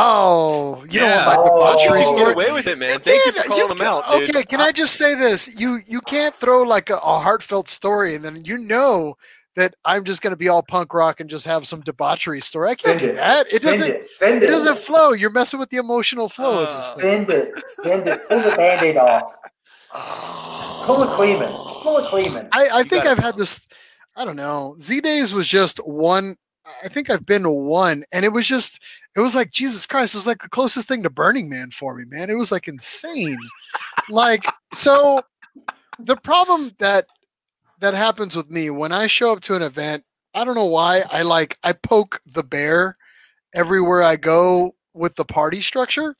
Oh, 0.00 0.84
you 0.88 1.00
yeah. 1.00 1.24
don't 1.24 1.42
want 1.42 1.60
my 1.60 1.72
debauchery 1.72 2.00
oh, 2.00 2.04
story. 2.04 2.24
Get 2.26 2.34
away 2.34 2.52
with 2.52 2.66
it, 2.68 2.78
man. 2.78 3.00
Thank 3.00 3.26
you 3.26 3.32
for 3.32 3.48
calling 3.48 3.62
you, 3.64 3.68
them 3.74 3.80
out. 3.80 4.08
Dude. 4.10 4.30
Okay, 4.30 4.44
can 4.44 4.60
I 4.60 4.70
just 4.70 4.94
say 4.94 5.16
this? 5.16 5.58
You 5.58 5.80
you 5.86 6.00
can't 6.02 6.34
throw 6.34 6.62
like 6.62 6.88
a, 6.88 6.98
a 6.98 7.18
heartfelt 7.18 7.68
story 7.68 8.14
and 8.14 8.24
then 8.24 8.44
you 8.44 8.58
know 8.58 9.16
that 9.58 9.74
I'm 9.84 10.04
just 10.04 10.22
going 10.22 10.30
to 10.30 10.36
be 10.36 10.48
all 10.48 10.62
punk 10.62 10.94
rock 10.94 11.18
and 11.18 11.28
just 11.28 11.44
have 11.46 11.66
some 11.66 11.80
debauchery 11.80 12.40
story. 12.40 12.70
I 12.70 12.74
can't 12.76 13.00
send 13.00 13.10
do 13.10 13.16
that. 13.16 13.46
It 13.46 13.62
send 13.62 13.62
doesn't. 13.64 13.90
It. 13.90 14.06
Send 14.06 14.42
it. 14.44 14.44
it 14.44 14.52
doesn't 14.52 14.78
flow. 14.78 15.12
You're 15.12 15.30
messing 15.30 15.58
with 15.58 15.68
the 15.70 15.78
emotional 15.78 16.28
flow. 16.28 16.62
Uh, 16.62 16.68
send 16.68 17.28
it. 17.28 17.60
Send 17.82 18.08
it. 18.08 18.20
Pull 18.28 18.40
the 18.40 18.54
band-aid 18.56 18.96
off. 18.98 19.34
Oh. 19.92 20.84
Pull 20.86 21.02
a 21.02 21.16
Kleeman. 21.16 21.52
Pull 21.82 21.96
a 21.96 22.08
Kleeman. 22.08 22.48
I, 22.52 22.68
I 22.72 22.82
think 22.84 23.04
I've 23.04 23.18
had 23.18 23.36
this. 23.36 23.66
I 24.14 24.24
don't 24.24 24.36
know. 24.36 24.76
Z 24.78 25.00
Days 25.00 25.34
was 25.34 25.48
just 25.48 25.78
one 25.78 26.36
I 26.82 26.88
think 26.88 27.10
I've 27.10 27.26
been 27.26 27.42
to 27.42 27.50
one, 27.50 28.04
and 28.12 28.24
it 28.24 28.32
was 28.32 28.46
just, 28.46 28.82
it 29.16 29.20
was 29.20 29.34
like 29.34 29.50
Jesus 29.50 29.86
Christ. 29.86 30.14
It 30.14 30.18
was 30.18 30.26
like 30.26 30.42
the 30.42 30.48
closest 30.48 30.88
thing 30.88 31.02
to 31.02 31.10
Burning 31.10 31.48
Man 31.48 31.70
for 31.70 31.94
me, 31.94 32.04
man. 32.04 32.30
It 32.30 32.34
was 32.34 32.52
like 32.52 32.68
insane. 32.68 33.38
like 34.10 34.44
so, 34.72 35.22
the 35.98 36.16
problem 36.16 36.70
that 36.78 37.06
that 37.80 37.94
happens 37.94 38.34
with 38.34 38.50
me 38.50 38.70
when 38.70 38.92
I 38.92 39.06
show 39.06 39.32
up 39.32 39.40
to 39.42 39.56
an 39.56 39.62
event, 39.62 40.04
I 40.34 40.44
don't 40.44 40.54
know 40.54 40.66
why 40.66 41.02
I 41.10 41.22
like 41.22 41.56
I 41.62 41.72
poke 41.72 42.20
the 42.26 42.42
bear 42.42 42.96
everywhere 43.54 44.02
I 44.02 44.16
go 44.16 44.74
with 44.94 45.14
the 45.16 45.24
party 45.24 45.60
structure. 45.60 46.16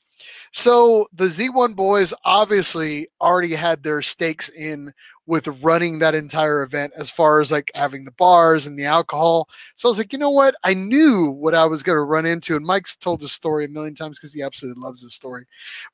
So 0.51 1.07
the 1.13 1.29
Z1 1.29 1.73
boys 1.73 2.13
obviously 2.23 3.07
already 3.21 3.53
had 3.55 3.83
their 3.83 4.01
stakes 4.01 4.49
in 4.49 4.93
with 5.25 5.47
running 5.61 5.99
that 5.99 6.15
entire 6.15 6.63
event 6.63 6.93
as 6.97 7.09
far 7.09 7.39
as 7.39 7.51
like 7.51 7.71
having 7.75 8.03
the 8.03 8.11
bars 8.11 8.65
and 8.67 8.77
the 8.77 8.85
alcohol. 8.85 9.47
So 9.75 9.87
I 9.87 9.91
was 9.91 9.97
like, 9.97 10.11
you 10.13 10.19
know 10.19 10.31
what? 10.31 10.55
I 10.63 10.73
knew 10.73 11.29
what 11.29 11.53
I 11.53 11.65
was 11.65 11.83
going 11.83 11.95
to 11.97 12.01
run 12.03 12.25
into. 12.25 12.55
And 12.55 12.65
Mike's 12.65 12.95
told 12.95 13.21
this 13.21 13.31
story 13.31 13.65
a 13.65 13.69
million 13.69 13.95
times 13.95 14.19
because 14.19 14.33
he 14.33 14.41
absolutely 14.41 14.81
loves 14.81 15.03
this 15.03 15.13
story. 15.13 15.45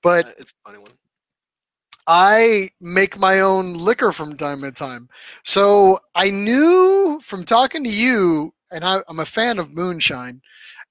But 0.02 0.28
Uh, 0.28 0.32
it's 0.38 0.52
a 0.52 0.70
funny 0.70 0.78
one. 0.80 0.92
I 2.08 2.70
make 2.80 3.18
my 3.18 3.40
own 3.40 3.74
liquor 3.74 4.12
from 4.12 4.38
time 4.38 4.62
to 4.62 4.72
time. 4.72 5.10
So 5.44 6.00
I 6.14 6.30
knew 6.30 7.20
from 7.22 7.46
talking 7.46 7.84
to 7.84 7.90
you, 7.90 8.54
and 8.72 8.84
I, 8.84 9.02
I'm 9.08 9.20
a 9.20 9.26
fan 9.26 9.60
of 9.60 9.74
moonshine, 9.74 10.42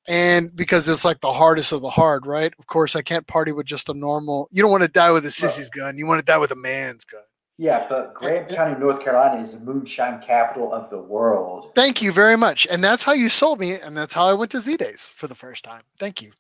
and 0.09 0.55
because 0.55 0.89
it's 0.89 1.05
like 1.05 1.21
the 1.21 1.33
hardest 1.33 1.73
of 1.73 1.83
the 1.83 1.91
hard, 1.91 2.27
right? 2.27 2.53
Of 2.59 2.67
course, 2.67 2.95
I 2.97 3.03
can't 3.03 3.27
party 3.27 3.53
with 3.53 3.67
just 3.67 3.89
a 3.89 3.95
normal. 3.95 4.49
You 4.53 4.63
don't 4.63 4.71
want 4.71 4.83
to 4.83 4.89
die 4.89 5.11
with 5.11 5.25
a 5.25 5.31
sissy's 5.31 5.71
gun. 5.71 5.97
You 5.97 6.07
want 6.07 6.19
to 6.21 6.25
die 6.25 6.39
with 6.39 6.51
a 6.51 6.57
man's 6.57 7.05
gun. 7.05 7.23
Yeah, 7.57 7.87
but 7.89 8.15
Graham 8.15 8.47
County, 8.49 8.79
North 8.79 9.03
Carolina 9.03 9.41
is 9.41 9.57
the 9.57 9.65
moonshine 9.65 10.21
capital 10.21 10.73
of 10.73 10.91
the 10.91 10.99
world. 10.99 11.73
Thank 11.75 12.03
you 12.03 12.11
very 12.11 12.37
much. 12.37 12.67
And 12.71 12.83
that's 12.83 13.05
how 13.05 13.13
you 13.13 13.29
sold 13.29 13.61
me, 13.61 13.75
and 13.75 13.97
that's 13.97 14.13
how 14.13 14.27
I 14.27 14.35
went 14.35 14.51
to 14.53 14.61
Z 14.61 14.77
Days 14.77 15.13
for 15.15 15.29
the 15.29 15.35
first 15.35 15.65
time. 15.65 15.83
Thank 15.99 16.21
you. 16.21 16.33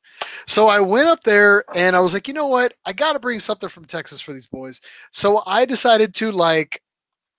So 0.46 0.68
I 0.68 0.80
went 0.80 1.08
up 1.08 1.22
there 1.24 1.64
and 1.74 1.96
I 1.96 2.00
was 2.00 2.14
like, 2.14 2.28
you 2.28 2.34
know 2.34 2.46
what? 2.46 2.74
I 2.84 2.92
got 2.92 3.14
to 3.14 3.18
bring 3.18 3.40
something 3.40 3.68
from 3.68 3.84
Texas 3.84 4.20
for 4.20 4.32
these 4.32 4.46
boys. 4.46 4.80
So 5.12 5.42
I 5.46 5.64
decided 5.64 6.14
to 6.16 6.32
like 6.32 6.82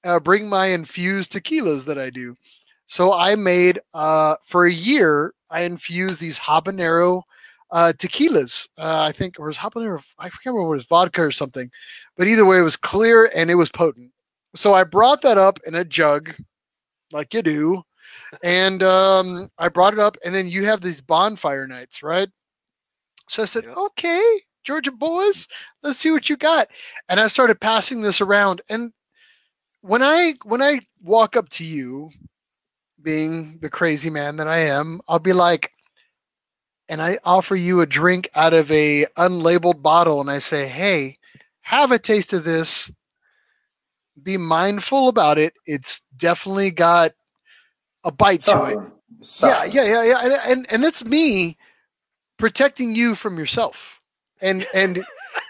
uh, 0.03 0.19
bring 0.19 0.47
my 0.47 0.67
infused 0.67 1.31
tequilas 1.31 1.85
that 1.85 1.97
I 1.97 2.09
do. 2.09 2.35
So 2.87 3.13
I 3.13 3.35
made 3.35 3.79
uh, 3.93 4.35
for 4.43 4.65
a 4.65 4.71
year. 4.71 5.33
I 5.49 5.61
infused 5.61 6.19
these 6.19 6.39
habanero 6.39 7.21
uh, 7.71 7.93
tequilas. 7.97 8.67
Uh, 8.77 9.03
I 9.07 9.11
think 9.11 9.35
it 9.37 9.41
was 9.41 9.57
habanero. 9.57 10.03
I 10.19 10.29
forget 10.29 10.53
remember 10.53 10.73
it 10.73 10.77
was 10.77 10.85
vodka 10.85 11.21
or 11.23 11.31
something, 11.31 11.69
but 12.17 12.27
either 12.27 12.45
way, 12.45 12.57
it 12.59 12.63
was 12.63 12.77
clear 12.77 13.29
and 13.35 13.49
it 13.49 13.55
was 13.55 13.71
potent. 13.71 14.11
So 14.55 14.73
I 14.73 14.83
brought 14.83 15.21
that 15.21 15.37
up 15.37 15.59
in 15.65 15.75
a 15.75 15.83
jug, 15.85 16.33
like 17.11 17.33
you 17.33 17.41
do, 17.41 17.83
and 18.43 18.81
um, 18.83 19.49
I 19.57 19.69
brought 19.69 19.93
it 19.93 19.99
up. 19.99 20.17
And 20.25 20.33
then 20.33 20.47
you 20.47 20.65
have 20.65 20.81
these 20.81 21.01
bonfire 21.01 21.67
nights, 21.67 22.01
right? 22.03 22.29
So 23.27 23.43
I 23.43 23.45
said, 23.45 23.65
Yep. 23.65 23.75
okay, 23.75 24.41
Georgia 24.63 24.91
boys, 24.91 25.47
let's 25.83 25.97
see 25.97 26.11
what 26.11 26.29
you 26.29 26.37
got. 26.37 26.67
And 27.09 27.19
I 27.19 27.27
started 27.27 27.59
passing 27.59 28.01
this 28.01 28.21
around. 28.21 28.61
And 28.69 28.91
when 29.81 30.01
I 30.03 30.33
when 30.43 30.61
I 30.61 30.79
walk 31.03 31.35
up 31.35 31.49
to 31.49 31.65
you, 31.65 32.11
being 33.05 33.59
the 33.61 33.69
crazy 33.69 34.09
man 34.09 34.35
that 34.35 34.49
I 34.49 34.57
am, 34.57 34.99
I'll 35.07 35.19
be 35.19 35.31
like, 35.31 35.71
and 36.89 37.01
I 37.01 37.17
offer 37.23 37.55
you 37.55 37.79
a 37.79 37.85
drink 37.85 38.29
out 38.35 38.53
of 38.53 38.69
a 38.69 39.05
unlabeled 39.17 39.81
bottle, 39.81 40.19
and 40.19 40.29
I 40.29 40.39
say, 40.39 40.67
hey, 40.67 41.17
have 41.61 41.91
a 41.91 41.99
taste 41.99 42.33
of 42.33 42.43
this. 42.43 42.91
Be 44.21 44.37
mindful 44.37 45.07
about 45.07 45.37
it. 45.37 45.53
It's 45.65 46.01
definitely 46.17 46.71
got 46.71 47.11
a 48.03 48.11
bite 48.11 48.43
to 48.43 48.65
it. 48.65 48.77
Something. 49.21 49.71
Yeah, 49.71 49.83
yeah, 49.83 50.03
yeah, 50.03 50.03
yeah. 50.03 50.19
And, 50.23 50.33
and 50.51 50.71
and 50.71 50.83
that's 50.83 51.05
me 51.05 51.57
protecting 52.37 52.95
you 52.95 53.15
from 53.15 53.37
yourself. 53.37 53.99
And 54.41 54.67
and 54.73 55.03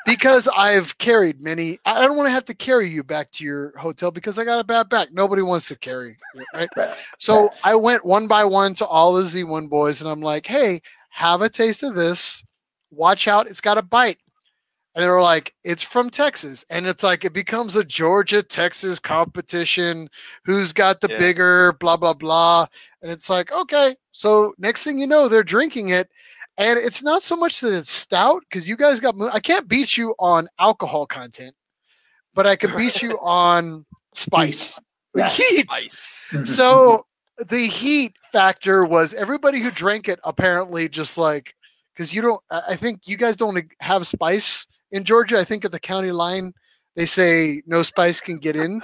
because 0.06 0.48
I've 0.56 0.98
carried 0.98 1.42
many, 1.42 1.80
I 1.86 2.06
don't 2.06 2.18
want 2.18 2.28
to 2.28 2.32
have 2.32 2.46
to 2.46 2.54
carry 2.54 2.88
you 2.88 3.04
back 3.04 3.32
to 3.32 3.44
your 3.44 3.78
hotel 3.78 4.12
because 4.12 4.38
I 4.38 4.46
got 4.46 4.60
a 4.60 4.64
bad 4.64 4.90
back. 4.90 5.12
Nobody 5.12 5.42
wants 5.42 5.68
to 5.70 5.78
carry, 5.78 6.18
right? 6.54 6.70
Right. 6.76 6.96
So 7.20 7.50
I 7.64 7.76
went 7.76 8.06
one 8.06 8.28
by 8.28 8.46
one 8.46 8.76
to 8.76 8.86
all 8.86 9.14
the 9.14 9.24
Z1 9.24 9.70
boys 9.70 10.02
and 10.02 10.10
I'm 10.10 10.22
like, 10.22 10.46
hey, 10.46 10.82
have 11.10 11.42
a 11.42 11.50
taste 11.50 11.84
of 11.84 11.96
this. 11.96 12.44
Watch 12.92 13.28
out, 13.28 13.48
it's 13.48 13.62
got 13.62 13.78
a 13.78 13.82
bite. 13.82 14.18
And 14.96 15.04
they 15.04 15.10
were 15.10 15.22
like, 15.22 15.54
it's 15.66 15.84
from 15.84 16.10
Texas. 16.10 16.64
And 16.70 16.88
it's 16.88 17.04
like, 17.04 17.26
it 17.26 17.34
becomes 17.34 17.76
a 17.76 17.84
Georgia 17.84 18.42
Texas 18.42 18.98
competition. 18.98 20.08
Who's 20.46 20.72
got 20.72 21.02
the 21.02 21.10
Yeah. 21.10 21.18
bigger, 21.18 21.74
blah, 21.74 21.98
blah, 21.98 22.14
blah. 22.14 22.66
And 23.02 23.12
it's 23.12 23.30
like, 23.30 23.52
okay. 23.52 23.94
So 24.14 24.54
next 24.58 24.86
thing 24.86 24.98
you 24.98 25.06
know, 25.06 25.28
they're 25.28 25.44
drinking 25.44 25.90
it. 25.90 26.10
And 26.58 26.80
it's 26.80 27.04
not 27.04 27.22
so 27.22 27.36
much 27.36 27.60
that 27.62 27.74
it's 27.74 27.92
stout 27.92 28.42
because 28.50 28.68
you 28.68 28.78
guys 28.78 29.00
got, 29.00 29.16
I 29.34 29.40
can't 29.40 29.68
beat 29.68 29.98
you 29.98 30.16
on 30.20 30.48
alcohol 30.60 31.06
content, 31.06 31.54
but 32.34 32.48
I 32.48 32.56
can 32.56 32.76
beat 32.78 33.02
you 33.02 33.20
on 33.22 33.86
spice. 34.14 34.80
Yes. 35.16 35.36
Heat 35.38 35.66
Ice. 35.70 36.36
so 36.46 37.06
the 37.48 37.68
heat 37.68 38.14
factor 38.32 38.86
was 38.86 39.14
everybody 39.14 39.60
who 39.60 39.72
drank 39.72 40.08
it 40.08 40.20
apparently 40.24 40.88
just 40.90 41.18
like 41.18 41.54
because 41.94 42.14
you 42.14 42.22
don't 42.22 42.42
I 42.52 42.62
I 42.70 42.76
think 42.76 43.08
you 43.08 43.16
guys 43.18 43.36
don't 43.38 43.62
have 43.80 44.06
spice 44.08 44.68
in 44.92 45.04
Georgia. 45.06 45.40
I 45.40 45.44
think 45.46 45.64
at 45.66 45.72
the 45.72 45.80
county 45.80 46.12
line 46.12 46.54
they 46.98 47.06
say 47.06 47.62
no 47.66 47.82
spice 47.82 48.20
can 48.22 48.40
get 48.40 48.56
in 48.58 48.82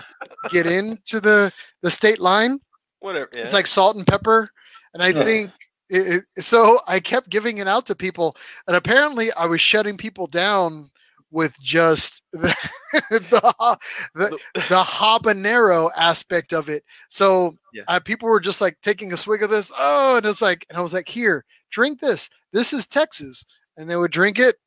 get 0.50 0.68
into 0.68 1.20
the 1.20 1.52
the 1.82 1.92
state 1.92 2.20
line. 2.20 2.60
Whatever. 3.00 3.30
Yeah. 3.36 3.44
It's 3.44 3.54
like 3.54 3.68
salt 3.68 3.96
and 3.98 4.08
pepper. 4.08 4.50
And 4.94 5.02
I 5.04 5.10
Yeah. 5.10 5.24
think 5.26 5.52
it, 5.92 6.24
it- 6.38 6.44
so 6.44 6.80
I 6.88 7.00
kept 7.00 7.30
giving 7.30 7.60
it 7.60 7.68
out 7.68 7.86
to 7.88 7.96
people 7.96 8.36
and 8.68 8.76
apparently 8.76 9.32
I 9.34 9.46
was 9.46 9.62
shutting 9.62 9.98
people 9.98 10.28
down 10.28 10.90
with 11.34 11.58
just 11.62 12.24
the 12.34 12.54
the, 13.02 13.78
the, 14.16 14.30
the 14.54 14.84
habanero 14.84 15.90
aspect 15.98 16.52
of 16.54 16.68
it. 16.70 16.84
So 17.10 17.56
Yeah. 17.74 17.84
uh, 17.88 18.00
people 18.00 18.28
were 18.28 18.42
just 18.42 18.60
like 18.62 18.78
taking 18.82 19.14
a 19.14 19.18
swig 19.18 19.44
of 19.44 19.50
this. 19.50 19.72
Oh, 19.78 20.18
and 20.18 20.26
it's 20.26 20.42
like, 20.42 20.66
and 20.70 20.78
I 20.78 20.82
was 20.82 20.94
like, 20.94 21.08
here, 21.08 21.46
drink 21.70 22.02
this. 22.02 22.30
This 22.52 22.74
is 22.74 22.86
Texas. 22.88 23.46
And 23.78 23.90
they 23.90 23.96
would 23.96 24.12
drink 24.12 24.40
it 24.40 24.58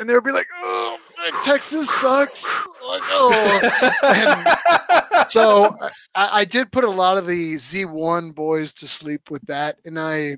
and 0.00 0.08
they 0.08 0.14
would 0.14 0.24
be 0.24 0.32
like, 0.32 0.48
oh, 0.56 0.96
Texas 1.44 1.88
sucks. 1.88 2.44
Like, 2.86 3.02
oh. 3.06 4.54
So 5.28 5.70
I, 6.14 6.40
I 6.40 6.44
did 6.44 6.72
put 6.72 6.84
a 6.84 6.90
lot 6.90 7.18
of 7.18 7.26
the 7.26 7.54
Z1 7.54 8.34
boys 8.34 8.72
to 8.74 8.88
sleep 8.88 9.30
with 9.30 9.42
that. 9.46 9.78
And 9.84 9.98
I, 9.98 10.36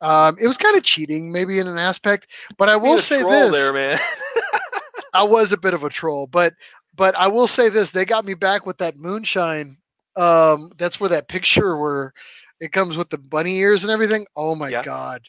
um, 0.00 0.36
it 0.40 0.46
was 0.46 0.56
kind 0.58 0.76
of 0.76 0.82
cheating, 0.82 1.32
maybe 1.32 1.58
in 1.58 1.66
an 1.66 1.78
aspect, 1.78 2.28
but 2.58 2.68
I 2.68 2.76
will 2.76 2.98
say 2.98 3.22
this. 3.22 3.52
there, 3.52 3.72
man. 3.72 3.98
I 5.14 5.22
was 5.22 5.52
a 5.52 5.56
bit 5.58 5.74
of 5.74 5.84
a 5.84 5.88
troll, 5.88 6.26
but 6.26 6.54
but 6.94 7.14
I 7.16 7.28
will 7.28 7.46
say 7.48 7.68
this: 7.68 7.90
they 7.90 8.04
got 8.04 8.24
me 8.24 8.34
back 8.34 8.66
with 8.66 8.78
that 8.78 8.96
moonshine. 8.96 9.76
Um, 10.16 10.70
that's 10.78 11.00
where 11.00 11.10
that 11.10 11.28
picture 11.28 11.76
where 11.76 12.12
it 12.60 12.72
comes 12.72 12.96
with 12.96 13.10
the 13.10 13.18
bunny 13.18 13.56
ears 13.58 13.84
and 13.84 13.90
everything. 13.90 14.26
Oh 14.36 14.54
my 14.54 14.72
Yeah. 14.72 14.82
god! 14.82 15.22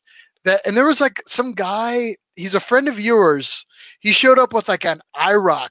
That 0.45 0.61
and 0.65 0.76
there 0.76 0.85
was 0.85 1.02
like 1.02 1.22
some 1.27 1.53
guy. 1.53 2.15
He's 2.35 2.56
a 2.56 2.60
friend 2.60 2.88
of 2.88 2.99
yours. 2.99 3.65
He 3.99 4.11
showed 4.11 4.39
up 4.39 4.53
with 4.53 4.68
like 4.68 4.85
an 4.85 5.02
IROC 5.15 5.69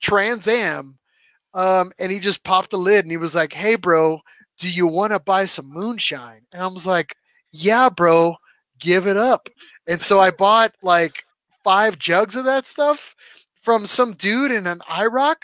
Trans 0.00 0.46
Am, 0.48 0.98
um, 1.54 1.92
and 1.98 2.10
he 2.12 2.18
just 2.18 2.44
popped 2.44 2.70
the 2.70 2.76
lid 2.78 3.04
and 3.04 3.10
he 3.10 3.16
was 3.16 3.34
like, 3.34 3.52
"Hey, 3.52 3.76
bro, 3.76 4.20
do 4.58 4.70
you 4.70 4.86
want 4.86 5.12
to 5.12 5.20
buy 5.20 5.44
some 5.44 5.66
moonshine?" 5.70 6.42
And 6.52 6.62
I 6.62 6.66
was 6.66 6.86
like, 6.86 7.14
"Yeah, 7.52 7.88
bro, 7.88 8.36
give 8.78 9.06
it 9.06 9.16
up." 9.16 9.48
And 9.86 10.00
so 10.00 10.20
I 10.20 10.30
bought 10.30 10.74
like 10.82 11.24
five 11.64 11.98
jugs 11.98 12.36
of 12.36 12.44
that 12.44 12.66
stuff 12.66 13.14
from 13.62 13.86
some 13.86 14.14
dude 14.14 14.52
in 14.52 14.66
an 14.66 14.80
IROC 14.88 15.36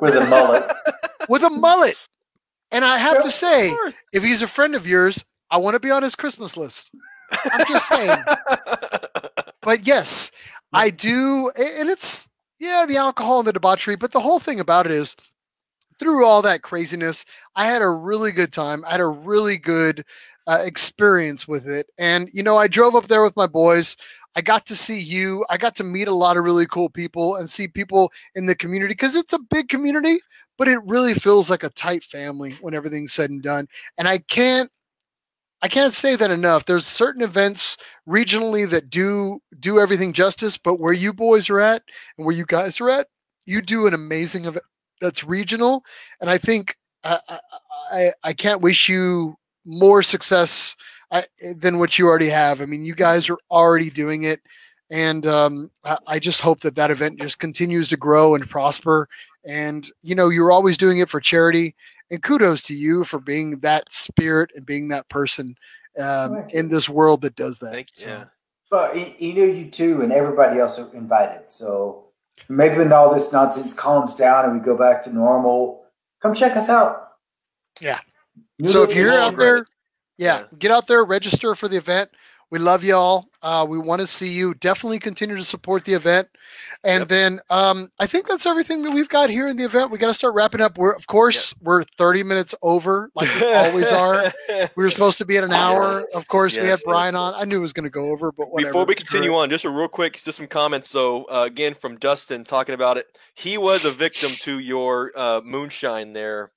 with 0.00 0.16
a 0.16 0.26
mullet. 0.26 0.72
with 1.28 1.42
a 1.42 1.50
mullet. 1.50 1.96
And 2.72 2.84
I 2.84 2.98
have 2.98 3.22
to 3.22 3.30
say, 3.30 3.72
if 4.12 4.22
he's 4.22 4.42
a 4.42 4.48
friend 4.48 4.74
of 4.74 4.86
yours, 4.86 5.24
I 5.50 5.58
want 5.58 5.74
to 5.74 5.80
be 5.80 5.90
on 5.90 6.02
his 6.02 6.16
Christmas 6.16 6.56
list. 6.56 6.90
I'm 7.52 7.66
just 7.66 7.88
saying. 7.88 8.16
But 9.62 9.84
yes, 9.84 10.30
I 10.72 10.90
do. 10.90 11.50
And 11.58 11.90
it's, 11.90 12.28
yeah, 12.60 12.86
the 12.86 12.98
alcohol 12.98 13.40
and 13.40 13.48
the 13.48 13.52
debauchery. 13.52 13.96
But 13.96 14.12
the 14.12 14.20
whole 14.20 14.38
thing 14.38 14.60
about 14.60 14.86
it 14.86 14.92
is 14.92 15.16
through 15.98 16.24
all 16.24 16.40
that 16.42 16.62
craziness, 16.62 17.24
I 17.56 17.66
had 17.66 17.82
a 17.82 17.90
really 17.90 18.30
good 18.30 18.52
time. 18.52 18.84
I 18.86 18.92
had 18.92 19.00
a 19.00 19.08
really 19.08 19.56
good 19.58 20.04
uh, 20.46 20.62
experience 20.64 21.48
with 21.48 21.66
it. 21.68 21.88
And, 21.98 22.28
you 22.32 22.42
know, 22.42 22.56
I 22.56 22.68
drove 22.68 22.94
up 22.94 23.08
there 23.08 23.22
with 23.22 23.36
my 23.36 23.46
boys. 23.46 23.96
I 24.36 24.42
got 24.42 24.66
to 24.66 24.76
see 24.76 24.98
you. 24.98 25.44
I 25.48 25.56
got 25.56 25.74
to 25.76 25.84
meet 25.84 26.08
a 26.08 26.12
lot 26.12 26.36
of 26.36 26.44
really 26.44 26.66
cool 26.66 26.90
people 26.90 27.36
and 27.36 27.48
see 27.48 27.68
people 27.68 28.12
in 28.34 28.46
the 28.46 28.54
community 28.54 28.92
because 28.92 29.16
it's 29.16 29.32
a 29.32 29.38
big 29.38 29.68
community, 29.68 30.18
but 30.58 30.68
it 30.68 30.78
really 30.84 31.14
feels 31.14 31.50
like 31.50 31.64
a 31.64 31.70
tight 31.70 32.04
family 32.04 32.52
when 32.60 32.74
everything's 32.74 33.12
said 33.12 33.30
and 33.30 33.42
done. 33.42 33.66
And 33.98 34.06
I 34.08 34.18
can't 34.18 34.70
I 35.62 35.68
can't 35.68 35.92
say 35.92 36.16
that 36.16 36.30
enough. 36.30 36.66
There's 36.66 36.86
certain 36.86 37.22
events 37.22 37.78
regionally 38.06 38.68
that 38.68 38.90
do 38.90 39.40
do 39.58 39.80
everything 39.80 40.12
justice, 40.12 40.58
but 40.58 40.80
where 40.80 40.92
you 40.92 41.12
boys 41.12 41.48
are 41.48 41.60
at 41.60 41.82
and 42.18 42.26
where 42.26 42.36
you 42.36 42.44
guys 42.44 42.80
are 42.80 42.90
at, 42.90 43.08
you 43.46 43.62
do 43.62 43.86
an 43.86 43.94
amazing 43.94 44.44
event 44.44 44.64
that's 45.00 45.24
regional. 45.24 45.82
And 46.20 46.28
I 46.28 46.36
think 46.38 46.76
I 47.04 47.18
I, 47.28 47.38
I, 47.90 48.12
I 48.24 48.32
can't 48.34 48.60
wish 48.60 48.88
you 48.88 49.36
more 49.66 50.02
success 50.02 50.76
I, 51.10 51.24
than 51.56 51.78
what 51.78 51.98
you 51.98 52.06
already 52.06 52.28
have. 52.28 52.60
I 52.60 52.66
mean, 52.66 52.84
you 52.84 52.94
guys 52.94 53.28
are 53.28 53.38
already 53.50 53.90
doing 53.90 54.22
it, 54.22 54.40
and 54.90 55.26
um, 55.26 55.70
I, 55.84 55.98
I 56.06 56.18
just 56.18 56.40
hope 56.40 56.60
that 56.60 56.76
that 56.76 56.90
event 56.90 57.20
just 57.20 57.38
continues 57.38 57.88
to 57.88 57.96
grow 57.96 58.34
and 58.34 58.48
prosper. 58.48 59.08
And 59.44 59.90
you 60.02 60.14
know, 60.14 60.28
you're 60.28 60.52
always 60.52 60.76
doing 60.76 60.98
it 60.98 61.10
for 61.10 61.20
charity, 61.20 61.74
and 62.10 62.22
kudos 62.22 62.62
to 62.64 62.74
you 62.74 63.04
for 63.04 63.20
being 63.20 63.58
that 63.60 63.92
spirit 63.92 64.50
and 64.54 64.64
being 64.64 64.88
that 64.88 65.08
person 65.08 65.56
um, 65.98 66.44
in 66.50 66.68
this 66.68 66.88
world 66.88 67.22
that 67.22 67.36
does 67.36 67.58
that. 67.60 67.72
Thank 67.72 67.88
you. 67.88 67.94
So, 67.94 68.08
Yeah. 68.08 68.24
But 68.70 68.96
he, 68.96 69.14
he 69.16 69.32
knew 69.32 69.46
you 69.46 69.70
too, 69.70 70.02
and 70.02 70.12
everybody 70.12 70.58
else 70.58 70.78
are 70.78 70.92
invited. 70.92 71.52
So 71.52 72.06
maybe 72.48 72.78
when 72.78 72.92
all 72.92 73.14
this 73.14 73.32
nonsense 73.32 73.72
calms 73.72 74.14
down 74.16 74.44
and 74.44 74.54
we 74.54 74.64
go 74.64 74.76
back 74.76 75.04
to 75.04 75.12
normal, 75.12 75.84
come 76.20 76.34
check 76.34 76.56
us 76.56 76.68
out. 76.68 77.12
Yeah. 77.80 78.00
New 78.58 78.68
so 78.68 78.82
if 78.82 78.94
you're 78.94 79.10
World, 79.12 79.34
out 79.34 79.38
there, 79.38 79.66
yeah, 80.18 80.40
Yeah. 80.40 80.44
get 80.58 80.70
out 80.70 80.86
there, 80.86 81.04
register 81.04 81.54
for 81.54 81.68
the 81.68 81.76
event. 81.76 82.10
We 82.50 82.60
love 82.60 82.84
y'all. 82.84 83.26
Uh, 83.42 83.66
we 83.68 83.76
want 83.76 84.00
to 84.00 84.06
see 84.06 84.28
you. 84.28 84.54
Definitely 84.54 85.00
continue 85.00 85.34
to 85.34 85.42
support 85.42 85.84
the 85.84 85.94
event. 85.94 86.28
And 86.84 87.00
Yep. 87.00 87.08
then 87.08 87.40
um, 87.50 87.88
I 87.98 88.06
think 88.06 88.28
that's 88.28 88.46
everything 88.46 88.82
that 88.84 88.94
we've 88.94 89.08
got 89.08 89.30
here 89.30 89.48
in 89.48 89.56
the 89.56 89.64
event. 89.64 89.90
We 89.90 89.98
got 89.98 90.06
to 90.06 90.14
start 90.14 90.32
wrapping 90.34 90.60
up. 90.60 90.78
We're 90.78 90.94
of 90.94 91.08
course 91.08 91.52
we're 91.60 91.82
30 91.82 92.22
minutes 92.22 92.54
over, 92.62 93.10
like 93.16 93.34
we 93.34 93.52
always 93.52 93.90
are. 93.90 94.32
We 94.48 94.84
were 94.84 94.90
supposed 94.90 95.18
to 95.18 95.24
be 95.24 95.36
at 95.38 95.42
an 95.44 95.52
hour. 95.54 95.94
Yes, 95.94 96.14
Of 96.14 96.28
course, 96.28 96.54
we 96.54 96.60
had 96.60 96.66
yes, 96.68 96.78
yes. 96.78 96.84
Brian 96.84 97.16
on. 97.16 97.34
I 97.34 97.44
knew 97.44 97.56
it 97.58 97.62
was 97.62 97.72
going 97.72 97.84
to 97.84 97.90
go 97.90 98.10
over, 98.12 98.30
but 98.30 98.52
whatever. 98.52 98.70
Before 98.70 98.84
we 98.86 98.94
continue 98.94 99.34
on, 99.34 99.50
just 99.50 99.64
a 99.64 99.70
real 99.70 99.88
quick, 99.88 100.22
just 100.22 100.38
some 100.38 100.46
comments. 100.46 100.88
So 100.88 101.24
uh, 101.24 101.44
again, 101.48 101.74
from 101.74 101.96
Dustin 101.98 102.44
talking 102.44 102.76
about 102.76 102.96
it, 102.96 103.06
he 103.34 103.58
was 103.58 103.84
a 103.84 103.90
victim 103.90 104.30
to 104.42 104.60
your 104.60 105.10
uh, 105.16 105.40
moonshine 105.44 106.12
there. 106.12 106.52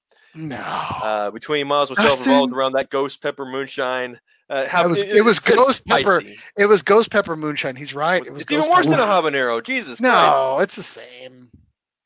No, 0.48 0.58
Uh, 0.58 1.32
between 1.32 1.68
miles 1.68 1.90
myself 1.90 2.10
Dustin? 2.10 2.32
revolved 2.34 2.54
around 2.54 2.72
that 2.74 2.90
ghost 2.90 3.22
pepper 3.22 3.46
moonshine. 3.46 4.20
Uh, 4.50 4.68
how, 4.68 4.88
was- 4.88 5.04
it 5.04 5.24
was 5.24 5.38
it's 5.38 5.48
ghost 5.50 5.86
pepper. 5.86 6.22
spicy. 6.22 6.40
it 6.58 6.66
was 6.66 6.82
ghost 6.82 7.12
pepper 7.12 7.36
moonshine. 7.36 7.76
He's 7.76 7.94
right. 7.94 8.26
It 8.26 8.34
was 8.34 8.42
It's 8.44 8.52
even 8.52 8.66
ghost 8.66 8.76
worse 8.76 8.88
than 8.88 9.00
a 9.00 9.04
habanero. 9.04 9.64
Jesus 9.64 10.00
Christ. 10.00 10.02
No, 10.02 10.60
it's 10.60 10.76
the 10.76 10.82
same. 10.84 11.52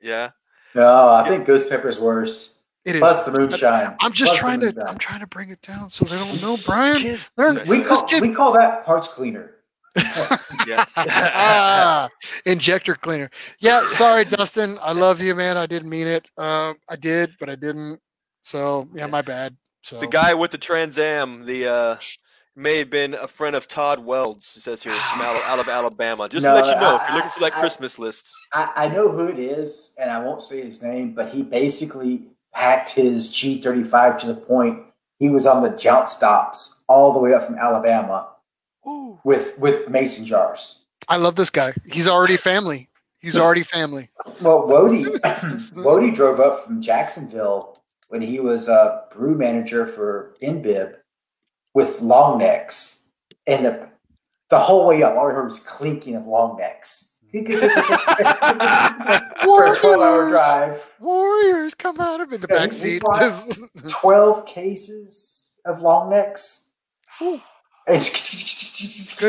Yeah. 0.01 0.31
No, 0.75 1.09
I 1.09 1.27
think 1.29 1.45
Ghost 1.45 1.69
Pepper's 1.69 1.99
worse. 1.99 2.59
It 2.83 2.95
is. 2.95 2.99
Plus 2.99 3.23
the 3.23 3.31
moonshine. 3.31 3.95
I'm 4.01 4.11
just 4.11 4.31
Plus 4.31 4.39
trying 4.39 4.59
to. 4.61 4.73
I'm 4.87 4.97
trying 4.97 5.21
to 5.21 5.27
bring 5.27 5.49
it 5.51 5.61
down 5.61 5.89
so 5.89 6.03
they 6.03 6.17
don't 6.17 6.41
know, 6.41 6.57
Brian. 6.65 6.97
Kid- 6.97 7.19
We 7.67 7.81
call, 7.83 8.01
kid- 8.03 8.21
we 8.21 8.33
call 8.33 8.51
that 8.53 8.83
parts 8.85 9.07
cleaner. 9.07 9.51
Yeah. 10.67 10.83
ah, 10.97 12.09
injector 12.45 12.95
cleaner. 12.95 13.29
Yeah, 13.59 13.85
sorry, 13.85 14.25
Dustin. 14.25 14.77
I 14.81 14.91
love 14.93 15.21
you, 15.21 15.35
man. 15.35 15.57
I 15.57 15.65
didn't 15.65 15.89
mean 15.89 16.07
it. 16.07 16.27
Uh, 16.37 16.73
I 16.89 16.95
did, 16.95 17.33
but 17.39 17.49
I 17.49 17.55
didn't. 17.55 17.99
So 18.43 18.87
yeah, 18.93 19.07
my 19.07 19.21
bad. 19.21 19.55
So 19.81 19.99
the 19.99 20.07
guy 20.07 20.33
with 20.33 20.51
the 20.51 20.57
Trans 20.57 20.97
Am, 20.97 21.45
the 21.45 21.67
uh, 21.67 21.97
may 22.55 22.77
have 22.79 22.89
been 22.89 23.13
a 23.15 23.27
friend 23.27 23.55
of 23.55 23.67
Todd 23.67 23.99
Welds. 23.99 24.55
It 24.55 24.61
says 24.61 24.83
here 24.83 24.93
from 24.93 25.21
out, 25.21 25.41
out 25.45 25.59
of 25.59 25.67
Alabama. 25.67 26.29
Just 26.29 26.43
No, 26.43 26.51
to 26.53 26.61
let 26.61 26.73
you 26.73 26.79
know, 26.79 26.95
if 26.95 27.01
you're 27.07 27.15
looking 27.17 27.31
for 27.31 27.39
that 27.41 27.53
I- 27.55 27.59
Christmas 27.59 27.97
list. 27.99 28.31
I, 28.53 28.71
I 28.75 28.87
know 28.89 29.11
who 29.11 29.27
it 29.27 29.39
is, 29.39 29.93
and 29.99 30.09
I 30.11 30.19
won't 30.19 30.41
say 30.43 30.61
his 30.63 30.81
name, 30.81 31.13
but 31.13 31.33
he 31.33 31.41
basically 31.41 32.27
hacked 32.51 32.91
his 32.91 33.31
G35 33.31 34.19
to 34.19 34.27
the 34.27 34.35
point 34.35 34.79
he 35.19 35.29
was 35.29 35.45
on 35.45 35.63
the 35.63 35.69
jump 35.69 36.07
stops 36.09 36.83
all 36.87 37.13
the 37.13 37.19
way 37.19 37.33
up 37.33 37.45
from 37.45 37.55
Alabama 37.57 38.27
with 39.23 39.57
with 39.57 39.89
mason 39.89 40.25
jars. 40.25 40.83
I 41.09 41.17
love 41.17 41.35
this 41.35 41.49
guy. 41.49 41.73
He's 41.85 42.07
already 42.07 42.37
family. 42.37 42.89
He's 43.19 43.37
already 43.37 43.63
family. 43.63 44.09
Well, 44.41 44.63
Wody, 44.67 45.05
Wody 45.75 46.13
drove 46.13 46.41
up 46.41 46.65
from 46.65 46.81
Jacksonville 46.81 47.72
when 48.13 48.21
he 48.21 48.39
was 48.39 48.67
a 48.67 49.05
brew 49.11 49.35
manager 49.35 49.87
for 49.87 50.35
InBev 50.39 50.93
with 51.73 51.99
long 51.99 52.37
necks, 52.37 53.11
and 53.47 53.65
the 53.65 53.89
the 54.51 54.59
whole 54.59 54.85
way 54.85 55.01
up, 55.01 55.17
all 55.17 55.25
we 55.25 55.33
heard 55.33 55.45
was 55.45 55.59
clinking 55.59 56.15
of 56.15 56.27
long 56.27 56.55
necks. 56.59 57.15
for 57.33 57.41
a 59.65 59.75
twelve-hour 59.75 60.29
drive. 60.29 60.93
Warriors 60.99 61.73
come 61.73 61.99
out 61.99 62.21
of 62.21 62.31
in 62.31 62.39
the 62.39 62.47
back 62.47 62.71
seat. 62.71 63.01
12 63.89 64.45
cases 64.45 65.55
of 65.65 65.81
long 65.81 66.11
necks. 66.11 66.69
Good 67.17 67.41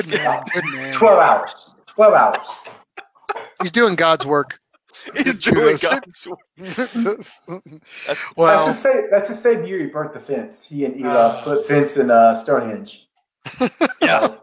man. 0.09 0.43
Good 0.53 0.65
man. 0.75 0.93
12 0.93 1.19
hours. 1.19 1.75
12 1.87 2.13
hours. 2.13 2.59
He's 3.63 3.73
doing 3.73 3.95
God's 3.95 4.27
work. 4.27 4.61
He's 5.17 5.39
doing 5.39 5.77
Kudos. 5.77 5.83
God's 5.83 6.27
work. 6.27 6.39
That's- 6.57 7.41
that's, 8.07 8.27
the 8.37 8.73
same, 8.73 9.11
that's 9.11 9.29
the 9.29 9.35
same 9.35 9.65
year 9.65 9.81
he 9.81 9.87
burnt 9.87 10.15
the 10.15 10.21
fence. 10.21 10.65
He 10.67 10.85
and 10.85 10.97
Eli 10.97 11.09
Ah. 11.11 11.43
put 11.45 11.67
fence 11.67 11.97
in 11.97 12.11
uh, 12.11 12.35
Stonehenge. 12.37 13.09
yeah. 14.01 14.35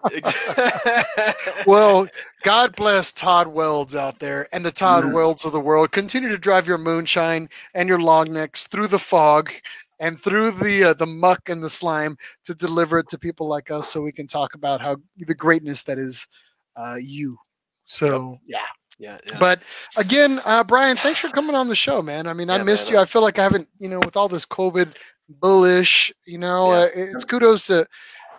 well, 1.66 2.08
God 2.44 2.76
bless 2.76 3.12
Todd 3.12 3.48
Welds 3.48 3.96
out 3.96 4.20
there 4.20 4.48
and 4.54 4.64
the 4.64 4.72
Todd 4.72 5.06
Mhm. 5.06 5.14
Welds 5.14 5.44
of 5.46 5.52
the 5.54 5.60
world. 5.60 5.92
Continue 5.92 6.30
to 6.30 6.38
drive 6.38 6.68
your 6.68 6.78
moonshine 6.78 7.50
and 7.74 7.90
your 7.90 8.00
long 8.00 8.32
necks 8.32 8.68
through 8.68 8.88
the 8.88 9.00
fog 9.00 9.52
and 10.00 10.20
through 10.20 10.52
the 10.52 10.84
uh, 10.84 10.94
the 10.94 11.06
muck 11.08 11.50
and 11.50 11.64
the 11.64 11.70
slime 11.70 12.16
to 12.44 12.54
deliver 12.54 13.00
it 13.00 13.10
to 13.10 13.18
people 13.18 13.48
like 13.48 13.72
us, 13.72 13.90
so 13.90 14.02
we 14.02 14.12
can 14.12 14.28
talk 14.28 14.54
about 14.56 14.82
how 14.82 14.96
the 15.18 15.34
greatness 15.36 15.82
that 15.84 15.98
is 15.98 16.28
uh, 16.76 16.98
you. 17.00 17.38
So 17.86 18.38
yeah. 18.46 18.60
Yeah, 19.02 19.18
yeah. 19.26 19.38
But 19.40 19.64
again, 19.98 20.40
uh, 20.46 20.64
Brian, 20.64 20.96
thanks 20.96 21.20
for 21.20 21.30
coming 21.30 21.56
on 21.56 21.68
the 21.68 21.76
show, 21.76 22.02
man. 22.04 22.28
I 22.28 22.34
mean, 22.34 22.50
I 22.52 22.62
missed 22.64 22.90
man. 22.90 22.98
you. 22.98 23.02
I 23.02 23.06
feel 23.06 23.24
like 23.24 23.40
I 23.40 23.44
haven't, 23.44 23.68
you 23.80 23.90
know, 23.90 24.00
with 24.00 24.16
all 24.16 24.28
this 24.30 24.46
COVID 24.46 24.96
bullish, 25.28 26.14
you 26.26 26.38
know, 26.38 26.72
Yeah. 26.72 26.80
uh, 26.82 26.88
it's 26.94 27.24
kudos 27.26 27.66
to 27.68 27.88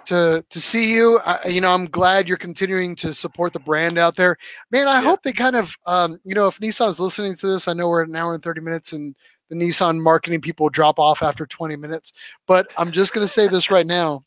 to 0.06 0.44
to 0.48 0.60
see 0.60 0.94
you. 0.94 1.18
I, 1.26 1.48
you 1.48 1.60
know, 1.60 1.70
I'm 1.72 1.86
glad 1.86 2.28
you're 2.28 2.36
continuing 2.36 2.94
to 2.97 3.12
support 3.12 3.52
the 3.52 3.60
brand 3.60 3.98
out 3.98 4.14
there, 4.16 4.36
man. 4.70 4.86
I 4.86 5.01
Yeah. 5.01 5.02
hope 5.02 5.22
they 5.24 5.32
kind 5.32 5.56
of, 5.56 5.76
um, 5.86 6.18
you 6.24 6.34
know, 6.34 6.47
if 6.47 6.59
Nissan's 6.60 7.01
listening 7.01 7.34
to 7.34 7.47
this, 7.48 7.66
I 7.68 7.72
know 7.72 7.89
we're 7.89 8.02
an 8.02 8.14
hour 8.16 8.34
and 8.34 8.43
30 8.43 8.60
minutes, 8.60 8.93
and 8.93 9.14
the 9.51 9.56
Nissan 9.56 10.01
marketing 10.01 10.40
people 10.40 10.68
drop 10.68 10.98
off 11.01 11.22
after 11.22 11.44
20 11.47 11.74
minutes. 11.76 12.12
But 12.47 12.68
I'm 12.76 12.93
just 12.93 13.12
gonna 13.14 13.28
say 13.28 13.48
this 13.48 13.70
right 13.70 13.86
now. 13.86 14.22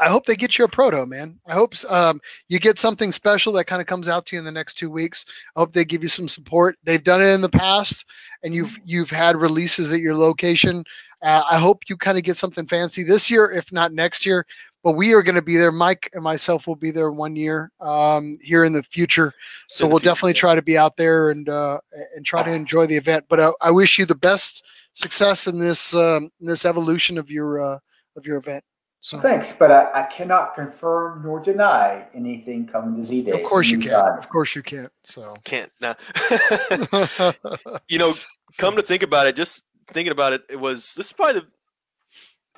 I 0.00 0.08
hope 0.08 0.24
they 0.24 0.34
get 0.34 0.58
you 0.58 0.64
a 0.64 0.68
proto, 0.68 1.04
man. 1.04 1.38
I 1.46 1.52
hope 1.52 1.74
um, 1.90 2.20
you 2.48 2.58
get 2.58 2.78
something 2.78 3.12
special 3.12 3.52
that 3.52 3.66
kind 3.66 3.82
of 3.82 3.86
comes 3.86 4.08
out 4.08 4.24
to 4.26 4.36
you 4.36 4.40
in 4.40 4.46
the 4.46 4.50
next 4.50 4.74
two 4.74 4.90
weeks. 4.90 5.26
I 5.54 5.60
hope 5.60 5.72
they 5.72 5.84
give 5.84 6.02
you 6.02 6.08
some 6.08 6.26
support. 6.26 6.76
They've 6.84 7.04
done 7.04 7.20
it 7.20 7.34
in 7.34 7.42
the 7.42 7.50
past, 7.50 8.06
and 8.42 8.54
you've 8.54 8.78
you've 8.84 9.10
had 9.10 9.40
releases 9.40 9.92
at 9.92 10.00
your 10.00 10.16
location. 10.16 10.84
Uh, 11.22 11.42
I 11.50 11.58
hope 11.58 11.82
you 11.88 11.98
kind 11.98 12.16
of 12.16 12.24
get 12.24 12.38
something 12.38 12.66
fancy 12.66 13.02
this 13.02 13.30
year, 13.30 13.52
if 13.52 13.70
not 13.72 13.92
next 13.92 14.24
year. 14.24 14.46
But 14.82 14.92
we 14.92 15.12
are 15.12 15.22
going 15.22 15.34
to 15.34 15.42
be 15.42 15.58
there. 15.58 15.70
Mike 15.70 16.08
and 16.14 16.24
myself 16.24 16.66
will 16.66 16.76
be 16.76 16.90
there 16.90 17.10
one 17.10 17.36
year 17.36 17.70
um, 17.80 18.38
here 18.40 18.64
in 18.64 18.72
the 18.72 18.82
future. 18.82 19.34
So 19.68 19.84
the 19.84 19.88
we'll 19.90 19.98
future, 19.98 20.10
definitely 20.10 20.30
yeah. 20.30 20.40
try 20.40 20.54
to 20.54 20.62
be 20.62 20.78
out 20.78 20.96
there 20.96 21.30
and 21.30 21.46
uh, 21.50 21.80
and 22.16 22.24
try 22.24 22.42
to 22.42 22.50
enjoy 22.50 22.86
the 22.86 22.96
event. 22.96 23.26
But 23.28 23.40
uh, 23.40 23.52
I 23.60 23.70
wish 23.70 23.98
you 23.98 24.06
the 24.06 24.14
best 24.14 24.64
success 24.94 25.46
in 25.46 25.58
this 25.58 25.94
um, 25.94 26.30
in 26.40 26.46
this 26.46 26.64
evolution 26.64 27.18
of 27.18 27.30
your 27.30 27.60
uh, 27.60 27.78
of 28.16 28.26
your 28.26 28.38
event. 28.38 28.64
So 29.02 29.18
Thanks, 29.18 29.54
but 29.58 29.70
I, 29.70 29.88
I 29.94 30.02
cannot 30.04 30.54
confirm 30.54 31.22
nor 31.22 31.40
deny 31.40 32.04
anything 32.14 32.66
coming 32.66 32.96
to 32.96 33.04
Z 33.04 33.22
Days. 33.22 33.32
of 33.34 33.44
course 33.44 33.70
you 33.70 33.78
can. 33.78 33.92
Nissan. 33.92 34.18
Of 34.18 34.28
course 34.28 34.54
you 34.54 34.62
can't. 34.62 34.92
So. 35.04 35.34
Can't. 35.44 35.72
Nah. 35.80 35.94
you 37.88 37.98
know, 37.98 38.14
come 38.58 38.76
to 38.76 38.82
think 38.82 39.02
about 39.02 39.26
it, 39.26 39.36
just 39.36 39.64
thinking 39.92 40.12
about 40.12 40.32
it, 40.34 40.42
it 40.50 40.60
was 40.60 40.94
this 40.94 41.06
is 41.06 41.12
probably 41.12 41.40
the 41.40 41.46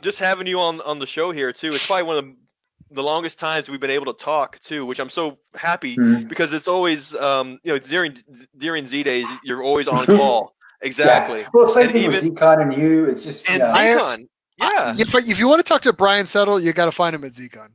just 0.03 0.19
having 0.19 0.47
you 0.49 0.59
on 0.61 0.81
on 0.81 0.99
the 0.99 1.07
show 1.07 1.31
here 1.31 1.53
too. 1.53 1.69
It's 1.69 1.87
probably 1.87 2.03
one 2.05 2.17
of 2.17 2.25
the, 2.25 2.35
the 2.91 3.03
longest 3.05 3.39
times 3.39 3.69
we've 3.69 3.79
been 3.81 3.91
able 3.91 4.13
to 4.13 4.25
talk 4.25 4.59
too, 4.61 4.85
which 4.85 4.99
I'm 4.99 5.11
so 5.11 5.39
happy 5.55 5.97
Mhm. 5.97 6.29
because 6.29 6.53
it's 6.53 6.67
always 6.67 7.15
um 7.15 7.61
you 7.63 7.73
know 7.73 7.79
during 7.79 8.17
during 8.57 8.87
Z 8.89 9.03
days 9.05 9.27
you're 9.45 9.63
always 9.63 9.87
on 9.87 10.07
call. 10.19 10.55
Exactly. 10.81 11.43
Yeah. 11.43 11.49
Well, 11.55 11.69
same 11.69 11.85
And 11.85 11.93
thing 11.93 12.09
with 12.09 12.25
even- 12.25 12.35
Zcon 12.35 12.63
and 12.63 12.83
you. 12.83 13.05
It's 13.05 13.25
just, 13.25 13.49
you 13.49 13.55
And 13.55 13.63
know, 13.63 13.71
I- 13.71 13.87
Zcon. 13.87 14.27
Yeah. 14.59 14.95
if, 14.99 15.15
if 15.15 15.39
you 15.39 15.49
want 15.49 15.61
to 15.61 15.65
talk 15.65 15.83
to 15.83 15.93
Brian 15.93 16.27
Settle, 16.27 16.61
you 16.61 16.73
got 16.73 16.87
to 16.87 16.93
find 16.93 17.15
him 17.15 17.25
at 17.25 17.33
ZCon. 17.33 17.69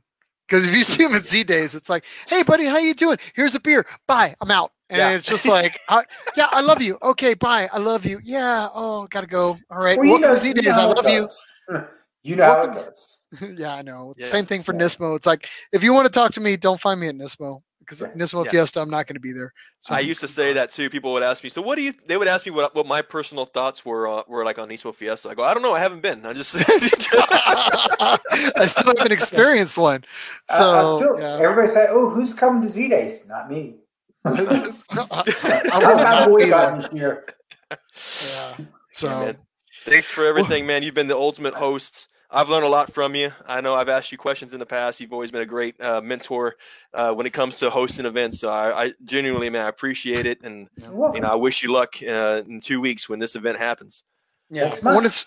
Because 0.46 0.64
if 0.66 0.74
you 0.74 0.82
see 0.84 1.04
him 1.04 1.14
at 1.14 1.26
Z 1.26 1.44
Days, 1.44 1.74
it's 1.74 1.90
like, 1.90 2.04
"Hey, 2.26 2.42
buddy, 2.42 2.64
how 2.64 2.78
you 2.78 2.94
doing? 2.94 3.18
Here's 3.34 3.54
a 3.54 3.60
beer. 3.60 3.84
Bye. 4.06 4.34
I'm 4.40 4.50
out." 4.50 4.72
And 4.88 4.98
Yeah. 4.98 5.10
it's 5.10 5.26
just 5.28 5.46
like, 5.46 5.78
I, 5.90 6.04
"Yeah, 6.36 6.48
I 6.52 6.62
love 6.62 6.80
you. 6.80 6.96
Okay, 7.02 7.34
bye. 7.34 7.68
I 7.70 7.78
love 7.78 8.06
you. 8.06 8.18
Yeah. 8.24 8.68
Oh, 8.72 9.06
gotta 9.10 9.26
go. 9.26 9.58
All 9.70 9.78
right. 9.78 9.98
well, 9.98 10.06
you 10.06 10.12
Welcome 10.12 10.30
know, 10.30 10.34
to 10.34 10.40
Z 10.40 10.48
you 10.48 10.54
Days. 10.54 10.76
know 10.76 10.82
I 10.82 10.84
love 10.86 11.08
you." 11.08 11.28
You 12.24 12.34
know 12.36 12.44
how 12.44 12.60
it 12.62 12.74
goes. 12.74 13.22
yeah, 13.58 13.76
I 13.76 13.82
know. 13.82 14.12
Yeah. 14.18 14.26
Same 14.26 14.44
thing 14.44 14.62
for 14.62 14.74
Yeah. 14.74 14.80
Nismo. 14.82 15.16
It's 15.16 15.24
like 15.26 15.48
if 15.72 15.82
you 15.84 15.92
want 15.94 16.06
to 16.06 16.10
talk 16.12 16.32
to 16.32 16.40
me, 16.40 16.56
don't 16.56 16.78
find 16.80 16.98
me 17.00 17.06
at 17.08 17.14
Nismo 17.14 17.62
because 17.88 18.02
Yeah. 18.02 18.22
Nismo 18.22 18.44
Yeah. 18.44 18.50
Fiesta, 18.50 18.80
I'm 18.80 18.90
not 18.90 19.06
going 19.06 19.14
to 19.14 19.20
be 19.20 19.32
there. 19.32 19.52
So 19.80 19.94
I 19.94 20.00
used 20.00 20.20
to 20.20 20.28
say 20.28 20.52
that 20.52 20.70
too. 20.70 20.90
People 20.90 21.12
would 21.12 21.22
ask 21.22 21.42
me, 21.42 21.50
"So 21.50 21.62
what 21.62 21.76
do 21.76 21.82
you?" 21.82 21.94
They 22.06 22.16
would 22.16 22.28
ask 22.28 22.44
me 22.44 22.50
what 22.52 22.74
what 22.74 22.86
my 22.86 23.00
personal 23.00 23.46
thoughts 23.46 23.84
were 23.86 24.06
uh, 24.08 24.22
were 24.28 24.44
like 24.44 24.58
on 24.58 24.68
Nismo 24.68 24.94
Fiesta. 24.94 25.28
I 25.30 25.34
go, 25.34 25.42
"I 25.44 25.54
don't 25.54 25.62
know. 25.62 25.72
I 25.72 25.78
haven't 25.78 26.00
been. 26.02 26.26
I 26.26 26.32
just." 26.32 26.54
I 26.68 28.66
still 28.66 28.92
haven't 28.96 29.12
experienced 29.12 29.78
one. 29.78 30.04
I- 30.50 30.54
I 30.54 30.58
So 30.58 30.96
still, 30.98 31.20
yeah. 31.20 31.38
everybody 31.42 31.68
say, 31.68 31.86
"Oh, 31.88 32.10
who's 32.10 32.34
coming 32.34 32.62
to 32.62 32.68
Z 32.68 32.88
Days?" 32.88 33.26
Not 33.28 33.50
me. 33.50 33.76
I, 34.24 34.30
I 34.30 35.70
I'm 35.72 35.80
will 35.80 35.96
not 35.96 36.02
not 36.02 36.26
be 36.26 36.32
boycotting 36.32 36.98
there. 36.98 37.24
this 37.70 38.32
year. 38.32 38.58
Yeah. 38.58 38.64
So 38.92 39.08
man. 39.08 39.36
Thanks 39.84 40.10
for 40.10 40.24
everything, 40.26 40.66
man. 40.66 40.82
You've 40.82 40.94
been 40.94 41.06
the 41.06 41.16
ultimate 41.16 41.54
host. 41.54 42.08
I've 42.30 42.50
learned 42.50 42.66
a 42.66 42.68
lot 42.68 42.92
from 42.92 43.14
you. 43.14 43.32
I 43.46 43.60
know 43.62 43.74
I've 43.74 43.88
asked 43.88 44.12
you 44.12 44.18
questions 44.18 44.52
in 44.52 44.60
the 44.60 44.66
past. 44.66 45.00
You've 45.00 45.12
always 45.14 45.30
been 45.30 45.40
a 45.40 45.46
great 45.46 45.80
uh, 45.80 46.02
mentor 46.02 46.56
uh, 46.92 47.14
when 47.14 47.24
it 47.26 47.32
comes 47.32 47.58
to 47.60 47.70
hosting 47.70 48.04
events. 48.04 48.40
So 48.40 48.50
I, 48.50 48.84
I 48.84 48.92
genuinely, 49.04 49.48
man, 49.48 49.64
I 49.64 49.68
appreciate 49.68 50.26
it, 50.26 50.42
and 50.42 50.68
You're 50.76 51.14
you 51.14 51.20
know, 51.22 51.28
I 51.28 51.36
wish 51.36 51.62
you 51.62 51.72
luck 51.72 51.94
uh, 52.06 52.42
in 52.46 52.60
two 52.60 52.80
weeks 52.82 53.08
when 53.08 53.18
this 53.18 53.34
event 53.34 53.56
happens. 53.56 54.04
Yeah, 54.50 54.64
Thanks 54.64 54.84
I 54.84 54.94
want 54.94 55.10
to. 55.10 55.26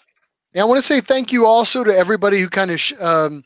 Yeah, 0.53 0.61
I 0.63 0.65
want 0.65 0.79
to 0.79 0.85
say 0.85 0.99
thank 0.99 1.31
you 1.31 1.45
also 1.45 1.83
to 1.83 1.95
everybody 1.95 2.39
who 2.39 2.49
kind 2.49 2.71
of 2.71 2.79
sh- 2.79 2.93
um, 2.99 3.43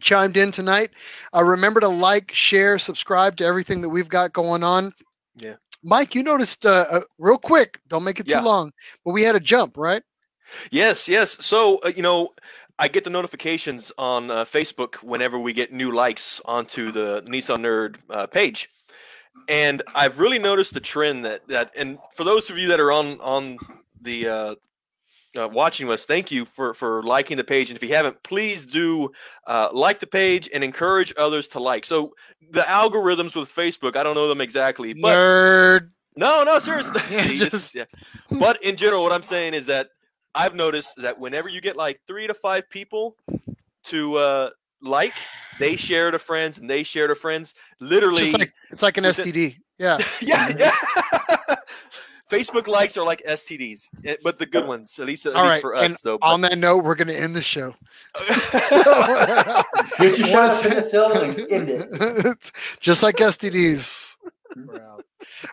chimed 0.00 0.36
in 0.36 0.50
tonight. 0.50 0.90
Uh, 1.34 1.42
remember 1.42 1.80
to 1.80 1.88
like, 1.88 2.30
share, 2.32 2.78
subscribe 2.78 3.36
to 3.36 3.44
everything 3.44 3.80
that 3.80 3.88
we've 3.88 4.08
got 4.08 4.32
going 4.34 4.62
on. 4.62 4.92
Yeah. 5.36 5.54
Mike, 5.82 6.14
you 6.14 6.22
noticed 6.22 6.66
uh, 6.66 6.84
uh, 6.90 7.00
real 7.18 7.38
quick. 7.38 7.80
Don't 7.88 8.04
make 8.04 8.20
it 8.20 8.28
Yeah. 8.28 8.40
too 8.40 8.46
long, 8.46 8.72
but 9.04 9.12
we 9.12 9.22
had 9.22 9.36
a 9.36 9.40
jump, 9.40 9.76
right? 9.78 10.02
Yes, 10.70 11.08
yes. 11.08 11.44
So, 11.44 11.78
uh, 11.78 11.92
you 11.94 12.02
know, 12.02 12.34
I 12.78 12.88
get 12.88 13.04
the 13.04 13.10
notifications 13.10 13.90
on 13.98 14.30
uh, 14.30 14.44
Facebook 14.44 14.96
whenever 14.96 15.38
we 15.38 15.52
get 15.52 15.72
new 15.72 15.92
likes 15.92 16.40
onto 16.44 16.92
the 16.92 17.22
Nissan 17.26 17.60
Nerd 17.60 17.96
uh, 18.10 18.26
page. 18.26 18.68
And 19.48 19.82
I've 19.94 20.18
really 20.18 20.38
noticed 20.38 20.74
the 20.74 20.80
trend 20.80 21.24
that 21.24 21.46
that 21.48 21.70
and 21.76 21.98
for 22.14 22.24
those 22.24 22.50
of 22.50 22.58
you 22.58 22.68
that 22.68 22.80
are 22.80 22.90
on 22.92 23.18
on 23.20 23.58
the 24.00 24.28
uh, 24.28 24.54
uh, 25.38 25.48
watching 25.48 25.90
us, 25.90 26.06
thank 26.06 26.30
you 26.30 26.44
for 26.46 26.72
for 26.74 27.02
liking 27.02 27.36
the 27.36 27.44
page. 27.44 27.70
And 27.70 27.76
if 27.76 27.82
you 27.88 27.94
haven't, 27.94 28.22
please 28.22 28.64
do 28.66 29.10
uh, 29.46 29.68
like 29.72 30.00
the 30.00 30.06
page 30.06 30.48
and 30.52 30.64
encourage 30.64 31.12
others 31.18 31.48
to 31.48 31.60
like. 31.60 31.84
So 31.84 32.14
the 32.50 32.62
algorithms 32.62 33.36
with 33.36 33.54
Facebook, 33.54 33.94
I 33.96 34.02
don't 34.02 34.14
know 34.14 34.28
them 34.28 34.40
exactly, 34.40 34.94
but 34.94 35.16
Nerd. 35.16 35.90
no, 36.16 36.42
no, 36.42 36.58
seriously. 36.58 37.00
Yeah, 37.10 37.26
just- 37.48 37.74
yeah. 37.74 37.84
But 38.40 38.62
in 38.62 38.76
general, 38.76 39.02
what 39.02 39.12
I'm 39.12 39.22
saying 39.22 39.54
is 39.54 39.66
that 39.66 39.88
I've 40.36 40.54
noticed 40.54 40.96
that 40.98 41.18
whenever 41.18 41.48
you 41.48 41.60
get 41.60 41.76
like 41.76 42.00
three 42.06 42.26
to 42.26 42.34
five 42.34 42.68
people 42.68 43.16
to 43.84 44.16
uh, 44.16 44.50
like, 44.82 45.14
they 45.58 45.76
share 45.76 46.10
to 46.10 46.18
friends 46.18 46.58
and 46.58 46.68
they 46.68 46.82
share 46.82 47.06
to 47.06 47.14
friends. 47.14 47.54
Literally, 47.80 48.22
Just 48.22 48.38
like 48.38 48.52
it's 48.70 48.82
like 48.82 48.98
an 48.98 49.04
within- 49.04 49.32
STD. 49.32 49.56
Yeah. 49.78 49.98
yeah, 50.20 50.52
yeah. 50.56 50.72
Facebook 52.30 52.66
likes 52.66 52.96
are 52.96 53.04
like 53.04 53.22
STDs, 53.28 53.88
eh, 54.04 54.16
but 54.24 54.36
the 54.36 54.46
good 54.46 54.66
ones, 54.66 54.98
at 54.98 55.06
least, 55.06 55.26
at 55.26 55.36
All 55.36 55.44
least 55.44 55.52
right, 55.52 55.60
for 55.60 55.76
and 55.76 55.94
us, 55.94 56.02
though. 56.02 56.18
On 56.22 56.40
that 56.40 56.58
note, 56.58 56.82
we're 56.82 56.96
going 56.96 57.06
to 57.06 57.16
end 57.16 57.36
the 57.36 57.42
show. 57.42 57.72
Get 60.00 60.18
your 60.18 60.32
Wanna 60.34 60.48
shot 60.52 60.66
of 60.66 60.72
penicillin 60.72 61.22
and 61.28 61.52
end 61.52 61.68
it. 61.70 62.50
just 62.80 63.04
like 63.04 63.16
STDs. 63.16 64.16
We're 64.64 64.82
out. 64.82 65.04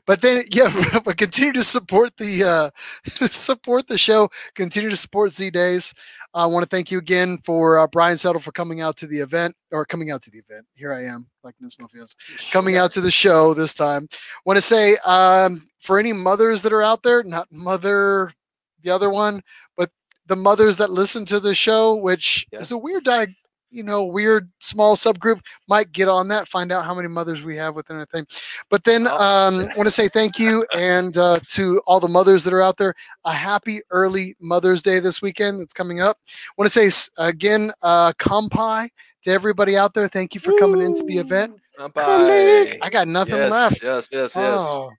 But 0.06 0.22
then, 0.22 0.44
yeah, 0.54 1.00
but 1.06 1.18
continue 1.18 1.54
to 1.54 1.64
support 1.64 2.16
the 2.18 2.44
uh, 2.44 2.70
support 3.32 3.88
the 3.88 3.98
show. 3.98 4.30
Continue 4.56 4.90
to 4.90 4.96
support 4.96 5.32
Z 5.34 5.50
Days. 5.52 5.94
I 6.34 6.46
want 6.46 6.64
to 6.64 6.70
thank 6.70 6.90
you 6.92 6.98
again 6.98 7.38
for 7.44 7.78
uh, 7.80 7.88
Brian 7.88 8.18
Settle 8.18 8.42
for 8.42 8.52
coming 8.52 8.82
out 8.82 8.98
to 8.98 9.08
the 9.08 9.20
event 9.20 9.56
or 9.72 9.86
coming 9.86 10.12
out 10.12 10.22
to 10.24 10.32
the 10.32 10.40
event. 10.40 10.66
Here 10.74 10.94
I 10.94 11.04
am, 11.04 11.28
like 11.44 11.56
Miss 11.60 11.76
Mafias, 11.76 12.16
coming 12.52 12.78
out 12.78 12.92
to 12.94 13.02
the 13.02 13.12
show 13.12 13.54
this 13.54 13.74
time. 13.74 14.08
Want 14.46 14.58
to 14.58 14.62
say 14.62 14.98
um, 15.06 15.68
for 15.80 16.00
any 16.00 16.14
mothers 16.14 16.62
that 16.64 16.74
are 16.74 16.82
out 16.82 17.04
there, 17.04 17.24
not 17.24 17.48
mother, 17.52 18.34
the 18.82 18.90
other 18.90 19.10
one, 19.10 19.42
but 19.78 19.92
the 20.28 20.36
mothers 20.36 20.78
that 20.78 20.90
listen 20.90 21.26
to 21.26 21.40
the 21.40 21.54
show, 21.54 21.96
which 21.96 22.48
Yeah. 22.52 22.60
is 22.62 22.72
a 22.72 22.78
weird 22.78 23.06
diag, 23.06 23.36
you 23.74 23.84
know, 23.84 24.06
weird 24.06 24.50
small 24.60 24.96
subgroup. 24.96 25.42
Might 25.68 25.92
get 25.92 26.08
on 26.08 26.28
that, 26.30 26.48
find 26.48 26.72
out 26.72 26.86
how 26.86 26.94
many 26.94 27.08
mothers 27.08 27.44
we 27.44 27.56
have 27.58 27.76
within 27.76 28.00
a 28.00 28.06
thing. 28.06 28.26
But 28.70 28.84
then 28.84 29.08
Oh. 29.08 29.18
um, 29.18 29.58
want 29.76 29.88
to 29.88 29.92
say 29.92 30.08
thank 30.08 30.38
you 30.40 30.66
and 30.76 31.18
uh, 31.18 31.40
to 31.50 31.82
all 31.88 32.00
the 32.00 32.08
mothers 32.08 32.44
that 32.44 32.54
are 32.54 32.62
out 32.62 32.78
there. 32.78 32.94
A 33.26 33.34
happy 33.34 33.82
early 33.90 34.36
Mother's 34.40 34.82
Day 34.82 35.00
this 35.00 35.22
weekend 35.22 35.60
that's 35.60 35.74
coming 35.74 36.00
up. 36.02 36.18
Want 36.58 36.72
to 36.72 36.90
say 36.90 37.12
again, 37.18 37.72
uh, 37.82 38.14
kampai 38.14 38.90
to 39.24 39.32
everybody 39.32 39.76
out 39.78 39.94
there. 39.94 40.08
Thank 40.08 40.36
you 40.36 40.42
for 40.42 40.54
coming 40.60 40.82
into 40.82 41.04
the 41.04 41.18
event. 41.18 41.54
Woo! 41.80 41.90
I 41.90 42.90
got 42.92 43.08
nothing 43.08 43.36
yes, 43.36 43.52
left. 43.52 43.84
Yes, 43.84 44.10
yes, 44.12 44.36
yes. 44.36 44.38
Oh. 44.38 44.92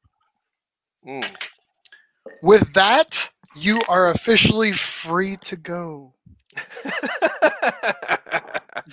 Mm. 1.06 1.36
With 2.42 2.72
that, 2.72 3.30
you 3.56 3.80
are 3.88 4.10
officially 4.10 4.72
free 4.72 5.36
to 5.42 5.56
go. 5.56 6.12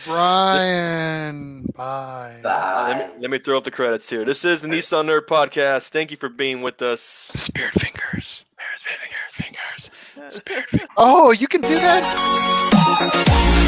Brian, 0.05 1.65
bye. 1.75 2.39
Uh, 2.43 2.85
let, 2.87 2.97
me, 2.97 3.13
let 3.21 3.31
me 3.31 3.39
throw 3.39 3.57
up 3.57 3.63
the 3.63 3.71
credits 3.71 4.09
here. 4.09 4.23
This 4.23 4.45
is 4.45 4.61
the 4.61 4.67
Nissan 4.67 5.05
Nerd 5.05 5.21
Podcast. 5.27 5.89
Thank 5.89 6.11
you 6.11 6.17
for 6.17 6.29
being 6.29 6.61
with 6.61 6.81
us. 6.81 7.01
Spirit 7.01 7.73
fingers. 7.73 8.45
Fingers. 9.31 9.89
Spirit 10.29 10.65
fingers. 10.69 10.89
Oh, 10.97 11.31
you 11.31 11.47
can 11.47 11.61
do 11.61 11.75
that? 11.75 13.67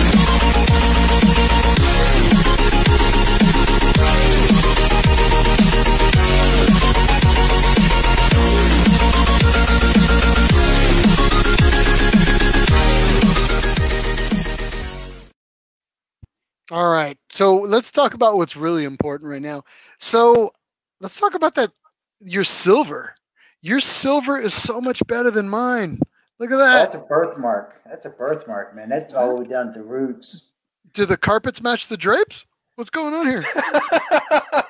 All 16.71 16.91
right. 16.91 17.17
So 17.29 17.57
let's 17.57 17.91
talk 17.91 18.13
about 18.13 18.37
what's 18.37 18.55
really 18.55 18.85
important 18.85 19.29
right 19.29 19.41
now. 19.41 19.63
So 19.99 20.51
let's 21.01 21.19
talk 21.19 21.33
about 21.33 21.55
that. 21.55 21.71
Your 22.19 22.43
silver. 22.43 23.15
Your 23.61 23.79
silver 23.79 24.39
is 24.39 24.53
so 24.53 24.79
much 24.79 25.05
better 25.07 25.31
than 25.31 25.49
mine. 25.49 25.99
Look 26.39 26.51
at 26.51 26.57
that. 26.57 26.91
That's 26.91 26.95
a 26.95 26.99
birthmark. 26.99 27.81
That's 27.85 28.05
a 28.05 28.09
birthmark, 28.09 28.75
man. 28.75 28.89
That's 28.89 29.13
all 29.13 29.35
the 29.35 29.41
way 29.43 29.47
down 29.47 29.73
to 29.73 29.79
the 29.79 29.85
roots. 29.85 30.49
Do 30.93 31.05
the 31.05 31.17
carpets 31.17 31.61
match 31.61 31.87
the 31.87 31.97
drapes? 31.97 32.45
What's 32.75 32.89
going 32.89 33.13
on 33.13 33.27
here? 33.27 33.43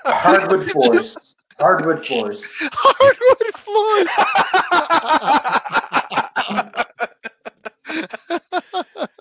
Hardwood 0.06 0.70
floors. 0.70 1.36
Hardwood 1.57 2.06
floors. 2.06 2.45
Hardwood 2.61 3.53
floors. 3.56 4.10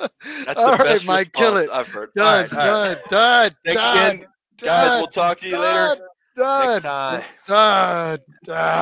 That's 0.46 0.58
All 0.58 0.72
the 0.72 0.76
right, 0.78 0.84
best 0.84 1.06
Mike, 1.06 1.32
kill 1.32 1.56
it. 1.56 1.68
I've 1.72 1.88
heard. 1.88 2.10
Done, 2.14 2.26
All 2.26 2.32
right, 2.42 2.52
all 2.52 2.84
right. 2.88 2.96
done, 3.10 3.50
done, 3.50 3.56
Thanks 3.64 3.82
done, 3.82 3.96
again, 4.16 4.26
guys. 4.58 4.96
We'll 4.98 5.06
talk 5.08 5.38
to 5.38 5.48
you 5.48 5.58
later 5.58 5.96
done, 6.36 6.70
next 6.70 6.84
time. 6.84 7.22
done, 7.46 8.18
done. 8.44 8.56